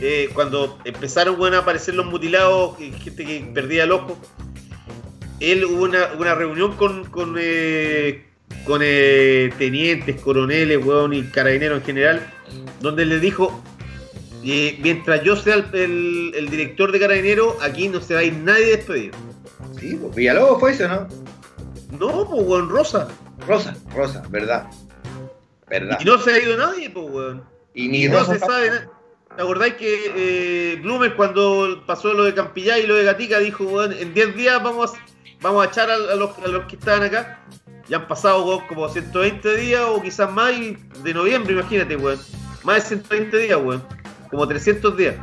eh, 0.00 0.30
cuando 0.34 0.78
empezaron 0.84 1.36
bueno, 1.36 1.56
a 1.56 1.60
aparecer 1.60 1.94
los 1.94 2.06
mutilados, 2.06 2.76
gente 2.78 3.24
que 3.24 3.50
perdía 3.52 3.84
el 3.84 3.92
ojo, 3.92 4.18
él 5.40 5.64
hubo 5.64 5.84
una, 5.84 6.12
una 6.18 6.34
reunión 6.34 6.76
con, 6.76 7.04
con, 7.06 7.36
eh, 7.38 8.24
con 8.64 8.80
eh, 8.84 9.52
tenientes, 9.58 10.20
coroneles, 10.20 10.84
weón, 10.84 11.12
y 11.14 11.24
carabineros 11.24 11.80
en 11.80 11.84
general, 11.84 12.26
donde 12.80 13.04
le 13.04 13.18
dijo, 13.18 13.60
eh, 14.44 14.78
mientras 14.82 15.22
yo 15.24 15.34
sea 15.36 15.54
el, 15.56 15.66
el- 15.74 16.32
el 16.36 16.48
director 16.48 16.92
de 16.92 17.00
carabineros, 17.00 17.56
aquí 17.62 17.88
no 17.88 18.00
se 18.00 18.14
va 18.14 18.20
a 18.20 18.24
ir 18.24 18.34
nadie 18.34 18.76
despedido. 18.76 19.16
sí, 19.80 19.96
pues, 20.00 20.14
Villalobos 20.14 20.60
fue 20.60 20.72
eso, 20.72 20.86
¿no? 20.88 21.08
No, 21.98 22.28
pues 22.30 22.42
weón, 22.46 22.68
Rosa. 22.70 23.08
Rosa, 23.46 23.76
Rosa, 23.94 24.22
verdad. 24.30 24.66
Verdad. 25.72 25.98
Y 26.02 26.04
no 26.04 26.18
se 26.18 26.34
ha 26.34 26.38
ido 26.38 26.54
nadie, 26.58 26.90
pues 26.90 27.06
weón. 27.10 27.44
Y 27.72 27.88
ni 27.88 28.04
Y 28.04 28.08
no 28.08 28.22
se 28.26 28.38
sabe 28.38 28.68
nada. 28.68 28.90
¿Te 29.34 29.42
acordáis 29.42 29.74
que 29.74 30.12
eh, 30.14 30.76
Blumer 30.82 31.16
cuando 31.16 31.82
pasó 31.86 32.12
lo 32.12 32.24
de 32.24 32.34
Campillay 32.34 32.82
y 32.82 32.86
lo 32.86 32.96
de 32.96 33.04
Gatica 33.04 33.38
dijo, 33.38 33.64
weón, 33.64 33.94
en 33.94 34.12
10 34.12 34.36
días 34.36 34.62
vamos 34.62 34.92
a, 34.92 34.98
vamos 35.40 35.66
a 35.66 35.70
echar 35.70 35.90
a, 35.90 35.94
a 35.94 36.14
los, 36.16 36.38
a 36.40 36.48
los 36.48 36.66
que 36.66 36.76
estaban 36.76 37.04
acá? 37.04 37.42
Ya 37.88 37.96
han 37.96 38.06
pasado 38.06 38.44
weón, 38.44 38.66
como 38.66 38.86
120 38.86 39.56
días 39.56 39.82
o 39.82 40.02
quizás 40.02 40.30
más 40.30 40.52
y 40.52 40.76
de 41.02 41.14
noviembre, 41.14 41.54
imagínate, 41.54 41.96
weón. 41.96 42.20
Más 42.64 42.82
de 42.90 42.96
120 42.96 43.38
días, 43.38 43.58
weón. 43.58 43.82
Como 44.30 44.46
300 44.46 44.94
días. 44.94 45.16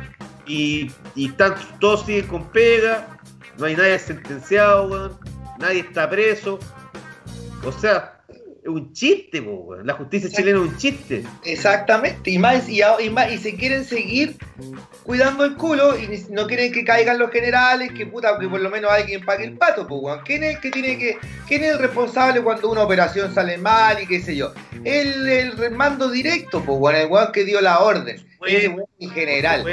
Y, 0.46 0.90
y 1.14 1.28
están, 1.28 1.54
todos 1.78 2.04
siguen 2.04 2.26
con 2.26 2.50
pega, 2.50 3.20
no 3.56 3.66
hay 3.66 3.76
nadie 3.76 4.00
sentenciado, 4.00 4.88
weón. 4.88 5.16
Nadie 5.60 5.80
está 5.80 6.10
preso. 6.10 6.58
O 7.64 7.70
sea, 7.70 8.19
un 8.70 8.92
chiste, 8.92 9.42
po, 9.42 9.52
weón. 9.52 9.86
La 9.86 9.94
justicia 9.94 10.30
chilena 10.30 10.58
es 10.58 10.70
un 10.70 10.76
chiste. 10.76 11.24
Exactamente, 11.44 12.30
y 12.30 12.38
más, 12.38 12.68
y, 12.68 12.80
más, 13.10 13.32
y 13.32 13.38
se 13.38 13.54
quieren 13.54 13.84
seguir 13.84 14.36
cuidando 15.02 15.44
el 15.44 15.56
culo 15.56 15.98
y 15.98 16.08
no 16.30 16.46
quieren 16.46 16.72
que 16.72 16.84
caigan 16.84 17.18
los 17.18 17.30
generales, 17.30 17.92
que 17.92 18.06
puta, 18.06 18.38
que 18.38 18.48
por 18.48 18.60
lo 18.60 18.70
menos 18.70 18.90
alguien 18.90 19.24
pague 19.24 19.44
el 19.44 19.56
pato, 19.56 19.86
weón. 19.86 20.20
¿Quién 20.24 20.44
es 20.44 20.56
el 20.56 20.60
que 20.60 20.70
tiene 20.70 20.98
que, 20.98 21.18
quién 21.46 21.64
es 21.64 21.72
el 21.72 21.78
responsable 21.78 22.42
cuando 22.42 22.70
una 22.70 22.82
operación 22.82 23.34
sale 23.34 23.58
mal 23.58 24.02
y 24.02 24.06
qué 24.06 24.20
sé 24.20 24.36
yo? 24.36 24.52
El, 24.84 25.28
el 25.28 25.70
mando 25.72 26.10
directo, 26.10 26.62
pues, 26.64 26.78
weón, 26.78 26.96
el 26.96 27.06
weón 27.08 27.32
que 27.32 27.44
dio 27.44 27.60
la 27.60 27.80
orden. 27.80 28.24
El 28.46 29.12
general. 29.12 29.64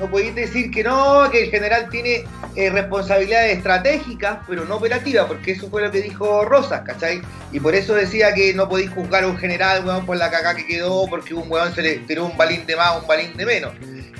No 0.00 0.10
podéis 0.10 0.34
decir 0.34 0.70
que 0.70 0.82
no, 0.82 1.28
que 1.30 1.44
el 1.44 1.50
general 1.50 1.88
tiene 1.88 2.24
eh, 2.56 2.70
responsabilidades 2.70 3.56
estratégicas, 3.56 4.38
pero 4.46 4.64
no 4.64 4.76
operativas, 4.76 5.26
porque 5.26 5.52
eso 5.52 5.68
fue 5.68 5.82
lo 5.82 5.90
que 5.90 6.02
dijo 6.02 6.44
Rosas, 6.44 6.82
¿cachai? 6.84 7.22
Y 7.52 7.60
por 7.60 7.74
eso 7.74 7.94
decía 7.94 8.34
que 8.34 8.52
no 8.54 8.68
podéis 8.68 8.90
juzgar 8.90 9.24
a 9.24 9.28
un 9.28 9.36
general, 9.36 9.84
weón, 9.84 10.04
por 10.04 10.16
la 10.16 10.30
cagá 10.30 10.54
que 10.54 10.66
quedó, 10.66 11.06
porque 11.08 11.34
un 11.34 11.50
weón 11.50 11.74
se 11.74 11.82
le 11.82 11.98
tiró 12.00 12.26
un 12.26 12.36
balín 12.36 12.66
de 12.66 12.76
más, 12.76 13.00
un 13.00 13.06
balín 13.06 13.36
de 13.36 13.46
menos. 13.46 13.72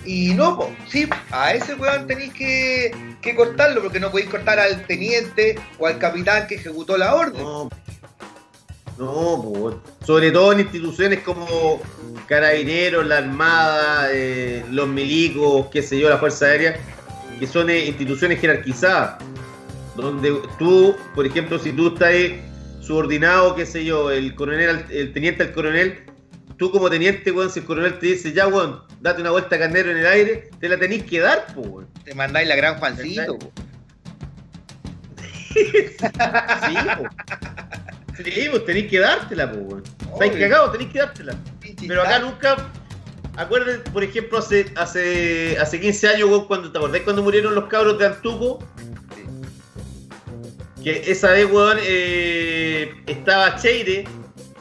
Y 0.05 0.35
no, 0.35 0.70
sí, 0.89 1.09
a 1.31 1.55
ese 1.55 1.75
weón 1.75 2.07
tenéis 2.07 2.33
que, 2.35 2.93
que 3.20 3.35
cortarlo, 3.35 3.83
porque 3.83 4.01
no 4.01 4.11
podéis 4.11 4.31
cortar 4.31 4.59
al 4.59 4.87
teniente 4.87 5.57
o 5.79 5.87
al 5.87 5.99
capitán 5.99 6.47
que 6.47 6.57
ejecutó 6.57 6.97
la 6.97 7.14
orden. 7.14 7.43
No, 7.43 7.70
no 8.99 9.37
weón. 9.37 9.81
sobre 10.05 10.31
todo 10.31 10.53
en 10.53 10.61
instituciones 10.61 11.21
como 11.21 11.81
Carabineros, 12.27 13.07
la 13.07 13.19
Armada, 13.19 14.09
eh, 14.13 14.65
los 14.71 14.89
milicos, 14.89 15.67
qué 15.73 15.83
sé 15.83 15.99
yo, 15.99 16.09
la 16.09 16.19
Fuerza 16.19 16.47
Aérea, 16.47 16.77
que 17.39 17.47
son 17.47 17.71
eh, 17.71 17.87
instituciones 17.87 18.41
jerarquizadas, 18.41 19.23
donde 19.97 20.41
tú, 20.59 20.97
por 21.15 21.27
ejemplo, 21.27 21.59
si 21.59 21.73
tú 21.73 21.89
estás 21.89 22.13
eh, 22.13 22.41
subordinado, 22.81 23.55
qué 23.55 23.67
sé 23.67 23.85
yo, 23.85 24.11
el 24.11 24.35
coronel, 24.35 24.85
el 24.91 25.13
teniente 25.13 25.43
al 25.43 25.53
coronel, 25.53 26.05
tú 26.57 26.71
como 26.71 26.89
teniente, 26.89 27.31
weón, 27.33 27.51
si 27.51 27.61
el 27.61 27.67
coronel 27.67 27.99
te 27.99 28.07
dice, 28.07 28.33
ya, 28.33 28.47
weón, 28.47 28.83
date 29.01 29.21
una 29.21 29.31
vuelta 29.31 29.59
carnero 29.59 29.91
en 29.91 29.99
el 29.99 30.07
aire, 30.07 30.51
te 30.61 30.69
la 30.69 30.79
tenés 30.79 31.05
que 31.05 31.21
dar, 31.21 31.47
weón. 31.57 31.87
Te 32.05 32.15
mandáis 32.15 32.49
la 32.49 32.57
gran 32.57 32.79
Juancito, 32.79 33.39
po. 33.39 33.53
Sí, 35.55 36.75
po. 36.97 37.05
Sí, 38.17 38.47
pues 38.51 38.65
tenés 38.65 38.91
que 38.91 38.99
dártela, 39.01 39.51
po, 39.51 39.59
weón. 39.59 39.83
Estáis 40.12 40.33
cagados, 40.33 40.73
tenés 40.73 40.93
que 40.93 40.99
dártela. 40.99 41.35
Pero 41.87 42.03
acá 42.03 42.19
nunca. 42.21 42.71
Acuerden, 43.37 43.83
por 43.93 44.05
ejemplo, 44.05 44.39
hace, 44.39 44.67
hace, 44.77 45.59
hace 45.59 45.81
15 45.81 46.09
años, 46.09 46.29
weón, 46.31 46.47
cuando 46.47 46.71
te 46.71 46.79
acordás 46.79 47.01
cuando 47.01 47.23
murieron 47.23 47.55
los 47.55 47.65
cabros 47.65 47.99
de 47.99 48.07
Antuco, 48.07 48.61
que 50.83 51.03
esa 51.11 51.31
vez, 51.31 51.51
weón, 51.51 51.79
eh, 51.83 52.95
estaba 53.07 53.57
Cheire, 53.57 54.05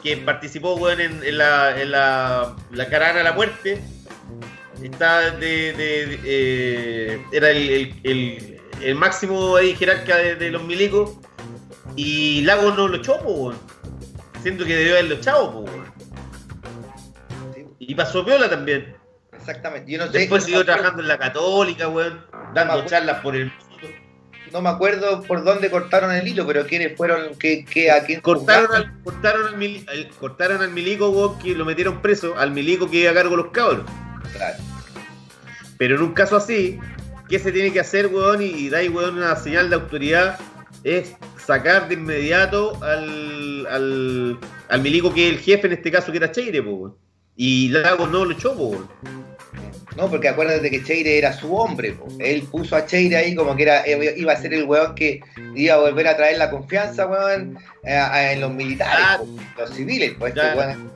que 0.02 0.16
participó, 0.16 0.74
weón, 0.74 1.00
en, 1.00 1.22
en 1.22 1.38
la, 1.38 1.80
en 1.80 1.90
la, 1.90 2.56
la 2.72 2.88
caravana 2.88 3.20
a 3.20 3.24
la 3.24 3.32
muerte. 3.32 3.80
Está 4.82 5.30
de. 5.30 5.72
de- 5.72 6.06
de- 6.06 6.20
eh, 6.24 7.22
era 7.32 7.50
el, 7.50 7.70
el, 7.70 7.94
el- 8.02 8.60
el 8.82 8.94
máximo 8.96 9.56
ahí 9.56 9.74
jerarca 9.76 10.16
de, 10.16 10.34
de 10.34 10.50
los 10.50 10.62
milicos. 10.64 11.12
Y 11.96 12.42
Lago 12.42 12.72
no 12.72 12.88
lo 12.88 12.96
echó, 12.96 13.16
weón. 13.18 13.56
Siento 14.42 14.64
que 14.64 14.74
debió 14.76 14.92
haberlo 14.94 15.14
echado, 15.14 15.48
weón. 15.60 15.84
Sí, 17.54 17.64
Y 17.78 17.94
pasó 17.94 18.24
piola 18.24 18.48
también. 18.50 18.96
Exactamente. 19.32 19.90
Yo 19.92 19.98
no 19.98 20.06
sé. 20.10 20.18
Después 20.18 20.42
no 20.42 20.46
siguió 20.46 20.64
trabajando 20.64 21.02
en 21.02 21.08
la 21.08 21.18
Católica, 21.18 21.88
weón. 21.88 22.24
Dando 22.54 22.84
charlas 22.86 23.20
por 23.20 23.36
el 23.36 23.46
mundo. 23.46 23.64
No 24.52 24.62
me 24.62 24.68
acuerdo 24.68 25.22
por 25.22 25.42
dónde 25.42 25.68
cortaron 25.70 26.12
el 26.12 26.28
hilo, 26.28 26.46
pero 26.46 26.64
quiénes 26.66 26.96
fueron, 26.96 27.34
qué, 27.40 27.64
qué, 27.64 27.90
a 27.90 28.04
quién 28.04 28.20
Cortaron 28.20 28.72
al, 28.72 29.02
cortaron, 29.02 29.48
al 29.48 29.56
mili- 29.56 29.84
al- 29.88 30.08
cortaron 30.20 30.62
al 30.62 30.70
milico, 30.70 31.08
weón, 31.10 31.38
que 31.40 31.54
lo 31.56 31.64
metieron 31.64 32.00
preso, 32.00 32.38
al 32.38 32.52
milico 32.52 32.88
que 32.88 32.98
iba 32.98 33.10
a 33.10 33.14
cargo 33.14 33.30
de 33.36 33.36
los 33.42 33.50
cabros. 33.52 33.84
Claro. 34.32 34.56
Pero 35.76 35.96
en 35.96 36.02
un 36.02 36.12
caso 36.14 36.36
así, 36.36 36.78
¿qué 37.28 37.40
se 37.40 37.50
tiene 37.50 37.72
que 37.72 37.80
hacer, 37.80 38.06
weón? 38.06 38.42
Y, 38.42 38.44
y 38.46 38.68
da 38.68 38.78
ahí, 38.78 38.88
weón, 38.88 39.16
una 39.18 39.34
señal 39.34 39.68
de 39.70 39.74
autoridad, 39.74 40.38
es 40.84 41.12
sacar 41.44 41.88
de 41.88 41.94
inmediato 41.94 42.78
al, 42.82 43.66
al, 43.66 44.38
al 44.68 44.80
milico 44.82 45.12
que 45.12 45.26
es 45.28 45.32
el 45.34 45.40
jefe, 45.40 45.66
en 45.66 45.72
este 45.72 45.90
caso 45.90 46.12
que 46.12 46.18
era 46.18 46.30
Cheire, 46.30 46.62
po. 46.62 46.96
Y 47.36 47.70
Lagos 47.70 48.10
no 48.10 48.24
lo 48.24 48.32
echó, 48.32 48.54
po. 48.54 48.86
No, 49.96 50.10
porque 50.10 50.28
acuérdate 50.28 50.70
que 50.70 50.82
Cheire 50.82 51.18
era 51.18 51.32
su 51.32 51.54
hombre. 51.56 51.92
po. 51.92 52.08
Él 52.18 52.42
puso 52.42 52.76
a 52.76 52.84
Cheire 52.84 53.16
ahí 53.16 53.34
como 53.34 53.54
que 53.56 53.62
era 53.62 53.82
iba 53.88 54.32
a 54.32 54.36
ser 54.36 54.52
el 54.54 54.64
weón 54.64 54.94
que 54.94 55.20
iba 55.54 55.74
a 55.74 55.78
volver 55.78 56.06
a 56.08 56.16
traer 56.16 56.36
la 56.38 56.50
confianza, 56.50 57.06
weón, 57.06 57.56
eh, 57.84 58.30
en 58.32 58.40
los 58.40 58.52
militares, 58.52 59.04
Ah. 59.08 59.18
po, 59.18 59.26
los 59.60 59.70
civiles. 59.70 60.14
Pues 60.18 60.34
este 60.36 60.56
weón 60.56 60.90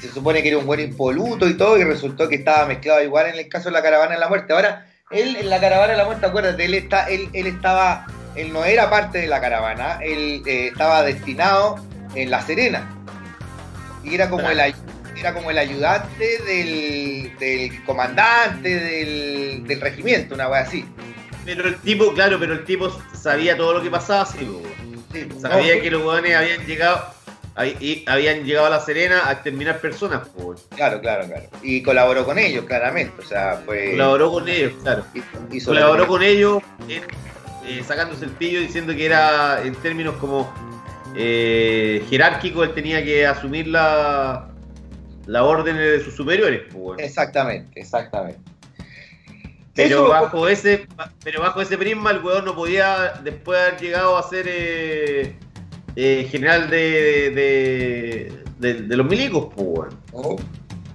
se 0.00 0.08
supone 0.08 0.42
que 0.42 0.48
era 0.48 0.58
un 0.58 0.66
buen 0.66 0.80
impoluto 0.80 1.46
y 1.48 1.54
todo, 1.54 1.76
y 1.78 1.84
resultó 1.84 2.28
que 2.28 2.36
estaba 2.36 2.66
mezclado 2.66 3.02
igual 3.02 3.26
en 3.28 3.38
el 3.38 3.48
caso 3.48 3.68
de 3.68 3.72
la 3.72 3.82
caravana 3.82 4.14
de 4.14 4.20
la 4.20 4.28
muerte. 4.28 4.52
Ahora, 4.52 4.86
él 5.10 5.36
en 5.36 5.50
la 5.50 5.60
caravana 5.60 5.92
de 5.92 5.98
la 5.98 6.04
muerte, 6.04 6.26
acuérdate, 6.26 6.64
él, 6.64 6.74
está, 6.74 7.06
él, 7.08 7.28
él 7.32 7.46
estaba, 7.46 8.06
él 8.34 8.52
no 8.52 8.64
era 8.64 8.90
parte 8.90 9.18
de 9.18 9.26
la 9.26 9.40
caravana, 9.40 9.98
él 10.02 10.42
eh, 10.46 10.68
estaba 10.68 11.02
destinado 11.02 11.76
en 12.14 12.30
La 12.30 12.42
Serena. 12.42 12.94
Y 14.04 14.14
era 14.14 14.30
como 14.30 14.48
el 14.48 14.60
era 15.18 15.34
como 15.34 15.50
el 15.50 15.58
ayudante 15.58 16.38
del, 16.44 17.36
del 17.38 17.84
comandante 17.84 18.68
del, 18.68 19.66
del 19.66 19.80
regimiento, 19.80 20.34
una 20.34 20.48
wea 20.48 20.60
así. 20.60 20.84
Pero 21.44 21.66
el 21.66 21.76
tipo, 21.80 22.12
claro, 22.12 22.38
pero 22.38 22.52
el 22.52 22.64
tipo 22.64 22.96
sabía 23.14 23.56
todo 23.56 23.74
lo 23.74 23.82
que 23.82 23.90
pasaba, 23.90 24.26
sí, 24.26 24.38
Sabía 25.40 25.76
no, 25.76 25.82
que 25.82 25.90
los 25.90 26.04
weones 26.04 26.36
habían 26.36 26.66
llegado, 26.66 27.12
y 27.80 28.04
habían 28.06 28.44
llegado 28.44 28.66
a 28.66 28.70
La 28.70 28.80
Serena 28.80 29.26
a 29.26 29.32
exterminar 29.32 29.80
personas, 29.80 30.28
weón. 30.36 30.56
Claro, 30.76 31.00
claro, 31.00 31.26
claro. 31.26 31.48
Y 31.62 31.82
colaboró 31.82 32.24
con 32.24 32.38
ellos, 32.38 32.64
claramente. 32.66 33.14
O 33.20 33.26
sea, 33.26 33.62
fue. 33.64 33.92
Colaboró 33.92 34.30
con 34.30 34.48
ellos, 34.48 34.74
claro. 34.82 35.04
hizo 35.50 35.70
Colaboró 35.70 36.06
con 36.06 36.22
ellos, 36.22 36.62
eh, 36.88 37.00
eh, 37.68 37.82
sacándose 37.84 38.24
el 38.24 38.30
pillo, 38.32 38.60
diciendo 38.60 38.94
que 38.94 39.06
era, 39.06 39.62
en 39.62 39.74
términos 39.76 40.14
como 40.16 40.52
eh, 41.14 42.04
jerárquicos, 42.08 42.66
él 42.68 42.74
tenía 42.74 43.04
que 43.04 43.26
asumir 43.26 43.66
la, 43.68 44.48
la 45.26 45.44
orden 45.44 45.76
de 45.76 46.00
sus 46.02 46.14
superiores, 46.14 46.62
weón. 46.74 46.98
Exactamente, 47.00 47.80
exactamente. 47.80 48.40
Pero 49.74 49.96
Eso- 50.04 50.08
bajo 50.08 50.48
ese 50.48 50.86
pero 51.22 51.40
bajo 51.40 51.60
ese 51.60 51.78
prisma 51.78 52.10
el 52.10 52.18
weón 52.24 52.44
no 52.44 52.54
podía 52.56 53.12
después 53.22 53.58
de 53.60 53.66
haber 53.66 53.80
llegado 53.80 54.18
a 54.18 54.22
ser 54.28 54.46
eh, 54.48 55.36
eh, 55.94 56.26
general 56.30 56.68
de, 56.68 57.30
de, 57.30 58.32
de- 58.58 58.82
de 58.82 58.96
los 58.96 59.06
milicos, 59.06 59.48
pues. 59.54 59.92
No, 60.12 60.36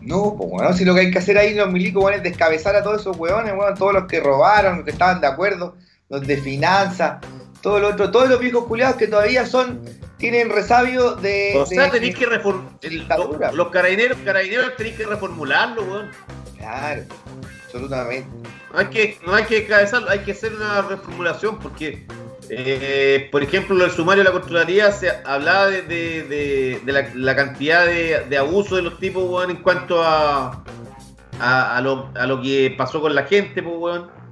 No, 0.02 0.36
pues 0.38 0.50
bueno, 0.50 0.74
si 0.74 0.84
lo 0.84 0.94
que 0.94 1.00
hay 1.02 1.12
que 1.12 1.20
hacer 1.20 1.38
ahí 1.38 1.54
los 1.54 1.72
milicos, 1.72 2.12
es 2.14 2.22
descabezar 2.24 2.76
a 2.76 2.84
todos 2.84 3.00
esos 3.02 3.16
weones, 3.18 3.54
weón, 3.58 3.74
todos 3.76 3.94
los 3.94 4.04
que 4.06 4.20
robaron, 4.20 4.76
los 4.78 4.86
que 4.86 4.92
estaban 4.92 5.22
de 5.22 5.28
acuerdo, 5.28 5.78
los 6.14 6.28
de 6.28 6.38
finanzas, 6.38 7.18
todo 7.62 7.80
lo 7.80 7.90
otro, 7.90 8.12
todos 8.12 8.30
los 8.30 8.40
viejos 8.40 8.66
culiados 8.66 8.98
que 8.98 9.08
todavía 9.08 9.46
son, 9.46 9.82
tienen 10.18 10.50
resabio 10.50 11.16
de. 11.16 11.54
O 11.58 11.66
sea, 11.66 11.86
de- 11.86 11.90
tenéis 11.92 12.16
que 12.16 12.26
reformular. 12.28 12.80
dictadura. 12.82 13.52
Los 13.52 13.70
carabineros, 13.70 14.18
carabineros 14.24 14.76
tenéis 14.78 14.96
que 14.96 15.06
reformularlo, 15.06 15.82
weón. 15.84 16.12
Claro, 16.58 17.04
absolutamente. 17.66 18.28
No 18.72 18.80
hay 18.80 18.86
que, 18.88 19.18
no 19.26 19.34
hay 19.36 19.44
que 19.46 19.56
descabezarlo, 19.62 20.10
hay 20.10 20.20
que 20.20 20.32
hacer 20.34 20.54
una 20.54 20.82
reformulación 20.84 21.58
porque, 21.60 22.06
eh, 22.50 23.28
por 23.32 23.42
ejemplo, 23.44 23.84
el 23.84 23.92
sumario 23.92 24.24
de 24.24 24.30
la 24.30 24.34
Contraloría 24.34 24.92
se 24.92 25.10
hablaba 25.26 25.68
de, 25.68 25.82
de- 25.82 26.24
de- 26.24 26.82
de 26.86 26.92
la, 26.92 27.10
la 27.16 27.36
cantidad 27.36 27.86
de, 27.86 28.26
de 28.30 28.38
abuso 28.38 28.76
de 28.76 28.84
los 28.84 29.00
tipos, 29.00 29.24
weón, 29.30 29.50
en 29.52 29.58
cuanto 29.58 30.04
a, 30.04 30.64
a, 31.40 31.78
a 31.78 31.82
lo, 31.82 32.10
a 32.16 32.26
lo 32.28 32.40
que 32.42 32.74
pasó 32.78 33.02
con 33.02 33.16
la 33.16 33.24
gente, 33.24 33.62
pues, 33.64 33.76
weón. 33.78 34.23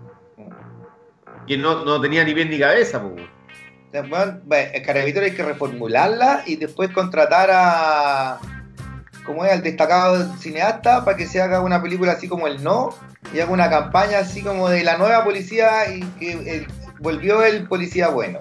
Que 1.51 1.57
no, 1.57 1.83
no 1.83 1.99
tenía 1.99 2.23
ni 2.23 2.33
pie 2.33 2.45
ni 2.45 2.57
cabeza, 2.57 3.01
pues, 3.01 3.13
weón. 3.15 3.29
O 3.89 3.91
sea, 3.91 4.01
weón, 4.03 4.41
ve, 4.45 4.71
el 4.73 4.81
carabinero 4.83 5.25
hay 5.25 5.33
que 5.33 5.43
reformularla 5.43 6.43
y 6.45 6.55
después 6.55 6.91
contratar 6.91 7.49
a. 7.51 8.39
como 9.25 9.43
es 9.43 9.51
al 9.51 9.61
destacado 9.61 10.33
cineasta 10.37 11.03
para 11.03 11.17
que 11.17 11.27
se 11.27 11.41
haga 11.41 11.59
una 11.61 11.81
película 11.81 12.13
así 12.13 12.29
como 12.29 12.47
el 12.47 12.63
no 12.63 12.89
y 13.33 13.39
haga 13.41 13.51
una 13.51 13.69
campaña 13.69 14.19
así 14.19 14.41
como 14.41 14.69
de 14.69 14.83
la 14.85 14.97
nueva 14.97 15.23
policía 15.25 15.93
y 15.93 15.99
que 16.19 16.31
el- 16.31 16.67
volvió 16.99 17.43
el 17.43 17.67
policía 17.67 18.07
bueno. 18.07 18.39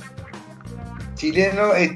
Chileno 1.15 1.75
es, 1.75 1.91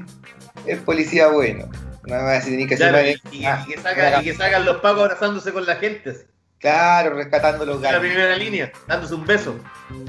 es 0.65 0.79
policía 0.79 1.27
bueno. 1.29 1.69
No 2.07 2.15
me 2.15 2.21
a 2.21 2.31
decir 2.33 2.67
que 2.67 2.75
Claro, 2.75 2.99
y, 3.01 3.11
y- 3.31 3.45
y 3.45 3.65
que 3.73 3.81
sacan, 3.81 4.21
y 4.21 4.23
que 4.25 4.33
sacan 4.35 4.65
los 4.65 4.77
pacos 4.81 5.03
abrazándose 5.03 5.51
con 5.53 5.65
la 5.65 5.75
gente, 5.77 6.27
Claro, 6.71 7.13
rescatando 7.15 7.63
los 7.63 7.75
en 7.83 7.91
la 7.93 7.99
primera 7.99 8.35
línea, 8.35 8.71
dándose 8.87 9.13
un 9.13 9.23
beso. 9.25 9.55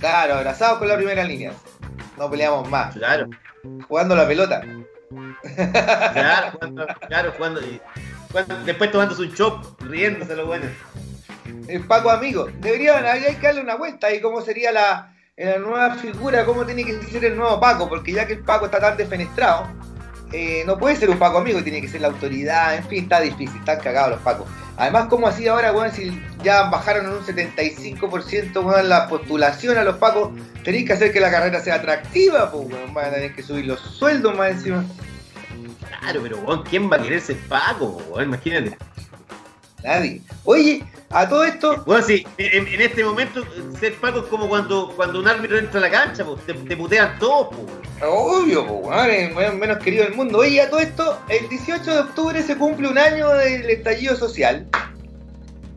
Claro, 0.00 0.36
abrazados 0.36 0.78
con 0.78 0.88
la 0.88 0.96
primera 0.96 1.22
línea. 1.22 1.52
No 2.16 2.30
peleamos 2.30 2.66
más. 2.70 2.94
Claro. 2.94 3.28
Jugando 3.86 4.16
la 4.16 4.26
pelota. 4.26 4.62
Claro, 5.42 6.52
jugando, 6.52 6.86
claro, 7.08 7.32
jugando, 7.36 7.60
y- 7.60 7.80
jugando- 8.30 8.56
después 8.64 8.90
tomándose 8.90 9.22
un 9.22 9.34
chop, 9.34 9.80
riéndose 9.82 10.34
lo 10.34 10.46
bueno. 10.46 10.64
El 11.68 11.84
Paco 11.86 12.10
amigo. 12.10 12.48
Deberían, 12.60 13.04
hay 13.04 13.34
que 13.36 13.46
darle 13.46 13.60
una 13.60 13.74
vuelta 13.76 14.10
y 14.14 14.20
cómo 14.22 14.40
sería 14.40 14.72
la, 14.72 15.14
la 15.36 15.58
nueva 15.58 15.94
figura, 15.96 16.44
cómo 16.46 16.64
tiene 16.64 16.84
que 16.86 17.02
ser 17.02 17.24
el 17.26 17.36
nuevo 17.36 17.60
Paco, 17.60 17.86
porque 17.88 18.12
ya 18.12 18.26
que 18.26 18.32
el 18.34 18.44
Paco 18.44 18.64
está 18.64 18.80
tan 18.80 18.96
defenestrado, 18.96 19.68
eh, 20.32 20.64
no 20.66 20.76
puede 20.78 20.96
ser 20.96 21.10
un 21.10 21.18
Paco 21.18 21.38
amigo, 21.38 21.62
tiene 21.62 21.80
que 21.80 21.88
ser 21.88 22.00
la 22.00 22.08
autoridad, 22.08 22.76
en 22.76 22.84
fin, 22.84 23.04
está 23.04 23.20
difícil, 23.20 23.56
están 23.58 23.80
cagados 23.80 24.10
los 24.10 24.20
Pacos. 24.20 24.48
Además, 24.76 25.06
¿cómo 25.08 25.28
así 25.28 25.46
ahora, 25.46 25.72
weón, 25.72 25.92
si 25.92 26.20
ya 26.42 26.64
bajaron 26.64 27.06
en 27.06 27.12
un 27.12 27.24
75% 27.24 28.64
weón, 28.64 28.88
la 28.88 29.08
postulación 29.08 29.78
a 29.78 29.84
los 29.84 29.96
Pacos, 29.96 30.30
tenéis 30.64 30.86
que 30.86 30.92
hacer 30.94 31.12
que 31.12 31.20
la 31.20 31.30
carrera 31.30 31.60
sea 31.60 31.76
atractiva, 31.76 32.50
pues 32.50 32.66
weón, 32.68 32.92
van 32.92 33.06
a 33.06 33.10
tener 33.10 33.34
que 33.34 33.42
subir 33.42 33.66
los 33.66 33.80
sueldos 33.80 34.36
más 34.36 34.50
encima. 34.50 34.84
Claro, 36.00 36.20
pero 36.22 36.38
weón, 36.38 36.62
¿quién 36.64 36.90
va 36.90 36.96
a 36.96 37.02
querer 37.02 37.20
ser 37.20 37.36
Paco, 37.48 38.02
weón? 38.10 38.24
Imagínate. 38.28 38.76
Nadie. 39.86 40.20
Oye, 40.44 40.84
a 41.10 41.28
todo 41.28 41.44
esto, 41.44 41.84
Bueno, 41.86 42.04
sí, 42.04 42.26
en, 42.38 42.66
en 42.66 42.80
este 42.80 43.04
momento 43.04 43.44
ser 43.78 43.94
Paco 43.94 44.18
es 44.18 44.24
como 44.26 44.48
cuando, 44.48 44.92
cuando 44.96 45.20
un 45.20 45.28
árbitro 45.28 45.58
entra 45.58 45.78
a 45.78 45.82
la 45.82 45.90
cancha, 45.90 46.24
pues, 46.24 46.44
te, 46.44 46.54
te 46.54 46.76
putean 46.76 47.16
todos, 47.20 47.54
pues. 47.54 48.08
Obvio, 48.10 48.92
el 49.04 49.34
weón 49.34 49.58
menos 49.60 49.78
querido 49.78 50.04
del 50.04 50.14
mundo. 50.14 50.38
Oye, 50.38 50.60
a 50.60 50.68
todo 50.68 50.80
esto, 50.80 51.20
el 51.28 51.48
18 51.48 51.84
de 51.84 52.00
octubre 52.00 52.42
se 52.42 52.56
cumple 52.56 52.88
un 52.88 52.98
año 52.98 53.28
del 53.28 53.70
estallido 53.70 54.16
social. 54.16 54.66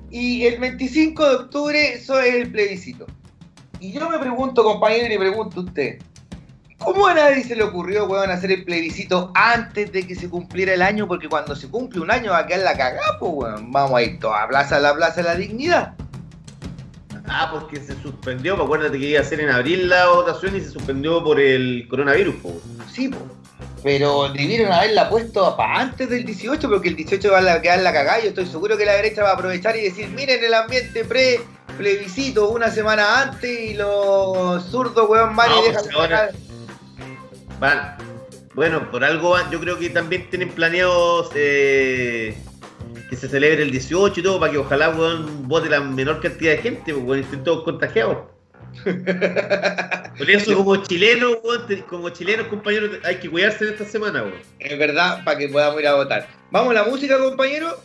Y 0.09 0.47
el 0.47 0.59
25 0.59 1.29
de 1.29 1.35
octubre 1.35 1.93
eso 1.93 2.19
es 2.19 2.33
el 2.33 2.51
plebiscito. 2.51 3.05
Y 3.79 3.91
yo 3.91 4.09
me 4.09 4.17
pregunto, 4.17 4.63
compañero, 4.63 5.05
y 5.05 5.09
le 5.09 5.19
pregunto 5.19 5.59
a 5.59 5.63
usted, 5.63 5.99
¿cómo 6.79 7.05
a 7.05 7.13
nadie 7.13 7.43
se 7.43 7.55
le 7.55 7.63
ocurrió, 7.63 8.05
weón, 8.05 8.31
hacer 8.31 8.51
el 8.51 8.65
plebiscito 8.65 9.31
antes 9.35 9.91
de 9.91 10.07
que 10.07 10.15
se 10.15 10.29
cumpliera 10.29 10.73
el 10.73 10.81
año? 10.81 11.07
Porque 11.07 11.29
cuando 11.29 11.55
se 11.55 11.69
cumple 11.69 12.01
un 12.01 12.09
año 12.09 12.31
va 12.31 12.39
a 12.39 12.47
quedar 12.47 12.61
la 12.61 12.75
cagada, 12.75 13.19
pues, 13.19 13.31
weón. 13.35 13.71
Vamos 13.71 13.97
a 13.97 14.01
ir 14.01 14.19
toda 14.19 14.47
plaza 14.47 14.77
a 14.77 14.79
la 14.79 14.95
plaza 14.95 15.21
de 15.21 15.23
la 15.23 15.35
dignidad. 15.35 15.93
Ah, 17.27 17.49
porque 17.51 17.79
se 17.79 17.93
suspendió, 18.01 18.55
pues, 18.55 18.65
acuérdate 18.65 18.97
que 18.97 19.05
iba 19.05 19.21
a 19.21 19.23
ser 19.23 19.39
en 19.41 19.49
abril 19.49 19.87
la 19.87 20.07
votación 20.07 20.55
y 20.55 20.61
se 20.61 20.71
suspendió 20.71 21.23
por 21.23 21.39
el 21.39 21.85
coronavirus, 21.87 22.35
pues. 22.41 22.55
Sí, 22.91 23.09
po. 23.09 23.19
Pero 23.83 24.29
debieron 24.33 24.73
haberla 24.73 25.09
puesto 25.09 25.55
para 25.55 25.79
antes 25.79 26.09
del 26.09 26.25
18, 26.25 26.69
porque 26.69 26.89
el 26.89 26.95
18 26.95 27.31
va 27.31 27.39
a 27.39 27.61
quedar 27.61 27.79
la 27.79 27.93
cagada. 27.93 28.19
Yo 28.19 28.29
estoy 28.29 28.45
seguro 28.45 28.77
que 28.77 28.85
la 28.85 28.93
derecha 28.93 29.23
va 29.23 29.29
a 29.29 29.33
aprovechar 29.33 29.75
y 29.77 29.83
decir: 29.83 30.09
miren 30.09 30.43
el 30.43 30.53
ambiente 30.53 31.05
pre-plebiscito 31.05 32.49
una 32.49 32.69
semana 32.71 33.21
antes 33.21 33.59
y 33.71 33.75
los 33.75 34.65
zurdos, 34.65 35.09
weón, 35.09 35.35
van 35.35 35.49
No, 35.49 35.61
y 35.61 35.67
dejan 35.67 35.83
pues 35.83 35.95
sacar. 35.95 36.31
Van. 37.59 37.97
Bueno, 38.53 38.89
por 38.89 39.03
algo 39.03 39.31
van, 39.31 39.51
yo 39.51 39.59
creo 39.59 39.77
que 39.77 39.89
también 39.89 40.29
tienen 40.29 40.49
planeados 40.49 41.29
eh, 41.35 42.35
que 43.09 43.15
se 43.15 43.29
celebre 43.29 43.63
el 43.63 43.71
18 43.71 44.19
y 44.19 44.23
todo, 44.23 44.39
para 44.39 44.51
que 44.51 44.57
ojalá, 44.57 44.89
weón, 44.89 45.47
vote 45.47 45.69
la 45.69 45.81
menor 45.81 46.19
cantidad 46.21 46.51
de 46.51 46.57
gente, 46.57 46.93
weón, 46.93 47.19
estén 47.19 47.43
todos 47.43 47.63
contagiados. 47.63 48.17
Por 48.83 50.29
eso, 50.29 50.55
como 50.55 50.75
chilenos, 50.77 51.37
como 51.89 52.09
chilenos, 52.09 52.47
compañeros, 52.47 52.91
hay 53.03 53.17
que 53.17 53.29
cuidarse 53.29 53.65
en 53.65 53.73
esta 53.73 53.85
semana, 53.85 54.23
weón. 54.23 54.35
Es 54.59 54.77
verdad, 54.77 55.23
para 55.23 55.37
que 55.37 55.49
podamos 55.49 55.79
ir 55.79 55.87
a 55.87 55.95
votar. 55.95 56.27
Vamos 56.51 56.71
a 56.71 56.73
la 56.75 56.83
música, 56.83 57.17
compañero. 57.17 57.77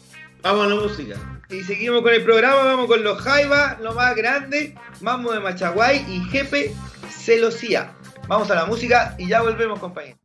Vamos 0.43 0.67
a 0.67 0.69
la 0.69 0.75
música. 0.75 1.15
Y 1.51 1.63
seguimos 1.63 2.03
con 2.03 2.13
el 2.13 2.23
programa. 2.23 2.65
Vamos 2.65 2.87
con 2.87 3.03
los 3.03 3.21
Jaiba, 3.21 3.79
lo 3.81 3.95
más 3.95 4.15
grande. 4.15 4.75
Mambo 5.01 5.33
de 5.33 5.41
Machaguay 5.41 6.05
y 6.09 6.21
Jefe 6.31 6.75
Celosía. 7.11 7.93
Vamos 8.27 8.51
a 8.51 8.55
la 8.55 8.65
música 8.65 9.15
y 9.19 9.29
ya 9.29 9.43
volvemos, 9.43 9.79
compañero. 9.79 10.17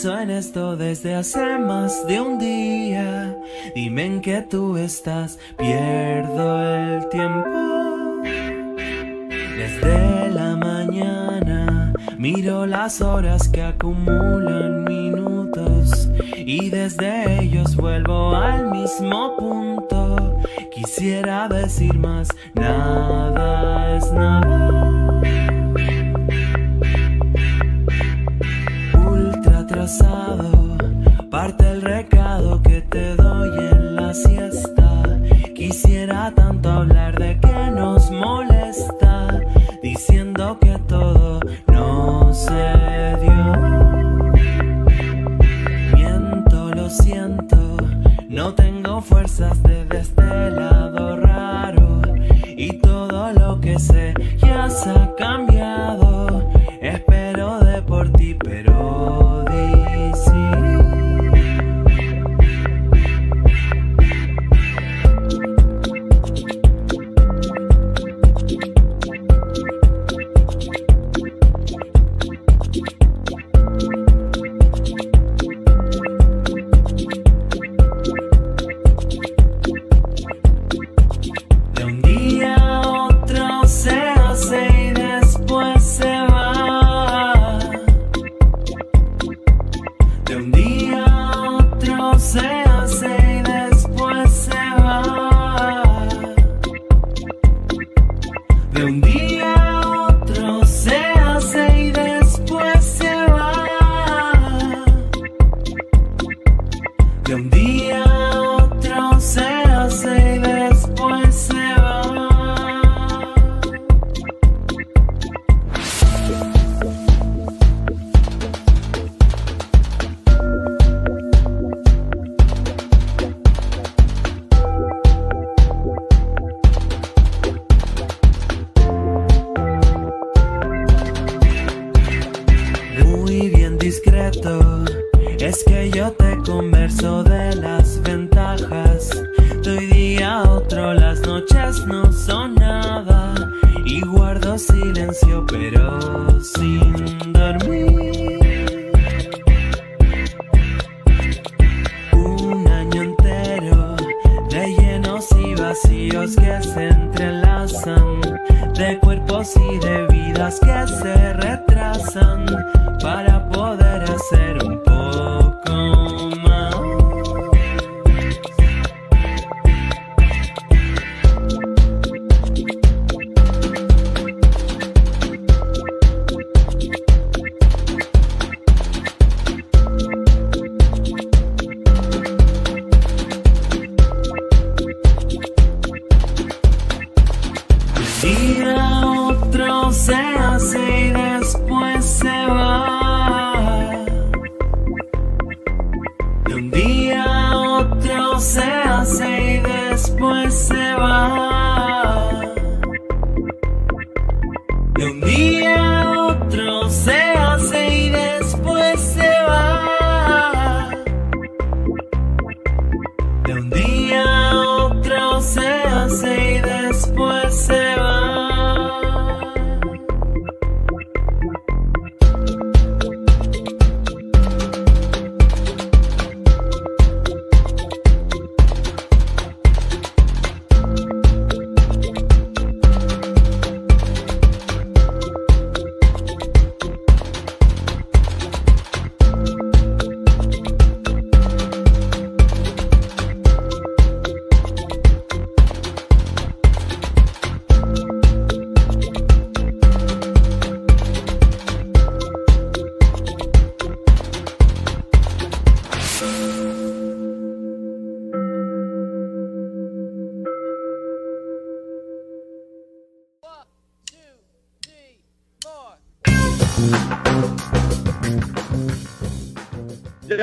Pienso 0.00 0.20
en 0.20 0.30
esto 0.30 0.76
desde 0.76 1.16
hace 1.16 1.58
más 1.58 2.06
de 2.06 2.20
un 2.20 2.38
día. 2.38 3.36
Dime 3.74 4.06
en 4.06 4.20
qué 4.20 4.42
tú 4.42 4.76
estás, 4.76 5.40
pierdo 5.56 6.62
el 6.62 7.08
tiempo. 7.08 8.22
Desde 9.56 10.30
la 10.30 10.54
mañana 10.54 11.92
miro 12.16 12.64
las 12.64 13.00
horas 13.00 13.48
que 13.48 13.60
acumulan 13.60 14.67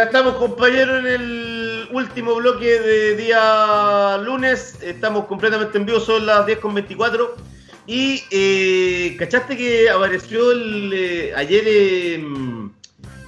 estamos, 0.06 0.36
compañeros, 0.36 1.00
en 1.00 1.08
el 1.08 1.88
último 1.92 2.36
bloque 2.36 2.80
de 2.80 3.16
día 3.16 4.18
lunes. 4.24 4.78
Estamos 4.82 5.26
completamente 5.26 5.78
en 5.78 5.86
vivo, 5.86 6.00
son 6.00 6.26
las 6.26 6.46
10.24. 6.46 7.32
Y, 7.88 8.24
eh, 8.32 9.16
¿cachaste 9.18 9.58
que 9.58 9.90
apareció 9.90 10.52
el, 10.52 10.92
eh, 10.94 11.34
ayer? 11.36 11.64
eh, 11.68 12.24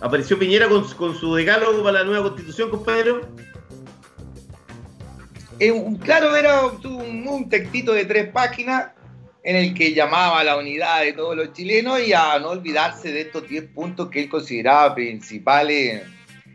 apareció 0.01 0.38
Piñera 0.38 0.67
con, 0.69 0.84
con 0.93 1.15
su 1.15 1.36
decálogo 1.36 1.84
para 1.84 1.99
la 1.99 2.05
nueva 2.05 2.30
constitución, 2.30 2.69
compañero. 2.69 3.28
Claro, 6.03 6.36
era 6.36 6.65
un, 6.65 7.28
un 7.28 7.49
textito 7.49 7.93
de 7.93 8.05
tres 8.05 8.30
páginas 8.32 8.91
en 9.43 9.55
el 9.55 9.73
que 9.73 9.93
llamaba 9.93 10.39
a 10.39 10.43
la 10.43 10.57
unidad 10.57 11.01
de 11.01 11.13
todos 11.13 11.36
los 11.36 11.53
chilenos 11.53 11.99
y 12.01 12.13
a 12.13 12.38
no 12.39 12.49
olvidarse 12.49 13.11
de 13.11 13.21
estos 13.21 13.47
10 13.47 13.71
puntos 13.73 14.09
que 14.09 14.21
él 14.23 14.30
consideraba 14.30 14.93
principales 14.93 16.03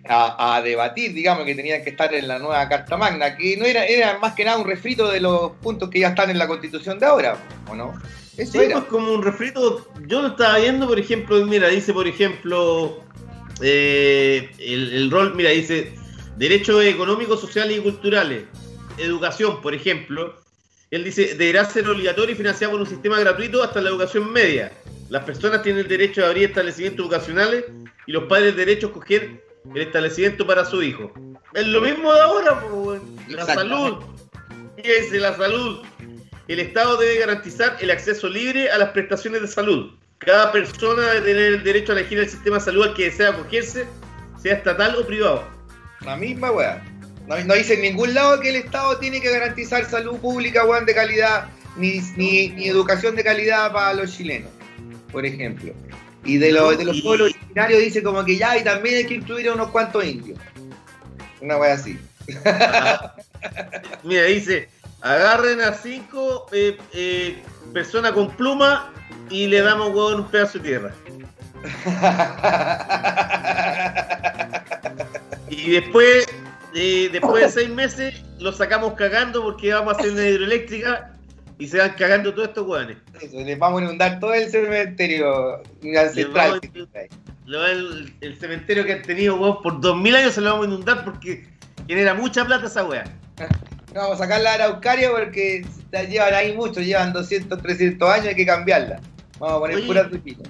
a, 0.09 0.57
a 0.57 0.63
debatir, 0.63 1.15
digamos, 1.15 1.45
que 1.45 1.55
tenían 1.55 1.83
que 1.85 1.91
estar 1.91 2.13
en 2.15 2.27
la 2.29 2.39
nueva 2.39 2.69
Carta 2.69 2.97
Magna, 2.97 3.37
que 3.37 3.57
no 3.57 3.65
era, 3.65 3.85
era 3.87 4.19
más 4.19 4.35
que 4.35 4.45
nada 4.45 4.59
un 4.59 4.67
refrito 4.67 5.11
de 5.11 5.21
los 5.21 5.53
puntos 5.63 5.91
que 5.91 6.01
ya 6.01 6.09
están 6.09 6.31
en 6.31 6.39
la 6.39 6.49
constitución 6.49 6.99
de 6.99 7.07
ahora, 7.07 7.37
¿o 7.69 7.75
no? 7.75 7.95
Eso 8.37 8.53
Sí, 8.53 8.59
era. 8.59 8.77
pues 8.77 8.85
como 8.87 9.13
un 9.13 9.23
refrito. 9.23 9.87
Yo 10.07 10.23
lo 10.23 10.29
estaba 10.29 10.59
viendo, 10.59 10.89
por 10.89 10.99
ejemplo, 10.99 11.45
mira, 11.47 11.69
dice, 11.69 11.93
por 11.93 12.09
ejemplo, 12.09 13.03
eh, 13.61 14.51
el, 14.59 14.93
el 14.95 15.11
rol, 15.11 15.35
mira, 15.35 15.51
dice 15.51 15.93
derechos 16.37 16.83
económicos, 16.85 17.41
sociales 17.41 17.77
y 17.79 17.81
culturales, 17.81 18.45
educación, 18.99 19.61
por 19.61 19.75
ejemplo. 19.75 20.41
Él 20.91 21.05
dice, 21.05 21.35
deberá 21.37 21.65
ser 21.65 21.89
obligatorio 21.89 22.35
y 22.35 22.37
financiado 22.37 22.73
por 22.73 22.81
un 22.81 22.87
sistema 22.87 23.19
gratuito 23.21 23.63
hasta 23.63 23.81
la 23.81 23.89
educación 23.91 24.31
media. 24.33 24.73
Las 25.09 25.25
personas 25.25 25.63
tienen 25.63 25.83
el 25.83 25.89
derecho 25.89 26.21
de 26.23 26.27
abrir 26.27 26.45
establecimientos 26.49 27.05
educacionales 27.05 27.65
y 28.07 28.13
los 28.13 28.25
padres 28.25 28.51
el 28.51 28.57
derecho 28.57 28.87
a 28.89 28.91
escoger 28.91 29.43
el 29.75 29.83
establecimiento 29.83 30.47
para 30.47 30.65
su 30.65 30.83
hijo. 30.83 31.13
Es 31.55 31.67
lo 31.67 31.81
mismo 31.81 32.13
de 32.13 32.21
ahora, 32.21 32.61
pues, 32.61 32.73
weón. 32.73 33.17
la 33.29 33.47
salud. 33.47 33.99
Fíjense, 34.77 35.19
la 35.19 35.37
salud. 35.37 35.83
El 36.49 36.61
Estado 36.61 36.97
debe 36.97 37.21
garantizar 37.21 37.77
el 37.81 37.91
acceso 37.91 38.29
libre 38.29 38.71
a 38.71 38.79
las 38.79 38.91
prestaciones 38.91 39.43
de 39.43 39.49
salud. 39.49 39.93
Cada 40.19 40.53
persona 40.53 41.03
debe 41.03 41.21
tener 41.21 41.55
el 41.55 41.65
derecho 41.65 41.93
a 41.93 41.99
elegir 41.99 42.19
el 42.19 42.29
sistema 42.29 42.59
de 42.59 42.65
salud 42.65 42.85
al 42.85 42.95
que 42.95 43.05
desea 43.05 43.31
acogerse, 43.31 43.87
sea 44.41 44.55
estatal 44.55 44.97
o 44.97 45.07
privado. 45.07 45.45
La 46.01 46.17
misma 46.17 46.51
weá. 46.51 46.83
No, 47.27 47.39
no 47.45 47.55
dice 47.55 47.75
en 47.75 47.83
ningún 47.83 48.15
lado 48.15 48.41
que 48.41 48.49
el 48.49 48.57
Estado 48.57 48.99
tiene 48.99 49.21
que 49.21 49.31
garantizar 49.31 49.85
salud 49.85 50.19
pública, 50.19 50.65
weón, 50.65 50.85
de 50.85 50.95
calidad, 50.95 51.49
ni, 51.77 52.01
ni, 52.17 52.49
ni 52.49 52.69
educación 52.69 53.15
de 53.15 53.25
calidad 53.25 53.73
para 53.73 53.95
los 53.95 54.17
chilenos, 54.17 54.51
por 55.11 55.25
ejemplo. 55.25 55.73
Y 56.25 56.39
de, 56.39 56.53
los 56.53 56.79
de 56.79 56.85
los 56.85 57.01
pueblos 57.01 57.31
originarios 57.31 57.81
dice 57.81 58.01
como 58.03 58.25
que 58.25 58.37
ya, 58.37 58.57
y 58.57 58.65
también 58.65 58.97
hay 58.97 59.07
que 59.07 59.15
incluir 59.15 59.49
a 59.49 59.55
unos 59.55 59.71
cuantos 59.71 60.05
indios. 60.05 60.39
Una 61.41 61.57
weá 61.59 61.75
así. 61.75 61.99
Mira, 64.05 64.25
dice, 64.25 64.69
agarren 65.01 65.61
a 65.61 65.75
cinco 65.75 66.47
eh, 66.53 66.79
eh, 66.93 67.43
personas 67.73 68.13
con 68.13 68.31
pluma 68.37 68.93
y 69.31 69.49
le 69.49 69.63
damos 69.63 69.89
huevo 69.89 70.13
en 70.13 70.21
un 70.21 70.29
pedazo 70.29 70.59
de 70.59 70.69
tierra. 70.69 70.95
Y 75.53 75.73
después, 75.73 76.27
eh, 76.75 77.11
después 77.13 77.45
de 77.45 77.51
seis 77.51 77.69
meses, 77.69 78.23
los 78.41 78.57
sacamos 78.57 78.95
cagando 78.95 79.43
porque 79.43 79.73
vamos 79.73 79.95
a 79.95 79.99
hacer 79.99 80.13
una 80.13 80.27
hidroeléctrica 80.27 81.13
y 81.59 81.69
se 81.69 81.79
van 81.79 81.93
cagando 81.93 82.33
todos 82.33 82.49
estos 82.49 82.67
hueones. 82.67 82.97
Eso, 83.23 83.41
les 83.41 83.59
vamos 83.59 83.81
a 83.81 83.85
inundar 83.85 84.21
todo 84.21 84.35
el 84.35 84.51
cementerio 84.51 85.63
ancestral. 85.97 86.61
El, 87.47 88.15
el 88.21 88.39
cementerio 88.39 88.85
que 88.85 88.95
han 88.95 89.03
tenido 89.03 89.35
huevos 89.35 89.59
por 89.63 89.81
dos 89.81 89.97
mil 89.97 90.15
años 90.15 90.33
se 90.35 90.41
lo 90.41 90.51
vamos 90.51 90.67
a 90.67 90.69
inundar 90.71 91.05
porque 91.05 91.47
genera 91.87 92.15
mucha 92.15 92.45
plata 92.45 92.67
esa. 92.67 92.83
No, 92.83 92.91
vamos 93.95 94.15
a 94.15 94.25
sacar 94.25 94.41
la 94.41 94.55
araucaria 94.55 95.11
porque 95.11 95.65
la 95.91 96.05
llevan 96.05 96.35
ahí 96.35 96.55
mucho, 96.57 96.81
llevan 96.81 97.13
200, 97.13 97.61
300 97.61 98.11
años, 98.11 98.27
hay 98.27 98.35
que 98.35 98.47
cambiarla. 98.47 99.01
Vamos 99.39 99.57
a 99.57 99.61
poner 99.61 99.77
Oye. 99.77 100.43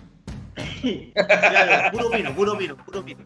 Claro, 1.14 1.92
puro 1.92 2.10
vino, 2.10 2.34
puro 2.34 2.56
vino, 2.56 2.76
puro 2.76 3.02
vino. 3.02 3.20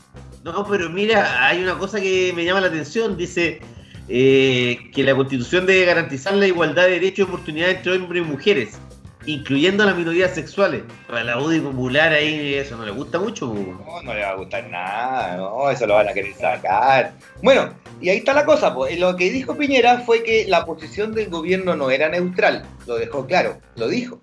No, 0.44 0.66
pero 0.66 0.88
mira, 0.88 1.46
hay 1.46 1.62
una 1.62 1.76
cosa 1.76 2.00
que 2.00 2.32
me 2.34 2.44
llama 2.44 2.60
la 2.60 2.68
atención. 2.68 3.16
Dice 3.16 3.60
eh, 4.08 4.78
que 4.94 5.02
la 5.02 5.14
constitución 5.16 5.66
debe 5.66 5.86
garantizar 5.86 6.34
la 6.34 6.46
igualdad 6.46 6.84
de 6.84 6.90
derechos 6.92 7.18
y 7.18 7.22
oportunidades 7.22 7.78
entre 7.78 7.96
hombres 7.96 8.22
y 8.22 8.30
mujeres, 8.30 8.78
incluyendo 9.26 9.82
a 9.82 9.86
las 9.86 9.96
minorías 9.96 10.34
sexuales. 10.34 10.82
Para 11.06 11.24
la 11.24 11.38
UDI 11.38 11.60
popular 11.60 12.12
ahí 12.12 12.54
eso 12.54 12.76
no 12.76 12.84
le 12.84 12.92
gusta 12.92 13.18
mucho. 13.18 13.46
No, 13.46 14.02
no 14.02 14.14
le 14.14 14.22
va 14.22 14.30
a 14.30 14.34
gustar 14.34 14.68
nada, 14.70 15.36
no, 15.36 15.70
eso 15.70 15.86
lo 15.86 15.94
van 15.94 16.08
a 16.08 16.12
querer 16.12 16.34
sacar. 16.34 17.12
Bueno, 17.42 17.74
y 18.00 18.08
ahí 18.08 18.18
está 18.18 18.32
la 18.32 18.44
cosa, 18.44 18.74
pues. 18.74 18.98
Lo 18.98 19.16
que 19.16 19.30
dijo 19.30 19.56
Piñera 19.56 20.00
fue 20.00 20.22
que 20.22 20.46
la 20.46 20.64
posición 20.64 21.12
del 21.14 21.28
gobierno 21.28 21.76
no 21.76 21.90
era 21.90 22.08
neutral. 22.08 22.64
Lo 22.86 22.96
dejó 22.96 23.26
claro, 23.26 23.58
lo 23.76 23.88
dijo. 23.88 24.20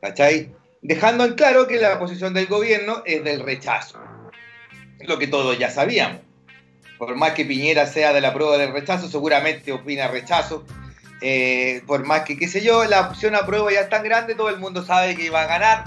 ¿Cachai? 0.00 0.52
Dejando 0.82 1.24
en 1.24 1.34
claro 1.34 1.66
que 1.66 1.78
la 1.78 1.98
posición 1.98 2.32
del 2.32 2.46
gobierno 2.46 3.02
es 3.04 3.22
del 3.22 3.40
rechazo. 3.40 3.98
Lo 5.00 5.18
que 5.18 5.26
todos 5.26 5.58
ya 5.58 5.70
sabíamos. 5.70 6.20
Por 6.98 7.16
más 7.16 7.32
que 7.32 7.44
Piñera 7.44 7.86
sea 7.86 8.12
de 8.12 8.20
la 8.20 8.32
prueba 8.34 8.58
del 8.58 8.72
rechazo, 8.72 9.08
seguramente 9.08 9.72
opina 9.72 10.08
rechazo. 10.08 10.64
Eh, 11.22 11.82
por 11.86 12.04
más 12.04 12.22
que, 12.22 12.38
qué 12.38 12.48
sé 12.48 12.62
yo, 12.62 12.84
la 12.84 13.00
opción 13.02 13.34
a 13.34 13.44
prueba 13.46 13.70
ya 13.72 13.80
es 13.82 13.88
tan 13.90 14.02
grande, 14.02 14.34
todo 14.34 14.48
el 14.48 14.58
mundo 14.58 14.84
sabe 14.84 15.14
que 15.16 15.28
va 15.30 15.42
a 15.42 15.46
ganar. 15.46 15.84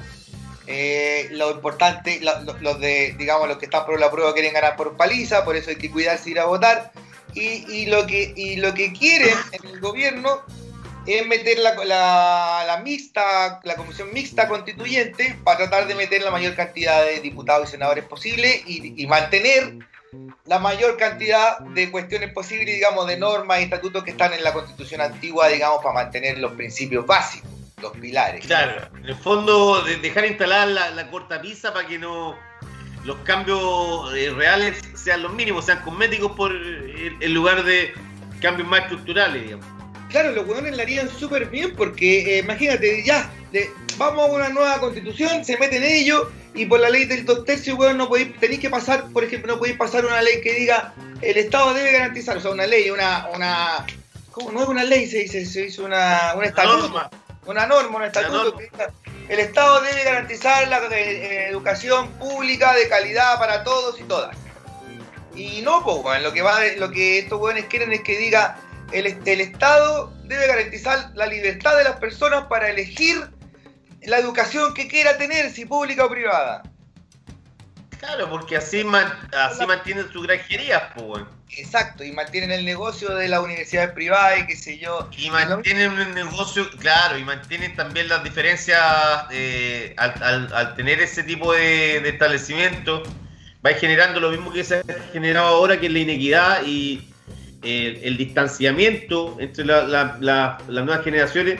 Eh, 0.67 1.27
lo 1.31 1.51
importante, 1.51 2.19
lo- 2.21 2.39
lo- 2.41 2.57
los 2.59 2.79
de, 2.79 3.15
digamos, 3.17 3.47
los 3.47 3.57
que 3.57 3.65
están 3.65 3.85
por 3.85 3.99
la 3.99 4.09
prueba 4.11 4.33
quieren 4.33 4.53
ganar 4.53 4.75
por 4.75 4.95
paliza, 4.95 5.43
por 5.43 5.55
eso 5.55 5.71
hay 5.71 5.75
que 5.77 5.91
cuidarse 5.91 6.29
ir 6.29 6.39
a 6.39 6.45
votar. 6.45 6.91
Y, 7.35 7.87
lo 7.87 8.05
que, 8.05 8.31
y 8.35 8.57
lo 8.57 8.75
que 8.75 8.93
quieren 8.93 9.35
en 9.53 9.67
el 9.69 9.79
gobierno 9.79 10.41
es 11.07 11.25
meter 11.25 11.57
la, 11.57 11.73
la, 11.83 12.77
mixta, 12.83 13.59
la 13.63 13.75
comisión 13.75 14.13
mixta 14.13 14.47
constituyente 14.47 15.35
para 15.43 15.57
tratar 15.57 15.87
de 15.87 15.95
meter 15.95 16.21
la 16.21 16.29
mayor 16.29 16.55
cantidad 16.55 17.03
de 17.03 17.19
diputados 17.21 17.67
y 17.69 17.71
senadores 17.71 18.05
posible 18.05 18.61
y 18.67 19.05
mantener 19.07 19.73
la 20.45 20.59
mayor 20.59 20.97
cantidad 20.97 21.59
de 21.59 21.89
cuestiones 21.91 22.31
posibles, 22.33 22.67
digamos, 22.75 23.07
de 23.07 23.17
normas 23.17 23.59
y 23.59 23.63
estatutos 23.63 24.03
que 24.03 24.11
están 24.11 24.33
en 24.33 24.43
la 24.43 24.53
constitución 24.53 25.01
antigua, 25.01 25.47
digamos, 25.47 25.77
para 25.83 25.93
mantener 25.93 26.37
los 26.39 26.51
principios 26.53 27.05
básicos, 27.05 27.49
los 27.81 27.91
pilares. 27.93 28.45
Claro, 28.45 28.89
en 28.97 29.05
el 29.05 29.15
fondo, 29.15 29.81
de- 29.83 29.97
dejar 29.97 30.25
instalada 30.25 30.65
la, 30.65 30.89
la 30.91 31.09
cortapisa 31.09 31.73
para 31.73 31.87
que 31.87 31.97
no 31.97 32.35
los 33.05 33.17
cambios 33.25 34.13
eh, 34.15 34.29
reales 34.31 34.79
sean 34.95 35.23
los 35.23 35.33
mínimos, 35.33 35.65
sean 35.65 35.81
cosméticos 35.81 36.31
por 36.33 36.51
en 36.55 37.17
en 37.21 37.33
lugar 37.33 37.63
de 37.63 37.93
cambios 38.41 38.67
más 38.67 38.81
estructurales, 38.83 39.43
digamos. 39.43 39.65
Claro, 40.09 40.31
los 40.31 40.45
hueones 40.47 40.77
la 40.77 40.83
harían 40.83 41.09
súper 41.09 41.47
bien 41.47 41.75
porque, 41.75 42.35
eh, 42.37 42.39
imagínate, 42.39 43.03
ya, 43.03 43.29
de- 43.51 43.69
vamos 43.97 44.29
a 44.29 44.31
una 44.31 44.49
nueva 44.49 44.79
constitución, 44.79 45.43
se 45.43 45.57
meten 45.57 45.83
ellos 45.83 46.27
y 46.55 46.65
por 46.65 46.79
la 46.79 46.89
ley 46.89 47.05
del 47.05 47.25
dos 47.25 47.45
tercios, 47.45 47.77
hueón, 47.77 47.97
no 47.97 48.07
podéis, 48.07 48.39
tenéis 48.39 48.59
que 48.59 48.69
pasar, 48.69 49.09
por 49.11 49.23
ejemplo, 49.23 49.53
no 49.53 49.59
podéis 49.59 49.77
pasar 49.77 50.05
una 50.05 50.21
ley 50.21 50.41
que 50.41 50.53
diga 50.53 50.93
el 51.21 51.37
Estado 51.37 51.73
debe 51.73 51.91
garantizar, 51.91 52.37
o 52.37 52.41
sea, 52.41 52.51
una 52.51 52.67
ley, 52.67 52.89
una, 52.89 53.27
una, 53.33 53.85
¿cómo? 54.31 54.51
No 54.51 54.63
es 54.63 54.67
una 54.67 54.83
ley, 54.83 55.07
se 55.07 55.19
dice, 55.19 55.45
se 55.45 55.65
hizo 55.65 55.85
una, 55.85 56.33
un 56.35 56.43
estatuto, 56.43 56.89
norma. 56.89 57.09
una 57.45 57.65
norma, 57.65 57.97
un 57.97 58.03
estatuto 58.03 58.43
norma. 58.43 58.57
que 58.57 58.69
diga, 58.69 58.91
el 59.29 59.39
Estado 59.39 59.81
debe 59.81 60.03
garantizar 60.03 60.67
la 60.67 60.79
eh, 60.79 60.91
eh, 60.91 61.47
educación 61.49 62.09
pública 62.13 62.73
de 62.73 62.87
calidad 62.89 63.39
para 63.39 63.63
todos 63.63 63.99
y 63.99 64.03
todas. 64.03 64.35
Y 65.35 65.61
no, 65.61 65.83
pues, 65.83 65.97
weón, 66.03 66.23
lo 66.23 66.33
que 66.33 66.41
va, 66.41 66.59
lo 66.77 66.91
que 66.91 67.19
estos 67.19 67.39
hueones 67.39 67.65
quieren 67.65 67.91
es 67.93 68.01
que 68.01 68.17
diga 68.17 68.57
el, 68.91 69.07
el 69.07 69.41
Estado 69.41 70.13
debe 70.25 70.45
garantizar 70.45 71.11
la 71.15 71.25
libertad 71.25 71.77
de 71.77 71.85
las 71.85 71.95
personas 71.97 72.45
para 72.45 72.69
elegir 72.69 73.17
la 74.05 74.17
educación 74.19 74.73
que 74.73 74.87
quiera 74.87 75.17
tener, 75.17 75.51
si 75.51 75.65
pública 75.65 76.05
o 76.05 76.09
privada. 76.09 76.63
Claro, 77.99 78.29
porque 78.29 78.57
así, 78.57 78.83
man- 78.83 79.13
así 79.31 79.65
mantienen 79.65 80.11
sus 80.11 80.27
granjerías, 80.27 80.83
pues. 80.95 81.23
Exacto, 81.55 82.03
y 82.03 82.11
mantienen 82.11 82.51
el 82.51 82.65
negocio 82.65 83.15
de 83.15 83.27
las 83.29 83.39
universidades 83.39 83.91
privadas 83.91 84.39
y 84.39 84.47
qué 84.47 84.55
sé 84.55 84.77
yo. 84.79 85.07
Y 85.17 85.29
mantienen 85.29 85.91
un 85.91 86.13
negocio, 86.13 86.69
claro, 86.79 87.17
y 87.17 87.23
mantienen 87.23 87.75
también 87.75 88.09
las 88.09 88.23
diferencias 88.23 88.81
eh, 89.31 89.93
al, 89.97 90.21
al- 90.23 90.53
al 90.53 90.75
tener 90.75 90.99
ese 90.99 91.23
tipo 91.23 91.53
de, 91.53 92.01
de 92.01 92.09
establecimiento, 92.09 93.03
va 93.65 93.71
generando 93.73 94.19
lo 94.19 94.31
mismo 94.31 94.51
que 94.51 94.63
se 94.63 94.77
ha 94.79 94.83
generado 95.13 95.47
ahora, 95.47 95.79
que 95.79 95.85
es 95.85 95.91
la 95.93 95.99
inequidad 95.99 96.65
y 96.65 97.09
el, 97.61 97.99
el 98.03 98.17
distanciamiento 98.17 99.37
entre 99.39 99.63
la- 99.63 99.83
la- 99.83 100.17
la- 100.19 100.57
las 100.67 100.85
nuevas 100.85 101.03
generaciones 101.05 101.59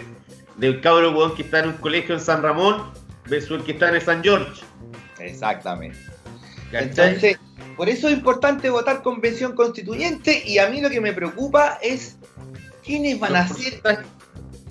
del 0.57 0.81
cabro 0.81 1.11
huevón 1.11 1.35
que 1.35 1.43
está 1.43 1.59
en 1.59 1.69
un 1.69 1.77
colegio 1.77 2.15
en 2.15 2.21
San 2.21 2.41
Ramón 2.41 2.91
versus 3.27 3.59
el 3.59 3.63
que 3.63 3.71
está 3.73 3.89
en 3.89 3.95
el 3.95 4.01
San 4.01 4.23
George. 4.23 4.63
Exactamente. 5.19 5.97
¿cachai? 6.71 6.89
Entonces, 6.89 7.38
por 7.75 7.89
eso 7.89 8.07
es 8.07 8.13
importante 8.13 8.69
votar 8.69 9.01
convención 9.01 9.53
constituyente 9.53 10.43
y 10.45 10.59
a 10.59 10.69
mí 10.69 10.81
lo 10.81 10.89
que 10.89 11.01
me 11.01 11.13
preocupa 11.13 11.80
es 11.81 12.17
quiénes 12.84 13.19
van 13.19 13.35
a 13.35 13.47
ser 13.47 13.81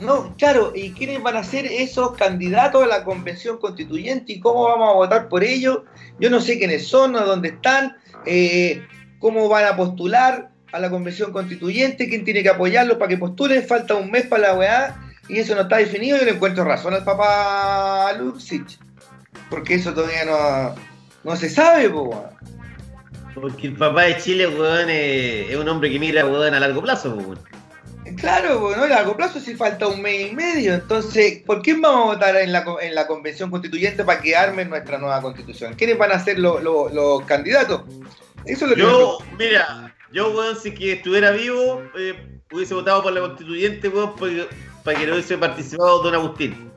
No, 0.00 0.34
claro, 0.36 0.72
¿y 0.74 0.92
quiénes 0.92 1.22
van 1.22 1.36
a 1.36 1.44
ser 1.44 1.66
esos 1.66 2.12
candidatos 2.16 2.82
a 2.82 2.86
la 2.86 3.04
convención 3.04 3.58
constituyente 3.58 4.34
y 4.34 4.40
cómo 4.40 4.64
vamos 4.64 4.90
a 4.90 4.94
votar 4.94 5.28
por 5.28 5.42
ellos? 5.42 5.80
Yo 6.20 6.30
no 6.30 6.40
sé 6.40 6.58
quiénes 6.58 6.86
son, 6.86 7.12
dónde 7.12 7.48
están, 7.48 7.96
eh, 8.26 8.82
cómo 9.18 9.48
van 9.48 9.66
a 9.66 9.76
postular 9.76 10.50
a 10.72 10.78
la 10.78 10.90
convención 10.90 11.32
constituyente, 11.32 12.08
quién 12.08 12.24
tiene 12.24 12.42
que 12.42 12.48
apoyarlos 12.48 12.96
para 12.96 13.08
que 13.08 13.18
postulen, 13.18 13.62
falta 13.64 13.94
un 13.94 14.10
mes 14.10 14.26
para 14.26 14.48
la 14.48 14.54
weá 14.54 15.11
y 15.32 15.38
eso 15.40 15.54
no 15.54 15.62
está 15.62 15.76
definido. 15.78 16.18
Yo 16.18 16.24
le 16.24 16.32
encuentro 16.32 16.64
razón 16.64 16.94
al 16.94 17.04
papá 17.04 18.12
Luxich, 18.18 18.78
porque 19.50 19.74
eso 19.74 19.92
todavía 19.94 20.24
no, 20.24 20.74
no 21.24 21.36
se 21.36 21.48
sabe, 21.50 21.88
po, 21.90 22.02
weón. 22.02 22.24
Porque 23.34 23.68
el 23.68 23.76
papá 23.76 24.02
de 24.02 24.18
Chile, 24.18 24.46
weón, 24.46 24.90
es, 24.90 25.50
es 25.50 25.56
un 25.56 25.68
hombre 25.68 25.90
que 25.90 25.98
mira, 25.98 26.26
weón, 26.26 26.54
a 26.54 26.60
largo 26.60 26.82
plazo, 26.82 27.14
weón. 27.14 27.38
Claro, 28.18 28.60
pues, 28.60 28.76
¿no? 28.76 28.84
El 28.84 28.90
largo 28.90 29.16
plazo 29.16 29.40
sí 29.40 29.54
falta 29.54 29.86
un 29.86 30.02
mes 30.02 30.32
y 30.32 30.34
medio. 30.34 30.74
Entonces, 30.74 31.40
¿por 31.46 31.62
quién 31.62 31.80
vamos 31.80 32.02
a 32.02 32.06
votar 32.14 32.36
en 32.36 32.52
la, 32.52 32.64
en 32.82 32.94
la 32.94 33.06
convención 33.06 33.50
constituyente 33.50 34.04
para 34.04 34.20
que 34.20 34.36
armen 34.36 34.68
nuestra 34.68 34.98
nueva 34.98 35.22
constitución? 35.22 35.74
¿Quiénes 35.74 35.96
van 35.96 36.12
a 36.12 36.18
ser 36.18 36.38
los, 36.38 36.62
los- 36.62 36.92
los 36.92 37.22
candidatos? 37.24 37.82
Eso 38.44 38.64
es 38.66 38.70
lo 38.72 38.74
que 38.76 38.82
Yo, 38.82 39.18
mira, 39.38 39.94
yo, 40.12 40.30
weón, 40.32 40.56
si 40.60 40.74
que 40.74 40.92
estuviera 40.94 41.30
vivo, 41.30 41.80
eh, 41.96 42.40
hubiese 42.52 42.74
votado 42.74 43.02
por 43.02 43.12
la 43.12 43.20
constituyente, 43.20 43.88
weón, 43.88 44.14
porque- 44.16 44.48
para 44.84 44.98
que 44.98 45.06
no 45.06 45.14
hubiese 45.14 45.38
participado 45.38 46.02
Don 46.02 46.14
Agustín. 46.14 46.70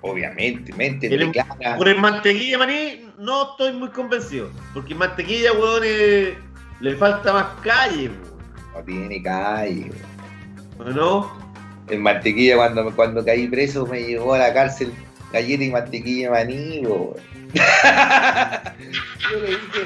Obviamente, 0.00 0.72
mente, 0.74 1.06
El- 1.06 1.32
clara. 1.32 1.76
Por 1.76 1.88
el 1.88 1.98
mantequilla, 1.98 2.58
maní, 2.58 3.10
no 3.18 3.50
estoy 3.50 3.72
muy 3.72 3.88
convencido. 3.88 4.50
Porque 4.72 4.92
el 4.92 4.98
mantequilla, 4.98 5.52
weón, 5.52 5.82
eh, 5.84 6.38
le 6.80 6.96
falta 6.96 7.32
más 7.32 7.46
calle, 7.62 8.10
weón. 8.10 8.36
No 8.74 8.82
tiene 8.82 9.22
calle. 9.22 9.90
¿O 10.78 10.84
¿no? 10.84 11.46
El 11.88 12.00
mantequilla 12.00 12.56
cuando, 12.56 12.94
cuando 12.94 13.24
caí 13.24 13.48
preso 13.48 13.86
me 13.86 14.02
llevó 14.02 14.34
a 14.34 14.38
la 14.38 14.52
cárcel 14.52 14.92
galleta 15.32 15.64
y 15.64 15.70
mantequilla 15.70 16.30
maní, 16.30 16.82
po. 16.84 17.16
yo, 19.30 19.40
le 19.40 19.48
dije, 19.48 19.80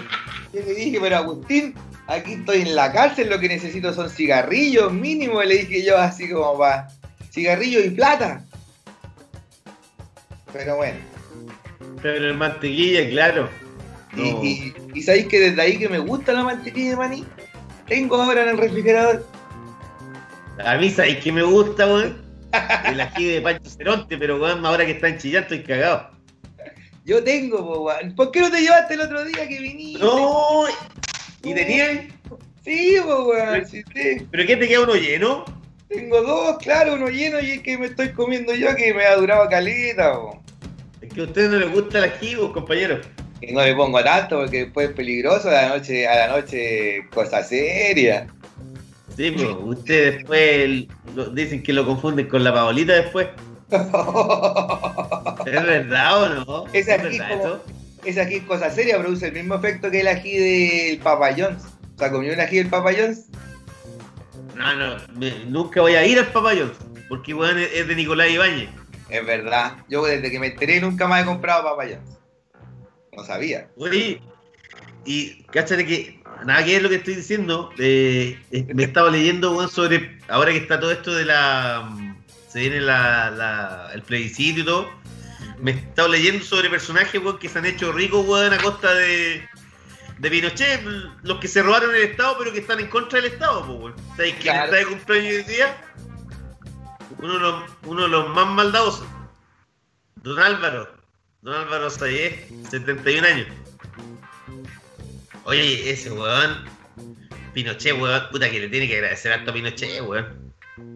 yo 0.53 0.61
le 0.61 0.75
dije, 0.75 0.99
pero 1.01 1.17
Agustín, 1.17 1.75
aquí 2.11 2.35
estoy 2.35 2.63
en 2.63 2.75
la 2.75 2.93
cárcel, 2.93 3.31
lo 3.31 3.39
que 3.39 3.49
necesito 3.49 3.93
son 3.95 4.11
cigarrillos 4.11 4.93
mínimo, 4.93 5.43
le 5.43 5.59
dije 5.59 5.85
yo 5.85 5.97
así 5.97 6.29
como 6.31 6.59
para 6.59 6.89
cigarrillos 7.33 7.85
y 7.87 7.91
plata. 7.91 8.45
Pero 10.53 10.77
bueno, 10.77 10.99
Pero 12.03 12.27
el 12.29 12.35
mantequilla, 12.37 13.09
claro. 13.11 13.49
y, 14.17 14.21
No. 14.33 14.45
y, 14.45 14.75
y 14.95 15.03
sabéis 15.03 15.27
que 15.29 15.39
desde 15.39 15.63
ahí 15.63 15.79
que 15.79 15.89
me 15.89 15.99
gusta 16.01 16.33
la 16.33 16.43
mantequilla 16.43 16.91
de 16.91 16.97
maní, 16.97 17.25
tengo 17.87 18.17
ahora 18.17 18.43
en 18.43 18.49
el 18.51 18.59
refrigerador. 18.59 19.27
A 20.65 20.77
mí, 20.77 20.91
¿sabes 20.91 21.19
qué 21.19 21.31
me 21.33 21.43
gusta, 21.43 21.87
weón? 21.87 22.21
El 22.85 23.01
ají 23.01 23.27
de 23.29 23.41
Pancho 23.41 23.71
Ceronte, 23.71 24.19
pero 24.19 24.39
weón, 24.41 24.67
ahora 24.67 24.85
que 24.85 24.93
está 24.93 25.09
en 25.09 25.19
Chillán 25.19 25.45
estoy 25.45 25.63
cagado. 25.63 26.11
Yo 27.05 27.23
tengo, 27.23 27.59
po, 27.59 27.81
weón. 27.83 28.15
¿por 28.17 28.31
qué 28.33 28.41
no 28.41 28.51
te 28.51 28.61
llevaste 28.61 28.95
el 28.95 29.01
otro 29.03 29.25
día 29.25 29.47
que 29.49 29.61
viniste? 29.61 30.05
¡No! 30.05 30.65
¿Y 31.43 31.55
tenían? 31.55 32.09
Sí, 32.65 32.97
po, 33.05 33.25
weón, 33.25 33.67
sí, 33.67 33.83
sí. 33.95 34.27
¿Pero 34.31 34.47
qué 34.47 34.57
te 34.57 34.69
queda 34.69 34.81
uno 34.83 34.95
lleno? 34.95 35.45
Tengo 35.89 36.23
dos, 36.23 36.59
claro, 36.59 36.95
uno 36.95 37.09
lleno 37.09 37.41
y 37.41 37.53
el 37.53 37.63
que 37.63 37.77
me 37.79 37.87
estoy 37.87 38.11
comiendo 38.13 38.55
yo 38.55 38.75
que 38.77 38.95
me 38.95 39.05
ha 39.07 39.17
durado 39.17 39.49
caleta, 39.49 40.13
po. 40.15 40.41
Es 41.01 41.13
que 41.13 41.21
a 41.23 41.25
ustedes 41.25 41.51
no 41.51 41.59
les 41.59 41.73
gusta 41.73 41.99
el 41.99 42.05
ají, 42.13 42.37
compañero. 42.53 43.01
Y 43.41 43.53
no 43.53 43.65
le 43.65 43.75
pongo 43.75 44.05
tanto 44.05 44.39
porque 44.41 44.65
después 44.65 44.91
es 44.91 44.95
peligroso 44.95 45.49
a 45.49 45.53
la 45.53 45.69
noche, 45.71 46.07
a 46.07 46.27
la 46.29 46.37
noche 46.41 47.07
cosa 47.13 47.43
seria. 47.43 48.27
Sí, 49.17 49.31
pues, 49.33 49.49
ustedes 49.63 50.17
después 50.19 50.85
lo- 51.17 51.31
dicen 51.31 51.63
que 51.63 51.73
lo 51.73 51.87
confunden 51.87 52.29
con 52.29 52.45
la 52.45 52.53
paolita 52.53 52.93
después. 52.93 53.29
¿Es 53.71 55.53
verdad 55.67 56.23
o 56.23 56.29
no? 56.29 56.65
Es 56.73 56.87
¿Es 56.87 57.03
verdad 57.03 57.29
como- 57.31 57.43
eso? 57.43 57.65
Ese 58.05 58.21
ají 58.21 58.37
es 58.37 58.45
cosa 58.45 58.71
seria, 58.71 58.99
produce 58.99 59.27
el 59.29 59.33
mismo 59.35 59.55
efecto 59.57 59.91
que 59.91 60.01
el 60.01 60.09
ají 60.09 60.37
del 60.37 60.99
Papa 61.01 61.31
John's. 61.37 61.65
O 61.97 61.99
sea, 61.99 62.11
comió 62.11 62.33
un 62.33 62.41
ají 62.41 62.57
del 62.59 62.69
Papa 62.69 62.93
John's. 62.97 63.27
No, 64.57 64.75
no, 64.75 64.97
me- 65.15 65.45
nunca 65.47 65.81
voy 65.81 65.95
a 65.95 66.07
ir 66.07 66.19
al 66.19 66.27
papayón. 66.33 66.73
Porque, 67.09 67.35
weón, 67.35 67.59
es 67.59 67.71
es 67.75 67.89
de 67.89 67.95
Nicolás 67.95 68.31
Ibáñez. 68.31 68.69
Es 69.09 69.27
verdad. 69.27 69.77
Yo 69.89 70.05
desde 70.05 70.31
que 70.31 70.39
me 70.39 70.49
enteré 70.49 70.81
nunca 70.81 71.07
más 71.09 71.23
he 71.23 71.27
comprado 71.27 71.65
Papa 71.65 71.85
John's. 71.89 72.19
No 73.17 73.25
sabía. 73.25 73.69
Oye, 73.77 74.21
y 75.05 75.43
cáchate 75.45 75.85
que 75.87 76.23
nada 76.45 76.65
que 76.65 76.77
es 76.77 76.83
lo 76.83 76.89
que 76.89 76.97
estoy 76.97 77.17
diciendo. 77.17 77.71
eh, 77.79 78.39
eh, 78.53 78.67
me 78.75 78.85
estaba 78.85 79.11
leyendo, 79.11 79.57
weón, 79.57 79.69
sobre. 79.71 80.19
Ahora 80.29 80.53
que 80.53 80.59
está 80.59 80.79
todo 80.79 80.93
esto 80.93 81.15
de 81.15 81.25
la. 81.25 81.89
Se 82.49 82.61
viene 82.61 82.81
la, 82.81 83.31
la- 83.31 83.91
el 83.95 84.03
plebiscito 84.03 84.61
y 84.61 84.65
todo. 84.65 84.89
Me 85.61 85.73
he 85.73 85.75
estado 85.75 86.09
leyendo 86.09 86.45
sobre 86.45 86.71
personajes, 86.71 87.21
weón, 87.21 87.39
que 87.39 87.49
se 87.49 87.59
han 87.59 87.67
hecho 87.67 87.93
ricos, 87.93 88.27
weón, 88.27 88.53
a 88.53 88.59
costa 88.59 88.95
de. 88.95 89.47
De 90.19 90.31
Pinochet, 90.31 90.83
los 91.23 91.39
que 91.41 91.49
se 91.49 91.63
robaron 91.63 91.95
el 91.95 92.03
Estado, 92.03 92.37
pero 92.39 92.53
que 92.53 92.59
están 92.61 92.79
en 92.79 92.89
contra 92.89 93.21
del 93.23 93.33
Estado, 93.33 93.65
pues, 93.67 93.79
weón. 93.79 93.95
¿Sabes 94.17 94.33
quién 94.35 94.43
Claro. 94.55 94.65
está 94.67 94.77
de 94.77 94.87
cumpleaños 94.87 95.35
hoy 95.35 95.43
día? 95.45 95.77
Uno 97.19 97.33
de, 97.35 97.41
los, 97.41 97.63
uno 97.87 98.03
de 98.03 98.09
los 98.09 98.29
más 98.29 98.47
maldadosos. 98.49 99.07
Don 100.17 100.39
Álvaro. 100.39 100.91
Don 101.41 101.55
Álvaro 101.55 101.89
Sayé, 101.89 102.47
71 102.71 103.27
años. 103.27 103.47
Oye, 105.45 105.91
ese 105.91 106.11
weón. 106.11 106.65
Pinochet, 107.55 107.99
weón. 107.99 108.23
Puta 108.31 108.51
que 108.51 108.61
le 108.61 108.69
tiene 108.69 108.87
que 108.89 108.97
agradecer 108.97 109.33
harto 109.33 109.51
a 109.51 109.55
Pinochet, 109.55 110.03
weón. 110.03 110.53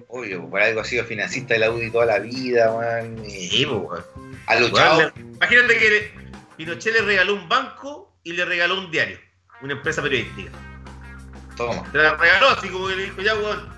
Obvio, 0.09 0.49
por 0.49 0.61
algo 0.61 0.81
ha 0.81 0.85
sido 0.85 1.05
financista 1.05 1.55
de 1.55 1.61
la 1.61 1.70
UDI 1.70 1.91
toda 1.91 2.07
la 2.07 2.19
vida, 2.19 2.73
man. 2.74 3.24
y 3.24 3.49
Sí, 3.49 3.65
pues, 3.66 3.81
weón. 3.81 4.05
Ha 4.47 4.57
luchado. 4.57 5.12
Imagínate 5.16 5.79
que 5.79 6.15
Pinochet 6.57 6.93
le 6.95 7.03
regaló 7.03 7.35
un 7.35 7.49
banco 7.49 8.12
y 8.23 8.33
le 8.33 8.45
regaló 8.45 8.79
un 8.79 8.91
diario. 8.91 9.19
Una 9.62 9.73
empresa 9.75 10.03
periodística. 10.03 10.51
Toma. 11.57 11.83
Te 11.93 11.99
la 11.99 12.16
regaló 12.16 12.49
así 12.51 12.69
como 12.69 12.89
que 12.89 12.97
le 12.97 13.05
dijo, 13.05 13.21
ya, 13.23 13.35
weón. 13.35 13.73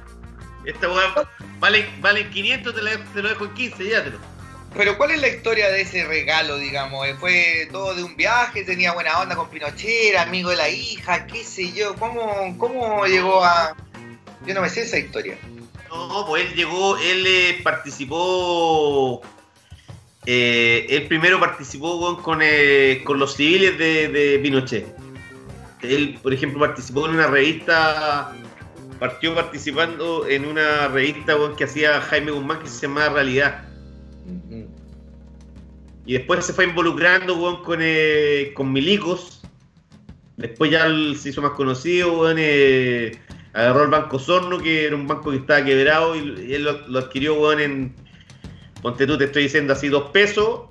Esta 0.65 0.89
weón 0.89 1.13
vale, 1.61 1.89
vale 2.01 2.29
500, 2.31 2.75
te, 2.75 2.83
la- 2.83 3.05
te 3.13 3.23
lo 3.23 3.29
dejo 3.29 3.45
en 3.45 3.55
15, 3.55 3.85
llévatelo. 3.85 4.19
Pero 4.75 4.99
¿cuál 4.99 5.13
es 5.13 5.21
la 5.21 5.29
historia 5.29 5.71
de 5.71 5.83
ese 5.83 6.05
regalo, 6.07 6.59
digamos? 6.59 7.07
Eh, 7.07 7.15
¿Fue 7.19 7.69
todo 7.73 7.95
de 7.95 8.03
un 8.03 8.17
viaje? 8.17 8.63
¿Tenía 8.65 8.93
buena 8.93 9.21
onda 9.21 9.35
con 9.37 9.49
Pinochet? 9.49 10.11
¿Era 10.11 10.23
amigo 10.23 10.51
de 10.51 10.57
la 10.57 10.69
hija? 10.69 11.27
¿Qué 11.27 11.45
sé 11.45 11.73
yo? 11.73 11.95
¿Cómo, 11.97 12.55
cómo 12.59 13.07
llegó 13.07 13.43
a...? 13.45 13.75
Yo 14.47 14.55
no 14.55 14.61
me 14.61 14.69
sé 14.69 14.83
esa 14.83 14.99
historia. 14.99 15.39
No, 15.89 16.27
pues 16.27 16.47
él 16.47 16.55
llegó, 16.55 16.99
él 16.99 17.25
eh, 17.27 17.61
participó. 17.63 19.23
Eh, 20.27 20.87
él 20.91 21.07
primero 21.07 21.39
participó 21.39 22.21
con, 22.23 22.41
eh, 22.43 23.03
con 23.05 23.19
los 23.19 23.35
civiles 23.35 23.79
de, 23.79 24.09
de 24.09 24.39
Pinochet. 24.41 24.87
Él, 25.83 26.19
por 26.23 26.35
ejemplo, 26.35 26.61
participó 26.61 27.07
en 27.07 27.15
una 27.15 27.29
revista. 27.29 28.33
Partió 28.99 29.35
participando 29.35 30.27
en 30.27 30.47
una 30.47 30.89
revista 30.89 31.37
que 31.57 31.65
hacía 31.65 32.01
Jaime 32.01 32.33
Guzmán 32.33 32.61
que 32.61 32.67
se 32.67 32.87
llamaba 32.87 33.15
Realidad. 33.15 33.69
Y 36.07 36.15
después 36.15 36.45
se 36.45 36.53
fue 36.53 36.65
involucrando 36.65 37.63
con, 37.63 37.81
eh, 37.83 38.53
con 38.55 38.73
milicos. 38.73 39.43
Después 40.37 40.71
ya 40.71 40.87
se 41.15 41.29
hizo 41.29 41.43
más 41.43 41.53
conocido, 41.53 42.33
eh, 42.37 43.19
agarró 43.53 43.85
el 43.85 43.91
Banco 43.91 44.19
Sorno, 44.19 44.59
que 44.59 44.87
era 44.87 44.97
un 44.97 45.07
banco 45.07 45.31
que 45.31 45.39
estaba 45.39 45.65
quebrado, 45.65 46.15
y, 46.15 46.55
él 46.55 46.65
lo, 46.65 46.87
lo 46.89 46.99
adquirió 46.99 47.59
en, 47.59 47.95
ponte 48.83 49.07
tú, 49.07 49.19
te 49.19 49.25
estoy 49.25 49.45
diciendo 49.45 49.73
así, 49.73 49.89
dos 49.89 50.11
pesos. 50.11 50.63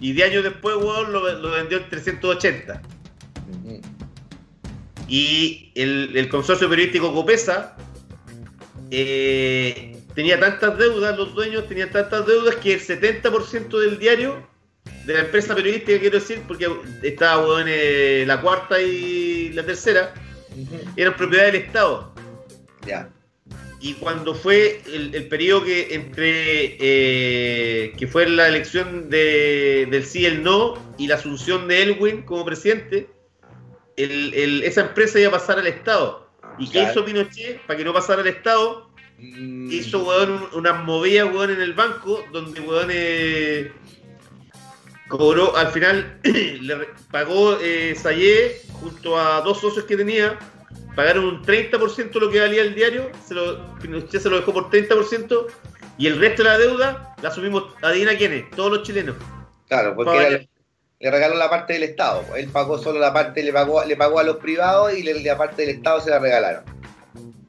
Y 0.00 0.12
de 0.12 0.24
años 0.24 0.44
después, 0.44 0.76
weón, 0.76 1.12
lo, 1.12 1.32
lo 1.38 1.50
vendió 1.50 1.78
en 1.78 1.88
380. 1.88 2.82
Ujú. 3.50 3.80
Y 5.08 5.72
el, 5.74 6.16
el 6.16 6.28
consorcio 6.28 6.68
periodístico 6.68 7.12
Copesa 7.12 7.76
eh, 8.90 9.96
tenía 10.14 10.38
tantas 10.38 10.78
deudas, 10.78 11.16
los 11.16 11.34
dueños 11.34 11.66
tenían 11.68 11.90
tantas 11.90 12.26
deudas 12.26 12.56
que 12.56 12.74
el 12.74 12.80
70% 12.80 13.78
del 13.78 13.98
diario, 13.98 14.46
de 15.06 15.14
la 15.14 15.20
empresa 15.20 15.54
periodística, 15.54 15.98
quiero 15.98 16.18
decir, 16.18 16.42
porque 16.46 16.68
estaba 17.02 17.46
weón, 17.46 17.66
eh, 17.68 18.24
la 18.26 18.40
cuarta 18.40 18.80
y 18.80 19.50
la 19.52 19.64
tercera, 19.64 20.14
Ujú. 20.56 20.76
eran 20.96 21.16
propiedad 21.16 21.46
del 21.46 21.56
Estado. 21.56 22.14
Ya. 22.86 23.10
Y 23.86 23.92
cuando 23.94 24.34
fue 24.34 24.80
el, 24.86 25.14
el 25.14 25.28
periodo 25.28 25.64
que 25.64 25.94
entre 25.94 26.78
eh, 26.80 27.92
que 27.98 28.06
fue 28.06 28.26
la 28.26 28.48
elección 28.48 29.10
de, 29.10 29.86
del 29.90 30.06
sí 30.06 30.20
y 30.20 30.24
el 30.24 30.42
no 30.42 30.74
y 30.96 31.06
la 31.06 31.16
asunción 31.16 31.68
de 31.68 31.82
Elwin 31.82 32.22
como 32.22 32.46
presidente, 32.46 33.08
el- 33.98 34.32
el- 34.32 34.62
esa 34.64 34.80
empresa 34.80 35.20
iba 35.20 35.28
a 35.28 35.32
pasar 35.32 35.58
al 35.58 35.66
Estado. 35.66 36.30
¿Y 36.58 36.70
qué 36.70 36.84
hizo 36.84 37.04
Pinochet 37.04 37.60
para 37.66 37.76
que 37.76 37.84
no 37.84 37.92
pasara 37.92 38.22
al 38.22 38.28
Estado? 38.28 38.88
Mm. 39.18 39.70
Hizo 39.70 40.02
weón, 40.02 40.32
un- 40.32 40.48
unas 40.60 40.82
movidas 40.82 41.26
weón, 41.34 41.50
en 41.50 41.60
el 41.60 41.74
banco 41.74 42.24
donde 42.32 42.60
weón, 42.62 42.88
eh, 42.90 43.70
cobró, 45.08 45.54
al 45.56 45.68
final 45.72 46.20
le 46.24 46.88
pagó 47.10 47.58
eh, 47.60 47.94
Sayé 48.00 48.62
junto 48.80 49.18
a 49.20 49.42
dos 49.42 49.60
socios 49.60 49.84
que 49.84 49.96
tenía, 49.96 50.38
pagaron 50.94 51.24
un 51.24 51.42
30% 51.44 52.12
de 52.12 52.20
lo 52.20 52.30
que 52.30 52.40
valía 52.40 52.62
el 52.62 52.74
diario, 52.74 53.10
se 53.26 53.34
lo, 53.34 53.74
Pinochet 53.80 54.20
se 54.20 54.30
lo 54.30 54.36
dejó 54.36 54.52
por 54.52 54.70
30% 54.70 55.46
y 55.98 56.06
el 56.06 56.18
resto 56.18 56.42
de 56.42 56.48
la 56.48 56.58
deuda 56.58 57.14
la 57.22 57.28
asumimos, 57.28 57.64
adivina 57.82 58.16
quiénes, 58.16 58.50
todos 58.50 58.70
los 58.72 58.82
chilenos. 58.82 59.16
Claro, 59.68 59.94
porque 59.94 60.16
era- 60.16 60.40
le 61.00 61.10
regaló 61.10 61.34
la 61.36 61.50
parte 61.50 61.74
del 61.74 61.82
Estado. 61.82 62.22
pues. 62.28 62.42
Él 62.42 62.50
pagó 62.50 62.78
solo 62.78 62.98
la 62.98 63.12
parte, 63.12 63.42
le 63.42 63.52
pagó, 63.52 63.84
le 63.84 63.96
pagó 63.96 64.20
a 64.20 64.22
los 64.24 64.36
privados 64.36 64.94
y 64.96 65.02
le- 65.02 65.22
la 65.22 65.36
parte 65.36 65.62
del 65.66 65.76
Estado 65.76 66.00
se 66.00 66.10
la 66.10 66.18
regalaron. 66.18 66.62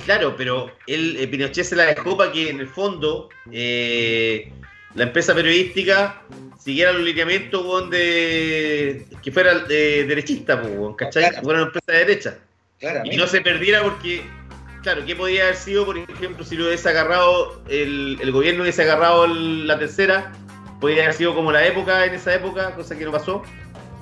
Claro, 0.03 0.35
pero 0.37 0.71
él, 0.87 1.15
eh, 1.19 1.27
Pinochet 1.27 1.63
se 1.65 1.75
la 1.75 1.85
dejó 1.85 2.15
para 2.17 2.31
que 2.31 2.49
en 2.49 2.59
el 2.59 2.67
fondo 2.67 3.29
eh, 3.51 4.51
la 4.93 5.03
empresa 5.03 5.33
periodística 5.33 6.21
siguiera 6.59 6.91
los 6.91 7.01
lineamientos 7.03 7.89
de 7.89 9.05
que 9.23 9.31
fuera 9.31 9.65
eh, 9.69 10.05
derechista, 10.07 10.55
weón, 10.55 10.95
¿cachai? 10.95 11.29
Claro. 11.29 11.43
Fuera 11.43 11.59
una 11.59 11.67
empresa 11.67 11.91
de 11.91 11.97
derecha. 12.05 12.37
Y 13.05 13.17
no 13.17 13.27
se 13.27 13.41
perdiera 13.41 13.81
porque 13.83 14.21
claro, 14.83 15.03
¿qué 15.05 15.15
podía 15.15 15.43
haber 15.43 15.55
sido, 15.55 15.85
por 15.85 15.97
ejemplo, 15.97 16.43
si 16.45 16.55
lo 16.55 16.65
hubiese 16.67 16.89
agarrado, 16.89 17.61
el, 17.67 18.19
el 18.21 18.31
gobierno 18.31 18.61
hubiese 18.61 18.83
agarrado 18.83 19.25
el- 19.25 19.67
la 19.67 19.79
tercera? 19.79 20.31
Podría 20.79 21.03
haber 21.03 21.15
sido 21.15 21.33
como 21.33 21.51
la 21.51 21.65
época, 21.65 22.05
en 22.05 22.13
esa 22.13 22.35
época, 22.35 22.75
cosa 22.75 22.95
que 22.97 23.05
no 23.05 23.11
pasó. 23.11 23.41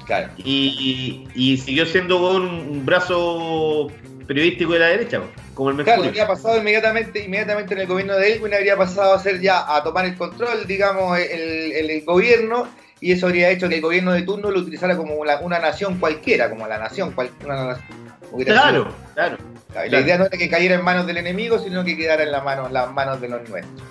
Claro. 0.05 0.29
Y, 0.37 1.25
y 1.33 1.57
siguió 1.57 1.85
siendo 1.85 2.21
weón, 2.21 2.43
un 2.45 2.85
brazo 2.85 3.89
periodístico 4.27 4.73
de 4.73 4.79
la 4.79 4.87
derecha, 4.87 5.21
como 5.53 5.69
el 5.69 5.75
Claro, 5.77 6.01
Mercurio. 6.01 6.09
habría 6.09 6.27
pasado 6.27 6.57
inmediatamente, 6.57 7.23
inmediatamente 7.23 7.73
en 7.73 7.79
el 7.81 7.87
gobierno 7.87 8.15
de 8.17 8.33
Elwin, 8.33 8.53
habría 8.53 8.75
pasado 8.75 9.13
a 9.13 9.19
ser 9.19 9.39
ya 9.39 9.73
a 9.73 9.81
tomar 9.83 10.05
el 10.05 10.15
control, 10.17 10.65
digamos, 10.67 11.17
el, 11.17 11.71
el- 11.71 11.89
el 11.89 12.03
gobierno, 12.05 12.67
y 13.03 13.11
eso 13.11 13.27
habría 13.27 13.49
hecho 13.49 13.67
que 13.67 13.75
el 13.75 13.81
gobierno 13.81 14.13
de 14.13 14.21
turno 14.21 14.49
lo 14.49 14.61
utilizara 14.61 14.95
como 14.95 15.15
una 15.15 15.59
nación 15.59 15.99
cualquiera, 15.99 16.49
como 16.49 16.65
la 16.67 16.77
nación 16.77 17.11
cualquiera. 17.11 17.77
claro, 18.45 18.95
claro. 19.13 19.37
La 19.75 19.83
claro. 19.83 20.05
idea 20.05 20.17
no 20.17 20.25
era 20.27 20.37
que 20.37 20.49
cayera 20.49 20.75
en 20.75 20.85
manos 20.85 21.05
del 21.05 21.17
enemigo, 21.17 21.59
sino 21.59 21.83
que 21.83 21.97
quedara 21.97 22.23
en 22.23 22.31
la 22.31 22.41
mano, 22.41 22.65
en 22.67 22.71
las 22.71 22.93
manos 22.93 23.19
de 23.19 23.27
los 23.27 23.49
nuestros. 23.49 23.83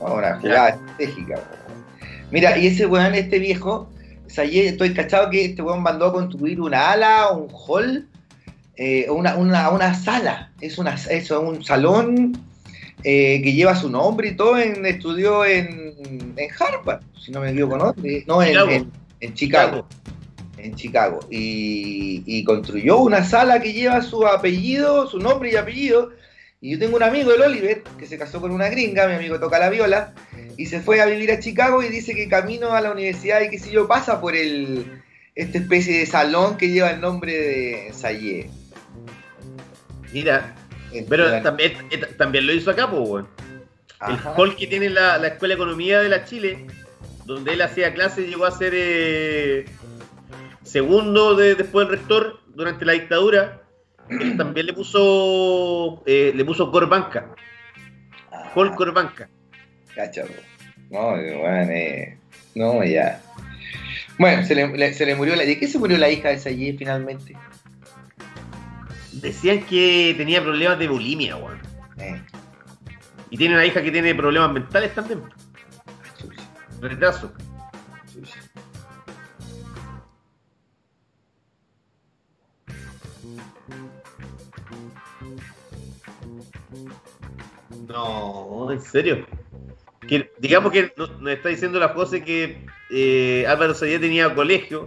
Una 0.00 0.40
jugada 0.40 0.70
estratégica. 0.70 1.40
Mira, 2.32 2.58
y 2.58 2.66
ese 2.66 2.86
weón, 2.86 3.14
este 3.14 3.38
viejo, 3.38 3.88
Sayé, 4.26 4.66
estoy 4.66 4.92
cachado 4.94 5.30
que 5.30 5.44
este 5.44 5.62
weón 5.62 5.84
mandó 5.84 6.06
a 6.06 6.12
construir 6.12 6.60
una 6.60 6.90
ala, 6.90 7.30
un 7.30 7.46
hall, 7.48 8.08
eh, 8.74 9.06
una, 9.10 9.36
una, 9.36 9.70
una 9.70 9.94
sala. 9.94 10.50
Es 10.60 10.76
una, 10.78 10.96
eso, 11.08 11.40
un 11.40 11.62
salón 11.62 12.32
eh, 13.08 13.40
que 13.42 13.52
lleva 13.52 13.76
su 13.76 13.88
nombre 13.88 14.28
y 14.30 14.34
todo. 14.36 14.58
En, 14.58 14.84
estudió 14.84 15.44
en, 15.44 15.94
en 16.36 16.48
Harvard, 16.58 17.02
si 17.24 17.30
no 17.30 17.40
me 17.40 17.50
equivoco, 17.52 17.78
¿no? 17.78 17.92
De- 17.92 18.24
no, 18.26 18.42
en, 18.42 18.48
Chicago. 18.48 18.70
en- 18.72 18.90
en 19.20 19.34
Chicago 19.34 19.86
en 20.58 20.74
Chicago 20.74 21.20
y, 21.30 22.22
y 22.26 22.42
construyó 22.42 22.96
una 22.98 23.22
sala 23.24 23.60
que 23.60 23.72
lleva 23.74 24.00
su 24.02 24.26
apellido, 24.26 25.06
su 25.06 25.18
nombre 25.18 25.52
y 25.52 25.56
apellido. 25.56 26.10
Y 26.62 26.72
yo 26.72 26.78
tengo 26.78 26.96
un 26.96 27.02
amigo, 27.02 27.30
el 27.32 27.42
Oliver, 27.42 27.82
que 27.98 28.06
se 28.06 28.16
casó 28.18 28.40
con 28.40 28.50
una 28.50 28.68
gringa, 28.70 29.06
mi 29.06 29.14
amigo 29.14 29.38
toca 29.38 29.58
la 29.58 29.68
viola, 29.68 30.14
y 30.56 30.66
se 30.66 30.80
fue 30.80 31.00
a 31.02 31.06
vivir 31.06 31.30
a 31.30 31.38
Chicago 31.38 31.82
y 31.82 31.88
dice 31.90 32.14
que 32.14 32.26
camino 32.28 32.72
a 32.72 32.80
la 32.80 32.90
universidad 32.90 33.42
y 33.42 33.50
qué 33.50 33.58
sé 33.58 33.70
yo, 33.70 33.86
pasa 33.86 34.20
por 34.20 34.34
el 34.34 35.02
esta 35.34 35.58
especie 35.58 35.98
de 35.98 36.06
salón 36.06 36.56
que 36.56 36.70
lleva 36.70 36.90
el 36.90 37.00
nombre 37.02 37.32
de 37.34 37.92
Sayé. 37.92 38.48
Mira, 40.12 40.55
pero 41.08 41.42
también, 41.42 41.72
eh, 41.90 41.98
también 42.16 42.46
lo 42.46 42.52
hizo 42.52 42.70
acá, 42.70 42.90
pues. 42.90 43.24
El 44.08 44.16
hall 44.36 44.56
que 44.56 44.66
tiene 44.66 44.90
la, 44.90 45.18
la 45.18 45.28
Escuela 45.28 45.54
de 45.54 45.62
Economía 45.62 46.00
de 46.00 46.08
la 46.08 46.24
Chile, 46.24 46.66
donde 47.24 47.54
él 47.54 47.62
hacía 47.62 47.92
clases, 47.94 48.28
llegó 48.28 48.44
a 48.44 48.50
ser 48.50 48.72
eh, 48.76 49.64
segundo 50.62 51.34
de, 51.34 51.54
después 51.54 51.88
del 51.88 51.98
rector 51.98 52.40
durante 52.54 52.84
la 52.84 52.92
dictadura. 52.92 53.62
Él 54.08 54.36
también 54.36 54.66
le 54.66 54.72
puso 54.74 56.02
eh, 56.06 56.32
le 56.34 56.44
puso 56.44 56.70
Corbanca, 56.70 57.34
Hall 58.54 58.70
Ah, 58.72 58.76
Corbanca. 58.76 59.28
cacha, 59.94 60.22
po. 60.24 60.32
No, 60.90 61.10
bueno, 61.10 61.72
eh, 61.72 62.18
no, 62.54 62.84
ya. 62.84 63.20
Bueno, 64.18 64.44
se 64.44 64.54
le, 64.54 64.68
le- 64.68 64.94
se 64.94 65.04
le 65.04 65.14
murió 65.14 65.34
la. 65.36 65.44
¿De 65.44 65.58
qué 65.58 65.66
se 65.66 65.78
murió 65.78 65.98
la 65.98 66.08
hija 66.08 66.28
de 66.28 66.38
Sayé 66.38 66.74
finalmente? 66.78 67.34
Decían 69.20 69.64
que 69.66 70.14
tenía 70.16 70.42
problemas 70.42 70.78
de 70.78 70.88
bulimia, 70.88 71.36
weón. 71.36 71.60
Eh, 71.98 72.22
Y 73.30 73.36
tiene 73.36 73.54
una 73.54 73.64
hija 73.66 73.82
que 73.82 73.90
tiene 73.90 74.14
problemas 74.14 74.52
mentales 74.52 74.94
también, 74.94 75.22
chucha, 76.18 76.42
retraso. 76.80 77.32
chucha. 78.12 78.40
No, 87.88 88.70
en 88.70 88.80
serio. 88.80 89.26
Que, 90.06 90.30
digamos 90.38 90.72
que 90.72 90.92
no- 90.96 91.06
nos 91.18 91.32
está 91.32 91.48
diciendo 91.48 91.78
la 91.80 91.88
José 91.88 92.22
que 92.22 92.64
eh, 92.90 93.44
Álvaro 93.48 93.74
Sayé 93.74 93.98
tenía 93.98 94.32
colegio 94.34 94.84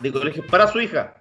de 0.00 0.12
colegios 0.12 0.46
para 0.46 0.66
su 0.68 0.80
hija. 0.80 1.14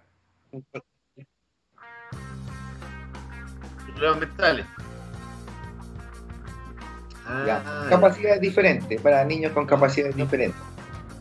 Problemas 3.96 4.20
mentales. 4.20 4.66
Ya, 7.46 7.64
Ah, 7.66 7.88
Capacidades 7.90 8.40
diferentes, 8.40 9.02
para 9.02 9.24
niños 9.26 9.52
con 9.54 9.66
capacidades 9.66 10.16
diferentes. 10.16 10.60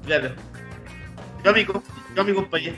claro. 0.05 0.31
Yo 1.43 1.51
a 1.51 1.55
mi, 1.55 1.65
yo 1.65 1.83
a 2.21 2.25
mi 2.25 2.35
compañero. 2.35 2.77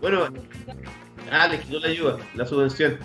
Bueno, 0.00 0.28
ah, 1.30 1.46
le 1.48 1.60
quitó 1.60 1.78
la 1.80 1.88
ayuda, 1.88 2.18
la 2.34 2.44
subvención. 2.46 2.98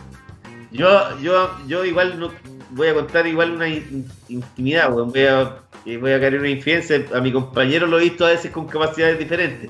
Yo, 0.71 1.19
yo, 1.19 1.49
yo 1.67 1.85
igual 1.85 2.19
no 2.19 2.31
voy 2.71 2.87
a 2.89 2.93
contar 2.93 3.25
igual 3.27 3.51
una 3.51 3.67
in- 3.67 4.07
intimidad, 4.27 4.91
weón. 4.93 5.09
Voy 5.11 5.25
a, 5.25 5.57
eh, 5.85 5.97
voy 5.97 6.11
a 6.13 6.19
caer 6.19 6.35
en 6.35 6.39
una 6.41 6.49
infidencia. 6.49 7.03
A 7.13 7.19
mi 7.21 7.31
compañero 7.31 7.87
lo 7.87 7.99
he 7.99 8.03
visto 8.03 8.25
a 8.25 8.29
veces 8.29 8.51
con 8.51 8.67
capacidades 8.67 9.17
diferentes. 9.19 9.69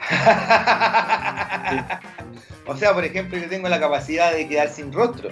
o 2.66 2.76
sea, 2.76 2.94
por 2.94 3.04
ejemplo, 3.04 3.38
yo 3.38 3.48
tengo 3.48 3.68
la 3.68 3.80
capacidad 3.80 4.32
de 4.32 4.48
quedar 4.48 4.68
sin 4.68 4.92
rostro. 4.92 5.30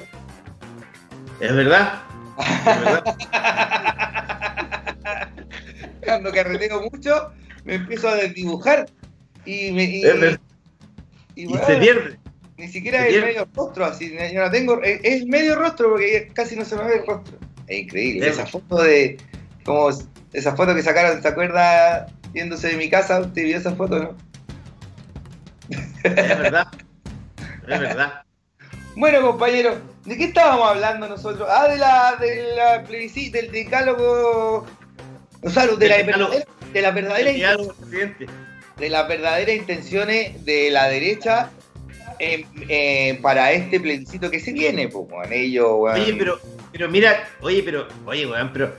¿Es 1.40 1.54
verdad? 1.54 2.02
¿Es 2.38 2.64
verdad? 2.64 3.04
Cuando 6.04 6.32
carreteo 6.32 6.82
mucho, 6.90 7.32
me 7.64 7.74
empiezo 7.76 8.08
a 8.08 8.16
desdibujar 8.16 8.86
y 9.44 9.70
me. 9.72 9.84
Y, 9.84 10.04
Es 10.04 10.20
verdad. 10.20 10.40
y, 11.34 11.42
Y 11.42 11.46
bueno, 11.46 11.66
se 11.66 11.76
pierde. 11.76 12.18
Ni 12.56 12.68
siquiera 12.68 13.02
se 13.02 13.16
es 13.16 13.24
medio 13.24 13.48
rostro, 13.54 13.84
así. 13.84 14.16
Yo 14.32 14.42
no 14.42 14.50
tengo. 14.50 14.82
Es, 14.82 15.00
es 15.04 15.26
medio 15.26 15.54
rostro 15.54 15.90
porque 15.90 16.30
casi 16.34 16.56
no 16.56 16.64
se 16.64 16.74
me 16.76 16.84
ve 16.84 16.94
el 16.96 17.06
rostro. 17.06 17.38
Es 17.68 17.78
increíble. 17.80 18.26
Es 18.26 18.32
Esa 18.34 18.46
foto 18.46 18.82
de. 18.82 19.16
Como 19.68 19.90
esa 20.32 20.56
foto 20.56 20.74
que 20.74 20.82
sacaron, 20.82 21.20
¿se 21.20 21.28
acuerda? 21.28 22.06
Yéndose 22.32 22.68
de 22.68 22.76
mi 22.76 22.88
casa, 22.88 23.20
¿usted 23.20 23.44
vio 23.44 23.56
esa 23.56 23.74
foto, 23.74 23.98
no? 23.98 24.16
Es 26.02 26.14
verdad. 26.14 26.68
Es 27.66 27.80
verdad. 27.80 28.22
Bueno, 28.96 29.22
compañero, 29.22 29.78
¿de 30.06 30.16
qué 30.16 30.24
estábamos 30.24 30.70
hablando 30.70 31.08
nosotros? 31.08 31.48
Ah, 31.50 31.68
de 31.68 31.76
la, 31.76 32.16
de 32.18 32.56
la 32.56 32.82
plebiscito, 32.82 33.38
del 33.38 33.52
decálogo. 33.52 34.66
O 35.42 35.50
sea, 35.50 35.66
de 35.66 35.88
la, 35.88 35.98
decálogo. 35.98 36.30
verdadera, 36.30 36.72
de 36.72 36.82
la 36.82 36.90
verdadera 36.90 37.30
diálogo, 37.30 37.74
de 38.78 38.88
las 38.90 39.08
verdaderas 39.08 39.54
intenciones 39.54 40.44
de 40.44 40.70
la 40.70 40.88
derecha 40.88 41.50
eh, 42.18 43.18
para 43.22 43.52
este 43.52 43.78
plebiscito 43.78 44.30
que 44.30 44.40
se 44.40 44.52
viene, 44.52 44.88
pues, 44.88 45.08
con 45.08 45.32
ellos, 45.32 45.68
weón. 45.76 46.00
Oye, 46.00 46.14
pero, 46.14 46.40
pero 46.72 46.88
mira, 46.88 47.28
oye, 47.40 47.62
pero, 47.62 47.86
oye, 48.06 48.26
weón, 48.26 48.50
pero, 48.52 48.74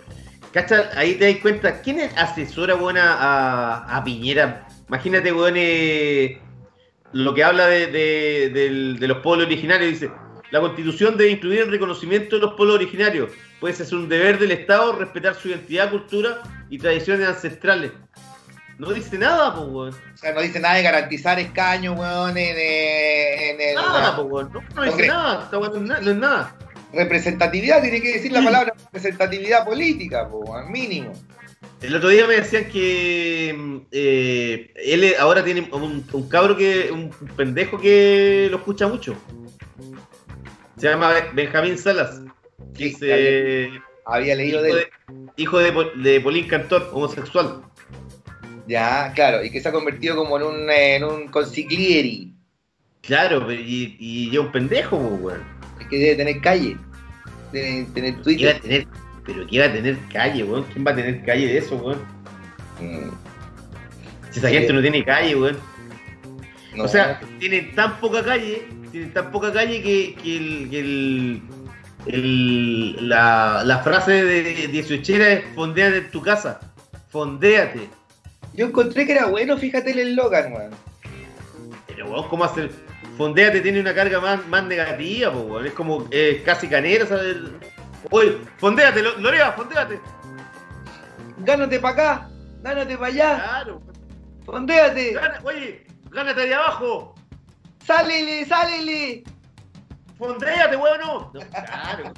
¿cacha? 0.52 0.90
Ahí 0.96 1.16
te 1.16 1.32
das 1.32 1.42
cuenta, 1.42 1.82
¿quién 1.82 2.00
es 2.00 2.16
asesora 2.18 2.74
buena 2.76 3.14
a, 3.14 3.98
a 3.98 4.04
Piñera? 4.04 4.68
Imagínate, 4.88 5.32
weón, 5.32 5.54
eh, 5.58 6.42
lo 7.14 7.34
que 7.34 7.44
habla 7.44 7.68
de, 7.68 7.88
de- 7.88 8.50
del- 8.54 9.00
de 9.00 9.08
los 9.08 9.20
pueblos 9.20 9.48
originarios, 9.48 9.92
dice, 9.92 10.12
la 10.52 10.60
constitución 10.60 11.16
debe 11.18 11.32
incluir 11.32 11.62
el 11.62 11.72
reconocimiento 11.72 12.36
de 12.38 12.42
los 12.42 12.54
pueblos 12.54 12.76
originarios, 12.78 13.32
puede 13.60 13.74
ser 13.76 13.94
un 13.96 14.10
deber 14.10 14.40
del 14.40 14.52
Estado 14.52 14.94
respetar 14.94 15.36
su 15.36 15.50
identidad, 15.50 15.92
cultura 15.92 16.42
y 16.70 16.78
tradiciones 16.80 17.28
ancestrales. 17.28 17.92
No 18.80 18.92
dice 18.94 19.18
nada, 19.18 19.54
pues, 19.54 19.68
weón. 19.68 19.90
O 20.14 20.18
sea, 20.18 20.34
no 20.34 20.42
dice 20.42 20.60
nada 20.60 20.76
de 20.76 20.84
garantizar 20.84 21.38
escaños, 21.38 22.00
weón, 22.00 22.38
en, 22.38 22.56
eh, 22.58 23.52
en 23.52 23.62
el- 23.62 23.76
Nada, 23.76 24.16
pues, 24.16 24.28
weón. 24.30 24.52
No, 24.54 24.62
no 24.76 24.84
dice 24.84 25.08
nada, 25.08 25.50
es 25.52 25.82
no 25.82 26.12
es 26.12 26.18
nada. 26.18 26.56
Representatividad, 26.94 27.82
tiene 27.82 28.02
que 28.02 28.14
decir 28.14 28.32
la 28.32 28.44
palabra 28.44 28.74
representatividad 28.86 29.66
política, 29.66 30.28
pues, 30.30 30.50
weón, 30.50 30.72
mínimo. 30.72 31.14
El 31.82 31.96
otro 31.96 32.10
día 32.10 32.28
me 32.28 32.36
decían 32.36 32.66
que 32.70 33.56
mm, 33.58 33.78
eh, 33.92 34.74
él 34.76 35.14
ahora 35.20 35.44
tiene 35.44 35.70
un, 35.72 36.06
un 36.12 36.30
cabro 36.30 36.56
que, 36.56 36.90
un 36.92 37.10
pendejo 37.36 37.80
que 37.80 38.48
lo 38.52 38.58
escucha 38.58 38.88
mucho. 38.88 39.16
Se 40.78 40.90
llama 40.90 41.14
Benjamín 41.34 41.78
Salas. 41.78 42.22
Que 42.74 42.90
Sí, 42.90 42.96
es 42.96 42.98
eh, 43.02 43.72
Había 44.06 44.36
leído 44.36 44.60
hijo 44.60 44.64
de 44.64 44.72
él. 44.72 44.88
de, 45.08 45.32
hijo 45.38 45.60
de, 45.60 45.92
de 45.96 46.22
Polín 46.22 46.48
Cantor, 46.48 46.90
homosexual. 46.94 47.62
Ya, 48.68 49.12
claro, 49.14 49.44
y 49.44 49.50
que 49.50 49.62
se 49.62 49.70
ha 49.70 49.72
convertido 49.72 50.16
como 50.16 50.38
en 50.38 50.44
un, 50.44 50.70
en 50.70 51.04
un 51.04 51.28
consiglieri, 51.28 52.34
Claro, 53.02 53.52
y, 53.52 53.96
y 54.00 54.30
yo 54.30 54.44
un 54.44 54.52
pendejo, 54.52 54.98
pues, 55.00 55.22
weón. 55.22 55.59
Que 55.88 55.98
debe 55.98 56.16
tener 56.16 56.42
calle, 56.42 56.78
debe 57.52 57.88
tener 57.94 58.16
¿Qué 58.16 58.32
iba 58.34 58.52
a 58.52 58.54
Twitter. 58.60 58.60
tener? 58.62 58.88
Pero 59.26 59.46
que 59.48 59.56
iba 59.56 59.66
a 59.66 59.72
tener 59.74 59.98
calle, 60.12 60.44
weón. 60.44 60.64
¿Quién 60.74 60.86
va 60.86 60.92
a 60.92 60.96
tener 60.96 61.24
calle 61.26 61.46
de 61.48 61.58
eso, 61.58 61.76
weón? 61.78 62.00
Mm, 62.82 63.10
Si 64.32 64.40
esa 64.40 64.48
Sí. 64.50 64.54
gente 64.56 64.74
no 64.74 64.82
tiene 64.82 65.04
calle, 65.04 65.36
weón. 65.36 65.58
no. 66.76 66.84
O 66.84 66.88
sea, 66.88 67.20
tienen 67.40 67.74
tan 67.76 68.00
poca 68.00 68.24
calle, 68.24 68.64
tienen 68.92 69.12
tan 69.14 69.32
poca 69.32 69.52
calle 69.52 69.82
que, 69.82 70.16
que 70.22 70.38
el, 70.38 70.70
que 70.70 70.80
el- 70.80 71.42
el- 72.06 73.10
la, 73.10 73.64
la 73.66 73.80
frase 73.80 74.24
de 74.24 74.68
18 74.68 75.14
es 75.16 75.44
fondéate 75.56 75.98
en 75.98 76.12
tu 76.12 76.22
casa. 76.22 76.60
Fondéate. 77.12 77.90
yo 78.54 78.66
encontré 78.68 79.06
que 79.06 79.14
era 79.14 79.26
bueno, 79.28 79.58
fíjate 79.58 79.92
el 79.92 80.00
eslogan, 80.00 80.54
weón. 80.54 80.72
Pero 81.88 82.10
weón, 82.12 82.28
¿cómo 82.30 82.44
hacer? 82.44 82.70
Fondéate 83.20 83.60
tiene 83.60 83.82
una 83.82 83.94
carga 83.94 84.22
más, 84.22 84.48
más 84.48 84.64
negativa, 84.64 85.30
po. 85.34 85.60
Es 85.60 85.74
como 85.74 86.08
eh, 86.10 86.42
casi 86.46 86.70
canera, 86.70 87.06
¿sabes? 87.06 87.36
Oye, 88.12 88.38
fondéate, 88.60 89.04
Lo- 89.04 89.18
Lorea, 89.18 89.52
fondéate. 89.52 90.00
Gánate 91.40 91.82
para 91.82 91.94
acá, 91.94 92.30
gánate 92.64 92.96
para 92.98 93.08
allá, 93.08 93.36
Claro. 93.36 93.82
fondéate, 94.46 95.12
Gana- 95.12 95.42
oye, 95.44 95.86
gánate 96.12 96.42
ahí 96.44 96.54
abajo. 96.54 97.14
sálele, 97.86 98.46
sálele. 98.46 99.24
Fondéate, 100.18 100.78
weón, 100.78 101.00
no. 101.02 101.32
Claro. 101.34 102.14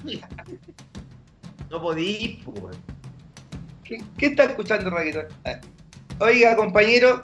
No 1.72 1.82
podís, 1.82 2.44
po, 2.44 2.52
weón. 2.52 2.78
¿Qué, 3.84 4.03
qué 4.19 4.26
está 4.28 4.44
escuchando 4.44 4.91
Raquetón? 4.91 5.26
Ah. 5.45 5.60
Oiga, 6.19 6.56
compañero, 6.56 7.22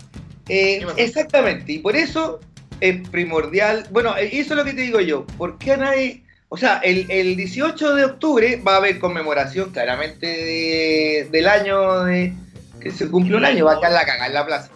eh, 0.50 0.84
exactamente, 0.98 1.74
y 1.74 1.78
por 1.78 1.96
eso 1.96 2.40
es 2.82 3.08
primordial. 3.10 3.86
Bueno, 3.92 4.16
eh, 4.18 4.30
eso 4.34 4.54
es 4.54 4.58
lo 4.58 4.64
que 4.64 4.74
te 4.74 4.82
digo 4.82 5.00
yo. 5.00 5.26
¿Por 5.38 5.58
qué 5.58 5.74
a 5.74 5.78
nadie.? 5.78 6.24
O 6.50 6.56
sea, 6.58 6.78
el, 6.78 7.10
el 7.12 7.36
18 7.36 7.96
de 7.96 8.06
octubre 8.06 8.62
va 8.66 8.76
a 8.76 8.78
haber 8.78 9.00
conmemoración 9.00 9.72
claramente 9.72 10.26
de- 10.28 11.28
del 11.30 11.48
año 11.48 12.04
de, 12.06 12.34
que 12.80 12.92
se 12.92 13.10
cumple 13.12 13.36
un 13.36 13.44
año, 13.44 13.66
va 13.66 13.74
a 13.74 13.76
estar 13.76 13.92
la 13.92 14.06
caga 14.06 14.28
en 14.28 14.34
la 14.34 14.46
plaza. 14.46 14.70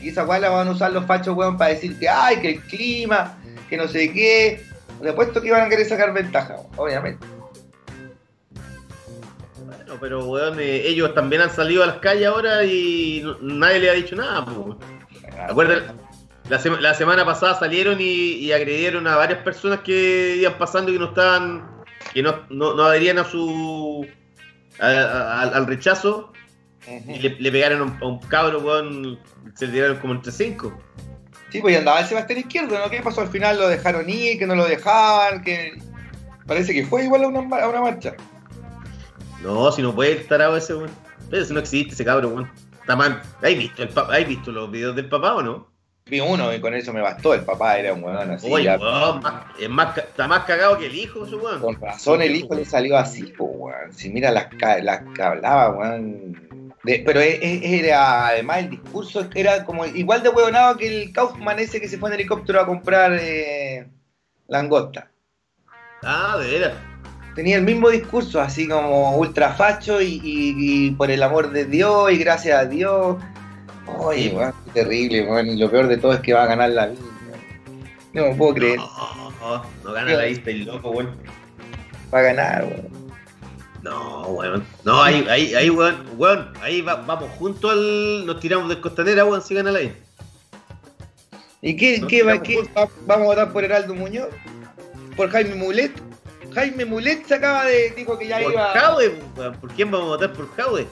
Y 0.00 0.08
esa 0.10 0.24
weá 0.24 0.38
la 0.38 0.48
van 0.48 0.68
a 0.68 0.70
usar 0.70 0.92
los 0.92 1.04
fachos, 1.06 1.36
weón, 1.36 1.58
para 1.58 1.74
decir 1.74 1.98
que, 1.98 2.08
ay, 2.08 2.36
que 2.40 2.50
el 2.52 2.60
clima, 2.62 3.36
que 3.68 3.76
no 3.76 3.86
sé 3.88 4.10
qué. 4.12 4.62
Por 4.98 5.08
supuesto 5.08 5.42
que 5.42 5.50
van 5.50 5.62
a 5.66 5.68
querer 5.68 5.86
sacar 5.86 6.12
ventaja, 6.14 6.56
obviamente. 6.76 7.26
Bueno, 9.66 9.94
pero 10.00 10.26
weón, 10.26 10.58
eh, 10.60 10.82
ellos 10.86 11.14
también 11.14 11.42
han 11.42 11.50
salido 11.54 11.82
a 11.82 11.86
las 11.86 11.96
calles 11.98 12.26
ahora 12.28 12.64
y 12.64 13.22
nadie 13.42 13.80
le 13.80 13.90
ha 13.90 13.94
dicho 13.94 14.16
nada. 14.16 14.46
Acuérdate, 15.48 15.92
la, 16.48 16.58
sema- 16.58 16.80
la 16.80 16.94
semana 16.94 17.24
pasada 17.24 17.58
salieron 17.58 18.00
y, 18.00 18.04
y 18.34 18.52
agredieron 18.52 19.06
a 19.06 19.16
varias 19.16 19.40
personas 19.42 19.80
que 19.80 20.36
iban 20.40 20.58
pasando 20.58 20.90
y 20.90 20.94
que 20.94 21.00
no 21.00 21.06
estaban, 21.06 21.70
que 22.14 22.22
no, 22.22 22.42
no, 22.50 22.74
no 22.74 22.84
adherían 22.84 23.18
a 23.18 23.24
su 23.24 24.06
a- 24.80 24.86
a- 24.86 25.42
al, 25.42 25.54
al 25.54 25.66
rechazo 25.66 26.32
y 27.06 27.18
le, 27.18 27.36
le 27.38 27.52
pegaron 27.52 27.80
a 27.80 27.84
un, 27.84 27.98
a 28.02 28.06
un 28.06 28.18
cabro, 28.20 28.60
weón, 28.60 29.18
se 29.54 29.66
le 29.66 29.72
tiraron 29.74 29.98
como 29.98 30.14
entre 30.14 30.32
cinco. 30.32 30.76
Sí, 31.50 31.60
pues 31.60 31.74
y 31.74 31.78
andaba 31.78 32.00
el 32.00 32.06
Sebastián 32.06 32.40
Izquierdo, 32.40 32.78
¿no? 32.78 32.90
¿Qué 32.90 33.00
pasó 33.02 33.22
al 33.22 33.28
final? 33.28 33.58
¿Lo 33.58 33.68
dejaron 33.68 34.08
ir? 34.08 34.38
¿Que 34.38 34.46
no 34.46 34.54
lo 34.54 34.66
dejaban? 34.66 35.42
que 35.42 35.78
Parece 36.46 36.72
que 36.72 36.84
fue 36.86 37.04
igual 37.04 37.24
a 37.24 37.28
una, 37.28 37.40
a 37.62 37.68
una 37.68 37.80
marcha. 37.80 38.14
No, 39.42 39.70
si 39.72 39.82
no 39.82 39.94
puede 39.94 40.12
el 40.12 40.26
tarado 40.26 40.56
ese, 40.56 40.74
weón. 40.74 40.90
Pero 41.30 41.44
si 41.44 41.52
no 41.52 41.60
existe 41.60 41.94
ese 41.94 42.04
cabro, 42.04 42.28
weón. 42.28 42.50
Está 42.80 42.96
mal. 42.96 43.22
¿Has 43.42 43.56
visto, 43.56 43.82
el 43.82 43.90
¿Has 43.96 44.26
visto 44.28 44.50
los 44.52 44.70
videos 44.70 44.96
del 44.96 45.08
papá 45.08 45.34
o 45.36 45.42
no? 45.42 45.67
Vi 46.08 46.20
uno 46.20 46.54
y 46.54 46.60
con 46.60 46.74
eso 46.74 46.92
me 46.92 47.00
bastó. 47.00 47.34
El 47.34 47.42
papá 47.42 47.78
era 47.78 47.92
un 47.92 48.02
weón 48.02 48.30
así. 48.30 48.48
Más- 49.20 49.42
es 49.58 49.68
más, 49.68 49.96
está 49.98 50.26
más 50.26 50.44
cagado 50.44 50.78
que 50.78 50.86
el 50.86 50.94
hijo, 50.94 51.24
ese 51.26 51.36
weón. 51.36 51.60
con 51.60 51.80
razón 51.80 52.22
el 52.22 52.34
hijo 52.36 52.54
le 52.54 52.64
salió 52.64 52.96
así, 52.96 53.34
weón. 53.38 53.92
Si 53.92 54.08
mira 54.10 54.30
las, 54.30 54.46
las 54.82 55.02
que 55.14 55.22
hablaba, 55.22 55.70
weón. 55.76 56.72
De- 56.82 57.02
pero 57.04 57.20
e- 57.20 57.38
e- 57.42 57.78
era, 57.80 58.28
además, 58.28 58.58
el 58.58 58.70
discurso 58.70 59.28
era 59.34 59.64
como 59.64 59.84
igual 59.84 60.22
de 60.22 60.28
huevonado 60.30 60.76
que 60.76 61.02
el 61.02 61.12
Kaufman 61.12 61.58
ese 61.58 61.80
que 61.80 61.88
se 61.88 61.98
fue 61.98 62.08
en 62.10 62.14
helicóptero 62.14 62.60
a 62.60 62.66
comprar 62.66 63.18
eh, 63.20 63.86
langosta. 64.46 65.10
Ah, 66.02 66.36
de 66.40 66.50
veras. 66.50 66.72
tenía 67.34 67.56
el 67.56 67.62
mismo 67.62 67.88
discurso, 67.90 68.40
así 68.40 68.66
como 68.66 69.16
ultra 69.16 69.50
facho 69.52 70.00
y, 70.00 70.20
y- 70.24 70.54
y 70.86 70.90
por 70.92 71.10
el 71.10 71.22
amor 71.22 71.50
de 71.52 71.66
Dios 71.66 72.10
y 72.12 72.18
gracias 72.18 72.58
a 72.60 72.64
Dios. 72.64 73.16
Oye, 73.98 74.32
weón, 74.34 74.52
qué 74.66 74.70
terrible, 74.82 75.26
weón. 75.26 75.46
Y 75.48 75.56
lo 75.58 75.70
peor 75.70 75.86
de 75.88 75.96
todo 75.96 76.12
es 76.12 76.20
que 76.20 76.32
va 76.34 76.44
a 76.44 76.46
ganar 76.46 76.70
la 76.70 76.86
vida. 76.88 77.00
No 78.12 78.26
me 78.26 78.34
puedo 78.34 78.54
creer. 78.54 78.76
No, 78.78 79.30
no, 79.40 79.64
no 79.84 79.92
gana 79.92 80.12
la 80.14 80.26
lista 80.26 80.50
el 80.50 80.64
loco, 80.64 80.90
weón. 80.90 81.14
Va 82.12 82.18
a 82.18 82.22
ganar, 82.22 82.64
weón. 82.64 82.88
No, 83.82 84.22
weón. 84.28 84.64
No, 84.84 85.02
ahí, 85.02 85.26
ahí, 85.28 85.54
ahí, 85.54 85.70
weón. 85.70 86.04
Weón, 86.16 86.52
ahí 86.62 86.80
va- 86.80 86.96
vamos 86.96 87.30
juntos 87.38 87.70
al. 87.70 88.26
Nos 88.26 88.40
tiramos 88.40 88.68
de 88.68 88.80
costanera, 88.80 89.24
weón, 89.24 89.42
si 89.42 89.54
gana 89.54 89.70
la 89.72 89.80
lista. 89.80 89.98
¿Y 91.60 91.76
qué, 91.76 92.02
qué, 92.08 92.22
va, 92.22 92.40
qué- 92.42 92.62
va- 92.76 92.88
vamos 93.06 93.24
a 93.24 93.28
votar 93.30 93.52
por 93.52 93.64
Heraldo 93.64 93.94
Muñoz? 93.94 94.28
¿Por 95.16 95.28
Jaime 95.30 95.56
Mulet? 95.56 95.90
Jaime 96.54 96.84
Mulet 96.84 97.26
se 97.26 97.34
acaba 97.34 97.64
de. 97.64 97.90
dijo 97.90 98.16
que 98.18 98.28
ya 98.28 98.40
Por 98.40 98.52
iba. 98.52 98.96
Weón. 98.96 99.54
¿Por 99.60 99.72
quién 99.72 99.90
vamos 99.90 100.06
a 100.06 100.10
votar 100.10 100.32
por 100.32 100.48
Jadwe? 100.54 100.86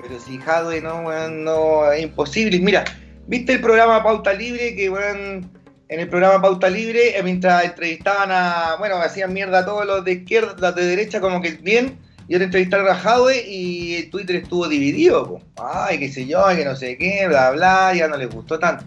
Pero 0.00 0.18
si 0.20 0.38
Jadwe 0.38 0.80
no, 0.80 1.00
weón, 1.02 1.44
no, 1.44 1.90
es 1.92 2.02
imposible. 2.02 2.58
Mira, 2.60 2.84
¿viste 3.26 3.54
el 3.54 3.60
programa 3.60 4.02
Pauta 4.02 4.32
Libre? 4.32 4.74
Que, 4.76 4.88
weón, 4.90 5.50
en 5.88 6.00
el 6.00 6.08
programa 6.08 6.40
Pauta 6.40 6.68
Libre, 6.68 7.18
eh, 7.18 7.22
mientras 7.22 7.64
entrevistaban 7.64 8.30
a, 8.30 8.76
bueno, 8.78 8.96
hacían 8.96 9.32
mierda 9.32 9.60
a 9.60 9.64
todos 9.64 9.86
los 9.86 10.04
de 10.04 10.12
izquierda, 10.12 10.54
los 10.58 10.74
de 10.74 10.86
derecha, 10.86 11.20
como 11.20 11.40
que 11.42 11.52
bien, 11.52 11.98
y 12.28 12.34
ahora 12.34 12.44
entrevistaron 12.44 12.88
a 12.88 12.94
Jadwe 12.94 13.42
y 13.46 14.04
Twitter 14.10 14.36
estuvo 14.36 14.68
dividido. 14.68 15.40
Ay, 15.56 15.98
qué 15.98 16.10
sé 16.12 16.26
yo, 16.26 16.46
que 16.54 16.64
no 16.64 16.76
sé 16.76 16.96
qué, 16.98 17.26
bla, 17.26 17.50
bla, 17.52 17.94
ya 17.94 18.06
no 18.06 18.16
les 18.18 18.28
gustó 18.28 18.58
tanto. 18.58 18.84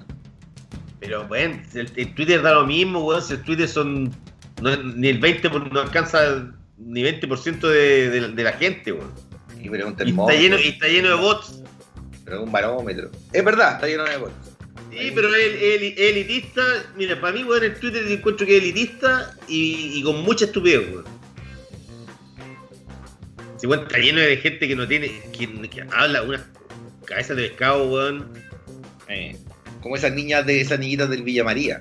Pero, 0.99 1.25
weón, 1.25 1.61
el, 1.73 2.13
Twitter 2.13 2.41
da 2.43 2.53
lo 2.53 2.65
mismo, 2.67 3.03
weón. 3.03 3.21
Si 3.21 3.33
el 3.33 3.41
Twitter 3.43 3.67
son. 3.67 4.11
no- 4.61 4.77
ni 4.77 5.07
el 5.09 5.19
20%, 5.19 5.49
por- 5.51 5.73
no 5.73 5.79
alcanza 5.81 6.19
ni 6.77 7.01
20% 7.01 7.67
de, 7.67 8.09
de, 8.11 8.27
de 8.29 8.43
la 8.43 8.53
gente, 8.53 8.91
weón. 8.91 9.11
Y 9.61 9.69
pero 9.69 9.85
un 9.87 9.91
Y 9.91 9.93
está 9.93 10.03
termómetro, 10.05 10.41
lleno, 10.41 10.59
y 10.59 10.67
está 10.69 10.87
lleno 10.87 11.09
de 11.09 11.15
bots. 11.15 11.61
pero 12.25 12.43
un 12.43 12.51
barómetro. 12.51 13.11
Es 13.33 13.43
verdad, 13.45 13.75
está 13.75 13.87
lleno 13.87 14.03
de 14.05 14.17
bots. 14.17 14.33
Sí, 14.91 15.11
pero 15.15 15.29
el, 15.33 15.35
el- 15.35 15.83
el 15.83 16.17
elitista, 16.17 16.61
mira, 16.97 17.19
para 17.21 17.33
mí, 17.33 17.43
weón, 17.43 17.63
el 17.63 17.75
Twitter 17.75 18.05
encuentro 18.11 18.45
que 18.45 18.57
es 18.57 18.63
elitista 18.63 19.33
y, 19.47 19.91
y 19.99 20.03
con 20.03 20.21
mucha 20.23 20.45
estupidez, 20.45 20.81
weón. 20.91 21.05
Si, 23.57 23.67
weón, 23.67 23.83
está 23.83 23.99
lleno 23.99 24.19
de 24.19 24.37
gente 24.37 24.67
que 24.67 24.75
no 24.75 24.87
tiene, 24.87 25.21
que, 25.31 25.69
que 25.69 25.85
habla 25.91 26.23
una 26.23 26.45
cabeza 27.05 27.35
de 27.35 27.49
pescado, 27.49 27.87
weón. 27.89 28.27
Eh, 29.07 29.37
como 29.81 29.95
esas 29.95 30.13
niñas 30.13 30.45
de 30.45 30.61
esas 30.61 30.79
niñitas 30.79 31.09
del 31.09 31.23
Villa 31.23 31.43
María. 31.43 31.79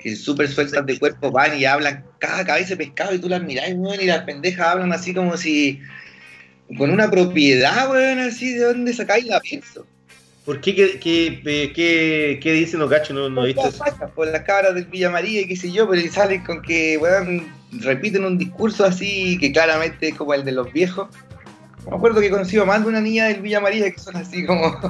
Que 0.00 0.16
súper 0.16 0.48
sueltas 0.48 0.84
de 0.84 0.98
cuerpo 0.98 1.30
van 1.30 1.56
y 1.58 1.64
hablan 1.64 2.04
cada 2.18 2.44
cabeza 2.44 2.70
de 2.70 2.78
pescado 2.78 3.14
y 3.14 3.18
tú 3.20 3.28
las 3.28 3.42
mirás, 3.42 3.70
weón, 3.74 4.00
y 4.00 4.06
las 4.06 4.24
pendejas 4.24 4.66
hablan 4.66 4.92
así 4.92 5.14
como 5.14 5.36
si. 5.36 5.80
Con 6.76 6.90
una 6.90 7.10
propiedad, 7.10 7.90
weón, 7.90 8.18
así, 8.20 8.54
¿de 8.54 8.64
dónde 8.64 8.92
sacáis 8.92 9.26
la 9.26 9.40
pienso? 9.40 9.86
¿Por 10.44 10.60
qué? 10.60 10.74
¿Qué, 10.74 10.98
qué, 10.98 11.72
qué, 11.72 12.40
qué 12.42 12.52
dicen 12.52 12.80
los 12.80 12.90
gachos? 12.90 13.14
No, 13.14 13.28
no 13.28 13.42
fachas, 13.72 14.10
por 14.10 14.26
las 14.26 14.42
cabras 14.42 14.74
del 14.74 14.86
Villa 14.86 15.10
María 15.10 15.42
y 15.42 15.46
qué 15.46 15.56
sé 15.56 15.70
yo, 15.70 15.88
pero 15.88 16.02
salen 16.10 16.42
con 16.44 16.62
que, 16.62 16.98
weón, 16.98 17.46
repiten 17.72 18.24
un 18.24 18.38
discurso 18.38 18.84
así 18.84 19.38
que 19.38 19.52
claramente 19.52 20.08
es 20.08 20.14
como 20.14 20.34
el 20.34 20.44
de 20.44 20.52
los 20.52 20.72
viejos. 20.72 21.08
Me 21.88 21.96
acuerdo 21.96 22.20
que 22.20 22.30
conocido 22.30 22.66
más 22.66 22.82
de 22.82 22.88
una 22.88 23.00
niña 23.00 23.26
del 23.26 23.40
Villa 23.40 23.60
María 23.60 23.90
que 23.90 23.98
son 23.98 24.16
así 24.16 24.44
como. 24.44 24.80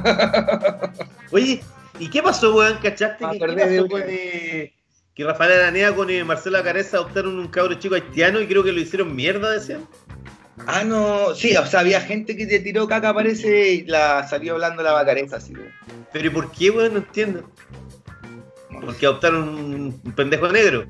Oye, 1.30 1.62
¿y 1.98 2.08
qué 2.08 2.22
pasó, 2.22 2.54
weón? 2.54 2.78
¿Cachaste? 2.82 3.26
Me 3.26 3.32
¿Qué, 3.32 3.38
qué 3.38 3.44
acordé 3.44 3.66
de 3.66 3.82
pasó 3.82 3.84
una. 3.84 3.90
con 3.90 4.02
eh, 4.08 4.72
que 5.14 5.24
Rafael 5.24 5.52
Aranea 5.52 5.94
con 5.94 6.08
eh, 6.08 6.24
Marcela 6.24 6.62
Careza 6.62 6.96
adoptaron 6.96 7.38
un 7.38 7.48
cabro 7.48 7.74
chico 7.74 7.94
haitiano 7.94 8.40
y 8.40 8.46
creo 8.46 8.64
que 8.64 8.72
lo 8.72 8.80
hicieron 8.80 9.14
mierda, 9.14 9.50
decían? 9.50 9.86
Ah, 10.66 10.84
no, 10.84 11.34
sí, 11.34 11.56
o 11.56 11.66
sea, 11.66 11.80
había 11.80 12.00
gente 12.00 12.36
que 12.36 12.46
te 12.46 12.60
tiró 12.60 12.86
caca, 12.86 13.12
parece, 13.12 13.72
y 13.72 13.82
la 13.84 14.26
salió 14.28 14.54
hablando 14.54 14.82
la 14.82 14.92
vacareza, 14.92 15.36
así. 15.36 15.52
weón. 15.54 15.72
Pero 16.12 16.26
¿y 16.26 16.30
por 16.30 16.52
qué, 16.52 16.70
weón? 16.70 16.92
No 16.94 16.98
entiendo. 17.00 17.50
Porque 18.80 19.06
adoptaron 19.06 19.48
un, 19.48 20.00
pendejo 20.14 20.48
negro. 20.48 20.84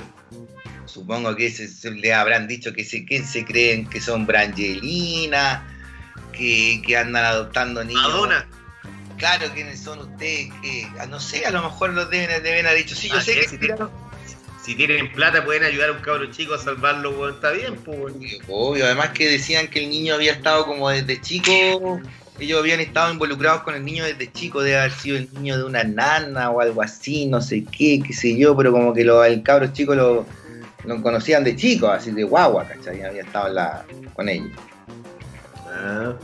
Supongo 0.86 1.35
que 1.36 1.51
se, 1.51 1.69
se 1.69 1.90
le 1.90 2.12
habrán 2.12 2.47
dicho 2.47 2.73
que 2.73 2.85
se, 2.85 3.07
que 3.07 3.23
se 3.24 3.44
creen 3.44 3.89
que 3.89 4.01
son 4.01 4.27
Brangelina, 4.27 5.66
que, 6.32 6.82
que 6.86 6.97
andan 6.97 7.24
adoptando 7.24 7.82
niños. 7.85 8.03
Madonna. 8.03 8.47
Claro, 9.16 9.47
¿quiénes 9.55 9.81
son 9.81 10.01
ustedes? 10.01 10.49
Que, 10.62 10.86
ah, 10.99 11.07
no 11.07 11.20
sé, 11.20 11.47
a 11.47 11.51
lo 11.51 11.62
mejor 11.62 11.90
los 11.90 12.11
deben, 12.11 12.43
deben 12.43 12.66
haber 12.66 12.78
dicho. 12.78 12.94
Sí, 12.94 13.09
yo 13.09 13.16
Ah, 13.19 13.20
sé 13.23 13.35
sí, 13.35 13.40
que 13.40 13.49
sí, 13.49 13.59
tiraron- 13.59 13.90
Si 14.62 14.76
tienen 14.76 15.10
plata 15.12 15.44
pueden 15.44 15.64
ayudar 15.64 15.90
a 15.90 15.93
un 15.93 15.98
cabro 15.98 16.30
chico 16.30 16.55
a 16.55 16.59
salvarlo, 16.59 17.10
weón. 17.10 17.34
Está 17.34 17.51
bien, 17.51 17.74
pues. 17.76 18.14
Obvio, 18.48 18.84
además 18.84 19.10
que 19.10 19.28
decían 19.28 19.66
que 19.66 19.82
el 19.82 19.90
niño 19.90 20.14
había 20.14 20.32
estado 20.32 20.66
como 20.66 20.89
desde 20.89 21.20
chico, 21.20 22.01
ellos 22.39 22.60
habían 22.60 22.78
estado 22.78 23.12
involucrados 23.12 23.62
con 23.62 23.74
el 23.74 23.84
niño 23.84 24.05
desde 24.05 24.30
chico, 24.30 24.62
debe 24.62 24.78
haber 24.78 24.93
sido 24.93 25.16
el 25.16 25.28
niño 25.34 25.59
de 25.59 25.64
una 25.64 25.82
nana 25.82 26.51
o 26.51 26.60
algo 26.60 26.80
así, 26.80 27.26
no 27.26 27.40
sé 27.40 27.64
qué, 27.64 28.01
qué 28.06 28.12
sé 28.12 28.36
yo, 28.36 28.56
pero 28.56 28.70
como 28.70 28.94
que 28.94 29.05
lo, 29.05 29.24
el 29.24 29.43
cabro 29.43 29.66
chico 29.72 29.97
lo, 29.97 30.26
lo 30.84 31.02
conocían 31.02 31.43
de 31.43 31.56
chico, 31.56 31.89
así 31.89 32.12
de 32.12 32.22
guagua, 32.22 32.66
¿cachai? 32.66 33.02
Había 33.02 33.22
estado 33.22 33.48
en 33.48 33.55
la, 33.56 33.84
con 34.14 34.28
ellos. 34.28 34.51
Ah, 35.66 36.14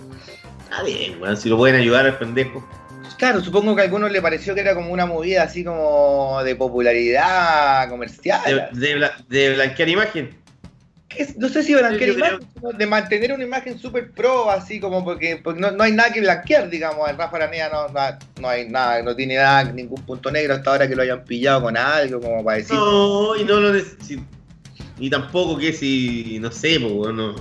está 0.62 0.82
bien, 0.84 1.20
weón. 1.20 1.36
Si 1.36 1.48
lo 1.48 1.56
pueden 1.56 1.80
ayudar 1.80 2.06
al 2.06 2.18
pendejo. 2.18 2.66
Claro, 3.18 3.40
supongo 3.42 3.74
que 3.74 3.82
a 3.82 3.84
algunos 3.84 4.10
le 4.12 4.22
pareció 4.22 4.54
que 4.54 4.60
era 4.60 4.74
como 4.74 4.92
una 4.92 5.04
movida 5.04 5.42
así 5.42 5.64
como 5.64 6.40
de 6.44 6.54
popularidad 6.56 7.88
comercial. 7.90 8.40
De, 8.72 8.80
de, 8.80 8.96
bla- 8.96 9.16
de 9.28 9.54
blanquear 9.54 9.88
imagen. 9.88 10.30
es- 11.16 11.36
no 11.36 11.48
sé 11.48 11.64
si 11.64 11.74
blanquear 11.74 11.98
creo- 12.12 12.14
imagen, 12.18 12.38
sino 12.54 12.70
de 12.72 12.86
mantener 12.86 13.32
una 13.32 13.42
imagen 13.42 13.76
súper 13.78 14.12
pro, 14.12 14.48
así 14.50 14.78
como 14.78 15.04
porque, 15.04 15.40
porque 15.42 15.60
no, 15.60 15.72
no 15.72 15.82
hay 15.82 15.92
nada 15.92 16.12
que 16.12 16.20
blanquear, 16.20 16.70
digamos. 16.70 17.08
El 17.10 17.16
Rafa 17.18 17.36
Aranea 17.36 17.68
no, 17.68 17.88
no, 17.88 18.00
no 18.40 18.48
hay 18.48 18.68
nada, 18.68 19.02
no 19.02 19.16
tiene 19.16 19.34
nada, 19.36 19.64
ningún 19.64 20.00
punto 20.04 20.30
negro 20.30 20.54
hasta 20.54 20.70
ahora 20.70 20.86
que 20.88 20.94
lo 20.94 21.02
hayan 21.02 21.24
pillado 21.24 21.62
con 21.62 21.76
algo, 21.76 22.20
como 22.20 22.44
para 22.44 22.58
decir. 22.58 22.76
No, 22.76 23.34
y 23.36 23.44
no 23.44 23.58
lo 23.58 23.72
necesito. 23.72 24.22
Y 25.00 25.10
tampoco 25.10 25.58
que 25.58 25.72
si, 25.72 26.38
no 26.40 26.50
sé, 26.52 26.78
bueno, 26.78 27.34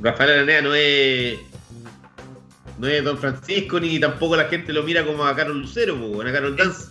Rafael 0.00 0.30
Aranea 0.30 0.62
no 0.62 0.74
es. 0.74 1.38
No 2.78 2.88
es 2.88 3.04
Don 3.04 3.16
Francisco, 3.18 3.78
ni 3.80 3.98
tampoco 4.00 4.36
la 4.36 4.44
gente 4.46 4.72
lo 4.72 4.82
mira 4.82 5.04
como 5.04 5.24
a 5.24 5.34
Carol 5.36 5.60
Lucero, 5.60 5.96
pues, 5.96 6.10
bueno, 6.12 6.30
a 6.30 6.32
Carol 6.32 6.56
Dance. 6.56 6.88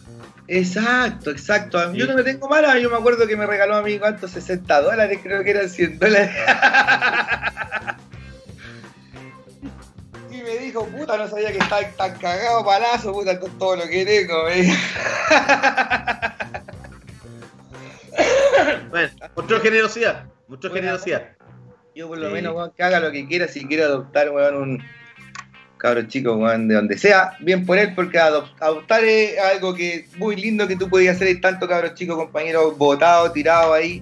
Exacto, 0.48 1.32
exacto. 1.32 1.94
Yo 1.94 2.06
no 2.06 2.16
me 2.16 2.24
tengo 2.24 2.48
mala, 2.50 2.78
yo 2.80 2.90
me 2.90 2.98
acuerdo 2.98 3.26
que 3.28 3.36
me 3.38 3.46
regaló 3.46 3.76
a 3.78 3.82
mí, 3.82 3.98
¿cuántos? 4.00 4.32
60 4.32 4.82
dólares, 4.82 5.20
creo 5.24 5.44
que 5.44 5.52
eran 5.52 5.70
100 5.70 6.00
dólares. 6.00 6.32
y 10.32 10.36
me 10.42 10.58
dijo, 10.58 10.86
puta, 10.88 11.18
no 11.18 11.28
sabía 11.28 11.52
que 11.52 11.60
estaba 11.60 11.82
tan 11.98 12.18
cagado 12.18 12.64
palazo, 12.66 13.14
puta, 13.14 13.40
con 13.40 13.58
todo 13.58 13.76
lo 13.78 13.88
que 13.88 14.06
tengo. 14.06 14.46
me. 14.46 14.74
Bueno, 18.90 19.10
mostró 19.36 19.60
generosidad, 19.60 20.26
mostró 20.48 20.72
generosidad. 20.72 21.30
Yo 21.96 22.08
por 22.08 22.18
lo 22.20 22.28
Sí. 22.28 22.34
menos, 22.34 22.54
weón, 22.56 22.72
que 22.78 22.84
haga 22.84 23.00
lo 23.00 23.12
que 23.12 23.28
quiera, 23.28 23.48
si 23.48 23.66
quiere 23.66 23.84
adoptar, 23.84 24.30
weón, 24.30 24.56
un 24.56 24.84
cabro 25.84 26.02
chico, 26.04 26.34
weón, 26.36 26.70
de 26.70 26.76
donde 26.76 26.98
sea, 26.98 27.36
bien 27.42 27.66
por 27.66 27.78
él, 27.78 27.94
porque 27.94 28.18
adop- 28.18 28.54
adoptar 28.62 29.04
es 29.04 29.38
algo 29.38 29.76
que 29.76 30.08
muy 30.16 30.38
lindo 30.38 30.66
que 30.66 30.78
tú 30.78 30.88
podías 30.90 31.18
hacer, 31.18 31.28
hay 31.28 31.42
tanto 31.42 31.68
cabros 31.68 31.94
chicos, 31.96 32.16
compañeros, 32.16 32.78
botados, 32.78 33.34
tirados 33.34 33.76
ahí, 33.76 34.02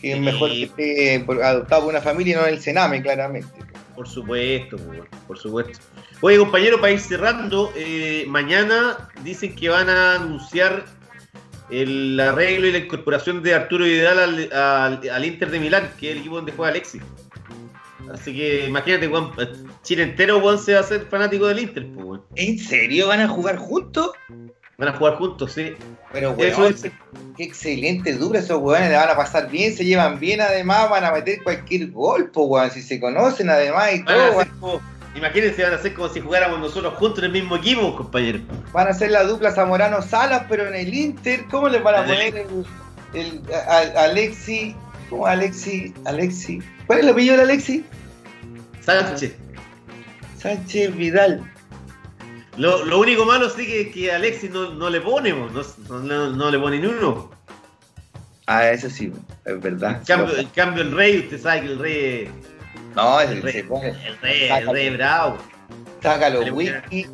que 0.00 0.12
es 0.12 0.16
Sí. 0.16 0.20
mejor 0.24 0.50
que 0.50 0.62
esté 0.62 1.24
adoptado 1.44 1.82
por 1.82 1.90
una 1.90 2.00
familia 2.00 2.32
y 2.32 2.36
no 2.40 2.46
en 2.46 2.54
el 2.54 2.60
Sename, 2.62 3.02
claramente. 3.02 3.48
Por 3.94 4.08
supuesto, 4.08 4.78
pues, 4.78 5.02
por 5.26 5.36
supuesto. 5.38 5.78
Oye, 6.22 6.38
compañero, 6.38 6.80
para 6.80 6.94
ir 6.94 7.00
cerrando, 7.00 7.70
eh, 7.76 8.24
mañana 8.26 9.10
dicen 9.22 9.54
que 9.54 9.68
van 9.68 9.90
a 9.90 10.14
anunciar 10.14 10.86
el 11.68 12.18
arreglo 12.18 12.66
y 12.66 12.72
la 12.72 12.78
incorporación 12.78 13.42
de 13.42 13.52
Arturo 13.54 13.84
Vidal 13.84 14.18
al, 14.18 14.52
al- 14.54 15.10
al 15.10 15.24
Inter 15.26 15.50
de 15.50 15.60
Milán, 15.60 15.90
que 16.00 16.06
es 16.08 16.12
el 16.12 16.20
equipo 16.20 16.36
donde 16.36 16.52
juega 16.52 16.70
Alexis. 16.70 17.02
Así 18.12 18.34
que 18.34 18.66
imagínate, 18.66 19.08
weón, 19.08 19.32
Chile 19.82 20.02
entero 20.04 20.38
weón, 20.38 20.58
se 20.58 20.74
va 20.74 20.80
a 20.80 20.84
ser 20.84 21.06
fanático 21.06 21.46
del 21.46 21.60
Inter, 21.60 21.86
pues, 21.94 22.04
weón. 22.06 22.22
¿En 22.36 22.58
serio 22.58 23.08
van 23.08 23.20
a 23.20 23.28
jugar 23.28 23.56
juntos? 23.56 24.10
Van 24.78 24.88
a 24.88 24.92
jugar 24.96 25.16
juntos, 25.16 25.52
sí. 25.52 25.74
Pero, 26.12 26.34
Eso 26.38 26.60
weón, 26.62 26.72
es- 26.74 26.82
qué 27.36 27.44
excelente 27.44 28.14
dupla 28.14 28.40
esos 28.40 28.58
weones, 28.60 28.90
le 28.90 28.96
van 28.96 29.10
a 29.10 29.16
pasar 29.16 29.48
bien, 29.50 29.76
se 29.76 29.84
llevan 29.84 30.18
bien, 30.18 30.40
además 30.40 30.88
van 30.90 31.04
a 31.04 31.12
meter 31.12 31.42
cualquier 31.42 31.90
gol, 31.90 32.30
po, 32.30 32.44
weón, 32.44 32.70
si 32.70 32.82
se 32.82 32.98
conocen 32.98 33.50
además 33.50 33.92
y 33.94 34.02
Van 34.02 34.50
todo, 34.60 34.80
imagínense, 35.14 35.62
van 35.62 35.74
a 35.74 35.78
ser 35.78 35.94
como 35.94 36.08
si 36.08 36.20
jugáramos 36.20 36.58
nosotros 36.60 36.94
juntos 36.94 37.18
en 37.20 37.26
el 37.26 37.32
mismo 37.32 37.56
equipo, 37.56 37.94
compañero. 37.96 38.40
van 38.72 38.88
a 38.88 38.92
ser 38.94 39.10
la 39.10 39.24
dupla 39.24 39.52
Zamorano 39.52 40.00
Salas, 40.02 40.44
pero 40.48 40.66
en 40.66 40.74
el 40.74 40.92
Inter, 40.94 41.44
¿cómo 41.50 41.68
les 41.68 41.82
van 41.82 41.94
a 41.96 41.98
el 42.00 42.06
poner 42.06 42.36
el, 42.36 42.66
el- 43.14 43.42
a- 43.54 44.00
a- 44.00 44.04
Alexi? 44.04 44.74
¿Cómo 45.10 45.26
Alexi? 45.26 45.92
Alexi. 46.06 46.62
¿Cuál 46.86 47.00
es 47.00 47.04
el 47.04 47.10
apellido 47.10 47.36
de 47.36 47.42
Alexi? 47.42 47.84
Sánchez. 48.80 49.34
Sánchez 50.38 50.96
Vidal. 50.96 51.42
Lo, 52.56 52.84
lo 52.84 52.98
único 53.00 53.24
malo 53.24 53.48
sí 53.50 53.66
que, 53.66 53.90
que 53.90 54.12
Alexis 54.12 54.50
no, 54.50 54.70
no 54.70 54.88
le 54.90 55.00
pone, 55.00 55.30
no, 55.32 55.98
no- 56.00 56.30
no 56.30 56.50
le 56.50 56.58
pone 56.58 56.78
ni 56.78 56.86
uno. 56.86 57.30
Ah, 58.46 58.68
eso 58.70 58.90
sí, 58.90 59.12
es 59.44 59.60
verdad. 59.60 59.98
En 59.98 60.04
cambio, 60.04 60.36
en 60.36 60.48
cambio 60.48 60.82
el 60.82 60.92
rey, 60.92 61.18
usted 61.20 61.40
sabe 61.40 61.60
que 61.62 61.66
el 61.68 61.78
rey 61.78 62.24
es 62.24 62.30
no, 62.96 63.20
el 63.20 63.28
el, 63.30 63.42
rey, 63.42 63.56
el 63.58 64.18
rey, 64.20 64.48
el 64.50 64.66
rey 64.68 64.86
es 64.88 64.96
bravo. 64.96 65.38
saca 66.02 66.28
los 66.30 66.50
whisky, 66.50 67.06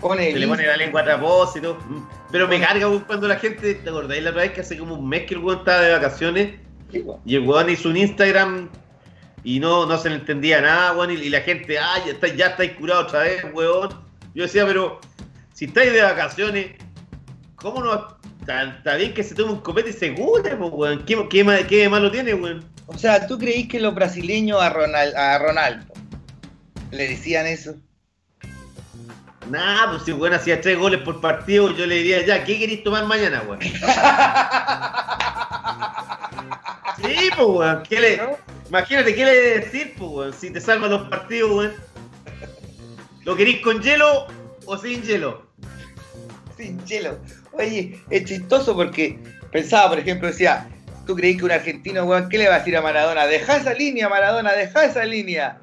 pone 0.00 0.32
Se 0.32 0.38
le 0.38 0.46
pone 0.46 0.66
la 0.66 0.76
lengua 0.76 1.00
a 1.00 1.04
trapos 1.04 1.56
y 1.56 1.60
todo. 1.62 1.78
Pero 2.30 2.46
me 2.48 2.60
carga 2.60 2.86
cuando 3.06 3.26
la 3.28 3.36
gente, 3.36 3.74
¿te 3.74 3.88
acordáis 3.88 4.22
la 4.22 4.30
otra 4.30 4.42
vez 4.42 4.52
que 4.52 4.60
hace 4.60 4.76
como 4.76 4.94
un 4.96 5.08
mes 5.08 5.22
que 5.22 5.34
el 5.34 5.40
weón 5.40 5.60
estaba 5.60 5.80
de 5.80 5.92
vacaciones? 5.92 6.60
Y 7.24 7.34
el 7.36 7.42
weón 7.46 7.70
hizo 7.70 7.88
un 7.88 7.96
Instagram 7.96 8.68
y 9.42 9.60
no, 9.60 9.86
no 9.86 9.98
se 9.98 10.08
le 10.10 10.16
entendía 10.16 10.60
nada, 10.60 10.92
weón. 10.92 11.10
Y, 11.10 11.14
y 11.14 11.28
la 11.30 11.40
gente, 11.40 11.78
ah, 11.78 11.96
ya 12.04 12.12
estáis 12.12 12.36
ya 12.36 12.46
estáis 12.48 12.72
curado 12.72 13.02
otra 13.02 13.20
vez, 13.20 13.44
weón. 13.52 13.90
Yo 14.34 14.42
decía, 14.44 14.66
pero 14.66 15.00
si 15.52 15.66
estáis 15.66 15.92
de 15.92 16.02
vacaciones, 16.02 16.66
¿cómo 17.56 17.82
no? 17.82 18.14
Está, 18.40 18.96
bien 18.96 19.14
que 19.14 19.22
se 19.22 19.34
tome 19.34 19.52
un 19.52 19.60
copete 19.60 19.90
y 19.90 19.92
se 19.92 20.14
cure, 20.14 20.54
weón. 20.54 21.04
¿Qué, 21.04 21.28
qué, 21.28 21.66
qué 21.68 21.88
malo 21.88 22.10
tiene, 22.10 22.34
weón? 22.34 22.64
O 22.86 22.98
sea, 22.98 23.26
¿tú 23.26 23.38
creís 23.38 23.68
que 23.68 23.80
los 23.80 23.94
brasileños 23.94 24.60
a, 24.60 24.70
Ronal- 24.70 25.14
a 25.16 25.38
Ronaldo 25.38 25.92
le 26.90 27.08
decían 27.08 27.46
eso? 27.46 27.76
Nah, 29.50 29.90
pues 29.90 30.04
si 30.04 30.10
el 30.10 30.16
weón 30.18 30.34
hacía 30.34 30.60
tres 30.60 30.78
goles 30.78 31.00
por 31.02 31.20
partido, 31.20 31.70
yo 31.76 31.86
le 31.86 31.96
diría, 31.96 32.24
ya, 32.24 32.44
¿qué 32.44 32.58
queréis 32.58 32.82
tomar 32.82 33.04
mañana, 33.06 33.42
weón? 33.46 33.60
Sí, 37.04 37.30
pues, 37.36 37.48
weón. 37.48 37.82
¿Qué 37.88 38.00
le... 38.00 38.20
Imagínate, 38.68 39.14
¿qué 39.14 39.24
le 39.24 39.34
debe 39.34 39.60
decir, 39.60 39.94
pues, 39.98 40.10
weón? 40.10 40.32
Si 40.32 40.50
te 40.50 40.60
salvan 40.60 40.90
los 40.90 41.08
partidos, 41.08 41.50
weón. 41.52 41.72
¿Lo 43.24 43.36
queréis 43.36 43.60
con 43.60 43.80
hielo 43.82 44.26
o 44.66 44.76
sin 44.76 45.02
hielo? 45.02 45.46
Sin 46.56 46.84
hielo. 46.86 47.18
Oye, 47.52 48.00
es 48.10 48.24
chistoso 48.24 48.74
porque 48.74 49.18
pensaba, 49.50 49.90
por 49.90 49.98
ejemplo, 49.98 50.28
decía, 50.28 50.68
¿tú 51.06 51.14
creís 51.14 51.38
que 51.38 51.44
un 51.44 51.52
argentino, 51.52 52.04
weón, 52.04 52.28
qué 52.28 52.38
le 52.38 52.48
va 52.48 52.56
a 52.56 52.58
decir 52.58 52.76
a 52.76 52.82
Maradona? 52.82 53.26
Deja 53.26 53.56
esa 53.56 53.74
línea, 53.74 54.08
Maradona, 54.08 54.52
deja 54.52 54.84
esa 54.84 55.04
línea. 55.04 55.60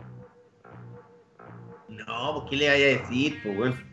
No, 1.89 2.34
pues, 2.35 2.49
¿qué 2.49 2.55
le 2.57 2.69
vaya 2.69 2.85
a 2.85 3.01
decir, 3.01 3.39
pues, 3.43 3.57
weón? 3.57 3.90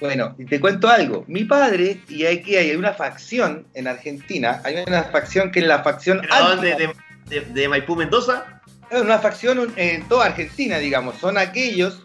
Bueno, 0.00 0.34
y 0.38 0.44
te 0.44 0.60
cuento 0.60 0.88
algo. 0.88 1.24
Mi 1.26 1.44
padre, 1.44 2.00
y 2.08 2.26
aquí 2.26 2.56
hay 2.56 2.74
una 2.76 2.92
facción 2.92 3.66
en 3.74 3.88
Argentina, 3.88 4.60
hay 4.64 4.84
una 4.86 5.04
facción 5.04 5.50
que 5.50 5.60
es 5.60 5.66
la 5.66 5.82
facción. 5.82 6.22
¿De, 6.60 6.90
de, 7.28 7.40
de 7.40 7.68
Maipú 7.68 7.96
Mendoza? 7.96 8.56
es 8.90 9.00
una 9.00 9.18
facción 9.18 9.72
en 9.76 10.06
toda 10.08 10.26
Argentina, 10.26 10.78
digamos, 10.78 11.16
son 11.18 11.38
aquellos 11.38 12.02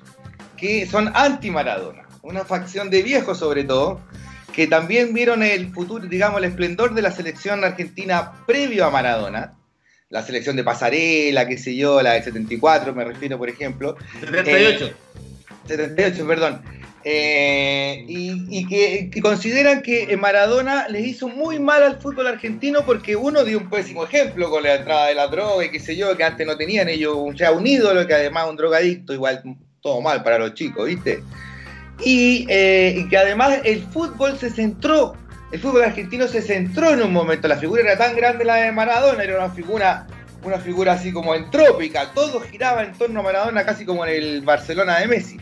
que 0.57 0.85
son 0.85 1.11
anti-Maradona, 1.13 2.07
una 2.21 2.45
facción 2.45 2.89
de 2.89 3.03
viejos 3.03 3.39
sobre 3.39 3.63
todo, 3.63 4.01
que 4.53 4.67
también 4.67 5.13
vieron 5.13 5.43
el 5.43 5.71
futuro, 5.73 6.05
digamos, 6.05 6.39
el 6.39 6.45
esplendor 6.45 6.93
de 6.93 7.01
la 7.01 7.11
selección 7.11 7.63
argentina 7.63 8.33
previo 8.45 8.85
a 8.85 8.89
Maradona, 8.89 9.53
la 10.09 10.23
selección 10.23 10.55
de 10.55 10.63
Pasarela, 10.63 11.47
qué 11.47 11.57
sé 11.57 11.75
yo, 11.75 12.01
la 12.01 12.13
del 12.13 12.23
74, 12.23 12.93
me 12.93 13.05
refiero, 13.05 13.37
por 13.37 13.49
ejemplo, 13.49 13.95
78. 14.19 14.91
78, 15.67 16.27
perdón. 16.27 16.61
Eh, 17.03 18.05
y 18.07 18.67
que, 18.67 19.21
consideran 19.21 19.81
que 19.81 20.15
Maradona 20.17 20.87
les 20.87 21.07
hizo 21.07 21.27
muy 21.27 21.59
mal 21.59 21.81
al 21.81 21.99
fútbol 21.99 22.27
argentino 22.27 22.85
porque 22.85 23.15
uno 23.15 23.43
dio 23.43 23.57
un 23.57 23.69
pésimo 23.69 24.03
ejemplo 24.03 24.49
con 24.49 24.63
la 24.63 24.75
entrada 24.75 25.07
de 25.07 25.15
la 25.15 25.27
droga 25.27 25.65
y 25.65 25.71
qué 25.71 25.79
sé 25.79 25.95
yo, 25.95 26.15
que 26.15 26.23
antes 26.23 26.45
no 26.45 26.57
tenían 26.57 26.89
ellos 26.89 27.15
o 27.17 27.35
sea, 27.35 27.51
un 27.51 27.65
ídolo, 27.65 28.05
que 28.05 28.13
además 28.13 28.47
un 28.49 28.55
drogadicto, 28.55 29.13
igual 29.13 29.41
todo 29.81 30.01
mal 30.01 30.23
para 30.23 30.37
los 30.37 30.53
chicos, 30.53 30.85
¿viste? 30.85 31.23
Y, 32.03 32.45
eh, 32.49 32.95
y 32.97 33.09
que 33.09 33.17
además 33.17 33.59
el 33.63 33.81
fútbol 33.81 34.37
se 34.37 34.49
centró, 34.49 35.15
el 35.51 35.59
fútbol 35.59 35.83
argentino 35.83 36.27
se 36.27 36.41
centró 36.41 36.91
en 36.91 37.01
un 37.01 37.13
momento, 37.13 37.47
la 37.47 37.57
figura 37.57 37.81
era 37.81 37.97
tan 37.97 38.15
grande 38.15 38.45
la 38.45 38.55
de 38.55 38.71
Maradona, 38.71 39.23
era 39.23 39.37
una 39.37 39.49
figura 39.49 40.07
una 40.43 40.57
figura 40.57 40.93
así 40.93 41.11
como 41.11 41.35
entrópica, 41.35 42.11
todo 42.13 42.41
giraba 42.41 42.83
en 42.83 42.93
torno 42.93 43.19
a 43.19 43.23
Maradona 43.23 43.63
casi 43.63 43.85
como 43.85 44.05
en 44.05 44.23
el 44.23 44.41
Barcelona 44.41 44.99
de 44.99 45.07
Messi. 45.07 45.37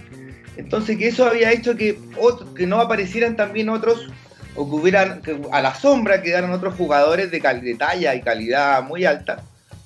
Entonces 0.60 0.98
que 0.98 1.08
eso 1.08 1.26
había 1.26 1.52
hecho 1.52 1.76
que, 1.76 2.00
otro- 2.18 2.54
que 2.54 2.68
no 2.68 2.80
aparecieran 2.80 3.36
también 3.36 3.70
otros, 3.70 4.08
o 4.56 4.70
que 4.70 4.76
hubieran, 4.76 5.22
que 5.22 5.40
a 5.52 5.62
la 5.62 5.74
sombra 5.76 6.22
quedaron 6.22 6.52
otros 6.52 6.76
jugadores 6.76 7.32
de, 7.32 7.40
cal- 7.40 7.62
de 7.62 7.76
talla 7.76 8.14
y 8.16 8.22
calidad 8.22 8.84
muy 8.84 9.06
alta, 9.06 9.42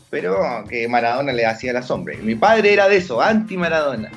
pero 0.10 0.38
que 0.70 0.88
Maradona 0.88 1.32
le 1.34 1.45
hacía 1.45 1.74
la 1.74 1.82
sombra. 1.82 2.16
Y 2.16 2.18
mi 2.24 2.36
padre 2.36 2.74
era 2.74 2.88
de 2.90 2.98
eso, 2.98 3.22
anti-Maradona. 3.22 4.10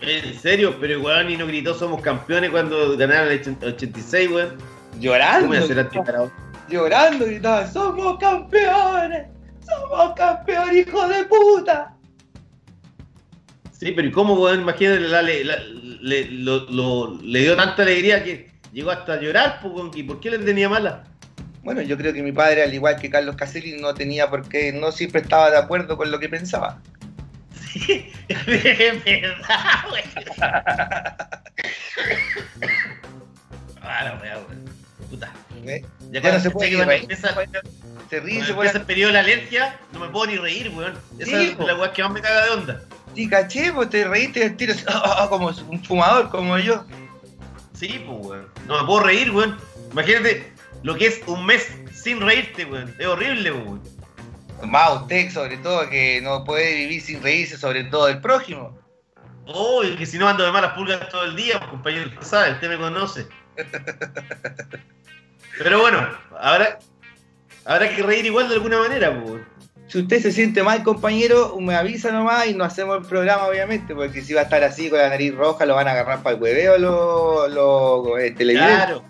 En 0.00 0.34
serio, 0.40 0.76
pero 0.80 1.00
weón, 1.00 1.30
y 1.30 1.36
no 1.36 1.46
gritó 1.46 1.74
somos 1.74 2.00
campeones 2.02 2.50
cuando 2.50 2.96
ganaron 2.96 3.30
el 3.30 3.38
80 3.40 3.66
86, 3.66 4.30
weón. 4.30 4.56
Llorando, 4.98 5.42
¿Cómo 5.46 5.54
iba 5.54 5.64
a 5.64 5.66
ser 5.68 5.78
antiparado? 5.78 6.32
llorando, 6.68 7.24
gritaba, 7.26 7.66
somos 7.70 8.18
campeones, 8.18 9.26
somos 9.66 10.12
campeones, 10.14 10.86
hijo 10.88 11.06
de 11.08 11.24
puta. 11.24 11.94
Sí, 13.82 13.90
pero 13.90 14.06
¿y 14.06 14.12
cómo, 14.12 14.34
weón? 14.34 14.60
Imagínate, 14.60 15.00
la- 15.00 15.22
le, 15.22 15.42
la- 15.42 15.58
le- 16.00 16.30
lo- 16.30 16.70
lo- 16.70 17.18
le 17.20 17.40
dio 17.40 17.56
tanta 17.56 17.82
alegría 17.82 18.22
que 18.22 18.48
llegó 18.72 18.92
hasta 18.92 19.14
a 19.14 19.20
llorar. 19.20 19.60
¿Y 19.94 20.04
por 20.04 20.20
qué 20.20 20.30
le 20.30 20.38
tenía 20.38 20.68
mala? 20.68 21.02
Bueno, 21.64 21.82
yo 21.82 21.96
creo 21.96 22.12
que 22.12 22.22
mi 22.22 22.30
padre, 22.30 22.62
al 22.62 22.72
igual 22.72 22.94
que 23.00 23.10
Carlos 23.10 23.34
Caselli, 23.34 23.80
no 23.80 23.92
tenía 23.92 24.30
por 24.30 24.48
qué, 24.48 24.72
no 24.72 24.92
siempre 24.92 25.20
estaba 25.20 25.50
de 25.50 25.58
acuerdo 25.58 25.96
con 25.96 26.12
lo 26.12 26.20
que 26.20 26.28
pensaba. 26.28 26.80
es 27.74 28.04
verdad, 29.04 29.84
weón. 29.90 30.04
Ah, 33.82 34.04
la. 34.04 34.40
Puta. 35.10 35.32
¿eh? 35.66 35.84
Ya 36.12 36.20
Ya 36.20 36.32
no 36.34 36.40
se 36.40 36.50
puede 36.52 36.70
que 36.70 36.84
reír. 36.84 37.02
empieza, 37.02 37.34
Se 38.10 38.20
ríe, 38.20 38.44
se 38.44 38.52
empieza 38.52 38.78
el 38.78 38.84
periodo 38.84 39.08
de 39.08 39.14
la 39.14 39.20
alergia, 39.20 39.76
no 39.92 39.98
me 39.98 40.08
puedo 40.08 40.26
ni 40.26 40.36
reír, 40.36 40.68
weón. 40.70 40.94
Esa 41.18 41.30
Sí, 41.38 41.56
es 41.58 41.58
la 41.58 41.74
weá 41.74 41.92
que 41.92 42.02
más 42.04 42.12
me 42.12 42.20
caga 42.20 42.44
de 42.44 42.50
onda. 42.52 42.82
Sí, 43.14 43.28
caché, 43.28 43.72
pues 43.72 43.90
te 43.90 44.04
reíste 44.04 44.44
al 44.44 44.56
tiro, 44.56 44.74
ah, 44.88 45.16
ah, 45.18 45.28
como 45.28 45.48
un 45.48 45.84
fumador, 45.84 46.30
como 46.30 46.58
yo. 46.58 46.84
Sí, 47.74 48.02
pues, 48.06 48.26
weón. 48.26 48.48
No 48.66 48.80
me 48.80 48.86
puedo 48.86 49.00
reír, 49.00 49.30
weón. 49.30 49.58
Imagínate 49.90 50.52
lo 50.82 50.94
que 50.94 51.06
es 51.06 51.20
un 51.26 51.44
mes 51.44 51.68
sin 51.92 52.20
reírte, 52.20 52.64
weón. 52.64 52.94
Es 52.98 53.06
horrible, 53.06 53.52
weón. 53.52 53.82
Más 54.64 55.02
usted, 55.02 55.30
sobre 55.30 55.56
todo, 55.58 55.90
que 55.90 56.20
no 56.22 56.44
puede 56.44 56.74
vivir 56.74 57.02
sin 57.02 57.22
reírse, 57.22 57.58
sobre 57.58 57.84
todo 57.84 58.06
del 58.06 58.20
prójimo. 58.20 58.78
Oh, 59.46 59.82
y 59.82 59.96
que 59.96 60.06
si 60.06 60.18
no 60.18 60.28
ando 60.28 60.44
de 60.44 60.52
malas 60.52 60.72
pulgas 60.74 61.08
todo 61.08 61.24
el 61.24 61.34
día, 61.36 61.58
pues, 61.58 61.70
compañero, 61.70 62.10
sabe, 62.22 62.52
usted 62.52 62.68
me 62.68 62.78
conoce. 62.78 63.26
Pero 65.58 65.80
bueno, 65.80 66.08
habrá, 66.38 66.78
habrá 67.64 67.94
que 67.94 68.02
reír 68.02 68.24
igual 68.24 68.48
de 68.48 68.54
alguna 68.54 68.78
manera, 68.78 69.12
pues. 69.12 69.30
weón. 69.32 69.51
Si 69.92 69.98
usted 69.98 70.22
se 70.22 70.32
siente 70.32 70.62
mal, 70.62 70.82
compañero, 70.82 71.54
me 71.60 71.74
avisa 71.74 72.10
nomás 72.10 72.46
y 72.46 72.54
no 72.54 72.64
hacemos 72.64 72.96
el 72.96 73.04
programa, 73.06 73.46
obviamente, 73.46 73.94
porque 73.94 74.22
si 74.22 74.32
va 74.32 74.40
a 74.40 74.44
estar 74.44 74.64
así 74.64 74.88
con 74.88 74.98
la 74.98 75.10
nariz 75.10 75.34
roja, 75.34 75.66
lo 75.66 75.74
van 75.74 75.86
a 75.86 75.90
agarrar 75.90 76.22
para 76.22 76.34
el 76.34 76.42
hueveo 76.42 76.78
los, 76.78 77.52
los 77.52 78.18
eh, 78.18 78.30
televidentes. 78.30 78.86
Claro. 78.86 79.02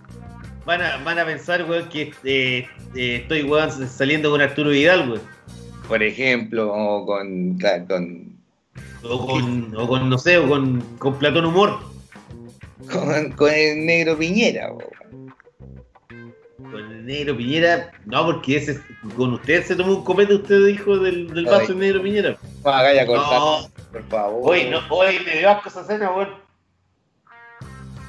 Van 0.66 0.82
a, 0.82 0.96
van 1.04 1.20
a 1.20 1.24
pensar, 1.24 1.70
weón, 1.70 1.88
que 1.88 2.12
eh, 2.24 2.66
eh, 2.96 3.16
estoy, 3.22 3.44
weón, 3.44 3.70
saliendo 3.88 4.32
con 4.32 4.40
Arturo 4.40 4.70
Vidal, 4.70 5.08
weón. 5.08 5.22
Por 5.86 6.02
ejemplo, 6.02 6.72
o 6.74 7.06
con, 7.06 7.58
claro, 7.58 7.86
con, 7.86 8.36
O 9.04 9.24
con, 9.24 9.76
o 9.76 9.86
con, 9.86 10.10
no 10.10 10.18
sé, 10.18 10.38
o 10.38 10.48
con, 10.48 10.80
con 10.98 11.16
Platón 11.16 11.44
Humor. 11.44 11.78
con, 12.92 13.30
con 13.30 13.54
el 13.54 13.86
negro 13.86 14.18
Piñera. 14.18 14.70
bo. 14.70 14.82
Negro 17.04 17.36
Piñera. 17.36 17.90
No, 18.06 18.24
porque 18.26 18.56
ese 18.56 18.80
con 19.16 19.32
usted 19.34 19.64
se 19.64 19.76
tomó 19.76 19.96
un 19.96 20.04
copete, 20.04 20.34
usted 20.34 20.66
dijo 20.66 20.96
del, 20.98 21.28
del 21.32 21.44
vaso 21.46 21.68
del 21.68 21.78
negro 21.78 22.02
Piñera. 22.02 22.36
No, 22.64 22.70
haga 22.70 22.94
ya 22.94 23.06
cortar, 23.06 23.38
No, 23.38 23.68
por 23.92 24.02
favor. 24.08 24.40
hoy, 24.44 24.68
no, 24.70 24.80
hoy 24.90 25.18
me 25.24 25.38
dio 25.38 25.50
asco 25.50 25.68
esa 25.68 25.84
cena, 25.84 26.10
weón. 26.10 26.28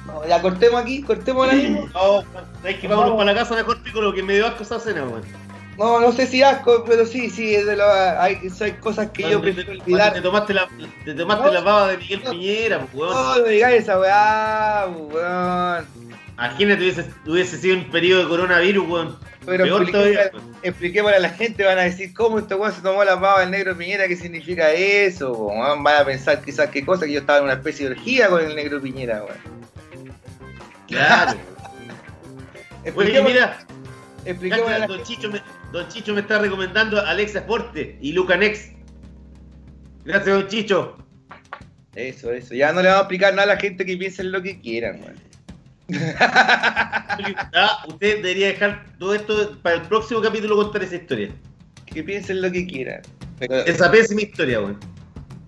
No, 0.06 0.26
ya 0.26 0.40
cortemos 0.42 0.80
aquí, 0.82 1.02
cortemos. 1.02 1.48
No, 1.92 2.24
hay 2.62 2.74
que 2.76 2.88
vámonos 2.88 3.12
para 3.16 3.32
la 3.32 3.34
casa 3.34 3.54
mejor 3.54 3.82
pico 3.82 4.00
lo 4.02 4.12
que 4.12 4.22
me 4.22 4.34
dio 4.34 4.46
asco 4.46 4.62
esa 4.62 4.78
cena, 4.78 5.04
weón. 5.04 5.22
No, 5.78 5.98
no 5.98 6.12
sé 6.12 6.28
si 6.28 6.40
asco, 6.40 6.84
pero 6.86 7.04
sí, 7.04 7.28
sí, 7.30 7.52
es 7.52 7.66
de 7.66 7.74
lo, 7.76 7.84
hay, 7.90 8.38
hay 8.60 8.72
cosas 8.74 9.10
que 9.10 9.22
yo 9.24 9.40
te- 9.40 9.52
prefiero 9.52 9.66
cuando 9.70 9.84
olvidar. 9.84 10.12
Te 10.12 10.20
tomaste 10.20 10.54
la, 10.54 10.68
te 11.04 11.14
tomaste 11.14 11.46
No. 11.46 11.52
la 11.52 11.60
baba 11.62 11.88
de 11.88 11.96
Miguel 11.98 12.20
No. 12.24 12.30
Piñera, 12.30 12.86
weón. 12.92 13.12
No, 13.12 13.38
no 13.38 13.44
digáis 13.44 13.82
esa 13.82 13.98
weá, 13.98 14.86
weón. 14.88 15.86
Imagínate, 16.34 16.82
hubiese, 16.82 17.04
hubiese 17.26 17.58
sido 17.58 17.76
un 17.76 17.90
periodo 17.90 18.22
de 18.22 18.28
coronavirus, 18.28 18.88
weón. 18.88 19.18
Pero 19.46 19.64
Peor 19.64 19.82
expliquémosle, 19.82 20.92
todavía. 20.92 21.16
a 21.16 21.20
la 21.20 21.28
gente, 21.30 21.64
van 21.64 21.78
a 21.78 21.82
decir, 21.82 22.12
¿cómo 22.12 22.40
este 22.40 22.54
weón 22.54 22.72
se 22.72 22.82
tomó 22.82 23.04
la 23.04 23.14
baba 23.14 23.40
del 23.40 23.50
negro 23.52 23.76
Piñera? 23.76 24.08
¿Qué 24.08 24.16
significa 24.16 24.72
eso? 24.72 25.32
weón? 25.32 25.84
Van 25.84 26.02
a 26.02 26.04
pensar 26.04 26.42
quizás 26.42 26.70
qué 26.70 26.84
cosa, 26.84 27.06
que 27.06 27.12
yo 27.12 27.20
estaba 27.20 27.38
en 27.38 27.44
una 27.44 27.52
especie 27.54 27.88
de 27.88 27.94
orgía 27.94 28.28
con 28.28 28.44
el 28.44 28.56
negro 28.56 28.80
Piñera, 28.80 29.22
weón. 29.24 29.38
Claro. 30.88 31.38
Oye, 32.96 33.22
mira, 33.22 33.58
expliquémosle 34.24 34.74
a 34.74 34.78
la 34.80 34.86
don 34.88 35.02
Chicho, 35.04 35.30
me, 35.30 35.40
don 35.72 35.88
Chicho 35.88 36.14
me 36.14 36.20
está 36.20 36.38
recomendando 36.38 37.00
Alexa 37.00 37.42
Forte 37.42 37.96
y 38.00 38.12
Luca 38.12 38.36
Nex. 38.36 38.70
Gracias, 40.04 40.34
don 40.34 40.48
Chicho. 40.48 40.96
Eso, 41.94 42.32
eso. 42.32 42.54
Ya 42.54 42.72
no 42.72 42.82
le 42.82 42.88
vamos 42.88 43.02
a 43.02 43.02
explicar 43.04 43.34
nada 43.34 43.52
a 43.52 43.54
la 43.54 43.60
gente 43.60 43.86
que 43.86 43.96
piensen 43.96 44.32
lo 44.32 44.42
que 44.42 44.60
quieran, 44.60 45.00
weón. 45.00 45.33
Ah, 47.54 47.84
usted 47.88 48.16
debería 48.16 48.48
dejar 48.48 48.84
todo 48.98 49.14
esto 49.14 49.58
para 49.62 49.76
el 49.76 49.82
próximo 49.82 50.20
capítulo 50.20 50.56
contar 50.56 50.82
esa 50.82 50.96
historia. 50.96 51.30
Que 51.86 52.02
piensen 52.02 52.42
lo 52.42 52.50
que 52.50 52.66
quieran. 52.66 53.02
Esa 53.40 53.90
pésima 53.90 54.22
historia, 54.22 54.60
weón. 54.60 54.78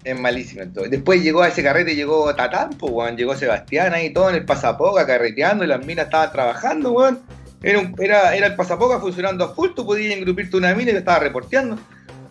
es 0.05 0.19
malísimo 0.21 0.63
entonces. 0.63 0.91
Después 0.91 1.23
llegó 1.23 1.43
a 1.43 1.49
ese 1.49 1.63
carrete, 1.63 1.95
llegó 1.97 2.33
Tatán, 2.35 2.71
pues, 2.79 2.93
weón. 2.93 3.17
Llegó 3.17 3.35
Sebastián 3.37 3.95
ahí 3.95 4.13
todo 4.13 4.29
en 4.31 4.37
el 4.37 4.45
pasapoca 4.45 5.07
carreteando 5.07 5.65
y 5.65 5.69
las 5.69 5.85
minas 5.85 6.07
estaban 6.07 6.31
trabajando, 6.33 6.93
weón. 6.93 7.21
Era, 7.63 7.81
un- 7.81 7.95
era, 7.99 8.37
era 8.37 8.47
el 8.49 8.55
pasapoca 8.55 9.01
funcionando 9.01 9.45
a 9.45 9.55
full, 9.55 9.71
tú 9.75 9.85
podías 9.87 10.15
engrupirte 10.17 10.57
una 10.57 10.75
mina 10.75 10.91
y 10.91 10.95
te 10.95 10.99
estaba 11.01 11.19
reporteando. 11.21 11.79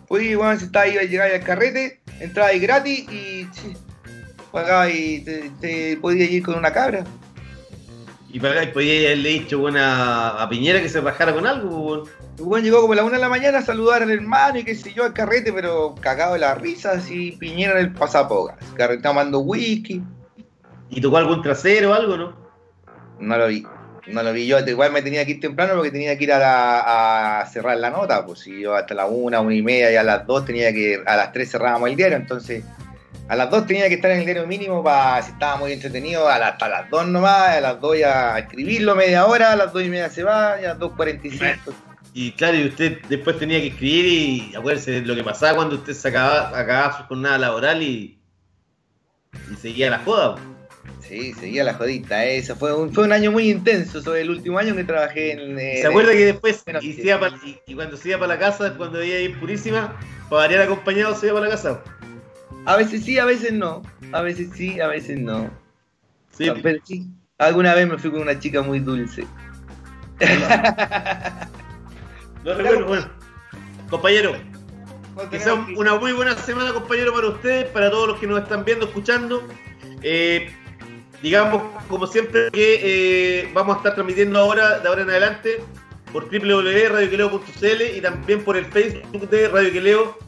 Podías, 0.08 0.38
weón, 0.38 0.58
si 0.58 0.66
estabas 0.66 0.88
ahí 0.90 0.96
a 0.98 1.02
llegar 1.02 1.30
al 1.32 1.40
carrete, 1.42 2.00
entrabas 2.20 2.52
ahí 2.52 2.60
gratis 2.60 3.00
y 3.10 3.46
sí, 3.52 3.72
pagabas 4.52 4.94
y 4.94 5.20
te, 5.20 5.50
te 5.60 5.96
podías 5.98 6.30
ir 6.30 6.42
con 6.44 6.54
una 6.56 6.72
cabra. 6.72 7.04
Y 8.32 8.40
para 8.40 8.70
podía 8.72 9.06
haberle 9.08 9.28
dicho, 9.30 9.58
weón, 9.60 9.76
a, 9.78 10.46
Piñera 10.50 10.80
que 10.82 10.88
se 10.88 11.00
bajara 11.00 11.32
con 11.32 11.46
algo, 11.46 11.78
weón. 11.78 12.02
El 12.38 12.44
weón 12.44 12.64
llegó 12.64 12.80
como 12.80 12.92
a 12.92 12.96
la 12.96 13.04
una 13.04 13.14
de 13.16 13.22
la 13.22 13.28
mañana 13.28 13.58
a 13.58 13.62
saludar 13.62 14.02
al 14.02 14.10
hermano 14.10 14.58
y 14.58 14.64
qué 14.64 14.74
sé 14.74 14.92
yo 14.92 15.04
al 15.04 15.14
carrete, 15.14 15.52
pero 15.52 15.94
cagado 16.00 16.34
de 16.34 16.40
la 16.40 16.54
risa, 16.54 16.92
así 16.92 17.32
piñera 17.38 17.72
en 17.72 17.86
el 17.86 17.92
pasapoca. 17.92 18.56
Carrete 18.76 19.02
tomando 19.02 19.38
whisky. 19.40 20.02
Y 20.90 21.00
tocó 21.00 21.16
algún 21.16 21.40
trasero 21.42 21.90
o 21.90 21.94
algo, 21.94 22.16
¿no? 22.16 22.36
No 23.18 23.38
lo 23.38 23.46
vi. 23.48 23.66
No 24.08 24.22
lo 24.22 24.32
vi 24.32 24.46
yo. 24.46 24.58
Igual 24.60 24.92
me 24.92 25.02
tenía 25.02 25.24
que 25.24 25.32
ir 25.32 25.40
temprano 25.40 25.74
porque 25.74 25.90
tenía 25.90 26.16
que 26.18 26.24
ir 26.24 26.32
a, 26.32 26.38
la- 26.38 27.40
a 27.40 27.46
cerrar 27.46 27.76
la 27.78 27.90
nota. 27.90 28.24
Pues 28.26 28.40
si 28.40 28.60
yo 28.60 28.74
hasta 28.74 28.94
la 28.94 29.06
una, 29.06 29.40
una 29.40 29.54
y 29.54 29.62
media 29.62 29.90
y 29.90 29.96
a 29.96 30.02
las 30.04 30.26
dos 30.26 30.44
tenía 30.44 30.72
que. 30.72 31.02
A 31.06 31.16
las 31.16 31.32
tres 31.32 31.50
cerrábamos 31.50 31.88
el 31.90 31.96
diario. 31.96 32.16
Entonces, 32.16 32.62
a 33.28 33.36
las 33.36 33.50
dos 33.50 33.66
tenía 33.66 33.88
que 33.88 33.94
estar 33.94 34.10
en 34.10 34.18
el 34.20 34.24
diario 34.24 34.46
mínimo 34.46 34.82
para 34.84 35.20
si 35.22 35.32
estaba 35.32 35.56
muy 35.56 35.72
entretenido. 35.72 36.28
A 36.28 36.38
la- 36.38 36.48
hasta 36.48 36.68
las 36.68 36.90
dos 36.90 37.06
nomás. 37.08 37.56
A 37.56 37.60
las 37.60 37.80
dos 37.80 37.98
ya 37.98 38.34
a 38.34 38.38
escribirlo 38.38 38.94
media 38.94 39.26
hora. 39.26 39.52
A 39.52 39.56
las 39.56 39.72
dos 39.72 39.82
y 39.82 39.88
media 39.88 40.08
se 40.10 40.22
va. 40.22 40.60
Y 40.60 40.64
a 40.64 40.68
las 40.68 40.78
dos 40.78 40.92
cuarenta 40.92 41.26
y 41.26 41.30
cinco. 41.30 41.74
Y 42.14 42.32
claro, 42.32 42.56
y 42.56 42.66
usted 42.68 42.98
después 43.08 43.38
tenía 43.38 43.60
que 43.60 43.66
escribir 43.66 44.06
y 44.06 44.54
acuérdese 44.56 44.90
de 44.92 45.00
lo 45.02 45.14
que 45.14 45.22
pasaba 45.22 45.54
cuando 45.56 45.74
usted 45.76 45.92
se 45.92 46.08
acababa, 46.08 46.58
acababa 46.58 46.96
su 46.96 47.02
jornada 47.04 47.36
laboral 47.36 47.82
y, 47.82 48.18
y 49.52 49.56
seguía 49.56 49.90
la 49.90 49.98
joda. 49.98 50.36
Sí, 51.06 51.34
seguía 51.34 51.62
la 51.62 51.74
jodita. 51.74 52.24
Eso 52.24 52.56
fue 52.56 52.74
un, 52.74 52.92
fue 52.92 53.04
un 53.04 53.12
año 53.12 53.30
muy 53.30 53.50
intenso. 53.50 54.02
Fue 54.02 54.22
el 54.22 54.30
último 54.30 54.58
año 54.58 54.74
que 54.74 54.84
trabajé 54.84 55.32
en. 55.32 55.58
eh, 55.58 55.78
¿Se 55.82 55.86
acuerda 55.88 56.12
que 56.12 56.24
después, 56.24 56.62
Bueno, 56.64 56.80
y, 56.82 56.94
sí. 56.94 57.02
se 57.02 57.08
iba 57.08 57.20
pa- 57.20 57.30
y- 57.44 57.58
y 57.66 57.74
cuando 57.74 57.96
se 57.96 58.08
iba 58.08 58.18
para 58.18 58.34
la 58.34 58.38
casa, 58.40 58.72
cuando 58.76 58.98
veía 59.00 59.20
ir 59.20 59.38
purísima, 59.38 59.94
para 60.30 60.42
variar 60.42 60.62
acompañado, 60.62 61.14
se 61.14 61.26
iba 61.26 61.34
para 61.34 61.46
la 61.48 61.52
casa? 61.54 61.80
A 62.66 62.76
veces 62.76 63.04
sí, 63.04 63.18
a 63.18 63.24
veces 63.24 63.52
no. 63.52 63.82
A 64.12 64.22
veces 64.22 64.50
sí, 64.54 64.80
a 64.80 64.88
veces 64.88 65.18
no. 65.18 65.50
Sí, 66.36 66.48
Ah, 66.48 66.54
Pero 66.62 66.78
sí, 66.84 67.06
alguna 67.38 67.74
vez 67.74 67.88
me 67.88 67.96
fui 67.98 68.10
con 68.10 68.20
una 68.20 68.38
chica 68.38 68.60
muy 68.62 68.80
dulce. 68.80 69.26
lo 72.44 72.54
recuerdo, 72.54 72.86
bueno. 72.86 73.08
Compañero, 73.90 74.36
No 75.14 75.30
que 75.30 75.38
sea 75.38 75.54
una 75.76 75.94
muy 75.94 76.12
buena 76.12 76.34
semana, 76.36 76.72
compañero, 76.72 77.12
para 77.14 77.28
ustedes, 77.28 77.66
para 77.70 77.90
todos 77.90 78.08
los 78.08 78.18
que 78.18 78.26
nos 78.26 78.42
están 78.42 78.64
viendo, 78.64 78.86
escuchando. 78.86 79.46
Eh, 80.02 80.50
digamos, 81.22 81.62
como 81.88 82.06
siempre, 82.06 82.50
que 82.52 82.80
eh, 83.42 83.50
vamos 83.54 83.76
a 83.76 83.78
estar 83.78 83.94
transmitiendo 83.94 84.38
ahora, 84.38 84.80
de 84.80 84.88
ahora 84.88 85.02
en 85.02 85.10
adelante, 85.10 85.62
por 86.12 86.24
www.radioqueleo.cl 86.30 87.96
y 87.96 88.00
también 88.00 88.42
por 88.44 88.56
el 88.56 88.66
Facebook 88.66 89.28
de 89.30 89.48
Radio 89.48 89.72
Queleo, 89.72 90.18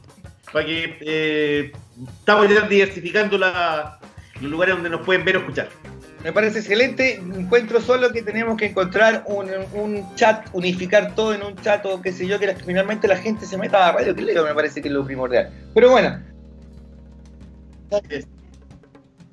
para 0.52 0.65
que 0.65 0.97
eh, 1.01 1.73
estamos 2.18 2.48
ya 2.48 2.62
diversificando 2.68 3.38
la- 3.38 3.98
los 4.40 4.50
lugares 4.50 4.74
donde 4.76 4.90
nos 4.90 5.00
pueden 5.04 5.24
ver 5.24 5.36
o 5.36 5.40
escuchar. 5.40 5.68
Me 6.22 6.32
parece 6.32 6.58
excelente. 6.58 7.14
Encuentro 7.14 7.80
solo 7.80 8.10
que 8.12 8.22
tenemos 8.22 8.56
que 8.56 8.66
encontrar 8.66 9.22
un, 9.26 9.48
un 9.72 10.14
chat, 10.16 10.48
unificar 10.52 11.14
todo 11.14 11.32
en 11.34 11.42
un 11.42 11.54
chat 11.56 11.84
o 11.86 12.02
qué 12.02 12.12
sé 12.12 12.26
yo, 12.26 12.38
que 12.40 12.54
finalmente 12.56 13.06
la 13.06 13.16
gente 13.16 13.46
se 13.46 13.56
meta 13.56 13.88
a 13.88 13.92
Radio 13.92 14.14
que 14.14 14.22
leo, 14.22 14.44
me 14.44 14.54
parece 14.54 14.82
que 14.82 14.88
es 14.88 14.94
lo 14.94 15.04
primordial. 15.04 15.50
Pero 15.74 15.90
bueno. 15.90 16.20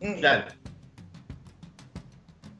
Mm, 0.01 0.13
Claro. 0.19 0.45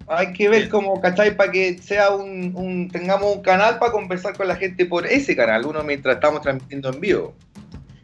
Hay 0.07 0.33
que 0.33 0.47
ver 0.49 0.69
cómo, 0.69 1.01
¿cachai? 1.01 1.35
Para 1.35 1.51
que 1.51 1.79
sea 1.79 2.11
un, 2.11 2.51
un- 2.55 2.89
tengamos 2.91 3.35
un 3.37 3.41
canal 3.41 3.79
para 3.79 3.91
conversar 3.91 4.37
con 4.37 4.47
la 4.47 4.55
gente 4.55 4.85
por 4.85 5.05
ese 5.07 5.35
canal, 5.35 5.65
uno 5.65 5.83
mientras 5.83 6.15
estamos 6.15 6.41
transmitiendo 6.41 6.89
en 6.93 6.99
vivo. 6.99 7.33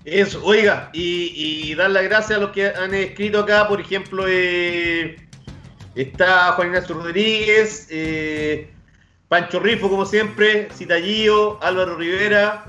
Eso, 0.04 0.44
oiga, 0.44 0.90
y, 0.94 1.32
y 1.36 1.76
dar 1.76 1.92
las 1.92 2.04
gracias 2.04 2.38
a 2.40 2.42
los 2.42 2.52
que 2.52 2.68
han 2.68 2.94
escrito 2.94 3.42
acá, 3.42 3.68
por 3.68 3.80
ejemplo, 3.80 4.26
eh, 4.28 5.16
está 5.94 6.54
Juan 6.54 6.70
Ignacio 6.70 6.96
Rodríguez, 6.96 7.88
eh, 7.92 8.72
Pancho 9.28 9.60
Rifo, 9.60 9.90
como 9.90 10.06
siempre, 10.06 10.70
Citallío, 10.74 11.62
Álvaro 11.64 11.98
Rivera, 11.98 12.66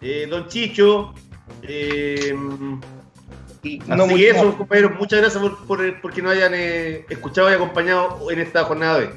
eh, 0.00 0.28
Don 0.30 0.46
Chicho, 0.46 1.12
Y 1.64 2.30
así 3.80 3.80
no 3.88 4.06
que 4.06 4.12
mucho 4.12 4.24
eso, 4.24 4.56
compañeros, 4.56 4.92
muchas 4.96 5.20
gracias 5.20 5.42
por, 5.42 5.66
por, 5.66 6.00
porque 6.00 6.22
nos 6.22 6.32
hayan 6.34 6.54
escuchado 6.54 7.50
y 7.50 7.54
acompañado 7.54 8.30
en 8.30 8.38
esta 8.38 8.62
jornada 8.62 9.00
de. 9.00 9.10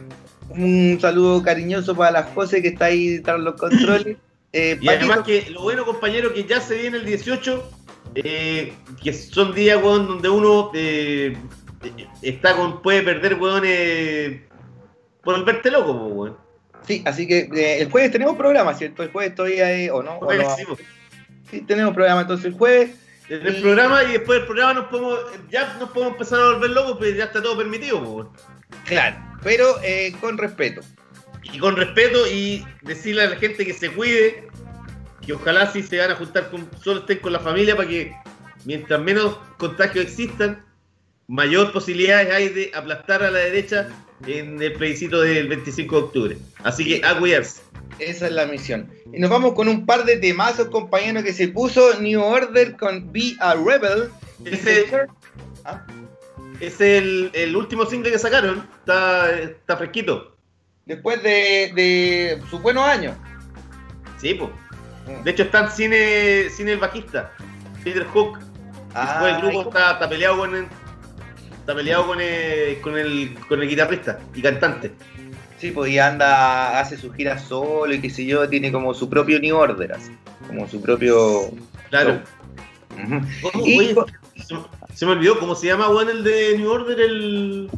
Un 0.50 0.98
saludo 1.00 1.44
cariñoso 1.44 1.96
para 1.96 2.10
la 2.10 2.24
José 2.24 2.64
que 2.64 2.70
está 2.70 2.86
ahí 2.86 3.20
tras 3.20 3.40
los 3.40 3.54
controles. 3.54 4.18
Eh, 4.54 4.78
Y 4.82 4.90
además 4.90 5.20
que 5.20 5.50
lo 5.50 5.62
bueno, 5.62 5.86
compañero, 5.86 6.34
que 6.34 6.44
ya 6.46 6.60
se 6.60 6.78
viene 6.78 6.98
el 6.98 7.06
18, 7.06 7.72
eh, 8.16 8.74
que 9.04 9.14
son 9.14 9.54
días, 9.54 9.82
weón, 9.82 10.08
donde 10.08 10.30
uno 10.30 10.72
eh, 10.74 11.38
está 12.22 12.56
con, 12.56 12.82
puede 12.82 13.04
perder, 13.04 13.36
weón, 13.36 13.64
por 15.24 15.46
verte 15.46 15.72
loco, 15.72 15.92
weón. 15.92 16.38
Sí, 16.88 17.04
así 17.06 17.28
que 17.28 17.50
el 17.80 17.92
jueves 17.92 18.12
tenemos 18.12 18.36
programa, 18.36 18.74
¿cierto? 18.74 19.04
El 19.04 19.12
jueves 19.12 19.32
estoy 19.32 19.60
ahí, 19.60 19.90
o 19.90 20.02
no. 20.02 20.18
¿O 20.18 20.34
no? 20.34 20.56
sí, 20.56 20.64
pues. 20.66 20.80
Tenemos 21.68 21.94
programa 21.94 22.22
entonces 22.22 22.46
el 22.48 22.54
jueves. 22.54 22.92
El 23.30 23.62
programa 23.62 24.04
y 24.06 24.14
después 24.14 24.40
del 24.40 24.48
programa 24.48 24.74
nos 24.74 24.86
podemos, 24.86 25.20
ya 25.52 25.76
nos 25.80 25.90
podemos 25.90 26.14
empezar 26.14 26.40
a 26.40 26.46
volver 26.54 26.72
locos, 26.72 26.98
pero 27.00 27.16
ya 27.16 27.26
está 27.26 27.44
todo 27.44 27.58
permitido, 27.58 28.04
pues. 28.04 28.28
Claro, 28.86 29.18
pero 29.44 29.80
eh, 29.84 30.16
con 30.20 30.38
respeto. 30.38 30.82
Y 31.54 31.60
con 31.60 31.76
respeto 31.76 32.28
y 32.28 32.66
decirle 32.82 33.24
a 33.24 33.30
la 33.30 33.36
gente 33.38 33.66
que 33.66 33.74
se 33.74 33.90
cuide, 33.92 34.48
que 35.26 35.34
ojalá 35.34 35.72
si 35.72 35.82
se 35.84 35.98
van 35.98 36.12
a 36.12 36.16
juntar 36.16 36.50
con, 36.50 36.70
solo 36.84 37.02
estén 37.02 37.20
con 37.20 37.34
la 37.34 37.40
familia 37.40 37.76
para 37.76 37.88
que 37.88 38.14
mientras 38.66 39.02
menos 39.02 39.38
contagios 39.58 40.06
existan, 40.06 40.64
mayor 41.28 41.72
posibilidades 41.72 42.34
hay 42.34 42.50
de 42.50 42.72
aplastar 42.74 43.24
a 43.24 43.32
la 43.32 43.40
derecha 43.40 43.90
en 44.28 44.62
el 44.62 44.74
plebiscito 44.74 45.22
del 45.22 45.48
25 45.48 45.96
de 45.96 46.02
octubre. 46.04 46.38
Así 46.64 46.86
que 46.86 47.06
a 47.06 47.18
cuidarse. 47.18 47.62
Esa 48.00 48.28
es 48.28 48.32
la 48.34 48.46
misión. 48.46 48.90
Y 49.14 49.20
nos 49.20 49.30
vamos 49.30 49.54
con 49.54 49.68
un 49.68 49.86
par 49.86 50.06
de 50.06 50.18
temazos, 50.18 50.68
compañeros, 50.70 51.24
que 51.24 51.34
se 51.34 51.48
puso 51.50 52.00
New 52.00 52.22
Order 52.22 52.78
con 52.78 53.12
Be 53.12 53.36
a 53.40 53.56
Rebel. 53.56 54.10
Ese- 54.46 54.86
Ah, 55.66 55.86
Es 56.62 56.80
el, 56.82 57.30
el 57.34 57.56
último 57.56 57.86
single 57.86 58.12
que 58.12 58.20
sacaron, 58.20 58.66
está, 58.80 59.38
está 59.40 59.78
fresquito. 59.78 60.36
Después 60.90 61.22
de, 61.22 61.72
de 61.76 62.42
sus 62.50 62.60
buenos 62.64 62.84
años. 62.84 63.16
Sí, 64.20 64.34
pues. 64.34 64.50
De 65.24 65.32
hecho 65.32 65.44
están 65.44 65.72
sin, 65.72 65.92
eh, 65.94 66.48
sin 66.52 66.68
el 66.68 66.80
bajista, 66.80 67.32
Peter 67.84 68.06
Hook. 68.08 68.40
Ah, 68.96 69.22
Después 69.22 69.36
el 69.36 69.42
grupo 69.42 69.70
está, 69.70 69.92
está 69.94 70.10
peleado 70.10 70.38
con 70.40 70.56
el, 70.56 70.66
está 71.60 71.76
peleado 71.76 72.08
con 72.08 72.20
el, 72.20 72.82
con 72.82 72.98
el 72.98 73.38
con 73.48 73.62
el 73.62 73.70
guitarrista 73.70 74.20
y 74.34 74.42
cantante. 74.42 74.92
Sí, 75.60 75.70
pues 75.70 75.92
y 75.92 76.00
anda, 76.00 76.80
hace 76.80 76.98
sus 76.98 77.14
giras 77.16 77.44
solo 77.44 77.94
y 77.94 78.02
qué 78.02 78.10
sé 78.10 78.26
yo, 78.26 78.50
tiene 78.50 78.72
como 78.72 78.94
su 78.96 79.08
propio 79.10 79.40
New 79.40 79.56
Order, 79.56 79.94
así, 79.94 80.12
como 80.48 80.68
su 80.68 80.82
propio... 80.82 81.52
Claro. 81.90 82.22
Ujú. 82.94 83.22
¿Cómo, 83.52 83.68
Y- 83.68 83.78
oye, 83.80 83.96
se, 84.38 84.56
se 84.96 85.06
me 85.06 85.12
olvidó 85.12 85.38
cómo 85.40 85.54
se 85.54 85.68
llama 85.68 85.90
weón 85.90 86.10
el 86.10 86.24
de 86.24 86.58
New 86.58 86.72
Order, 86.72 87.00
el, 87.00 87.70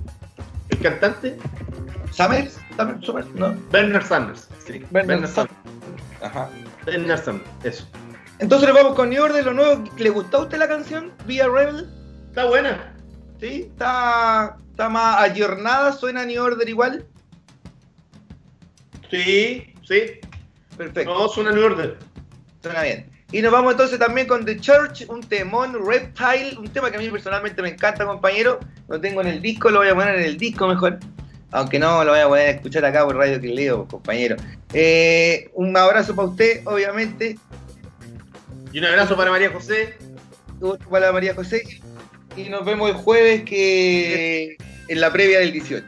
el 0.69 0.77
cantante. 0.79 1.37
¿Summers? 2.11 2.59
¿Summers? 2.77 3.05
¿Summers? 3.05 3.27
¿No? 3.35 3.55
Bernard 3.71 4.05
Sanders. 4.05 4.47
Sí, 4.65 4.79
Bernard 4.91 5.07
Bernard 5.07 5.29
Sanders. 5.29 5.57
Ajá. 6.21 6.49
Bernard 6.85 7.23
Sanders, 7.23 7.49
eso. 7.63 7.87
Entonces 8.39 8.67
nos 8.67 8.77
vamos 8.77 8.95
con 8.95 9.09
New 9.09 9.23
Order, 9.23 9.45
lo 9.45 9.53
nuevo. 9.53 9.83
¿Le 9.97 10.09
gustó 10.09 10.37
a 10.37 10.41
usted 10.41 10.57
la 10.57 10.67
canción? 10.67 11.11
Be 11.25 11.41
a 11.41 11.47
Rebel. 11.47 11.87
Está 12.29 12.45
buena. 12.45 12.93
¿Sí? 13.39 13.67
Está, 13.71 14.57
está 14.69 14.89
más 14.89 15.21
ayornada, 15.21 15.93
suena 15.93 16.25
New 16.25 16.41
Order 16.43 16.67
igual. 16.67 17.05
Sí, 19.09 19.73
sí. 19.83 20.19
Perfecto. 20.77 21.13
No, 21.13 21.27
suena 21.27 21.51
New 21.51 21.65
Order. 21.65 21.97
Suena 22.61 22.83
bien. 22.83 23.11
Y 23.31 23.41
nos 23.41 23.51
vamos 23.51 23.73
entonces 23.73 23.97
también 23.97 24.27
con 24.27 24.43
The 24.43 24.59
Church, 24.59 25.05
un 25.07 25.21
temón, 25.21 25.77
Reptile, 25.85 26.57
un 26.57 26.67
tema 26.67 26.91
que 26.91 26.97
a 26.97 26.99
mí 26.99 27.09
personalmente 27.09 27.61
me 27.61 27.69
encanta, 27.69 28.05
compañero. 28.05 28.59
Lo 28.89 28.99
tengo 28.99 29.21
en 29.21 29.27
el 29.27 29.41
disco, 29.41 29.69
lo 29.69 29.79
voy 29.79 29.87
a 29.87 29.95
poner 29.95 30.15
en 30.15 30.25
el 30.25 30.37
disco 30.37 30.67
mejor. 30.67 30.99
Aunque 31.51 31.79
no 31.79 32.03
lo 32.03 32.11
voy 32.11 32.19
a 32.19 32.27
poder 32.27 32.55
escuchar 32.55 32.85
acá 32.85 33.05
por 33.05 33.15
Radio 33.15 33.39
que 33.41 33.47
leo, 33.47 33.87
compañero. 33.87 34.37
Eh, 34.73 35.49
un 35.53 35.75
abrazo 35.75 36.15
para 36.15 36.29
usted, 36.29 36.61
obviamente. 36.65 37.37
Y 38.71 38.79
un 38.79 38.85
abrazo 38.85 39.17
para 39.17 39.31
María 39.31 39.49
José. 39.51 39.97
Otro 40.61 40.89
para 40.89 41.11
María 41.11 41.35
José. 41.35 41.81
Y 42.37 42.49
nos 42.49 42.63
vemos 42.63 42.89
el 42.89 42.95
jueves 42.95 43.43
que 43.43 44.55
en 44.87 45.01
la 45.01 45.11
previa 45.11 45.39
del 45.39 45.51
18. 45.51 45.85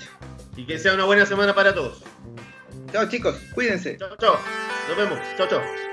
Y 0.57 0.65
que 0.65 0.77
sea 0.77 0.93
una 0.93 1.05
buena 1.05 1.25
semana 1.25 1.55
para 1.55 1.73
todos. 1.73 2.03
Chao 2.91 3.07
chicos, 3.09 3.35
cuídense. 3.53 3.97
Chao, 3.97 4.15
chao. 4.17 4.37
Nos 4.89 4.97
vemos. 4.97 5.19
Chao, 5.37 5.47
chao. 5.47 5.92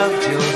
loved 0.00 0.26
you. 0.30 0.49